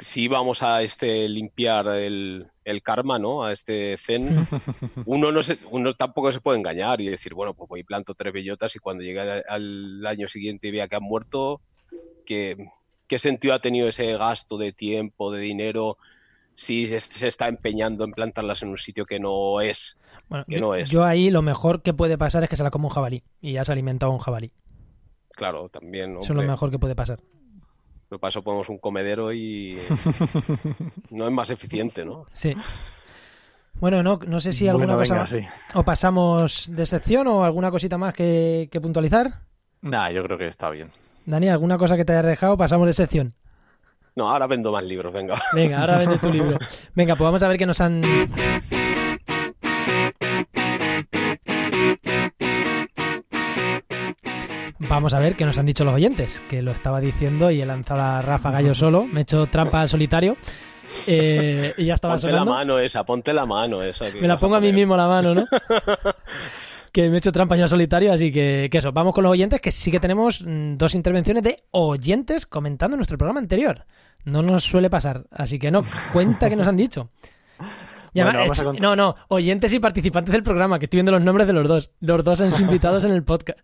si 0.01 0.29
vamos 0.29 0.63
a 0.63 0.83
este 0.83 1.29
limpiar 1.29 1.87
el, 1.89 2.49
el 2.65 2.83
karma, 2.83 3.19
¿no? 3.19 3.45
A 3.45 3.53
este 3.53 3.97
zen, 3.99 4.47
uno 5.07 5.31
no 5.31 5.43
se, 5.43 5.59
uno 5.71 5.95
tampoco 5.95 6.33
se 6.33 6.41
puede 6.41 6.59
engañar 6.59 7.01
y 7.01 7.09
decir, 7.09 7.35
bueno, 7.35 7.55
pues 7.55 7.69
voy 7.69 7.81
y 7.81 7.85
planto 7.85 8.15
tres 8.15 8.33
bellotas 8.33 8.75
y 8.75 8.79
cuando 8.79 9.03
llegue 9.03 9.21
al, 9.21 10.07
año 10.07 10.29
siguiente 10.29 10.69
y 10.69 10.71
vea 10.73 10.89
que 10.89 10.97
han 10.97 11.03
muerto, 11.03 11.61
que 12.25 12.57
¿qué 13.07 13.19
sentido 13.19 13.55
ha 13.55 13.61
tenido 13.61 13.89
ese 13.89 14.17
gasto 14.17 14.57
de 14.57 14.73
tiempo, 14.73 15.31
de 15.31 15.41
dinero, 15.41 15.99
si 16.55 16.87
se, 16.87 17.01
se 17.01 17.29
está 17.29 17.49
empeñando 17.49 18.05
en 18.05 18.13
plantarlas 18.13 18.63
en 18.63 18.71
un 18.71 18.79
sitio 18.79 19.05
que 19.05 19.21
no 19.21 19.61
es? 19.61 19.99
Bueno, 20.29 20.45
que 20.49 20.55
yo, 20.55 20.61
no 20.61 20.75
es. 20.75 20.91
yo 20.91 21.05
ahí 21.05 21.31
lo 21.31 21.43
mejor 21.43 21.83
que 21.83 21.93
puede 21.93 22.17
pasar 22.17 22.43
es 22.43 22.49
que 22.49 22.57
se 22.57 22.63
la 22.63 22.71
coma 22.71 22.87
un 22.87 22.95
jabalí 22.95 23.23
y 23.41 23.53
ya 23.53 23.65
se 23.65 23.73
ha 23.73 23.75
alimentado 23.75 24.13
un 24.13 24.19
jabalí. 24.19 24.51
Claro, 25.33 25.69
también, 25.69 26.19
Eso 26.21 26.33
es 26.33 26.37
lo 26.37 26.43
mejor 26.43 26.71
que 26.71 26.79
puede 26.79 26.95
pasar. 26.95 27.21
De 28.11 28.19
paso 28.19 28.43
ponemos 28.43 28.69
un 28.69 28.79
comedero 28.79 29.33
y 29.33 29.79
no 31.11 31.27
es 31.27 31.33
más 31.33 31.51
eficiente, 31.51 32.05
¿no? 32.05 32.27
Sí. 32.33 32.55
Bueno, 33.75 34.03
no, 34.03 34.19
no 34.27 34.41
sé 34.41 34.53
si 34.53 34.69
alguna 34.69 34.95
Bueno, 34.97 34.99
cosa 34.99 35.15
venga, 35.15 35.23
más. 35.23 35.31
sí. 35.31 35.79
O 35.79 35.85
pasamos 35.85 36.69
de 36.75 36.87
sección 36.87 37.27
o 37.29 37.45
alguna 37.45 37.71
cosita 37.71 37.97
más 37.99 38.13
que, 38.15 38.69
que 38.71 38.81
puntualizar. 38.81 39.29
Nah, 39.83 40.11
yo 40.11 40.23
creo 40.25 40.37
que 40.37 40.49
está 40.49 40.71
bien. 40.71 40.91
Dani, 41.25 41.49
¿alguna 41.49 41.79
cosa 41.79 41.97
que 41.97 42.05
te 42.05 42.13
hayas 42.13 42.27
dejado? 42.27 42.57
Pasamos 42.57 42.87
de 42.87 42.93
sección. 42.93 43.31
No, 44.17 44.29
ahora 44.29 44.47
vendo 44.49 44.73
más 44.73 44.85
libros, 44.85 45.13
venga. 45.13 45.41
Venga, 45.55 45.81
ahora 45.81 45.99
vende 45.99 46.19
tu 46.19 46.31
libro. 46.31 46.59
Venga, 46.95 47.15
pues 47.15 47.25
vamos 47.27 47.43
a 47.45 47.49
ver 47.49 47.57
qué 47.57 47.65
nos 47.65 47.81
han. 47.81 48.03
Vamos 54.91 55.15
a 55.15 55.21
ver 55.21 55.37
qué 55.37 55.45
nos 55.47 55.57
han 55.57 55.67
dicho 55.67 55.85
los 55.85 55.95
oyentes, 55.95 56.43
que 56.51 56.63
lo 56.63 56.73
estaba 56.73 57.01
diciendo 57.01 57.51
y 57.53 57.63
he 57.63 57.67
lanzado 57.67 58.01
la 58.01 58.23
ráfaga 58.23 58.61
yo 58.61 58.75
solo, 58.75 59.07
me 59.07 59.21
he 59.21 59.23
hecho 59.23 59.47
trampa 59.47 59.81
al 59.83 59.89
solitario 59.89 60.37
eh, 61.07 61.73
y 61.79 61.85
ya 61.85 61.95
estaba 61.95 62.15
Ponte 62.15 62.27
la 62.27 62.33
sonando. 62.33 62.53
mano 62.53 62.79
esa, 62.81 63.05
ponte 63.05 63.33
la 63.33 63.47
mano 63.47 63.83
esa. 63.85 64.07
Me 64.21 64.27
la 64.27 64.39
pongo 64.41 64.57
a 64.57 64.61
mí 64.61 64.73
mismo 64.73 64.97
la 64.97 65.07
mano, 65.07 65.33
¿no? 65.33 65.47
que 66.93 67.09
me 67.09 67.15
he 67.15 67.19
hecho 67.19 67.31
trampa 67.31 67.55
yo 67.57 67.69
solitario, 67.69 68.13
así 68.13 68.33
que, 68.33 68.69
que 68.69 68.79
eso, 68.79 68.91
vamos 68.91 69.15
con 69.15 69.23
los 69.23 69.31
oyentes, 69.31 69.61
que 69.61 69.71
sí 69.71 69.93
que 69.93 70.01
tenemos 70.01 70.45
mm, 70.45 70.77
dos 70.77 70.97
intervenciones 70.97 71.45
de 71.45 71.63
oyentes 71.71 72.45
comentando 72.47 72.97
nuestro 72.97 73.17
programa 73.17 73.39
anterior. 73.39 73.87
No 74.25 74.43
nos 74.43 74.65
suele 74.65 74.91
pasar, 74.91 75.25
así 75.31 75.61
que 75.61 75.71
no, 75.71 75.83
cuenta 76.13 76.51
que 76.51 76.57
nos 76.57 76.67
han 76.67 76.77
dicho. 76.77 77.11
Y 78.13 78.23
Bueno, 78.23 78.41
además, 78.41 78.59
vamos 78.59 78.61
a 78.61 78.65
contar. 78.65 78.83
no, 78.83 78.97
no, 78.97 79.15
oyentes 79.29 79.73
y 79.73 79.79
participantes 79.79 80.33
del 80.33 80.43
programa, 80.43 80.81
que 80.81 80.87
estoy 80.87 80.97
viendo 80.97 81.13
los 81.13 81.23
nombres 81.23 81.47
de 81.47 81.53
los 81.53 81.69
dos. 81.69 81.93
Los 82.01 82.25
dos 82.25 82.41
han 82.41 82.51
sido 82.51 82.67
invitados 82.73 83.05
en 83.05 83.13
el 83.13 83.23
podcast. 83.23 83.61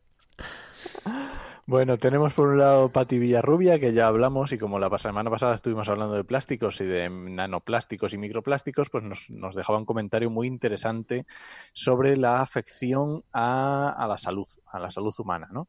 Bueno, 1.69 1.99
tenemos 1.99 2.33
por 2.33 2.47
un 2.47 2.59
lado 2.59 2.93
Pati 2.93 3.19
Villarrubia, 3.19 3.81
que 3.81 3.93
ya 3.93 4.07
hablamos, 4.07 4.53
y 4.53 4.59
como 4.59 4.79
la 4.79 4.97
semana 4.99 5.31
pasada 5.31 5.57
estuvimos 5.57 5.89
hablando 5.89 6.15
de 6.15 6.23
plásticos 6.23 6.81
y 6.81 6.85
de 6.85 7.11
nanoplásticos 7.11 8.15
y 8.15 8.19
microplásticos, 8.19 8.89
pues 8.89 9.03
nos, 9.03 9.57
dejaba 9.57 9.77
un 9.77 9.85
comentario 9.85 10.31
muy 10.31 10.47
interesante 10.47 11.27
sobre 11.73 12.17
la 12.17 12.41
afección 12.41 13.25
a, 13.33 14.07
la 14.09 14.17
salud, 14.17 14.47
a 14.67 14.79
la 14.79 14.93
salud 14.93 15.13
humana, 15.19 15.49
¿no? 15.51 15.69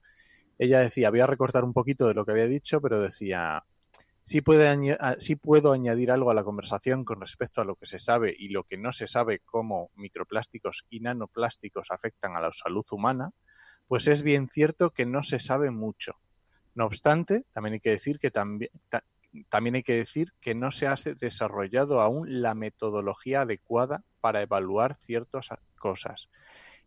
Ella 0.60 0.82
decía, 0.82 1.10
voy 1.10 1.22
a 1.22 1.26
recortar 1.26 1.64
un 1.64 1.74
poquito 1.74 2.08
de 2.08 2.14
lo 2.14 2.26
que 2.26 2.32
había 2.34 2.46
dicho, 2.46 2.80
pero 2.80 3.02
decía, 3.02 3.64
sí, 4.22 4.42
puede 4.42 4.70
sí 5.18 5.36
puedo 5.36 5.72
añadir 5.72 6.12
algo 6.12 6.30
a 6.30 6.36
la 6.36 6.44
conversación 6.44 7.06
con 7.06 7.22
respecto 7.22 7.62
a 7.62 7.66
lo 7.66 7.76
que 7.76 7.88
se 7.88 7.98
sabe 7.98 8.36
y 8.38 8.50
lo 8.50 8.66
que 8.66 8.78
no 8.78 8.92
se 8.92 9.08
sabe 9.08 9.40
cómo 9.44 9.90
microplásticos 9.96 10.86
y 10.92 11.00
nanoplásticos 11.00 11.90
afectan 11.90 12.36
a 12.36 12.42
la 12.42 12.52
salud 12.52 12.86
humana 12.92 13.32
pues 13.88 14.08
es 14.08 14.24
bien 14.24 14.48
cierto 14.50 14.92
que 14.92 15.06
no 15.06 15.24
se 15.24 15.40
sabe 15.40 15.72
mucho. 15.72 16.16
No 16.76 16.86
obstante, 16.86 17.46
también 17.54 17.74
hay 17.76 17.80
que 17.80 17.92
decir 17.92 18.20
que 18.20 18.32
también, 18.32 18.70
ta- 18.90 19.04
también 19.50 19.76
hay 19.76 19.84
que 19.84 19.96
decir 19.96 20.34
que 20.40 20.54
no 20.56 20.72
se 20.72 20.88
ha 20.88 20.96
desarrollado 21.20 22.02
aún 22.02 22.42
la 22.42 22.54
metodología 22.54 23.42
adecuada 23.42 24.04
para 24.22 24.42
evaluar 24.42 24.98
ciertas 25.00 25.48
cosas. 25.80 26.30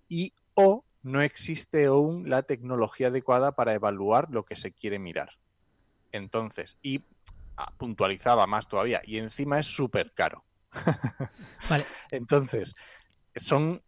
Y 0.08 0.32
o 0.54 0.84
no 1.02 1.22
existe 1.22 1.86
aún 1.86 2.28
la 2.28 2.42
tecnología 2.42 3.08
adecuada 3.08 3.52
para 3.52 3.74
evaluar 3.74 4.28
lo 4.30 4.44
que 4.44 4.56
se 4.56 4.72
quiere 4.72 4.98
mirar. 4.98 5.30
Entonces, 6.12 6.76
y 6.82 7.04
ah, 7.56 7.72
puntualizaba 7.78 8.46
más 8.46 8.68
todavía, 8.68 9.00
y 9.04 9.18
encima 9.18 9.58
es 9.58 9.66
súper 9.66 10.12
caro. 10.12 10.44
Vale. 11.68 11.84
Entonces, 12.10 12.74
son 13.36 13.82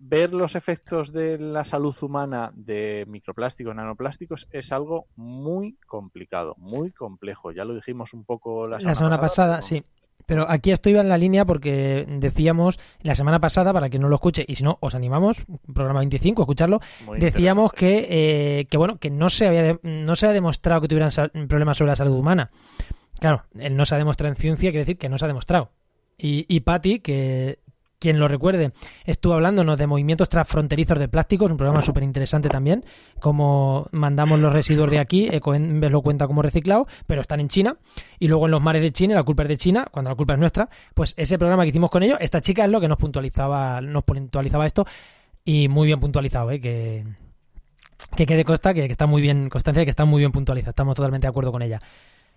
ver 0.00 0.32
los 0.32 0.54
efectos 0.54 1.12
de 1.12 1.38
la 1.38 1.64
salud 1.64 1.94
humana 2.02 2.52
de 2.54 3.04
microplásticos, 3.08 3.74
nanoplásticos 3.74 4.48
es 4.50 4.72
algo 4.72 5.06
muy 5.16 5.76
complicado, 5.86 6.54
muy 6.58 6.90
complejo. 6.92 7.52
Ya 7.52 7.64
lo 7.64 7.74
dijimos 7.74 8.14
un 8.14 8.24
poco 8.24 8.66
la 8.66 8.78
semana, 8.78 8.90
La 8.90 8.94
semana 8.94 9.20
pasada, 9.20 9.54
pero- 9.56 9.66
sí. 9.66 9.84
Pero 10.24 10.48
aquí 10.48 10.70
estoy 10.70 10.94
en 10.96 11.08
la 11.08 11.18
línea 11.18 11.44
porque 11.44 12.06
decíamos 12.08 12.78
la 13.00 13.16
semana 13.16 13.40
pasada, 13.40 13.72
para 13.72 13.90
que 13.90 13.98
no 13.98 14.08
lo 14.08 14.14
escuche, 14.14 14.44
y 14.46 14.54
si 14.54 14.62
no, 14.62 14.78
os 14.80 14.94
animamos, 14.94 15.44
programa 15.74 15.98
25, 15.98 16.42
a 16.42 16.44
escucharlo, 16.44 16.78
muy 17.04 17.18
decíamos 17.18 17.72
que, 17.72 18.06
eh, 18.60 18.66
que 18.66 18.76
bueno 18.76 18.98
que 18.98 19.10
no 19.10 19.28
se 19.30 19.48
había 19.48 19.78
no 19.82 20.14
se 20.14 20.28
ha 20.28 20.32
demostrado 20.32 20.80
que 20.80 20.86
tuvieran 20.88 21.10
problemas 21.48 21.76
sobre 21.76 21.90
la 21.90 21.96
salud 21.96 22.16
humana 22.16 22.50
claro 23.18 23.42
el 23.58 23.76
no 23.76 23.84
se 23.84 23.96
ha 23.96 23.98
demostrado 23.98 24.28
en 24.28 24.36
ciencia 24.36 24.70
quiere 24.70 24.84
decir 24.84 24.96
que 24.96 25.08
no 25.08 25.18
se 25.18 25.24
ha 25.24 25.28
demostrado 25.28 25.70
y, 26.16 26.46
y 26.48 26.60
Patty 26.60 27.00
que 27.00 27.58
quien 28.02 28.18
lo 28.18 28.28
recuerde 28.28 28.70
estuvo 29.04 29.34
hablándonos 29.34 29.78
de 29.78 29.86
movimientos 29.86 30.28
transfronterizos 30.28 30.98
de 30.98 31.08
plásticos 31.08 31.50
un 31.50 31.56
programa 31.56 31.82
súper 31.82 32.02
interesante 32.02 32.48
también 32.48 32.84
como 33.20 33.86
mandamos 33.92 34.40
los 34.40 34.52
residuos 34.52 34.90
de 34.90 34.98
aquí 34.98 35.28
Ecoembes 35.30 35.90
lo 35.90 36.02
cuenta 36.02 36.26
como 36.26 36.42
reciclado 36.42 36.86
pero 37.06 37.20
están 37.20 37.40
en 37.40 37.48
China 37.48 37.76
y 38.18 38.28
luego 38.28 38.46
en 38.46 38.50
los 38.50 38.60
mares 38.60 38.82
de 38.82 38.92
China 38.92 39.14
la 39.14 39.22
culpa 39.22 39.44
es 39.44 39.48
de 39.48 39.56
China 39.56 39.86
cuando 39.90 40.10
la 40.10 40.16
culpa 40.16 40.34
es 40.34 40.38
nuestra 40.38 40.68
pues 40.94 41.14
ese 41.16 41.38
programa 41.38 41.62
que 41.62 41.70
hicimos 41.70 41.90
con 41.90 42.02
ellos 42.02 42.18
esta 42.20 42.40
chica 42.40 42.64
es 42.64 42.70
lo 42.70 42.80
que 42.80 42.88
nos 42.88 42.98
puntualizaba 42.98 43.80
nos 43.80 44.04
puntualizaba 44.04 44.66
esto 44.66 44.84
y 45.44 45.68
muy 45.68 45.86
bien 45.86 46.00
puntualizado, 46.00 46.50
¿eh? 46.50 46.60
que, 46.60 47.04
que 48.16 48.26
quede 48.26 48.44
costa, 48.44 48.74
que, 48.74 48.86
que 48.86 48.92
está 48.92 49.06
muy 49.06 49.22
bien, 49.22 49.48
constancia, 49.48 49.84
que 49.84 49.90
está 49.90 50.04
muy 50.04 50.20
bien 50.20 50.32
puntualizada. 50.32 50.70
Estamos 50.70 50.94
totalmente 50.94 51.26
de 51.26 51.30
acuerdo 51.30 51.52
con 51.52 51.62
ella. 51.62 51.80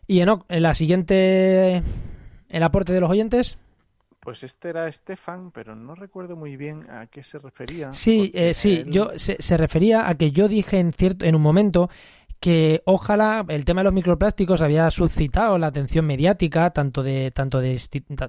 Y 0.08 0.22
en 0.22 0.30
la 0.50 0.74
siguiente, 0.74 1.82
el 2.50 2.64
aporte 2.64 2.94
de 2.94 3.02
los 3.02 3.10
oyentes. 3.10 3.58
Pues 4.26 4.44
este 4.44 4.70
era 4.70 4.88
Estefan, 4.88 5.52
pero 5.52 5.76
no 5.76 5.96
recuerdo 5.96 6.36
muy 6.36 6.58
bien 6.58 6.90
a 6.90 7.06
qué 7.08 7.24
se 7.24 7.38
refería. 7.40 7.94
Sí, 7.94 8.32
eh, 8.34 8.54
sí, 8.56 8.78
él- 8.78 8.90
yo 8.92 9.12
se, 9.18 9.38
se 9.40 9.56
refería 9.56 10.10
a 10.10 10.16
que 10.16 10.32
yo 10.32 10.48
dije 10.48 10.80
en 10.80 10.92
cierto, 10.94 11.24
en 11.26 11.36
un 11.36 11.42
momento 11.44 11.90
que 12.40 12.82
ojalá 12.86 13.46
el 13.48 13.64
tema 13.66 13.82
de 13.82 13.86
los 13.86 13.94
microplásticos 13.94 14.62
había 14.62 14.92
suscitado 14.92 15.58
la 15.58 15.68
atención 15.68 16.06
mediática 16.06 16.70
tanto 16.72 17.02
de 17.02 17.32
tanto 17.32 17.60
de 17.62 17.80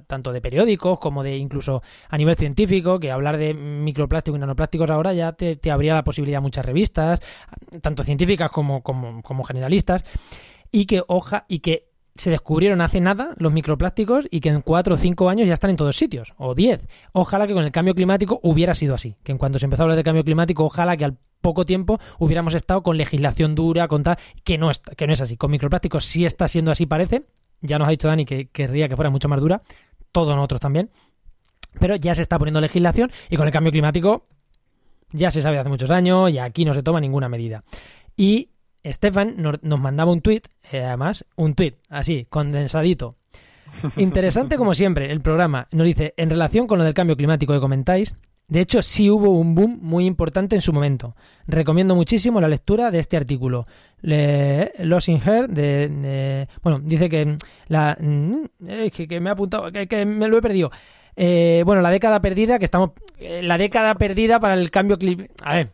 tanto 0.06 0.32
de 0.32 0.40
periódicos 0.40 0.98
como 1.00 1.22
de 1.22 1.36
incluso 1.36 1.82
a 2.08 2.16
nivel 2.16 2.36
científico 2.36 3.00
que 3.00 3.10
hablar 3.10 3.36
de 3.36 3.52
microplásticos 3.52 4.38
y 4.38 4.40
nanoplásticos 4.40 4.88
ahora 4.90 5.12
ya 5.12 5.32
te, 5.32 5.56
te 5.56 5.70
abría 5.70 5.94
la 5.94 6.04
posibilidad 6.04 6.38
a 6.38 6.40
muchas 6.42 6.64
revistas 6.64 7.20
tanto 7.82 8.04
científicas 8.04 8.50
como, 8.50 8.82
como, 8.82 9.22
como 9.22 9.44
generalistas 9.44 10.04
y 10.70 10.86
que 10.86 11.02
hoja 11.08 11.44
y 11.48 11.58
que 11.58 11.85
se 12.16 12.30
descubrieron 12.30 12.80
hace 12.80 13.00
nada 13.00 13.34
los 13.38 13.52
microplásticos 13.52 14.26
y 14.30 14.40
que 14.40 14.48
en 14.48 14.62
cuatro 14.62 14.94
o 14.94 14.96
cinco 14.96 15.28
años 15.28 15.46
ya 15.46 15.54
están 15.54 15.70
en 15.70 15.76
todos 15.76 15.96
sitios, 15.96 16.34
o 16.36 16.54
diez. 16.54 16.86
Ojalá 17.12 17.46
que 17.46 17.54
con 17.54 17.64
el 17.64 17.72
cambio 17.72 17.94
climático 17.94 18.40
hubiera 18.42 18.74
sido 18.74 18.94
así, 18.94 19.16
que 19.22 19.32
en 19.32 19.38
cuanto 19.38 19.58
se 19.58 19.66
empezó 19.66 19.82
a 19.82 19.84
hablar 19.84 19.96
de 19.96 20.04
cambio 20.04 20.24
climático, 20.24 20.64
ojalá 20.64 20.96
que 20.96 21.04
al 21.04 21.16
poco 21.40 21.64
tiempo 21.66 21.98
hubiéramos 22.18 22.54
estado 22.54 22.82
con 22.82 22.96
legislación 22.96 23.54
dura, 23.54 23.88
con 23.88 24.02
tal, 24.02 24.16
que 24.42 24.58
no, 24.58 24.70
está, 24.70 24.94
que 24.94 25.06
no 25.06 25.12
es 25.12 25.20
así. 25.20 25.36
Con 25.36 25.50
microplásticos 25.50 26.04
sí 26.04 26.24
está 26.24 26.48
siendo 26.48 26.70
así, 26.70 26.86
parece. 26.86 27.26
Ya 27.60 27.78
nos 27.78 27.88
ha 27.88 27.90
dicho 27.90 28.08
Dani 28.08 28.24
que 28.24 28.48
querría 28.48 28.88
que 28.88 28.96
fuera 28.96 29.10
mucho 29.10 29.28
más 29.28 29.40
dura, 29.40 29.62
todos 30.12 30.34
nosotros 30.34 30.60
también. 30.60 30.90
Pero 31.78 31.96
ya 31.96 32.14
se 32.14 32.22
está 32.22 32.38
poniendo 32.38 32.60
legislación 32.60 33.10
y 33.30 33.36
con 33.36 33.46
el 33.46 33.52
cambio 33.52 33.70
climático 33.70 34.26
ya 35.12 35.30
se 35.30 35.42
sabe 35.42 35.58
hace 35.58 35.68
muchos 35.68 35.90
años 35.90 36.30
y 36.30 36.38
aquí 36.38 36.64
no 36.64 36.74
se 36.74 36.82
toma 36.82 37.00
ninguna 37.00 37.28
medida. 37.28 37.62
Y 38.16 38.50
Stefan 38.92 39.34
nos, 39.36 39.80
mandaba 39.80 40.12
un 40.12 40.20
tuit, 40.20 40.46
eh, 40.72 40.82
además, 40.82 41.24
un 41.36 41.54
tuit, 41.54 41.76
así, 41.88 42.26
condensadito. 42.28 43.16
Interesante 43.96 44.56
como 44.56 44.74
siempre 44.74 45.10
el 45.10 45.20
programa. 45.20 45.68
Nos 45.72 45.86
dice, 45.86 46.14
en 46.16 46.30
relación 46.30 46.66
con 46.66 46.78
lo 46.78 46.84
del 46.84 46.94
cambio 46.94 47.16
climático 47.16 47.52
que 47.52 47.60
comentáis, 47.60 48.14
de 48.48 48.60
hecho 48.60 48.80
sí 48.82 49.10
hubo 49.10 49.30
un 49.30 49.54
boom 49.54 49.78
muy 49.82 50.06
importante 50.06 50.54
en 50.54 50.62
su 50.62 50.72
momento. 50.72 51.14
Recomiendo 51.46 51.94
muchísimo 51.94 52.40
la 52.40 52.48
lectura 52.48 52.90
de 52.90 53.00
este 53.00 53.16
artículo. 53.16 53.66
Le, 54.02 54.72
Her 54.78 55.48
de, 55.48 56.48
Bueno, 56.62 56.80
dice 56.80 57.08
que 57.08 57.36
la... 57.68 57.96
mm, 58.00 58.44
que, 58.90 59.20
me 59.20 59.30
ha 59.30 59.32
apuntado, 59.32 59.72
que, 59.72 59.86
que 59.86 60.06
me 60.06 60.28
lo 60.28 60.38
he 60.38 60.42
perdido. 60.42 60.70
Eh, 61.16 61.62
bueno, 61.64 61.82
la 61.82 61.90
década 61.90 62.20
perdida, 62.20 62.58
que 62.58 62.66
estamos... 62.66 62.90
eh, 63.18 63.42
la 63.42 63.58
década 63.58 63.94
perdida 63.96 64.38
para 64.38 64.54
el 64.54 64.70
cambio 64.70 64.98
climático... 64.98 65.34
A 65.42 65.56
ver. 65.56 65.70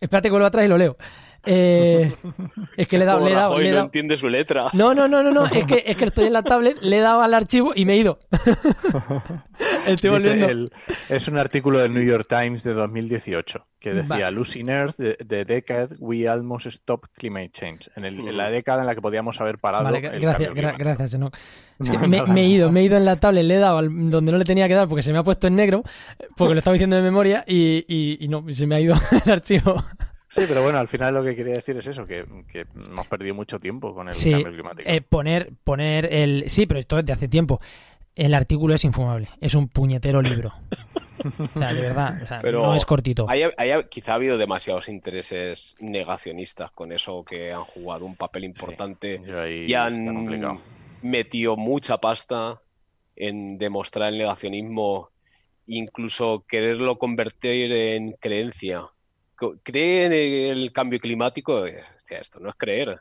Espérate 0.00 0.28
que 0.28 0.32
vuelvo 0.32 0.46
atrás 0.46 0.64
y 0.64 0.68
lo 0.68 0.78
leo. 0.78 0.96
Eh, 1.44 2.12
es 2.76 2.86
que 2.86 2.98
le 2.98 3.04
he 3.04 3.06
dado... 3.06 3.18
Como 3.18 3.28
Le 3.28 3.34
he 3.34 3.36
dado, 3.36 3.58
le 3.58 3.64
he 3.66 3.70
no 3.70 3.74
dado- 3.76 3.86
entiende 3.86 4.16
su 4.16 4.28
letra. 4.28 4.68
no, 4.74 4.94
no, 4.94 5.08
no, 5.08 5.22
no, 5.22 5.30
no, 5.32 5.46
es 5.46 5.64
que, 5.64 5.82
es 5.86 5.96
que 5.96 6.04
estoy 6.04 6.26
en 6.26 6.32
la 6.34 6.42
tablet, 6.42 6.76
le 6.80 6.98
he 6.98 7.00
dado 7.00 7.20
al 7.22 7.34
archivo 7.34 7.72
y 7.74 7.84
me 7.84 7.94
he 7.94 7.96
ido. 7.98 8.18
Estoy 9.86 10.10
volviendo. 10.10 10.46
el- 10.48 10.72
es 11.08 11.26
un 11.28 11.38
artículo 11.38 11.78
del 11.80 11.92
New 11.92 12.02
York 12.04 12.26
Times 12.28 12.62
de 12.62 12.72
2018 12.74 13.66
que 13.80 13.90
decía 13.94 14.08
Vale. 14.26 14.30
Losing 14.30 14.68
Earth, 14.68 14.96
the, 14.96 15.16
the 15.26 15.44
decade 15.44 15.96
we 15.98 16.28
almost 16.28 16.66
stopped 16.70 17.10
climate 17.14 17.50
change. 17.52 17.90
En, 17.96 18.04
el- 18.04 18.20
en 18.20 18.36
la 18.36 18.48
Mm. 18.48 18.52
década 18.52 18.80
en 18.82 18.86
la 18.86 18.94
que 18.94 19.02
podíamos 19.02 19.40
haber 19.40 19.58
parado 19.58 19.84
Vale, 19.84 19.98
el 19.98 20.02
gracias, 20.20 20.20
cambio 20.32 20.50
gra- 20.50 20.54
climático. 20.54 20.84
gracias, 20.84 21.14
Enoch. 21.14 21.34
Es 21.80 21.90
que 21.90 21.98
No, 22.08 22.26
me, 22.28 22.42
he 22.42 22.46
ido, 22.46 22.70
me 22.70 22.80
he 22.80 22.84
ido 22.84 22.96
en 22.96 23.04
la 23.04 23.16
tablet, 23.16 23.44
le 23.44 23.56
he 23.56 23.58
dado 23.58 23.78
al- 23.78 24.10
donde 24.10 24.30
no 24.30 24.38
le 24.38 24.44
tenía 24.44 24.68
que 24.68 24.74
dar 24.74 24.86
porque 24.88 25.02
se 25.02 25.12
me 25.12 25.18
ha 25.18 25.24
puesto 25.24 25.48
en 25.48 25.56
negro, 25.56 25.82
porque 26.36 26.54
lo 26.54 26.58
estaba 26.58 26.74
diciendo 26.74 26.94
de 26.94 27.02
memoria 27.02 27.44
y, 27.46 27.84
y- 27.88 28.18
y 28.24 28.28
no, 28.28 28.44
se 28.50 28.66
me 28.68 28.76
ha 28.76 28.80
ido 28.80 28.94
el 29.26 29.32
archivo. 29.32 29.82
Sí, 30.34 30.44
pero 30.48 30.62
bueno, 30.62 30.78
al 30.78 30.88
final 30.88 31.14
lo 31.14 31.22
que 31.22 31.36
quería 31.36 31.54
decir 31.54 31.76
es 31.76 31.86
eso, 31.86 32.06
que, 32.06 32.24
que 32.50 32.64
hemos 32.74 33.06
perdido 33.06 33.34
mucho 33.34 33.60
tiempo 33.60 33.94
con 33.94 34.08
el 34.08 34.14
Sí, 34.14 34.30
cambio 34.32 34.52
climático. 34.52 34.88
eh, 34.88 35.00
poner, 35.02 35.52
poner 35.62 36.12
el... 36.12 36.44
Sí, 36.48 36.66
pero 36.66 36.80
esto 36.80 36.98
es 36.98 37.04
de 37.04 37.12
hace 37.12 37.28
tiempo. 37.28 37.60
El 38.14 38.34
artículo 38.34 38.74
es 38.74 38.84
infumable, 38.84 39.28
es 39.40 39.54
un 39.54 39.68
puñetero 39.68 40.22
libro. 40.22 40.52
O 41.54 41.58
sea, 41.58 41.72
de 41.72 41.80
verdad, 41.82 42.22
o 42.22 42.26
sea, 42.26 42.40
Pero 42.42 42.62
no 42.62 42.74
es 42.74 42.84
cortito. 42.84 43.26
Hay, 43.28 43.42
hay- 43.56 43.84
quizá 43.90 44.12
ha 44.12 44.14
habido 44.16 44.38
demasiados 44.38 44.88
intereses 44.88 45.76
negacionistas 45.80 46.70
con 46.72 46.92
eso 46.92 47.24
que 47.24 47.52
han 47.52 47.64
jugado 47.64 48.04
un 48.06 48.16
papel 48.16 48.44
importante 48.44 49.20
ahí 49.38 49.66
y 49.66 49.74
han 49.74 50.58
metido 51.02 51.56
mucha 51.56 51.98
pasta 51.98 52.60
en 53.16 53.58
demostrar 53.58 54.12
el 54.12 54.18
negacionismo, 54.18 55.10
incluso 55.66 56.44
quererlo 56.48 56.98
convertir 56.98 57.72
en 57.72 58.12
creencia. 58.12 58.86
¿Cree 59.62 60.06
en 60.06 60.12
el 60.12 60.72
cambio 60.72 60.98
climático? 61.00 61.66
Eh, 61.66 61.82
hostia, 61.96 62.18
esto 62.18 62.40
no 62.40 62.48
es 62.48 62.54
creer. 62.56 63.00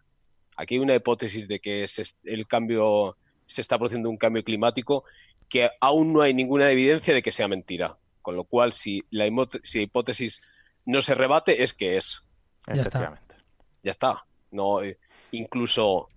Aquí 0.58 0.76
hay 0.76 0.80
una 0.80 0.96
hipótesis 0.96 1.48
de 1.48 1.60
que 1.60 1.88
se 1.88 2.04
el 2.24 2.48
cambio 2.48 3.18
se 3.46 3.62
está 3.62 3.78
produciendo 3.78 4.10
un 4.10 4.18
cambio 4.18 4.44
climático 4.44 5.04
que 5.50 5.70
aún 5.80 6.14
no 6.14 6.22
hay 6.22 6.34
ninguna 6.34 6.70
evidencia 6.72 7.14
de 7.14 7.22
que 7.22 7.32
sea 7.32 7.48
mentira. 7.48 7.98
Con 8.22 8.36
lo 8.36 8.44
cual, 8.44 8.72
si 8.72 9.04
la, 9.10 9.28
himo- 9.28 9.48
si 9.64 9.80
la 9.80 9.84
hipótesis 9.84 10.42
no 10.86 11.02
se 11.02 11.16
rebate, 11.16 11.64
es 11.64 11.74
que 11.74 11.98
es. 11.98 12.22
Ya 12.68 12.74
está. 12.74 13.00
Efectivamente. 13.00 13.36
Ya 13.84 13.92
está. 13.92 14.26
No, 14.52 14.82
eh, 14.84 14.98
incluso, 15.32 16.08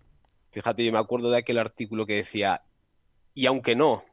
fíjate, 0.52 0.84
yo 0.84 0.92
me 0.92 0.98
acuerdo 0.98 1.30
de 1.30 1.38
aquel 1.38 1.58
artículo 1.58 2.06
que 2.06 2.16
decía, 2.16 2.62
y 3.34 3.46
aunque 3.46 3.74
no, 3.74 4.04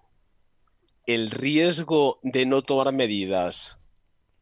el 1.05 1.31
riesgo 1.31 2.19
de 2.23 2.45
no 2.45 2.61
tomar 2.61 2.93
medidas 2.93 3.77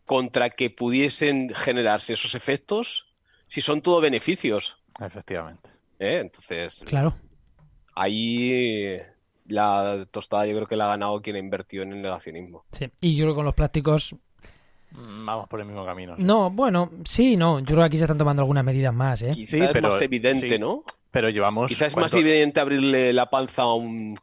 contra 0.09 0.49
que 0.49 0.71
pudiesen 0.71 1.53
generarse 1.53 2.13
esos 2.13 2.33
efectos, 2.33 3.05
si 3.45 3.61
son 3.61 3.83
todo 3.83 4.01
beneficios. 4.01 4.75
Efectivamente. 4.99 5.69
¿eh? 5.99 6.17
Entonces, 6.21 6.83
Claro. 6.87 7.13
ahí 7.93 8.97
la 9.47 10.07
tostada 10.09 10.47
yo 10.47 10.55
creo 10.55 10.65
que 10.65 10.75
la 10.75 10.85
ha 10.85 10.89
ganado 10.89 11.21
quien 11.21 11.35
ha 11.35 11.39
invertido 11.39 11.83
en 11.83 11.93
el 11.93 12.01
negacionismo. 12.01 12.65
Sí. 12.71 12.89
Y 13.01 13.15
yo 13.15 13.25
creo 13.25 13.33
que 13.33 13.37
con 13.37 13.45
los 13.45 13.53
plásticos 13.55 14.15
Mm, 14.91 15.23
Vamos 15.27 15.47
por 15.47 15.59
el 15.59 15.67
mismo 15.67 15.85
camino. 15.85 16.15
sí. 16.17 16.23
No, 16.23 16.49
bueno, 16.49 16.89
sí, 17.05 17.37
no. 17.37 17.59
Yo 17.59 17.65
creo 17.65 17.77
que 17.81 17.83
aquí 17.83 17.97
se 17.99 18.05
están 18.05 18.17
tomando 18.17 18.41
algunas 18.41 18.65
medidas 18.65 18.91
más, 18.91 19.21
¿eh? 19.21 19.29
Quizá 19.35 19.57
Sí, 19.57 19.63
es 19.63 19.69
pero- 19.71 19.89
más 19.89 20.01
evidente, 20.01 20.49
sí. 20.49 20.57
¿no? 20.57 20.83
Pero 21.11 21.29
llevamos... 21.29 21.67
Quizá 21.69 21.85
es 21.85 21.95
más 21.95 22.11
evidente 22.15 22.59
abrirle 22.59 23.13
la 23.13 23.29
panza 23.29 23.61
a 23.61 23.73
un, 23.75 24.17
a 24.17 24.19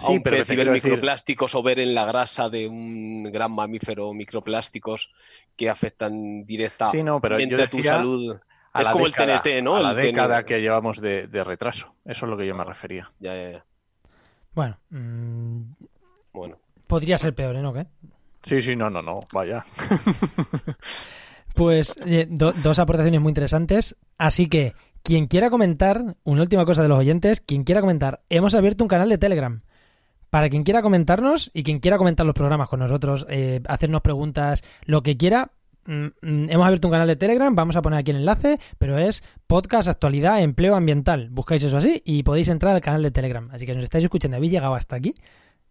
Sí, 0.00 0.12
un 0.12 0.22
pero 0.22 0.36
decir- 0.44 0.70
microplásticos 0.72 1.54
o 1.54 1.62
ver 1.62 1.78
en 1.80 1.94
la 1.94 2.04
grasa 2.04 2.48
de 2.48 2.66
un 2.68 3.24
gran 3.32 3.52
mamífero 3.52 4.12
microplásticos 4.12 5.10
que 5.56 5.68
afectan 5.70 6.44
directamente 6.44 6.98
Sí, 6.98 7.04
no, 7.04 7.20
pero 7.20 7.38
yo 7.38 7.62
a 7.62 7.66
tu 7.66 7.82
salud. 7.82 8.36
a 8.72 8.80
es 8.80 8.86
la 8.86 8.92
como 8.92 9.04
década- 9.06 9.34
el 9.34 9.40
TNT, 9.42 9.62
¿no? 9.62 9.76
A 9.76 9.80
la 9.80 9.90
El 9.90 9.96
TNT. 9.96 10.06
década 10.06 10.44
que 10.44 10.60
llevamos 10.60 11.00
de, 11.00 11.26
de 11.26 11.44
retraso. 11.44 11.94
Eso 12.04 12.26
es 12.26 12.30
lo 12.30 12.36
que 12.36 12.46
yo 12.46 12.54
me 12.54 12.64
refería. 12.64 13.10
Ya, 13.18 13.34
ya, 13.34 13.50
ya. 13.50 13.64
Bueno, 14.54 14.78
mm, 14.90 15.60
Bueno, 16.32 16.56
podría 16.86 17.18
ser 17.18 17.34
peor, 17.34 17.56
¿eh? 17.56 17.62
¿No? 17.62 17.72
¿Qué? 17.72 17.86
Sí, 18.42 18.60
sí, 18.62 18.74
no, 18.76 18.88
no, 18.90 19.02
no. 19.02 19.20
Vaya. 19.32 19.64
Pues 21.54 21.94
eh, 22.06 22.26
do- 22.30 22.52
dos 22.52 22.78
aportaciones 22.78 23.20
muy 23.20 23.30
interesantes. 23.30 23.96
Así 24.18 24.48
que, 24.48 24.72
quien 25.02 25.26
quiera 25.26 25.50
comentar, 25.50 26.16
una 26.24 26.42
última 26.42 26.64
cosa 26.64 26.82
de 26.82 26.88
los 26.88 26.98
oyentes, 26.98 27.40
quien 27.40 27.64
quiera 27.64 27.80
comentar, 27.80 28.20
hemos 28.28 28.54
abierto 28.54 28.84
un 28.84 28.88
canal 28.88 29.08
de 29.08 29.18
Telegram. 29.18 29.58
Para 30.30 30.48
quien 30.48 30.62
quiera 30.62 30.80
comentarnos 30.80 31.50
y 31.52 31.64
quien 31.64 31.80
quiera 31.80 31.98
comentar 31.98 32.24
los 32.24 32.34
programas 32.34 32.68
con 32.68 32.80
nosotros, 32.80 33.26
eh, 33.28 33.60
hacernos 33.68 34.00
preguntas, 34.00 34.62
lo 34.84 35.02
que 35.02 35.16
quiera, 35.16 35.50
mm, 35.86 36.06
mm, 36.22 36.50
hemos 36.50 36.66
abierto 36.66 36.88
un 36.88 36.92
canal 36.92 37.08
de 37.08 37.16
Telegram, 37.16 37.54
vamos 37.54 37.76
a 37.76 37.82
poner 37.82 37.98
aquí 37.98 38.12
el 38.12 38.18
enlace, 38.18 38.58
pero 38.78 38.96
es 38.96 39.24
podcast, 39.48 39.88
actualidad, 39.88 40.40
empleo 40.40 40.76
ambiental. 40.76 41.28
Buscáis 41.30 41.64
eso 41.64 41.76
así 41.76 42.00
y 42.04 42.22
podéis 42.22 42.48
entrar 42.48 42.74
al 42.74 42.80
canal 42.80 43.02
de 43.02 43.10
Telegram. 43.10 43.50
Así 43.52 43.66
que 43.66 43.72
si 43.72 43.76
nos 43.76 43.84
estáis 43.84 44.04
escuchando, 44.04 44.36
habéis 44.36 44.52
llegado 44.52 44.74
hasta 44.74 44.96
aquí. 44.96 45.14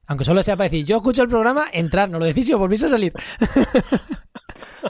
Aunque 0.08 0.26
solo 0.26 0.44
sea 0.44 0.58
para 0.58 0.70
decir, 0.70 0.86
yo 0.86 0.98
escucho 0.98 1.22
el 1.22 1.30
programa, 1.30 1.68
entrar, 1.72 2.10
no 2.10 2.20
lo 2.20 2.26
decís 2.26 2.50
y 2.50 2.54
os 2.54 2.60
volvéis 2.60 2.84
a 2.84 2.90
salir. 2.90 3.14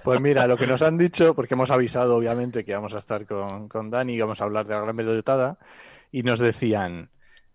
Pues 0.03 0.19
mira, 0.21 0.47
lo 0.47 0.57
que 0.57 0.67
nos 0.67 0.81
han 0.81 0.97
dicho, 0.97 1.35
porque 1.35 1.53
hemos 1.53 1.71
avisado 1.71 2.15
obviamente 2.15 2.63
que 2.63 2.73
vamos 2.73 2.93
a 2.93 2.99
estar 2.99 3.25
con, 3.25 3.67
con 3.67 3.89
Dani 3.89 4.13
y 4.13 4.21
vamos 4.21 4.41
a 4.41 4.45
hablar 4.45 4.65
de 4.65 4.73
la 4.73 4.81
gran 4.81 4.95
bellotada, 4.95 5.57
y 6.11 6.23
nos 6.23 6.39
decían, 6.39 7.09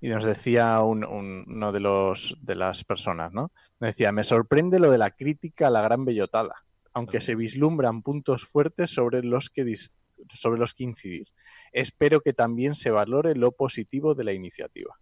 y 0.05 0.09
nos 0.11 0.23
decía 0.23 0.81
un- 0.83 1.03
un- 1.05 1.45
uno 1.49 1.73
de 1.73 1.81
los 1.81 2.37
de 2.43 2.55
las 2.55 2.85
personas, 2.85 3.33
¿no? 3.33 3.53
Nos 3.81 3.89
decía, 3.89 4.13
me 4.13 4.23
sorprende 4.23 4.79
lo 4.79 4.91
de 4.91 4.99
la 4.99 5.11
crítica 5.13 5.69
a 5.69 5.71
la 5.71 5.81
gran 5.81 6.05
bellotada, 6.05 6.55
aunque 6.93 7.23
se 7.23 7.35
vislumbran 7.35 8.03
puntos 8.03 8.45
fuertes 8.45 8.91
sobre 8.91 9.23
los 9.23 9.49
que 9.49 9.65
dis- 9.65 9.91
sobre 10.35 10.61
los 10.61 10.75
que 10.75 10.85
incidir. 10.85 11.27
Espero 11.73 12.21
que 12.21 12.35
también 12.35 12.75
se 12.75 12.91
valore 12.91 13.35
lo 13.35 13.53
positivo 13.53 14.15
de 14.15 14.25
la 14.25 14.33
iniciativa. 14.35 14.95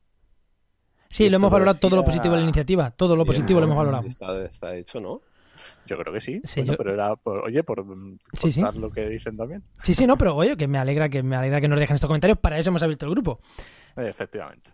Sí, 1.08 1.28
lo 1.28 1.36
hemos 1.36 1.48
lo 1.50 1.54
valorado 1.54 1.78
todo 1.80 1.96
lo 1.96 2.04
positivo 2.04 2.34
de 2.34 2.40
la 2.40 2.44
iniciativa, 2.44 2.90
todo 2.92 3.16
lo 3.16 3.26
positivo 3.26 3.58
lo 3.58 3.66
hemos 3.66 3.76
valorado. 3.76 4.06
está, 4.06 4.44
está 4.44 4.76
hecho, 4.76 5.00
¿no? 5.00 5.20
Yo 5.84 5.98
creo 5.98 6.12
que 6.12 6.20
sí, 6.20 6.40
Sí, 6.44 6.60
Bueno, 6.60 6.72
yo- 6.74 6.76
pero 6.78 6.94
era 6.94 7.16
por, 7.16 7.40
oye, 7.42 7.62
por 7.64 7.84
Sí, 8.34 8.60
lo 8.60 8.90
que 8.92 9.08
dicen 9.08 9.36
también. 9.36 9.64
Sí, 9.82 9.94
sí, 9.94 10.06
no, 10.06 10.16
pero 10.16 10.36
oye, 10.36 10.56
que 10.56 10.68
me 10.68 10.78
alegra 10.78 11.08
que 11.08 11.24
me 11.24 11.34
alegra 11.34 11.60
que 11.60 11.66
nos 11.68 11.78
dejen 11.80 11.96
estos 11.96 12.06
comentarios, 12.08 12.38
para 12.38 12.56
eso 12.58 12.70
hemos 12.70 12.82
abierto 12.84 13.06
el 13.06 13.10
grupo. 13.12 13.40
Efectivamente. 13.96 14.70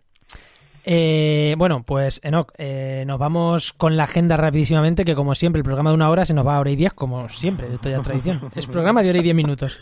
Eh, 0.84 1.54
bueno, 1.58 1.82
pues 1.82 2.20
Enoch, 2.24 2.52
eh, 2.56 3.04
nos 3.06 3.18
vamos 3.18 3.72
con 3.74 3.96
la 3.96 4.04
agenda 4.04 4.36
rapidísimamente, 4.36 5.04
que 5.04 5.14
como 5.14 5.34
siempre 5.34 5.58
el 5.60 5.64
programa 5.64 5.90
de 5.90 5.94
una 5.96 6.08
hora 6.08 6.24
se 6.24 6.34
nos 6.34 6.46
va 6.46 6.56
a 6.56 6.60
hora 6.60 6.70
y 6.70 6.76
diez, 6.76 6.92
como 6.94 7.28
siempre, 7.28 7.66
esto 7.72 7.90
ya 7.90 7.96
es 7.98 8.02
tradición. 8.02 8.40
Es 8.54 8.66
programa 8.66 9.02
de 9.02 9.10
hora 9.10 9.18
y 9.18 9.22
diez 9.22 9.34
minutos. 9.34 9.78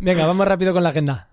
Venga, 0.00 0.26
vamos 0.26 0.46
rápido 0.46 0.72
con 0.72 0.82
la 0.82 0.90
agenda. 0.90 1.28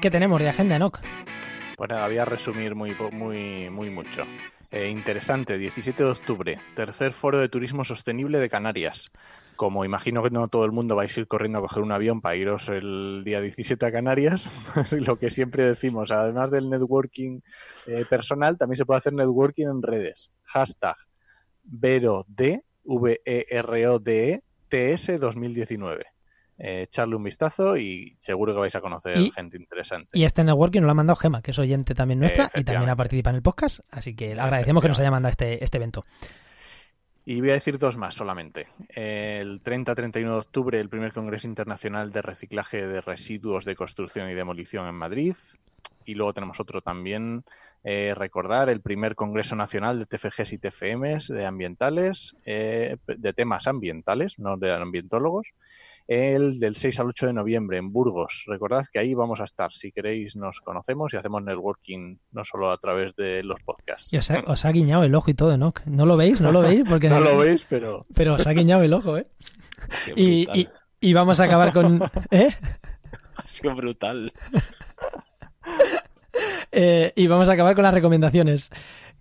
¿Qué 0.00 0.10
tenemos 0.10 0.40
de 0.40 0.48
agenda, 0.48 0.76
Enoch? 0.76 1.00
Pues 1.76 1.90
nada, 1.90 2.06
voy 2.06 2.18
a 2.18 2.24
resumir 2.24 2.74
muy, 2.74 2.94
po- 2.94 3.10
muy, 3.10 3.68
muy 3.70 3.90
mucho. 3.90 4.24
Eh, 4.70 4.88
interesante, 4.88 5.58
17 5.58 6.02
de 6.04 6.10
octubre, 6.10 6.58
tercer 6.74 7.12
foro 7.12 7.38
de 7.38 7.48
turismo 7.48 7.84
sostenible 7.84 8.38
de 8.38 8.48
Canarias. 8.48 9.10
Como 9.56 9.84
imagino 9.84 10.22
que 10.22 10.30
no 10.30 10.48
todo 10.48 10.64
el 10.64 10.72
mundo 10.72 10.96
vais 10.96 11.16
a 11.16 11.20
ir 11.20 11.26
corriendo 11.26 11.58
a 11.58 11.62
coger 11.62 11.82
un 11.82 11.92
avión 11.92 12.20
para 12.20 12.36
iros 12.36 12.68
el 12.68 13.22
día 13.24 13.40
17 13.40 13.84
a 13.84 13.92
Canarias, 13.92 14.48
pues 14.74 14.92
lo 14.92 15.18
que 15.18 15.30
siempre 15.30 15.64
decimos, 15.64 16.10
además 16.10 16.50
del 16.50 16.70
networking 16.70 17.40
eh, 17.86 18.04
personal, 18.08 18.58
también 18.58 18.76
se 18.76 18.84
puede 18.84 18.98
hacer 18.98 19.12
networking 19.12 19.66
en 19.66 19.82
redes. 19.82 20.30
Hashtag 20.44 20.96
VEROD, 21.64 22.26
V-E-R-O-D-E, 22.84 24.42
TS 24.68 25.20
2019. 25.20 26.04
Eh, 26.58 26.82
echarle 26.82 27.16
un 27.16 27.22
vistazo 27.22 27.76
y 27.76 28.16
seguro 28.18 28.54
que 28.54 28.60
vais 28.60 28.74
a 28.74 28.80
conocer 28.80 29.18
Y- 29.18 29.30
gente 29.30 29.58
interesante. 29.58 30.08
Y 30.14 30.24
este 30.24 30.42
networking 30.42 30.80
nos 30.80 30.86
lo 30.86 30.92
ha 30.92 30.94
mandado 30.94 31.16
Gema, 31.16 31.42
que 31.42 31.50
es 31.50 31.58
oyente 31.58 31.94
también 31.94 32.18
nuestra 32.18 32.50
y 32.54 32.64
también 32.64 32.88
ha 32.88 32.96
participado 32.96 33.32
en 33.34 33.36
el 33.36 33.42
podcast, 33.42 33.80
así 33.90 34.16
que 34.16 34.34
le 34.34 34.40
agradecemos 34.40 34.82
que 34.82 34.88
nos 34.88 34.98
haya 34.98 35.10
mandado 35.10 35.30
este, 35.30 35.62
este 35.62 35.76
evento. 35.76 36.04
Y 37.28 37.40
voy 37.40 37.50
a 37.50 37.54
decir 37.54 37.76
dos 37.76 37.96
más 37.96 38.14
solamente. 38.14 38.68
El 38.88 39.60
30-31 39.60 40.12
de 40.12 40.30
octubre, 40.30 40.78
el 40.78 40.88
primer 40.88 41.12
Congreso 41.12 41.48
Internacional 41.48 42.12
de 42.12 42.22
Reciclaje 42.22 42.86
de 42.86 43.00
Residuos 43.00 43.64
de 43.64 43.74
Construcción 43.74 44.30
y 44.30 44.34
Demolición 44.34 44.86
en 44.86 44.94
Madrid. 44.94 45.34
y 46.08 46.14
luego 46.14 46.32
tenemos 46.32 46.60
otro 46.60 46.82
también, 46.82 47.42
eh, 47.82 48.14
recordar 48.16 48.68
el 48.68 48.80
primer 48.80 49.16
Congreso 49.16 49.56
Nacional 49.56 49.98
de 49.98 50.06
TFGs 50.06 50.52
y 50.52 50.58
TFMs 50.58 51.26
de 51.26 51.44
ambientales, 51.44 52.36
eh, 52.44 52.96
de 53.08 53.32
temas 53.32 53.66
ambientales, 53.66 54.38
no 54.38 54.56
de 54.56 54.72
ambientólogos, 54.72 55.48
el 56.08 56.60
del 56.60 56.76
6 56.76 57.00
al 57.00 57.08
8 57.08 57.26
de 57.26 57.32
noviembre 57.32 57.78
en 57.78 57.92
Burgos. 57.92 58.44
Recordad 58.46 58.84
que 58.92 58.98
ahí 58.98 59.14
vamos 59.14 59.40
a 59.40 59.44
estar. 59.44 59.72
Si 59.72 59.90
queréis, 59.92 60.36
nos 60.36 60.60
conocemos 60.60 61.12
y 61.12 61.16
hacemos 61.16 61.42
networking 61.42 62.16
no 62.32 62.44
solo 62.44 62.70
a 62.70 62.78
través 62.78 63.14
de 63.16 63.42
los 63.42 63.60
podcasts. 63.62 64.12
Y 64.12 64.16
os 64.18 64.30
ha, 64.30 64.40
os 64.46 64.64
ha 64.64 64.72
guiñado 64.72 65.02
el 65.04 65.14
ojo 65.14 65.30
y 65.30 65.34
todo, 65.34 65.56
¿no? 65.58 65.72
¿No 65.86 66.06
lo 66.06 66.16
veis? 66.16 66.40
¿No 66.40 66.52
lo 66.52 66.62
veis? 66.62 66.82
Porque 66.88 67.08
no 67.10 67.20
lo 67.20 67.36
veis, 67.38 67.66
pero... 67.68 68.06
Pero 68.14 68.34
os 68.34 68.46
ha 68.46 68.52
guiñado 68.52 68.82
el 68.82 68.92
ojo, 68.92 69.18
¿eh? 69.18 69.26
Y, 70.14 70.48
y, 70.58 70.68
y 71.00 71.12
vamos 71.12 71.40
a 71.40 71.44
acabar 71.44 71.72
con... 71.72 72.02
¿Eh? 72.30 72.50
Ha 73.36 73.48
sido 73.48 73.74
brutal. 73.74 74.32
Eh, 76.72 77.12
y 77.16 77.26
vamos 77.26 77.48
a 77.48 77.52
acabar 77.52 77.74
con 77.74 77.84
las 77.84 77.94
recomendaciones. 77.94 78.70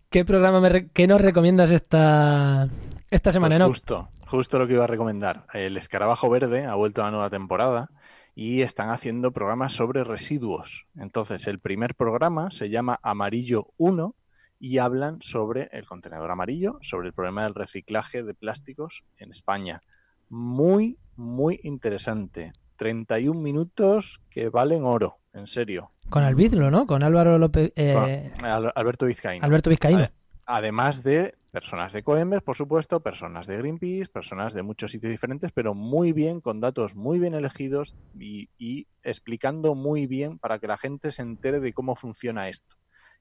¿Qué 0.10 0.26
programa 0.26 0.60
me 0.60 0.70
re- 0.70 0.90
qué 0.94 1.08
nos 1.08 1.22
recomiendas 1.22 1.72
esta, 1.72 2.68
esta 3.12 3.32
semana, 3.32 3.56
Pues 3.56 3.60
Enoch? 3.60 3.70
justo, 3.70 4.10
justo 4.28 4.60
lo 4.60 4.68
que 4.68 4.74
iba 4.74 4.84
a 4.84 4.88
recomendar. 4.88 5.46
El 5.54 5.78
Escarabajo 5.78 6.30
Verde 6.30 6.66
ha 6.66 6.76
vuelto 6.76 7.02
a 7.02 7.06
la 7.06 7.12
nueva 7.12 7.30
temporada 7.30 7.90
y 8.36 8.62
están 8.62 8.90
haciendo 8.90 9.32
programas 9.32 9.74
sobre 9.74 10.04
residuos. 10.04 10.86
Entonces, 10.98 11.48
el 11.48 11.60
primer 11.60 11.96
programa 11.96 12.52
se 12.52 12.70
llama 12.70 13.00
Amarillo 13.02 13.68
1 13.78 14.16
y 14.60 14.78
hablan 14.80 15.22
sobre 15.22 15.70
el 15.72 15.86
contenedor 15.86 16.32
amarillo, 16.32 16.78
sobre 16.82 17.08
el 17.08 17.14
problema 17.14 17.44
del 17.44 17.56
reciclaje 17.56 18.24
de 18.24 18.34
plásticos 18.34 19.04
en 19.18 19.32
España. 19.32 19.82
Muy, 20.30 20.98
muy 21.16 21.60
interesante. 21.64 22.52
31 22.78 23.40
minutos 23.40 24.20
que 24.30 24.50
valen 24.50 24.84
oro, 24.84 25.18
en 25.34 25.48
serio. 25.48 25.92
Con 26.10 26.24
Albizlo, 26.24 26.70
¿no? 26.72 26.86
Con 26.88 27.04
Álvaro 27.04 27.38
López... 27.38 27.72
eh, 27.76 28.32
Con 28.38 28.46
Alberto 28.76 29.06
Vizcaíno. 29.06 29.46
Alberto 29.46 29.70
Vizcaíno. 29.70 30.10
Además 30.46 31.02
de 31.04 31.36
personas 31.56 31.94
de 31.94 32.04
Coembes, 32.04 32.42
por 32.42 32.58
supuesto, 32.58 33.00
personas 33.00 33.48
de 33.48 33.56
Greenpeace, 33.58 34.12
personas 34.12 34.54
de 34.54 34.62
muchos 34.62 34.92
sitios 34.92 35.10
diferentes, 35.10 35.54
pero 35.54 35.74
muy 35.74 36.12
bien, 36.12 36.42
con 36.42 36.60
datos 36.60 36.96
muy 36.96 37.18
bien 37.18 37.34
elegidos 37.34 37.96
y, 38.20 38.50
y 38.58 38.88
explicando 39.04 39.74
muy 39.74 40.06
bien 40.06 40.38
para 40.38 40.60
que 40.60 40.68
la 40.68 40.78
gente 40.78 41.12
se 41.12 41.22
entere 41.22 41.62
de 41.62 41.72
cómo 41.72 41.96
funciona 41.96 42.50
esto. 42.50 42.76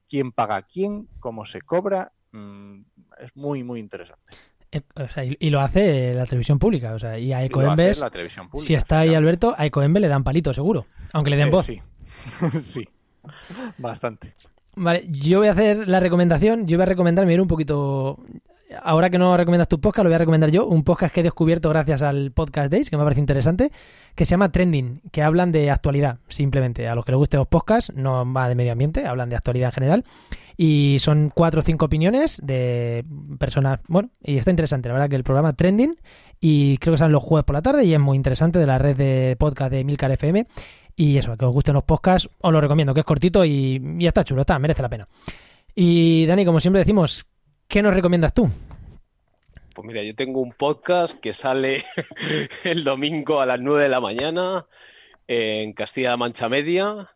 Quién 0.08 0.32
paga 0.32 0.56
a 0.56 0.62
quién, 0.62 1.06
cómo 1.20 1.46
se 1.46 1.60
cobra, 1.60 2.10
mm, 2.32 2.80
es 3.20 3.36
muy, 3.36 3.62
muy 3.62 3.78
interesante. 3.78 4.36
Eh, 4.72 4.82
o 4.96 5.06
sea, 5.06 5.24
y, 5.24 5.36
y 5.38 5.50
lo 5.50 5.60
hace 5.60 6.12
la 6.14 6.26
televisión 6.26 6.58
pública. 6.58 6.94
O 6.94 6.98
sea, 6.98 7.16
y 7.16 7.32
a 7.32 7.44
Ecoembes, 7.44 8.04
si 8.58 8.74
está 8.74 8.98
ahí. 8.98 9.14
Alberto, 9.14 9.54
a 9.56 9.64
Ecoembes 9.64 10.00
le 10.00 10.08
dan 10.08 10.24
palito, 10.24 10.52
seguro. 10.52 10.86
Aunque 11.12 11.30
le 11.30 11.36
den 11.36 11.48
Eh, 11.48 11.50
voz. 11.52 11.66
Sí, 11.66 11.80
sí, 12.60 12.88
bastante. 13.78 14.34
Vale, 14.76 15.04
yo 15.08 15.38
voy 15.38 15.48
a 15.48 15.52
hacer 15.52 15.88
la 15.88 16.00
recomendación. 16.00 16.66
Yo 16.66 16.76
voy 16.78 16.82
a 16.82 16.86
recomendar, 16.86 17.26
mira, 17.26 17.42
un 17.42 17.48
poquito. 17.48 18.18
Ahora 18.82 19.08
que 19.08 19.18
no 19.18 19.36
recomiendas 19.36 19.68
tu 19.68 19.80
podcast, 19.80 20.04
lo 20.04 20.10
voy 20.10 20.16
a 20.16 20.18
recomendar 20.18 20.50
yo. 20.50 20.66
Un 20.66 20.82
podcast 20.82 21.14
que 21.14 21.20
he 21.20 21.22
descubierto 21.22 21.68
gracias 21.68 22.02
al 22.02 22.32
Podcast 22.32 22.72
Days, 22.72 22.90
que 22.90 22.96
me 22.96 23.04
parece 23.04 23.20
interesante, 23.20 23.70
que 24.16 24.24
se 24.24 24.32
llama 24.32 24.50
Trending, 24.50 25.00
que 25.12 25.22
hablan 25.22 25.52
de 25.52 25.70
actualidad, 25.70 26.18
simplemente. 26.28 26.88
A 26.88 26.94
los 26.94 27.04
que 27.04 27.12
les 27.12 27.18
gusten 27.18 27.38
los 27.38 27.46
podcasts, 27.46 27.92
no 27.94 28.32
va 28.32 28.48
de 28.48 28.56
medio 28.56 28.72
ambiente, 28.72 29.06
hablan 29.06 29.28
de 29.28 29.36
actualidad 29.36 29.68
en 29.68 29.72
general. 29.72 30.04
Y 30.56 30.98
son 31.00 31.30
cuatro 31.32 31.60
o 31.60 31.62
cinco 31.62 31.86
opiniones 31.86 32.40
de 32.42 33.04
personas. 33.38 33.80
Bueno, 33.86 34.10
y 34.22 34.38
está 34.38 34.50
interesante, 34.50 34.88
la 34.88 34.94
verdad, 34.94 35.08
que 35.08 35.16
el 35.16 35.24
programa 35.24 35.52
Trending. 35.52 35.96
Y 36.40 36.78
creo 36.78 36.94
que 36.94 36.98
salen 36.98 37.12
los 37.12 37.22
jueves 37.22 37.44
por 37.44 37.54
la 37.54 37.62
tarde 37.62 37.84
y 37.84 37.94
es 37.94 38.00
muy 38.00 38.16
interesante 38.16 38.58
de 38.58 38.66
la 38.66 38.78
red 38.78 38.96
de 38.96 39.36
podcast 39.38 39.70
de 39.70 39.84
Milcar 39.84 40.10
FM. 40.10 40.46
Y 40.96 41.18
eso, 41.18 41.36
que 41.36 41.44
os 41.44 41.52
gusten 41.52 41.74
los 41.74 41.84
podcasts, 41.84 42.28
os 42.40 42.52
lo 42.52 42.60
recomiendo, 42.60 42.94
que 42.94 43.00
es 43.00 43.06
cortito 43.06 43.44
y, 43.44 43.82
y 43.98 44.06
está 44.06 44.24
chulo, 44.24 44.42
está, 44.42 44.58
merece 44.58 44.82
la 44.82 44.88
pena. 44.88 45.08
Y 45.74 46.24
Dani, 46.26 46.44
como 46.44 46.60
siempre 46.60 46.80
decimos, 46.80 47.26
¿qué 47.66 47.82
nos 47.82 47.94
recomiendas 47.94 48.32
tú? 48.32 48.48
Pues 49.74 49.86
mira, 49.88 50.04
yo 50.04 50.14
tengo 50.14 50.40
un 50.40 50.52
podcast 50.52 51.18
que 51.18 51.34
sale 51.34 51.84
el 52.64 52.84
domingo 52.84 53.40
a 53.40 53.46
las 53.46 53.60
9 53.60 53.82
de 53.82 53.88
la 53.88 54.00
mañana 54.00 54.66
en 55.26 55.72
Castilla-La 55.72 56.16
Mancha 56.16 56.48
Media, 56.48 57.10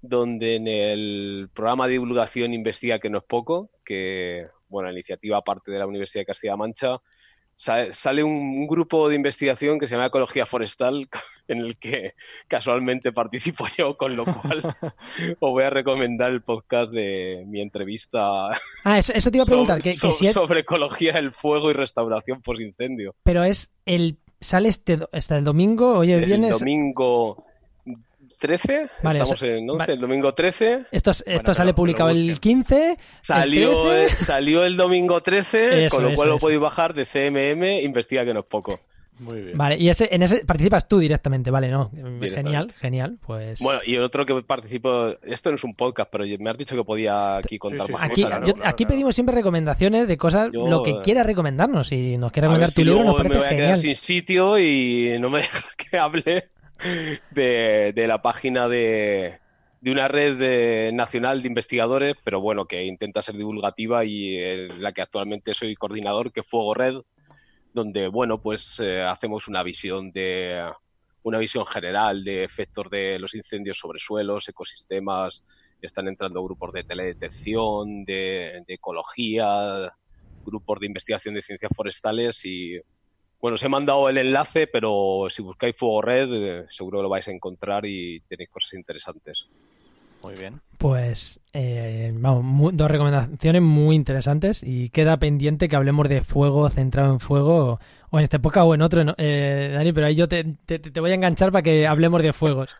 donde 0.00 0.56
en 0.56 0.66
el 0.66 1.50
programa 1.52 1.86
de 1.86 1.92
divulgación 1.92 2.54
Investiga 2.54 3.00
que 3.00 3.10
no 3.10 3.18
es 3.18 3.24
poco, 3.24 3.70
que, 3.84 4.46
bueno, 4.68 4.88
la 4.88 4.94
iniciativa 4.94 5.36
aparte 5.36 5.70
de 5.70 5.78
la 5.78 5.86
Universidad 5.86 6.22
de 6.22 6.26
Castilla-La 6.26 6.56
Mancha, 6.56 7.02
sale 7.54 8.22
un, 8.22 8.32
un 8.32 8.66
grupo 8.66 9.08
de 9.08 9.16
investigación 9.16 9.78
que 9.78 9.86
se 9.86 9.94
llama 9.94 10.06
Ecología 10.06 10.46
Forestal, 10.46 11.08
en 11.48 11.58
el 11.58 11.76
que 11.76 12.14
casualmente 12.48 13.12
participo 13.12 13.66
yo, 13.76 13.96
con 13.96 14.16
lo 14.16 14.24
cual 14.24 14.62
os 15.40 15.50
voy 15.50 15.64
a 15.64 15.70
recomendar 15.70 16.30
el 16.30 16.42
podcast 16.42 16.92
de 16.92 17.44
mi 17.46 17.60
entrevista 17.60 18.50
Ah, 18.84 18.98
eso, 18.98 19.12
eso 19.12 19.30
te 19.30 19.36
iba 19.36 19.42
a 19.42 19.46
preguntar, 19.46 19.82
que, 19.82 19.90
que 19.90 20.12
si 20.12 20.26
es, 20.26 20.32
sobre 20.32 20.60
ecología 20.60 21.12
del 21.12 21.32
fuego 21.32 21.70
y 21.70 21.74
restauración 21.74 22.40
post-incendio. 22.40 23.14
pero 23.22 23.44
es 23.44 23.70
el 23.84 24.18
sale 24.40 24.68
este 24.70 24.98
hasta 25.12 25.36
el 25.36 25.44
domingo, 25.44 25.98
oye, 25.98 26.14
El 26.14 26.24
vienes 26.24 26.58
domingo 26.58 27.44
13, 28.40 28.88
Vale, 29.02 29.18
estamos 29.20 29.32
o 29.32 29.36
sea, 29.36 29.56
en 29.56 29.70
11, 29.70 29.78
vale. 29.78 29.92
el 29.92 30.00
domingo 30.00 30.34
13, 30.34 30.86
esto, 30.90 31.10
es- 31.12 31.22
esto 31.26 31.42
pero- 31.44 31.54
sale 31.54 31.68
pero 31.68 31.76
publicado 31.76 32.10
el 32.10 32.30
busquen. 32.30 32.62
15, 32.64 32.96
salió, 33.20 33.92
el 33.92 34.00
el 34.00 34.06
13. 34.08 34.24
salió 34.24 34.64
el 34.64 34.76
domingo 34.76 35.22
13, 35.22 35.86
Eso, 35.86 35.96
con 35.96 36.04
lo 36.04 36.10
eso, 36.10 36.16
cual 36.16 36.28
lo 36.30 36.36
eso. 36.36 36.42
podéis 36.46 36.60
bajar 36.60 36.94
de 36.94 37.04
CMM, 37.04 37.80
investiga 37.82 38.24
que 38.24 38.34
no 38.34 38.40
es 38.40 38.46
poco. 38.46 38.80
Muy 39.18 39.38
bien. 39.42 39.58
Vale, 39.58 39.76
y 39.76 39.90
ese, 39.90 40.08
en 40.12 40.22
ese 40.22 40.46
participas 40.46 40.88
tú 40.88 40.98
directamente, 40.98 41.50
vale, 41.50 41.68
no, 41.68 41.90
genial, 42.22 42.72
genial, 42.72 43.18
pues 43.26 43.60
Bueno, 43.60 43.80
y 43.84 43.98
otro 43.98 44.24
que 44.24 44.42
participo, 44.42 45.08
esto 45.24 45.50
no 45.50 45.56
es 45.56 45.64
un 45.64 45.74
podcast, 45.74 46.08
pero 46.10 46.24
me 46.38 46.48
has 46.48 46.56
dicho 46.56 46.74
que 46.74 46.84
podía 46.84 47.36
aquí 47.36 47.58
contar 47.58 47.86
sí, 47.86 47.92
más 47.92 48.00
sí. 48.00 48.06
aquí, 48.12 48.22
cosas, 48.22 48.40
¿no? 48.40 48.46
yo- 48.46 48.54
claro, 48.54 48.70
aquí 48.70 48.84
claro. 48.84 48.94
pedimos 48.94 49.14
siempre 49.14 49.34
recomendaciones 49.34 50.08
de 50.08 50.16
cosas, 50.16 50.48
Yo, 50.50 50.66
lo 50.66 50.82
que 50.82 50.92
eh, 50.92 50.98
quieras 51.02 51.26
recomendarnos, 51.26 51.88
si 51.88 52.16
nos 52.16 52.32
quieres 52.32 52.48
A 52.48 52.52
ver 52.52 52.60
recomendar 52.60 52.70
si 52.70 52.76
tu 52.76 52.84
libro 52.86 53.04
nos 53.04 53.06
luego 53.12 53.18
me 53.18 53.28
parece 53.28 53.38
voy 53.40 53.44
a 53.46 53.48
quedar 53.50 53.60
genial. 53.60 53.76
sin 53.76 53.94
sitio 53.96 54.58
y 54.58 55.18
no 55.20 55.28
me 55.28 55.38
deja 55.42 55.66
que 55.76 55.98
hable 55.98 56.48
de, 57.30 58.04
la 58.06 58.22
página 58.22 58.68
de, 58.68 59.38
de 59.80 59.90
una 59.90 60.08
red 60.08 60.36
de- 60.38 60.90
nacional 60.92 61.42
de 61.42 61.48
investigadores, 61.48 62.16
pero 62.24 62.40
bueno, 62.40 62.66
que 62.66 62.84
intenta 62.84 63.22
ser 63.22 63.36
divulgativa 63.36 64.04
y 64.04 64.36
en 64.36 64.82
la 64.82 64.92
que 64.92 65.02
actualmente 65.02 65.54
soy 65.54 65.74
coordinador, 65.74 66.32
que 66.32 66.42
Fuego 66.42 66.74
Red, 66.74 66.94
donde, 67.72 68.08
bueno, 68.08 68.40
pues 68.40 68.78
eh, 68.80 69.02
hacemos 69.02 69.48
una 69.48 69.62
visión 69.62 70.10
de 70.10 70.70
una 71.22 71.38
visión 71.38 71.66
general 71.66 72.24
de 72.24 72.44
efectos 72.44 72.88
de 72.90 73.18
los 73.18 73.34
incendios 73.34 73.78
sobre 73.78 73.98
suelos, 73.98 74.48
ecosistemas, 74.48 75.42
están 75.80 76.08
entrando 76.08 76.42
grupos 76.42 76.72
de 76.72 76.84
teledetección, 76.84 78.04
de, 78.04 78.62
de 78.66 78.74
ecología, 78.74 79.92
grupos 80.44 80.80
de 80.80 80.86
investigación 80.86 81.34
de 81.34 81.42
ciencias 81.42 81.70
forestales 81.74 82.44
y 82.44 82.80
bueno, 83.40 83.54
os 83.54 83.62
he 83.62 83.68
mandado 83.68 84.08
el 84.08 84.18
enlace, 84.18 84.66
pero 84.66 85.26
si 85.30 85.42
buscáis 85.42 85.74
Fuego 85.76 86.02
Red, 86.02 86.28
eh, 86.32 86.64
seguro 86.68 86.98
que 86.98 87.02
lo 87.04 87.08
vais 87.08 87.26
a 87.28 87.32
encontrar 87.32 87.84
y 87.86 88.20
tenéis 88.28 88.50
cosas 88.50 88.74
interesantes. 88.74 89.48
Muy 90.22 90.34
bien. 90.34 90.60
Pues, 90.76 91.40
eh, 91.54 92.12
vamos, 92.14 92.44
mu- 92.44 92.70
dos 92.72 92.90
recomendaciones 92.90 93.62
muy 93.62 93.96
interesantes 93.96 94.62
y 94.62 94.90
queda 94.90 95.16
pendiente 95.18 95.68
que 95.68 95.76
hablemos 95.76 96.08
de 96.08 96.20
fuego, 96.20 96.68
centrado 96.68 97.12
en 97.12 97.20
fuego, 97.20 97.80
o 98.10 98.18
en 98.18 98.22
esta 98.24 98.36
época 98.36 98.64
o 98.64 98.74
en 98.74 98.82
otro, 98.82 99.02
¿no? 99.04 99.14
eh, 99.16 99.70
Dani, 99.72 99.92
pero 99.92 100.06
ahí 100.06 100.14
yo 100.16 100.28
te, 100.28 100.44
te- 100.66 100.78
te 100.78 101.00
voy 101.00 101.10
a 101.12 101.14
enganchar 101.14 101.52
para 101.52 101.62
que 101.62 101.86
hablemos 101.86 102.22
de 102.22 102.32
fuegos. 102.34 102.76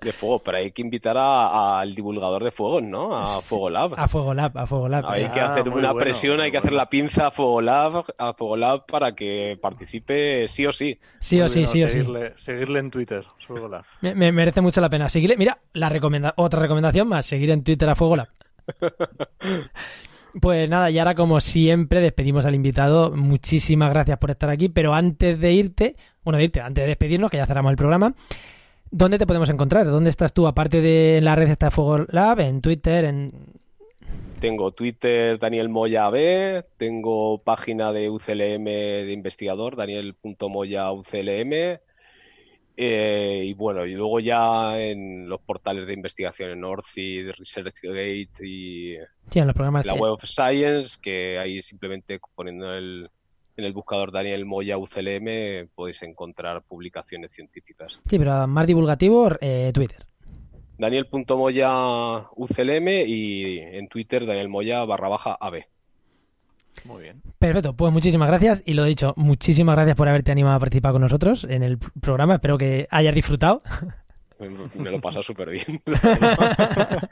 De 0.00 0.12
fuego, 0.12 0.38
pero 0.38 0.58
hay 0.58 0.70
que 0.70 0.80
invitar 0.82 1.16
a- 1.18 1.80
al 1.80 1.92
divulgador 1.94 2.44
de 2.44 2.52
fuegos, 2.52 2.82
¿no? 2.84 3.16
A 3.18 3.26
Sí, 3.26 3.48
Fuego 3.48 3.68
Lab. 3.70 3.94
A 3.96 4.06
Fuego 4.06 4.32
Lab, 4.32 4.56
a 4.56 4.66
Fuego 4.66 4.88
Lab. 4.88 5.04
Hay 5.10 5.28
que 5.30 5.40
Ah, 5.40 5.52
hacer 5.54 5.68
una 5.68 5.90
bueno, 5.92 5.96
presión, 5.98 6.40
hay 6.40 6.52
que 6.52 6.58
hacer 6.58 6.72
la 6.72 6.88
pinza 6.88 7.26
a 7.26 7.30
Fuego 7.32 7.60
Lab, 7.60 8.04
a 8.16 8.32
Fuego 8.32 8.56
Lab 8.56 8.86
para 8.86 9.12
que 9.16 9.58
participe 9.60 10.46
sí 10.46 10.66
o 10.66 10.72
sí. 10.72 10.98
Sí 11.18 11.40
o 11.40 11.48
sí, 11.48 11.66
sí 11.66 11.82
o 11.82 11.88
sí. 11.88 11.94
seguirle, 11.98 12.32
Seguirle 12.36 12.78
en 12.78 12.90
Twitter. 12.92 13.24
Fuego 13.46 13.68
Lab. 13.68 13.84
Me, 14.00 14.14
me 14.14 14.30
merece 14.30 14.60
mucho 14.60 14.80
la 14.80 14.88
pena. 14.88 15.08
Seguirle, 15.08 15.36
mira, 15.36 15.58
la 15.72 15.88
recomenda 15.88 16.32
otra 16.36 16.60
recomendación 16.60 17.08
más, 17.08 17.26
seguir 17.26 17.50
en 17.50 17.64
Twitter 17.64 17.88
a 17.88 17.94
Fuego 17.96 18.16
Lab. 18.16 18.28
Pues 20.40 20.68
nada, 20.68 20.90
y 20.90 20.98
ahora 20.98 21.14
como 21.14 21.40
siempre 21.40 22.00
despedimos 22.00 22.44
al 22.44 22.54
invitado. 22.54 23.10
Muchísimas 23.16 23.90
gracias 23.90 24.18
por 24.18 24.30
estar 24.30 24.50
aquí, 24.50 24.68
pero 24.68 24.94
antes 24.94 25.40
de 25.40 25.52
irte, 25.52 25.96
bueno, 26.22 26.36
de 26.36 26.44
irte, 26.44 26.60
antes 26.60 26.84
de 26.84 26.88
despedirnos, 26.88 27.30
que 27.30 27.38
ya 27.38 27.46
cerramos 27.46 27.70
el 27.70 27.76
programa, 27.78 28.14
¿dónde 28.90 29.18
te 29.18 29.26
podemos 29.26 29.50
encontrar? 29.50 29.86
¿Dónde 29.86 30.10
estás 30.10 30.32
tú? 30.32 30.46
Aparte 30.46 30.80
de 30.80 31.20
la 31.22 31.34
red 31.34 31.48
está 31.48 31.70
Fuego 31.70 32.06
Lab, 32.10 32.40
en 32.40 32.60
Twitter, 32.60 33.04
en... 33.04 33.30
Tengo 34.40 34.70
Twitter 34.70 35.36
Daniel 35.38 35.68
Moya 35.68 36.08
B, 36.10 36.64
tengo 36.76 37.42
página 37.42 37.92
de 37.92 38.08
UCLM 38.08 38.64
de 38.64 39.12
investigador, 39.12 39.74
daniel.moya 39.74 40.92
UCLM. 40.92 41.80
eh, 42.80 43.42
y 43.44 43.52
bueno, 43.54 43.84
y 43.84 43.94
luego 43.94 44.20
ya 44.20 44.80
en 44.80 45.28
los 45.28 45.40
portales 45.40 45.88
de 45.88 45.94
investigación 45.94 46.50
en 46.50 46.60
Northseed, 46.60 47.30
ResearchGate 47.32 48.46
y 48.46 48.94
Sí, 49.28 49.40
en 49.40 49.48
los 49.48 49.54
programas 49.54 49.84
la 49.84 49.94
que- 49.94 49.98
Web 49.98 50.12
of 50.12 50.24
Science, 50.24 50.96
que 51.02 51.36
ahí 51.40 51.60
simplemente 51.60 52.20
poniendo 52.36 52.72
el, 52.72 53.10
en 53.58 53.64
el 53.64 53.72
buscador 53.72 54.12
Daniel 54.12 54.46
Moya 54.46 54.78
UCLM 54.78 55.68
podéis 55.74 56.02
encontrar 56.04 56.62
publicaciones 56.62 57.32
científicas. 57.32 57.98
Sí, 58.08 58.16
pero 58.18 58.46
más 58.46 58.66
divulgativo, 58.68 59.30
eh, 59.40 59.72
Twitter. 59.74 60.06
Daniel.moya 60.78 62.28
UCLM 62.36 62.88
y 63.06 63.58
en 63.58 63.88
Twitter 63.88 64.24
Daniel 64.26 64.48
Moya 64.48 64.84
barra 64.84 65.08
baja 65.08 65.36
AB. 65.40 65.64
Muy 66.84 67.02
bien. 67.02 67.20
Perfecto, 67.40 67.74
pues 67.74 67.92
muchísimas 67.92 68.28
gracias 68.28 68.62
y 68.64 68.74
lo 68.74 68.84
dicho, 68.84 69.12
muchísimas 69.16 69.74
gracias 69.74 69.96
por 69.96 70.08
haberte 70.08 70.30
animado 70.30 70.54
a 70.54 70.60
participar 70.60 70.92
con 70.92 71.02
nosotros 71.02 71.42
en 71.42 71.64
el 71.64 71.78
programa. 71.78 72.34
Espero 72.34 72.56
que 72.58 72.86
hayas 72.92 73.14
disfrutado. 73.16 73.62
Me 74.38 74.92
lo 74.92 75.00
pasa 75.00 75.20
súper 75.20 75.50
bien. 75.50 75.82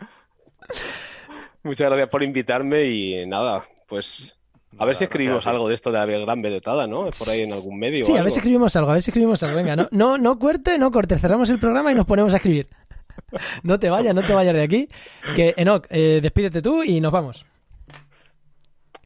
Muchas 1.65 1.89
gracias 1.89 2.09
por 2.09 2.23
invitarme 2.23 2.85
y 2.85 3.27
nada, 3.27 3.65
pues 3.89 4.39
a 4.79 4.85
ver 4.85 4.97
si 4.97 5.05
escribimos 5.05 5.47
algo 5.47 5.69
de 5.69 5.75
esto 5.75 5.91
de 5.91 5.99
la 5.99 6.07
gran 6.07 6.43
vedetada, 6.43 6.87
¿no? 6.87 7.05
Por 7.05 7.29
ahí 7.31 7.43
en 7.43 7.53
algún 7.53 7.79
medio. 7.79 8.05
Sí, 8.05 8.17
a 8.17 8.23
ver 8.23 8.31
si 8.31 8.39
escribimos 8.39 8.77
algo, 8.77 8.91
a 8.91 8.95
ver 8.95 9.03
si 9.03 9.11
escribimos 9.11 9.43
algo. 9.43 9.57
Venga, 9.57 9.77
no, 9.77 9.89
no, 9.93 10.19
no 10.19 10.39
corte, 10.39 10.79
no 10.79 10.91
corte, 10.91 11.19
cerramos 11.19 11.49
el 11.51 11.59
programa 11.59 11.93
y 11.93 11.95
nos 11.95 12.07
ponemos 12.07 12.33
a 12.33 12.37
escribir. 12.37 12.69
No 13.63 13.79
te 13.79 13.89
vayas, 13.89 14.15
no 14.15 14.23
te 14.23 14.35
vayas 14.35 14.55
de 14.55 14.63
aquí. 14.63 14.89
Que 15.35 15.55
Enoch, 15.57 15.87
eh, 15.91 16.21
despídete 16.23 16.61
tú 16.63 16.83
y 16.85 17.01
nos 17.01 17.11
vamos. 17.11 17.47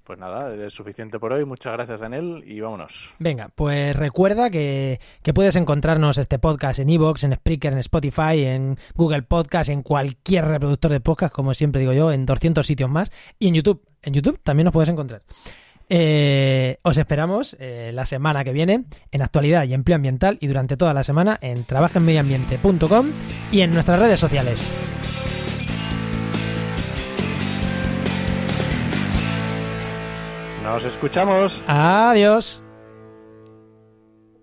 Pues 0.04 0.18
nada, 0.18 0.52
es 0.66 0.74
suficiente 0.74 1.20
por 1.20 1.32
hoy. 1.32 1.44
Muchas 1.44 1.72
gracias, 1.72 2.00
Daniel, 2.00 2.42
y 2.44 2.60
vámonos. 2.60 3.10
Venga, 3.20 3.48
pues 3.54 3.94
recuerda 3.94 4.50
que, 4.50 4.98
que 5.22 5.32
puedes 5.32 5.54
encontrarnos 5.54 6.18
este 6.18 6.40
podcast 6.40 6.80
en 6.80 6.90
Evox, 6.90 7.22
en 7.22 7.34
Spreaker, 7.34 7.72
en 7.72 7.78
Spotify, 7.78 8.44
en 8.44 8.76
Google 8.96 9.22
Podcast, 9.22 9.70
en 9.70 9.82
cualquier 9.82 10.46
reproductor 10.46 10.90
de 10.90 10.98
podcast, 10.98 11.32
como 11.32 11.54
siempre 11.54 11.80
digo 11.80 11.92
yo, 11.92 12.10
en 12.10 12.26
200 12.26 12.66
sitios 12.66 12.90
más, 12.90 13.10
y 13.38 13.48
en 13.48 13.54
YouTube. 13.54 13.86
En 14.02 14.14
YouTube 14.14 14.40
también 14.42 14.64
nos 14.64 14.72
puedes 14.72 14.88
encontrar. 14.88 15.22
Eh, 15.92 16.78
os 16.82 16.96
esperamos 16.96 17.56
eh, 17.58 17.90
la 17.92 18.06
semana 18.06 18.44
que 18.44 18.52
viene 18.52 18.84
en 19.10 19.22
actualidad 19.22 19.64
y 19.64 19.74
empleo 19.74 19.96
ambiental 19.96 20.38
y 20.40 20.46
durante 20.46 20.76
toda 20.76 20.94
la 20.94 21.02
semana 21.02 21.36
en 21.42 21.64
trabajenmedioambiente.com 21.64 23.06
y 23.50 23.62
en 23.62 23.72
nuestras 23.72 23.98
redes 23.98 24.20
sociales. 24.20 24.62
Nos 30.62 30.84
escuchamos. 30.84 31.60
Adiós. 31.66 32.62